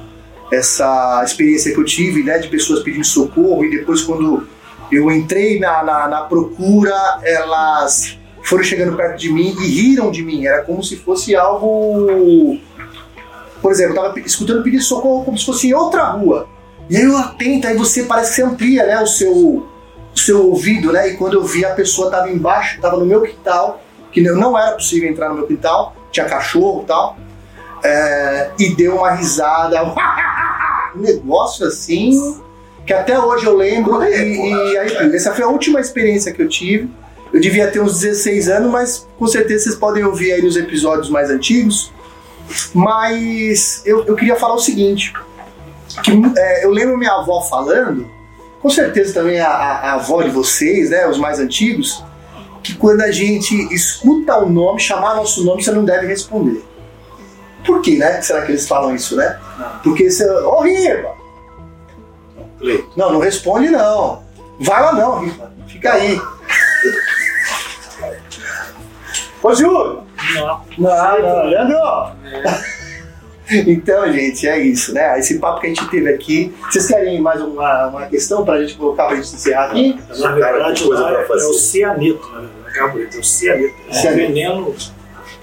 essa 0.49 1.21
experiência 1.25 1.73
que 1.73 1.79
eu 1.79 1.83
tive, 1.83 2.23
né, 2.23 2.39
de 2.39 2.47
pessoas 2.47 2.81
pedindo 2.81 3.03
socorro. 3.03 3.65
E 3.65 3.69
depois 3.69 4.01
quando 4.01 4.47
eu 4.89 5.11
entrei 5.11 5.59
na, 5.59 5.83
na, 5.83 6.07
na 6.07 6.21
procura, 6.21 6.95
elas 7.21 8.17
foram 8.43 8.63
chegando 8.63 8.95
perto 8.95 9.19
de 9.19 9.29
mim 9.29 9.53
e 9.59 9.67
riram 9.67 10.09
de 10.09 10.23
mim, 10.23 10.45
era 10.45 10.63
como 10.63 10.81
se 10.81 10.95
fosse 10.95 11.35
algo 11.35 12.57
por 13.61 13.71
exemplo, 13.71 13.97
eu 13.97 14.01
tava 14.03 14.19
escutando 14.21 14.63
pedido 14.63 14.79
de 14.79 14.85
socorro 14.85 15.25
como 15.25 15.37
se 15.37 15.45
fosse 15.45 15.67
em 15.67 15.73
outra 15.73 16.03
rua. 16.11 16.47
E 16.89 16.95
aí 16.95 17.03
eu 17.03 17.17
atento, 17.17 17.67
aí 17.67 17.77
você 17.77 18.03
parece 18.03 18.29
que 18.29 18.35
você 18.35 18.43
amplia 18.43 18.85
né, 18.85 19.01
o, 19.01 19.07
seu, 19.07 19.65
o 20.15 20.19
seu 20.19 20.47
ouvido, 20.47 20.91
né? 20.91 21.09
E 21.09 21.17
quando 21.17 21.33
eu 21.33 21.43
vi 21.43 21.65
a 21.65 21.73
pessoa 21.73 22.09
tava 22.11 22.29
embaixo, 22.29 22.79
tava 22.81 22.97
no 22.97 23.05
meu 23.05 23.21
quintal, 23.21 23.81
que 24.11 24.21
não- 24.21 24.35
não 24.35 24.57
era 24.57 24.73
possível 24.73 25.09
entrar 25.09 25.29
no 25.29 25.35
meu 25.35 25.47
quintal, 25.47 25.95
tinha 26.11 26.25
cachorro 26.25 26.81
e 26.83 26.85
tal, 26.85 27.17
é, 27.83 28.51
e 28.59 28.75
deu 28.75 28.95
uma 28.97 29.11
risada, 29.11 29.83
um 30.95 30.99
negócio 30.99 31.65
assim, 31.67 32.11
que 32.85 32.93
até 32.93 33.17
hoje 33.19 33.45
eu 33.45 33.55
lembro, 33.55 34.03
e, 34.03 34.51
e 34.71 34.77
aí, 34.77 35.15
essa 35.15 35.33
foi 35.33 35.43
a 35.43 35.47
última 35.47 35.79
experiência 35.79 36.31
que 36.31 36.41
eu 36.41 36.47
tive. 36.49 36.89
Eu 37.31 37.41
devia 37.41 37.67
ter 37.71 37.79
uns 37.81 37.99
16 37.99 38.47
anos, 38.47 38.71
mas 38.71 39.07
com 39.17 39.25
certeza 39.25 39.63
vocês 39.63 39.75
podem 39.75 40.03
ouvir 40.03 40.33
aí 40.33 40.41
nos 40.43 40.55
episódios 40.55 41.09
mais 41.09 41.31
antigos. 41.31 41.91
Mas 42.73 43.81
eu, 43.85 44.03
eu 44.05 44.15
queria 44.15 44.35
falar 44.35 44.53
o 44.53 44.59
seguinte: 44.59 45.13
que 46.03 46.11
é, 46.37 46.65
eu 46.65 46.69
lembro 46.69 46.97
minha 46.97 47.13
avó 47.13 47.41
falando, 47.41 48.07
com 48.63 48.69
certeza 48.69 49.13
também 49.13 49.39
a, 49.39 49.47
a- 49.49 49.93
avó 49.93 50.23
de 50.23 50.29
vocês, 50.31 50.89
né, 50.89 51.05
os 51.07 51.19
mais 51.19 51.37
antigos, 51.39 52.03
que 52.63 52.73
quando 52.75 53.01
a 53.01 53.11
gente 53.11 53.53
escuta 53.73 54.37
o 54.37 54.49
nome, 54.49 54.79
chamar 54.79 55.15
nosso 55.15 55.43
nome, 55.45 55.61
você 55.61 55.71
não 55.71 55.83
deve 55.85 56.07
responder. 56.07 56.63
Por 57.65 57.81
que, 57.81 57.97
né? 57.97 58.21
Será 58.21 58.41
que 58.45 58.51
eles 58.53 58.67
falam 58.67 58.95
isso, 58.95 59.15
né? 59.15 59.39
Porque 59.83 60.09
você. 60.09 60.29
Ô 60.29 60.61
Riva! 60.61 61.11
Não, 62.95 63.11
não 63.13 63.19
responde 63.19 63.69
não. 63.69 64.23
Vai 64.59 64.81
lá 64.81 64.93
não, 64.93 65.19
Riva. 65.19 65.51
Fica 65.67 65.93
aí. 65.93 66.19
Ô 69.41 69.53
Júlio! 69.53 70.03
Não. 70.35 70.61
Não, 70.77 71.21
não, 71.21 71.45
Leandro! 71.45 71.77
Então, 73.67 74.11
gente, 74.11 74.47
é 74.47 74.59
isso, 74.59 74.93
né? 74.93 75.19
Esse 75.19 75.37
papo 75.39 75.59
que 75.59 75.67
a 75.67 75.69
gente 75.69 75.85
teve 75.89 76.09
aqui. 76.09 76.53
Vocês 76.69 76.87
querem 76.87 77.21
mais 77.21 77.41
uma, 77.41 77.87
uma 77.87 78.05
questão 78.05 78.45
pra 78.45 78.61
gente 78.61 78.75
colocar 78.75 79.07
pra 79.07 79.15
gente 79.15 79.35
encerrar 79.35 79.65
aqui? 79.65 79.99
Na 80.17 80.31
verdade, 80.31 80.83
coisa 80.83 81.03
lá 81.03 81.11
pra 81.11 81.21
é, 81.21 81.25
fazer. 81.25 81.45
é 81.45 81.47
o 81.47 81.53
cianeto, 81.53 82.29
né? 82.29 82.49
É 82.75 83.19
o 83.19 83.23
cianeto. 83.23 83.75
É 83.91 84.11
o 84.11 84.15
veneno. 84.15 84.75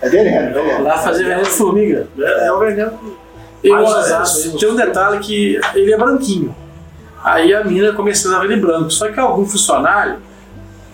É 0.01 0.09
veneno, 0.09 0.48
é 0.48 0.62
veneno. 0.62 0.84
Lá 0.84 0.98
fazer 0.98 1.24
veneno 1.24 1.42
de 1.42 1.51
formiga. 1.51 2.09
É, 2.18 2.46
é 2.46 2.53
o 2.53 2.59
veneno. 2.59 2.98
Eu, 3.62 3.76
é, 3.76 4.22
tem 4.59 4.68
um 4.70 4.76
detalhe 4.76 5.18
que 5.18 5.61
ele 5.74 5.92
é 5.92 5.96
branquinho. 5.96 6.55
Aí 7.22 7.53
a 7.53 7.62
mina 7.62 7.92
comercializava 7.92 8.46
ele 8.46 8.57
branco. 8.57 8.90
Só 8.90 9.11
que 9.11 9.20
algum 9.20 9.44
funcionário 9.44 10.18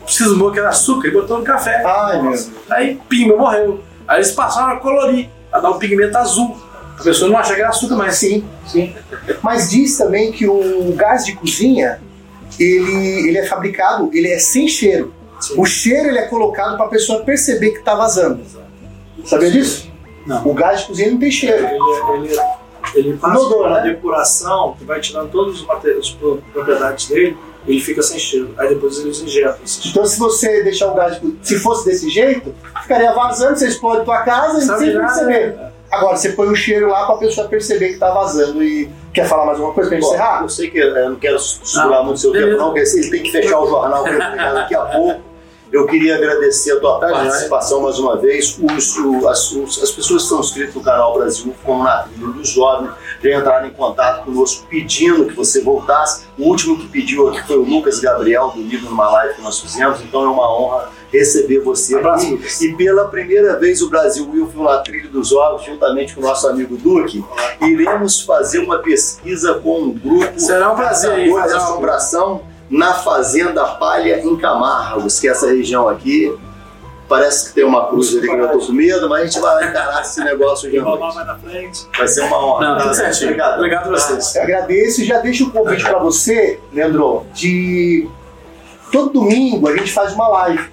cismou 0.06 0.50
que 0.50 0.58
era 0.58 0.70
açúcar 0.70 1.08
e 1.08 1.10
botou 1.12 1.38
no 1.38 1.44
café. 1.44 1.84
Ai, 1.84 2.20
meu 2.20 2.32
Deus. 2.32 2.50
Aí, 2.68 3.00
pimba, 3.08 3.36
morreu. 3.36 3.80
Aí 4.08 4.18
eles 4.18 4.32
passaram 4.32 4.76
a 4.76 4.80
colorir, 4.80 5.28
a 5.52 5.60
dar 5.60 5.70
um 5.70 5.78
pigmento 5.78 6.16
azul. 6.18 6.56
A 6.98 7.02
pessoa 7.02 7.30
não 7.30 7.38
acha 7.38 7.54
que 7.54 7.60
era 7.60 7.68
açúcar, 7.70 7.96
mas 7.96 8.16
Sim, 8.16 8.44
sim. 8.66 8.94
Mas 9.42 9.70
diz 9.70 9.96
também 9.98 10.32
que 10.32 10.46
o 10.48 10.92
gás 10.96 11.24
de 11.24 11.34
cozinha 11.36 12.00
ele, 12.58 13.28
ele 13.28 13.38
é 13.38 13.46
fabricado, 13.46 14.10
ele 14.12 14.28
é 14.28 14.38
sem 14.38 14.66
cheiro. 14.66 15.12
O 15.56 15.64
cheiro 15.66 16.08
ele 16.08 16.18
é 16.18 16.26
colocado 16.26 16.76
para 16.76 16.86
a 16.86 16.88
pessoa 16.88 17.22
perceber 17.22 17.70
que 17.72 17.78
está 17.80 17.94
vazando. 17.94 18.40
Sabia 19.24 19.50
disso? 19.50 19.90
Não. 20.26 20.46
O 20.46 20.54
gás 20.54 20.80
de 20.80 20.86
cozinha 20.86 21.10
não 21.10 21.18
tem 21.18 21.30
cheiro. 21.30 21.66
Ele, 21.66 22.28
ele, 22.28 22.40
ele 22.94 23.16
passa 23.18 23.34
Inodor, 23.40 23.58
por 23.58 23.66
uma 23.66 23.80
né? 23.82 23.90
depuração 23.90 24.74
que 24.78 24.84
vai 24.84 25.00
tirando 25.00 25.30
todas 25.30 25.64
as 25.98 26.10
pro- 26.10 26.42
propriedades 26.52 27.08
dele, 27.08 27.36
ele 27.66 27.80
fica 27.80 28.00
sem 28.02 28.18
cheiro. 28.18 28.54
Aí 28.56 28.70
depois 28.70 28.98
eles 28.98 29.20
injetam 29.20 29.56
esse. 29.64 29.88
Então, 29.88 30.06
se 30.06 30.18
você 30.18 30.62
deixar 30.62 30.90
o 30.90 30.94
gás 30.94 31.14
de 31.14 31.20
cozinha, 31.20 31.38
se 31.42 31.58
fosse 31.58 31.84
desse 31.84 32.08
jeito, 32.08 32.54
ficaria 32.82 33.12
vazando, 33.12 33.58
você 33.58 33.68
explode 33.68 34.04
tua 34.04 34.22
casa 34.22 34.58
e 34.58 34.62
sem 34.78 34.92
perceber. 34.98 35.54
né? 35.56 35.72
Agora, 35.90 36.16
você 36.16 36.30
põe 36.30 36.48
o 36.48 36.54
cheiro 36.54 36.88
lá 36.88 37.06
para 37.06 37.14
a 37.14 37.18
pessoa 37.18 37.48
perceber 37.48 37.88
que 37.88 37.94
está 37.94 38.10
vazando. 38.10 38.62
E 38.62 38.90
quer 39.14 39.26
falar 39.26 39.46
mais 39.46 39.58
alguma 39.58 39.74
coisa 39.74 39.88
para 39.88 39.98
encerrar? 39.98 40.42
eu 40.42 40.48
sei 40.48 40.70
que 40.70 40.78
eu 40.78 41.10
não 41.10 41.16
quero 41.16 41.38
segurar 41.38 41.98
Não, 41.98 42.04
muito 42.06 42.20
seu 42.20 42.32
beleza. 42.32 42.50
tempo, 42.50 42.62
não, 42.62 42.72
porque 42.74 42.88
ele 42.98 43.10
tem 43.10 43.22
que 43.22 43.30
fechar 43.32 43.60
o 43.60 43.68
jornal 43.68 44.06
eu 44.06 44.18
daqui 44.54 44.74
a 44.74 44.80
pouco. 44.80 45.20
Eu 45.72 45.84
queria 45.86 46.14
agradecer 46.16 46.72
a 46.72 46.80
tua 46.80 47.00
Tá 47.00 47.08
participação 47.08 47.82
mais 47.82 47.98
uma 47.98 48.16
vez. 48.16 48.56
Os, 48.58 48.96
o- 48.98 49.28
as, 49.28 49.50
os- 49.52 49.82
as 49.82 49.90
pessoas 49.90 50.22
que 50.22 50.26
estão 50.26 50.40
inscritas 50.40 50.74
no 50.74 50.80
canal 50.80 51.14
Brasil, 51.14 51.52
como 51.64 51.82
na 51.82 52.04
trilha 52.04 52.28
do 52.28 52.44
jovem, 52.44 52.88
já 53.22 53.38
entraram 53.38 53.66
em 53.66 53.70
contato 53.72 54.24
conosco 54.24 54.64
pedindo 54.70 55.26
que 55.26 55.34
você 55.34 55.60
voltasse. 55.60 56.24
O 56.38 56.44
último 56.44 56.78
que 56.78 56.86
pediu 56.86 57.28
aqui 57.28 57.44
foi 57.46 57.56
o 57.56 57.62
Lucas 57.64 57.98
Gabriel, 57.98 58.52
do 58.54 58.62
livro 58.62 58.88
numa 58.88 59.10
live 59.10 59.34
que 59.34 59.42
nós 59.42 59.58
fizemos, 59.60 60.00
então 60.02 60.22
é 60.24 60.28
uma 60.28 60.56
honra 60.56 60.88
receber 61.12 61.58
você 61.60 61.96
Abraço, 61.96 62.26
aqui. 62.26 62.34
Lucas. 62.34 62.60
E 62.60 62.74
pela 62.76 63.08
primeira 63.08 63.58
vez 63.58 63.82
o 63.82 63.88
Brasil 63.90 64.28
Wilson 64.30 64.62
na 64.62 64.78
trilha 64.78 65.08
dos 65.08 65.28
jogos, 65.30 65.64
juntamente 65.64 66.14
com 66.14 66.20
o 66.20 66.24
nosso 66.24 66.46
amigo 66.48 66.76
Duque, 66.76 67.24
iremos 67.60 68.20
fazer 68.22 68.60
uma 68.60 68.78
pesquisa 68.78 69.54
com 69.54 69.80
um 69.80 69.90
grupo 69.92 70.38
Será 70.38 70.72
um 70.72 70.76
prazer 70.76 71.10
aí 71.10 71.30
fazer 71.32 71.56
assombração 71.56 72.42
na 72.70 72.94
Fazenda 72.94 73.64
Palha 73.64 74.20
em 74.20 74.36
Camargos, 74.36 75.20
que 75.20 75.28
é 75.28 75.30
essa 75.30 75.46
região 75.48 75.88
aqui. 75.88 76.34
Parece 77.08 77.48
que 77.48 77.54
tem 77.54 77.64
uma 77.64 77.86
cruz 77.86 78.08
ali 78.16 78.26
que 78.26 78.34
eu 78.34 78.48
tô 78.48 78.58
com 78.58 78.72
medo, 78.72 79.08
mas 79.08 79.22
a 79.22 79.24
gente 79.26 79.38
vai 79.40 79.68
encarar 79.68 80.02
esse 80.02 80.20
negócio 80.24 80.68
de 80.68 80.78
Rolar 80.78 80.98
noite. 80.98 81.14
mais 81.14 81.26
na 81.28 81.36
frente. 81.36 81.86
Vai 81.96 82.08
ser 82.08 82.22
uma 82.22 82.44
honra. 82.44 82.68
Não, 82.74 82.78
Tá? 82.84 82.94
certinho. 82.94 83.30
Obrigado. 83.30 83.54
Obrigado 83.58 83.86
a 83.86 83.90
vocês. 83.98 84.34
Eu 84.34 84.42
agradeço 84.42 85.00
e 85.02 85.04
já 85.04 85.18
deixo 85.20 85.46
o 85.46 85.50
convite 85.52 85.84
para 85.84 86.00
você, 86.00 86.58
Leandro, 86.72 87.24
de 87.32 88.08
todo 88.90 89.10
domingo 89.10 89.68
a 89.68 89.76
gente 89.76 89.92
faz 89.92 90.12
uma 90.14 90.26
live. 90.28 90.68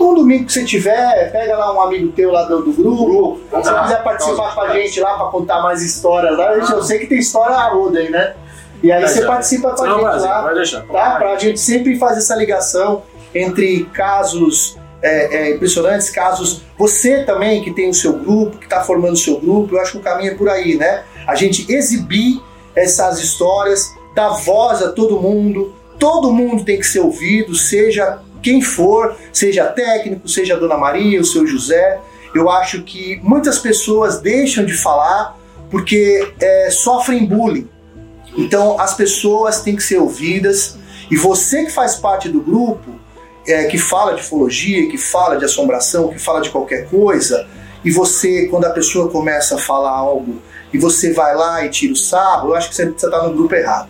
Um 0.00 0.14
domingo 0.14 0.46
que 0.46 0.52
você 0.52 0.64
tiver, 0.64 1.30
pega 1.32 1.56
lá 1.56 1.72
um 1.74 1.80
amigo 1.80 2.10
teu 2.12 2.32
lá 2.32 2.42
do, 2.44 2.60
do 2.62 2.72
grupo. 2.72 3.40
Se 3.48 3.56
você 3.56 3.70
Tá. 3.72 3.82
quiser 3.84 4.02
participar 4.02 4.54
com 4.56 4.60
a 4.62 4.68
gente 4.70 5.00
lá 5.00 5.14
para 5.16 5.26
contar 5.26 5.60
mais 5.62 5.82
histórias 5.82 6.36
lá, 6.36 6.54
eu 6.56 6.82
sei 6.82 6.98
que 7.00 7.06
tem 7.06 7.18
história 7.18 7.54
a 7.56 7.68
roda 7.68 7.98
aí, 8.00 8.10
né? 8.10 8.34
E 8.82 8.92
aí 8.92 9.06
você 9.06 9.20
já. 9.20 9.26
participa 9.26 9.70
com 9.70 9.82
a 9.82 9.88
gente 9.88 10.00
prazer, 10.00 10.28
lá. 10.28 10.52
deixar. 10.52 10.80
tá? 10.82 11.16
Para 11.16 11.32
a 11.32 11.38
gente 11.38 11.58
sempre 11.58 11.98
fazer 11.98 12.18
essa 12.18 12.36
ligação 12.36 13.02
entre 13.34 13.84
casos 13.92 14.76
é, 15.02 15.36
é, 15.36 15.54
impressionantes, 15.54 16.10
casos. 16.10 16.62
Você 16.78 17.24
também 17.24 17.62
que 17.62 17.72
tem 17.72 17.88
o 17.88 17.94
seu 17.94 18.14
grupo, 18.14 18.58
que 18.58 18.64
está 18.64 18.82
formando 18.82 19.14
o 19.14 19.16
seu 19.16 19.40
grupo, 19.40 19.74
eu 19.74 19.80
acho 19.80 19.92
que 19.92 19.98
o 19.98 20.02
caminho 20.02 20.32
é 20.32 20.34
por 20.34 20.48
aí, 20.48 20.76
né? 20.76 21.04
A 21.26 21.34
gente 21.34 21.70
exibir 21.72 22.40
essas 22.74 23.18
histórias, 23.18 23.92
dar 24.14 24.30
voz 24.30 24.82
a 24.82 24.92
todo 24.92 25.20
mundo. 25.20 25.74
Todo 25.98 26.32
mundo 26.32 26.64
tem 26.64 26.78
que 26.78 26.86
ser 26.86 27.00
ouvido, 27.00 27.54
seja 27.54 28.20
quem 28.40 28.62
for, 28.62 29.16
seja 29.32 29.64
técnico, 29.66 30.28
seja 30.28 30.54
a 30.54 30.58
Dona 30.58 30.76
Maria, 30.76 31.20
o 31.20 31.24
seu 31.24 31.46
José. 31.46 31.98
Eu 32.34 32.48
acho 32.48 32.82
que 32.82 33.18
muitas 33.22 33.58
pessoas 33.58 34.20
deixam 34.20 34.64
de 34.64 34.74
falar 34.74 35.36
porque 35.70 36.32
é, 36.40 36.70
sofrem 36.70 37.26
bullying. 37.26 37.68
Então 38.36 38.80
as 38.80 38.94
pessoas 38.94 39.62
têm 39.62 39.76
que 39.76 39.82
ser 39.82 39.98
ouvidas 39.98 40.76
e 41.10 41.16
você 41.16 41.64
que 41.64 41.70
faz 41.70 41.96
parte 41.96 42.28
do 42.28 42.40
grupo, 42.40 42.90
é, 43.46 43.64
que 43.64 43.78
fala 43.78 44.14
de 44.14 44.20
ufologia, 44.20 44.88
que 44.88 44.98
fala 44.98 45.36
de 45.36 45.44
assombração, 45.44 46.08
que 46.08 46.18
fala 46.18 46.40
de 46.40 46.50
qualquer 46.50 46.88
coisa, 46.88 47.46
e 47.84 47.90
você, 47.90 48.46
quando 48.48 48.66
a 48.66 48.70
pessoa 48.70 49.10
começa 49.10 49.54
a 49.54 49.58
falar 49.58 49.92
algo 49.92 50.42
e 50.72 50.78
você 50.78 51.12
vai 51.12 51.34
lá 51.34 51.64
e 51.64 51.70
tira 51.70 51.92
o 51.92 51.96
sarro, 51.96 52.50
eu 52.50 52.54
acho 52.54 52.68
que 52.68 52.76
você 52.76 52.84
está 52.88 53.22
no 53.22 53.32
grupo 53.32 53.54
errado, 53.54 53.88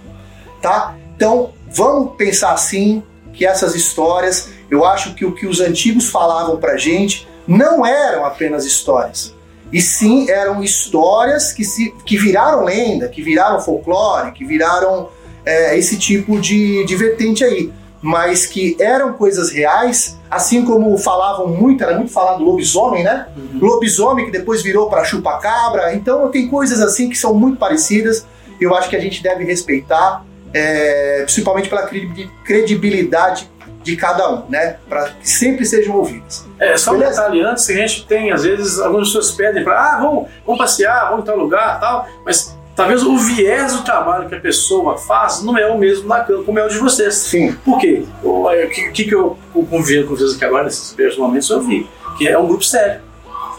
tá? 0.63 0.95
Então 1.17 1.53
vamos 1.71 2.15
pensar 2.17 2.53
assim 2.53 3.03
que 3.33 3.45
essas 3.45 3.75
histórias, 3.75 4.51
eu 4.71 4.85
acho 4.85 5.15
que 5.15 5.25
o 5.25 5.35
que 5.35 5.47
os 5.47 5.61
antigos 5.61 6.09
falavam 6.09 6.57
pra 6.57 6.77
gente 6.77 7.27
não 7.47 7.85
eram 7.85 8.25
apenas 8.25 8.65
histórias. 8.65 9.35
E 9.73 9.81
sim 9.81 10.31
eram 10.31 10.63
histórias 10.63 11.53
que, 11.53 11.65
se, 11.65 11.95
que 12.07 12.17
viraram 12.17 12.65
lenda, 12.65 13.09
que 13.09 13.23
viraram 13.23 13.61
folclore, 13.61 14.33
que 14.33 14.45
viraram 14.45 15.09
é, 15.45 15.77
esse 15.79 15.99
tipo 15.99 16.41
de, 16.41 16.85
de 16.85 16.97
vertente 16.97 17.45
aí. 17.45 17.73
Mas 18.01 18.47
que 18.47 18.77
eram 18.79 19.13
coisas 19.13 19.51
reais, 19.51 20.17
assim 20.31 20.65
como 20.65 20.97
falavam 20.97 21.49
muito, 21.49 21.83
era 21.83 21.97
muito 21.97 22.13
falado 22.13 22.45
lobisomem, 22.45 23.03
né? 23.03 23.27
Lobisomem 23.61 24.25
que 24.25 24.31
depois 24.31 24.63
virou 24.63 24.89
para 24.89 25.05
chupa-cabra. 25.05 25.95
Então 25.95 26.31
tem 26.31 26.49
coisas 26.49 26.81
assim 26.81 27.11
que 27.11 27.19
são 27.19 27.35
muito 27.35 27.59
parecidas. 27.59 28.25
Eu 28.61 28.75
acho 28.75 28.89
que 28.89 28.95
a 28.95 29.01
gente 29.01 29.21
deve 29.21 29.45
respeitar, 29.45 30.25
é, 30.55 31.23
principalmente 31.25 31.69
pela 31.69 31.83
credi- 31.83 32.31
credibilidade 32.45 33.51
de 33.89 33.97
cada 33.97 34.31
um, 34.31 34.43
né? 34.49 34.77
Para 34.89 35.09
que 35.09 35.29
sempre 35.29 35.65
sejam 35.65 35.97
ouvidas. 35.97 36.47
É, 36.59 36.77
só 36.77 36.93
um 36.93 36.99
Beleza. 36.99 37.23
detalhe 37.23 37.41
antes, 37.43 37.67
que 37.67 37.73
a 37.73 37.77
gente 37.77 38.07
tem, 38.07 38.31
às 38.31 38.45
vezes, 38.45 38.79
algumas 38.79 39.09
pessoas 39.09 39.31
pedem 39.31 39.65
para, 39.65 39.81
ah, 39.81 39.99
vamos, 39.99 40.29
vamos 40.45 40.61
passear, 40.61 41.09
vamos 41.09 41.23
em 41.23 41.27
tal 41.27 41.39
lugar 41.39 41.81
tal, 41.81 42.07
mas 42.25 42.57
talvez 42.77 43.03
o 43.03 43.17
viés 43.17 43.73
do 43.73 43.83
trabalho 43.83 44.29
que 44.29 44.35
a 44.35 44.41
pessoa 44.41 44.99
faz 44.99 45.43
não 45.43 45.57
é 45.57 45.67
o 45.67 45.79
mesmo 45.79 46.07
na 46.07 46.21
cama 46.21 46.45
como 46.45 46.59
é 46.59 46.67
o 46.67 46.69
de 46.69 46.79
vocês. 46.79 47.15
Sim. 47.15 47.53
Por 47.65 47.79
quê? 47.79 48.05
O 48.23 48.51
é, 48.51 48.67
que, 48.67 49.05
que, 49.05 49.15
eu 49.15 49.39
convivo 49.71 50.09
com 50.09 50.17
vocês 50.17 50.35
aqui 50.35 50.45
agora, 50.45 50.65
nesses 50.65 50.93
primeiros 50.93 51.19
momentos, 51.19 51.49
eu 51.49 51.63
vi, 51.63 51.89
que 52.19 52.29
é 52.29 52.39
um 52.39 52.47
grupo 52.47 52.65
sério. 52.65 53.01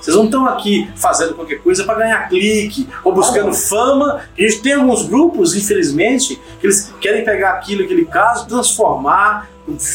Vocês 0.02 0.16
não 0.16 0.26
estão 0.26 0.46
aqui 0.46 0.90
fazendo 0.96 1.34
qualquer 1.34 1.60
coisa 1.60 1.84
para 1.84 1.96
ganhar 2.00 2.30
clique 2.30 2.88
ou 3.04 3.14
buscando 3.14 3.54
fama. 3.54 4.22
A 4.38 4.42
gente 4.42 4.62
tem 4.62 4.74
alguns 4.74 5.08
grupos, 5.08 5.56
infelizmente, 5.56 6.40
que 6.60 6.68
eles 6.68 6.94
querem 7.02 7.24
pegar 7.24 7.52
aquilo, 7.52 7.84
aquele 7.84 8.06
caso, 8.06 8.48
transformar 8.48 9.50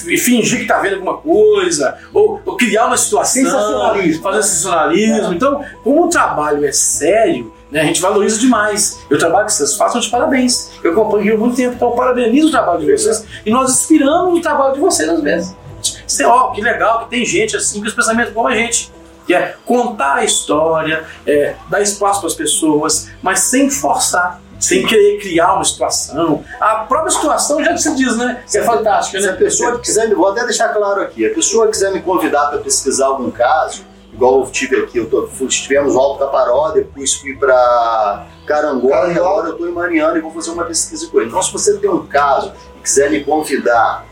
e 0.06 0.16
fingir 0.16 0.60
que 0.60 0.66
tá 0.66 0.78
vendo 0.78 0.94
alguma 0.94 1.16
coisa, 1.16 1.98
ou, 2.12 2.40
ou 2.44 2.56
criar 2.56 2.86
uma 2.86 2.96
situação, 2.96 3.42
Sensacionalismo. 3.42 4.22
fazer 4.22 4.42
sensacionalismo. 4.42 5.34
Então, 5.34 5.64
como 5.82 6.04
o 6.04 6.08
trabalho 6.08 6.64
é 6.64 6.70
sério, 6.70 7.52
né, 7.70 7.80
a 7.80 7.84
gente 7.84 8.00
valoriza 8.00 8.38
demais. 8.38 9.00
E 9.10 9.14
o 9.14 9.18
trabalho 9.18 9.46
que 9.46 9.52
vocês 9.52 9.74
fazem, 9.74 10.00
de 10.00 10.08
parabéns. 10.08 10.70
Eu 10.82 10.92
acompanho 10.92 11.34
há 11.34 11.38
muito 11.38 11.56
tempo, 11.56 11.74
então 11.74 11.90
eu 11.90 11.96
parabenizo 11.96 12.48
o 12.48 12.50
trabalho 12.52 12.80
de 12.80 12.92
vocês 12.92 13.24
e 13.44 13.50
nós 13.50 13.70
inspiramos 13.70 14.38
o 14.38 14.42
trabalho 14.42 14.74
de 14.74 14.80
vocês 14.80 15.08
às 15.08 15.20
vezes. 15.20 15.56
Você, 16.06 16.24
ó, 16.24 16.50
que 16.52 16.60
legal 16.60 17.04
que 17.04 17.10
tem 17.10 17.24
gente 17.24 17.56
assim 17.56 17.80
com 17.80 17.86
os 17.86 17.94
pensamentos 17.94 18.32
como 18.32 18.46
a 18.46 18.54
gente. 18.54 18.92
Que 19.26 19.34
é 19.34 19.56
contar 19.64 20.16
a 20.16 20.24
história, 20.24 21.04
é, 21.26 21.54
dar 21.68 21.80
espaço 21.80 22.20
para 22.20 22.28
as 22.28 22.34
pessoas, 22.34 23.08
mas 23.22 23.40
sem 23.40 23.70
forçar, 23.70 24.40
sem 24.60 24.86
querer 24.86 25.18
criar 25.18 25.54
uma 25.54 25.64
situação. 25.64 26.44
A 26.60 26.76
própria 26.76 27.10
situação 27.10 27.62
já 27.64 27.76
se 27.76 27.94
diz, 27.94 28.16
né? 28.16 28.42
Que 28.50 28.58
é 28.58 28.62
fantástica, 28.62 29.20
Se 29.20 29.28
a 29.28 29.32
né? 29.32 29.36
pessoa 29.38 29.78
quiser 29.78 30.08
me, 30.08 30.14
vou 30.14 30.28
até 30.28 30.44
deixar 30.44 30.68
claro 30.70 31.00
aqui, 31.02 31.26
a 31.26 31.34
pessoa 31.34 31.68
quiser 31.68 31.92
me 31.92 32.00
convidar 32.00 32.46
para 32.48 32.58
pesquisar 32.58 33.06
algum 33.06 33.30
caso, 33.30 33.84
igual 34.12 34.40
eu 34.40 34.50
tive 34.50 34.76
aqui, 34.76 34.98
eu 34.98 35.10
tô, 35.10 35.28
estivemos 35.46 35.94
no 35.94 36.00
Alto 36.00 36.20
Caparó, 36.20 36.70
depois 36.70 37.14
fui 37.14 37.34
para 37.36 38.26
Carangola 38.46 39.10
e 39.10 39.14
Carangola. 39.14 39.30
agora 39.30 39.48
eu 39.48 39.52
estou 39.52 39.68
em 39.68 39.72
Mariana 39.72 40.18
e 40.18 40.20
vou 40.20 40.30
fazer 40.30 40.50
uma 40.50 40.64
pesquisa 40.64 41.08
com 41.08 41.18
ele. 41.18 41.28
Então, 41.28 41.42
se 41.42 41.52
você 41.52 41.76
tem 41.78 41.90
um 41.90 42.06
caso 42.06 42.52
e 42.76 42.80
quiser 42.80 43.10
me 43.10 43.24
convidar, 43.24 44.06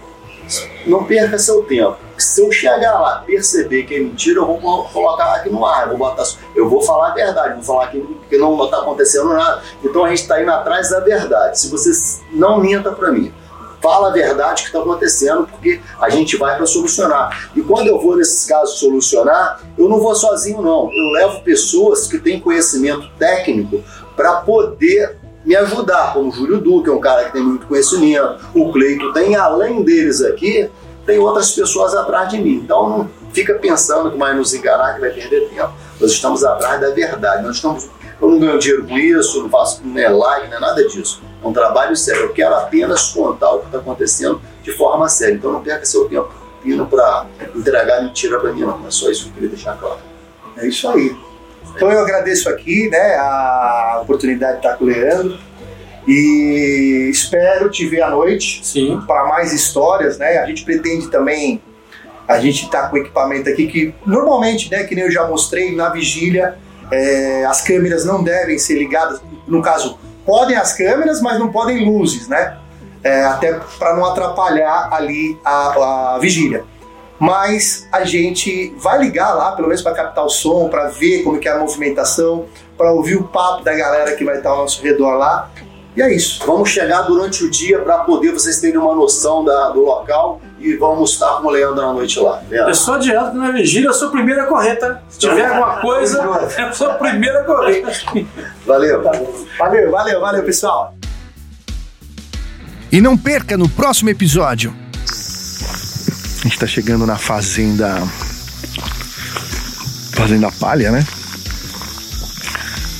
não 0.87 1.05
perca 1.05 1.39
seu 1.39 1.63
tempo. 1.65 1.97
Se 2.19 2.41
eu 2.41 2.53
chegar 2.53 2.99
lá, 3.01 3.23
perceber 3.27 3.83
que 3.85 3.95
é 3.97 3.99
mentira, 4.01 4.39
eu 4.41 4.47
vou 4.47 4.59
co- 4.59 4.85
colocar 4.93 5.35
aqui 5.35 5.51
no 5.51 5.65
ar, 5.67 5.83
eu 5.85 5.97
vou 5.97 5.99
botar, 5.99 6.25
eu 6.55 6.69
vou 6.69 6.81
falar 6.83 7.09
a 7.11 7.15
verdade, 7.15 7.55
vou 7.55 7.63
falar 7.65 7.89
que, 7.89 8.01
que 8.29 8.39
não 8.39 8.63
está 8.65 8.79
acontecendo 8.79 9.33
nada. 9.35 9.63
Então 9.83 10.05
a 10.05 10.09
gente 10.09 10.23
está 10.23 10.41
indo 10.41 10.51
atrás 10.51 10.91
da 10.91 11.01
verdade. 11.01 11.59
Se 11.59 11.69
você 11.69 11.91
não 12.33 12.61
minta 12.61 12.93
para 12.93 13.11
mim, 13.11 13.33
fala 13.81 14.11
a 14.11 14.13
verdade 14.13 14.63
que 14.63 14.69
está 14.69 14.79
acontecendo, 14.79 15.49
porque 15.51 15.81
a 16.01 16.09
gente 16.09 16.37
vai 16.37 16.57
para 16.57 16.67
solucionar. 16.67 17.51
E 17.57 17.61
quando 17.63 17.89
eu 17.89 18.01
vou 18.01 18.17
nesses 18.17 18.47
casos 18.47 18.79
solucionar, 18.79 19.61
eu 19.77 19.89
não 19.89 19.99
vou 19.99 20.15
sozinho 20.15 20.63
não. 20.63 20.89
Eu 20.93 21.11
levo 21.11 21.41
pessoas 21.43 22.07
que 22.07 22.19
têm 22.21 22.39
conhecimento 22.39 23.09
técnico 23.19 23.83
para 24.15 24.35
poder 24.43 25.19
me 25.45 25.57
ajudar, 25.57 26.13
como 26.13 26.29
o 26.29 26.33
Júlio 26.33 26.61
Duque, 26.61 26.89
é 26.89 26.93
um 26.93 27.01
cara 27.01 27.25
que 27.25 27.33
tem 27.33 27.43
muito 27.43 27.67
conhecimento, 27.67 28.39
o 28.55 28.73
Cleito 28.73 29.13
tem, 29.13 29.35
além 29.35 29.83
deles 29.83 30.23
aqui, 30.23 30.71
tem 31.05 31.19
outras 31.19 31.51
pessoas 31.51 31.95
atrás 31.95 32.29
de 32.31 32.39
mim. 32.39 32.55
Então 32.55 32.89
não 32.89 33.11
fica 33.33 33.55
pensando 33.55 34.11
que 34.11 34.19
vai 34.19 34.35
nos 34.35 34.55
enganar, 34.55 34.95
que 34.95 35.01
vai 35.01 35.11
perder 35.11 35.49
tempo. 35.49 35.73
Nós 36.01 36.11
estamos 36.11 36.45
atrás 36.45 36.81
da 36.81 36.91
verdade. 36.91 37.43
Nós 37.45 37.57
estamos, 37.57 37.89
eu 38.21 38.29
não 38.29 38.39
ganho 38.39 38.59
dinheiro 38.59 38.87
com 38.87 38.99
isso, 38.99 39.43
não 39.43 39.51
faço 39.51 39.83
não 39.85 40.01
é 40.01 40.09
like, 40.09 40.49
não 40.49 40.57
é 40.57 40.61
nada 40.61 40.87
disso. 40.87 41.23
É 41.43 41.47
um 41.47 41.53
trabalho 41.53 41.97
sério. 41.97 42.23
Eu 42.23 42.33
quero 42.33 42.55
apenas 42.55 43.11
contar 43.11 43.51
o 43.53 43.61
que 43.61 43.67
está 43.67 43.79
acontecendo 43.79 44.41
de 44.63 44.73
forma 44.73 45.09
séria. 45.09 45.35
Então 45.35 45.53
não 45.53 45.61
perca 45.61 45.85
seu 45.85 46.09
tempo 46.09 46.31
indo 46.65 46.87
para 46.87 47.27
entregar 47.55 48.03
mentira 48.03 48.39
para 48.39 48.53
mim, 48.53 48.61
não. 48.61 48.87
É 48.87 48.91
só 48.91 49.11
isso 49.11 49.25
que 49.25 49.31
eu 49.31 49.35
queria 49.35 49.49
deixar 49.49 49.77
claro. 49.77 49.99
É 50.57 50.67
isso 50.67 50.89
aí. 50.89 51.17
Então 51.75 51.91
eu 51.91 52.01
agradeço 52.01 52.49
aqui, 52.49 52.89
né, 52.89 53.17
a 53.17 54.01
oportunidade 54.03 54.53
de 54.53 54.59
estar 54.59 54.77
com 54.77 54.85
o 54.85 54.87
Leandro. 54.87 55.39
E 56.07 57.09
espero 57.11 57.71
te 57.71 57.87
ver 57.87 58.03
à 58.03 58.11
noite 58.11 58.63
para 59.07 59.25
mais 59.27 59.53
histórias, 59.53 60.19
né? 60.19 60.39
A 60.39 60.47
gente 60.47 60.65
pretende 60.65 61.09
também, 61.09 61.63
a 62.27 62.41
gente 62.41 62.69
tá 62.69 62.89
com 62.89 62.97
equipamento 62.97 63.49
aqui 63.49 63.69
que 63.69 63.95
normalmente, 64.05 64.69
né, 64.71 64.83
que 64.83 64.97
nem 64.97 65.05
eu 65.05 65.11
já 65.13 65.27
mostrei 65.29 65.75
na 65.77 65.91
vigília, 65.91 66.57
é, 66.91 67.45
as 67.45 67.61
câmeras 67.61 68.05
não 68.05 68.23
devem 68.23 68.59
ser 68.59 68.79
ligadas. 68.79 69.21
No 69.47 69.63
caso, 69.63 69.97
podem 70.27 70.57
as 70.57 70.73
câmeras, 70.73 71.21
mas 71.21 71.39
não 71.39 71.53
podem 71.53 71.85
luzes, 71.85 72.27
né? 72.27 72.59
É, 73.05 73.25
até 73.25 73.61
para 73.79 73.97
não 73.97 74.05
atrapalhar 74.05 74.89
ali 74.93 75.39
a, 75.45 76.15
a 76.15 76.19
vigília. 76.21 76.65
Mas 77.25 77.87
a 77.93 78.05
gente 78.05 78.75
vai 78.79 78.99
ligar 78.99 79.33
lá, 79.35 79.53
pelo 79.53 79.69
menos 79.69 79.81
para 79.81 79.95
captar 79.95 80.25
o 80.25 80.29
som, 80.29 80.69
para 80.69 80.89
ver 80.89 81.23
como 81.23 81.39
que 81.39 81.47
é 81.49 81.53
a 81.53 81.59
movimentação, 81.59 82.47
para 82.77 82.91
ouvir 82.91 83.15
o 83.15 83.23
papo 83.23 83.63
da 83.63 83.73
galera 83.73 84.17
que 84.17 84.25
vai 84.25 84.39
estar 84.39 84.51
ao 84.51 84.59
nosso 84.63 84.83
redor 84.83 85.13
lá. 85.19 85.49
E 85.97 86.03
é 86.03 86.13
isso. 86.13 86.43
Vamos 86.45 86.71
chegar 86.71 87.03
durante 87.03 87.45
o 87.45 87.51
dia 87.51 87.79
para 87.79 87.99
poder 87.99 88.33
vocês 88.33 88.59
terem 88.61 88.77
uma 88.79 88.93
noção 88.95 89.45
da- 89.45 89.69
do 89.69 89.85
local 89.85 90.41
e 90.59 90.75
vamos 90.75 91.13
estar 91.13 91.35
com 91.41 91.47
o 91.47 91.51
Leandro 91.51 91.77
na 91.87 91.93
noite 91.93 92.19
lá. 92.19 92.43
Eu 92.51 92.57
Leandro. 92.57 92.75
só 92.75 92.95
adianto 92.95 93.31
que 93.31 93.37
na 93.37 93.53
vigília 93.53 93.89
eu 93.89 93.93
sou 93.95 94.09
o 94.09 94.11
primeiro 94.11 94.41
a 94.41 94.47
correr, 94.47 94.75
tá? 94.77 95.01
Se 95.09 95.21
tiver 95.21 95.45
alguma 95.47 95.81
coisa, 95.81 96.25
eu 96.59 96.73
sou 96.73 96.91
o 96.91 96.95
primeiro 96.95 97.39
a 97.39 97.45
correr. 97.45 97.85
Valeu. 98.67 99.01
Valeu, 99.59 99.91
valeu, 99.93 100.21
valeu, 100.21 100.43
pessoal. 100.43 100.93
E 102.91 103.01
não 103.01 103.17
perca 103.17 103.57
no 103.57 103.69
próximo 103.69 104.11
episódio. 104.11 104.75
A 106.45 106.49
gente 106.49 106.59
tá 106.59 106.67
chegando 106.67 107.07
na 107.07 107.17
fazenda. 107.17 108.03
Fazenda 110.13 110.51
Palha, 110.53 110.91
né? 110.91 111.07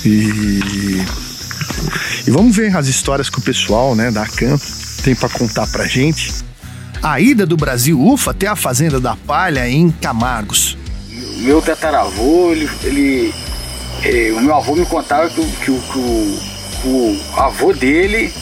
E. 0.05 1.05
E 2.27 2.31
vamos 2.31 2.55
ver 2.55 2.75
as 2.77 2.87
histórias 2.87 3.29
que 3.29 3.39
o 3.39 3.43
pessoal, 3.43 3.95
né, 3.97 4.11
da 4.11 4.25
CAM 4.27 4.57
tem 5.03 5.15
pra 5.15 5.29
contar 5.29 5.67
pra 5.67 5.87
gente. 5.87 6.33
A 7.03 7.19
ida 7.19 7.45
do 7.45 7.57
Brasil 7.57 8.01
UFA 8.01 8.31
até 8.31 8.47
a 8.47 8.55
Fazenda 8.55 9.01
da 9.01 9.17
Palha 9.17 9.69
em 9.69 9.91
Camargos. 9.91 10.77
meu 11.39 11.61
tataravô, 11.61 12.53
ele, 12.53 12.71
ele- 12.85 13.35
eh, 14.05 14.33
o 14.37 14.41
meu 14.41 14.55
avô 14.55 14.77
me 14.77 14.87
contava 14.87 15.29
que, 15.29 15.45
que 15.45 15.65
que 15.65 15.71
o, 15.71 16.39
que 16.81 16.89
o 16.89 17.21
avô 17.37 17.73
dele 17.73 18.33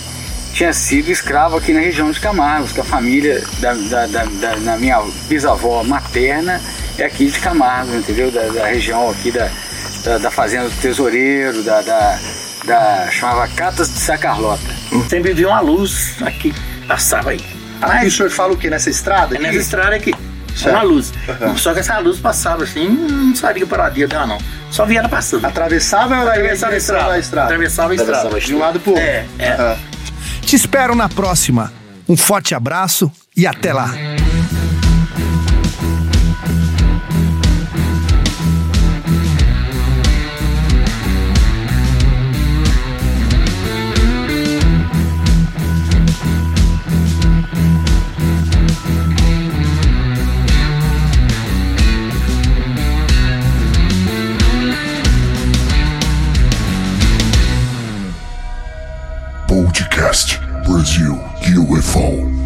tinha 0.55 0.73
sido 0.73 1.11
escravo 1.11 1.57
aqui 1.57 1.73
na 1.73 1.81
região 1.81 2.11
de 2.11 2.21
Camargos, 2.21 2.73
que 2.73 2.81
a 2.81 2.85
família 2.85 3.43
da, 3.61 3.73
da, 3.75 4.07
da- 4.07 4.25
da- 4.25 4.55
da 4.57 4.77
minha 4.77 5.01
bisavó 5.29 5.83
materna 5.85 6.61
é 6.99 7.05
aqui 7.05 7.27
de 7.31 7.39
Camargos, 7.39 7.95
entendeu? 7.95 8.31
Da, 8.31 8.43
da 8.49 8.67
região 8.67 9.09
aqui 9.11 9.31
da, 9.31 9.49
da, 10.05 10.19
da 10.19 10.31
fazenda 10.31 10.69
do 10.69 10.77
tesoureiro, 10.81 11.63
da, 11.63 11.81
da, 11.83 12.19
da- 12.65 13.09
chamava 13.11 13.47
Catas 13.49 13.93
de 13.93 13.99
Sacarlota. 14.01 14.61
Sempre 15.09 15.33
vi 15.33 15.47
uma 15.47 15.61
luz 15.61 16.15
aqui, 16.23 16.53
passava 16.87 17.31
aí. 17.31 17.41
Aqui 17.81 18.07
o 18.07 18.11
senhor 18.11 18.31
fala 18.31 18.53
o 18.53 18.57
quê? 18.57 18.69
Nessa 18.69 18.91
estrada? 18.91 19.35
É 19.35 19.39
aqui? 19.39 19.47
nessa 19.47 19.59
estrada 19.59 19.97
aqui. 19.97 20.13
Só 20.55 20.69
uma 20.71 20.83
luz. 20.83 21.13
Só 21.57 21.73
que 21.73 21.79
essa 21.81 21.99
luz 22.01 22.19
passava 22.19 22.65
assim, 22.65 22.89
não 22.89 23.35
sabia 23.35 23.65
para 23.67 23.89
dia 23.89 24.07
dela 24.09 24.27
não. 24.27 24.37
Só 24.71 24.85
via 24.85 24.99
ela 24.99 25.09
passando. 25.09 25.45
Atravessava 25.47 26.17
ou 26.21 26.29
Atravessava 26.29 26.75
a 26.75 26.77
estrada. 26.77 27.13
a 27.15 27.19
estrada? 27.19 27.47
Atravessava 27.47 27.93
a 27.93 27.95
estrada. 27.95 28.19
Atravessava 28.19 28.37
a 28.37 28.47
De 28.47 28.55
um 28.55 28.59
lado 28.59 28.81
pro 28.81 28.91
outro. 28.91 29.05
É, 29.07 29.25
é. 29.39 29.53
Aham. 29.53 29.77
Te 30.43 30.57
espero 30.57 30.95
na 30.95 31.09
próxima. 31.09 31.73
Um 32.09 32.17
forte 32.17 32.55
abraço 32.55 33.11
e 33.37 33.47
até 33.47 33.73
lá. 33.73 33.91
Podcast 60.71 60.81
Brasil 60.81 61.19
UFO. 61.43 62.40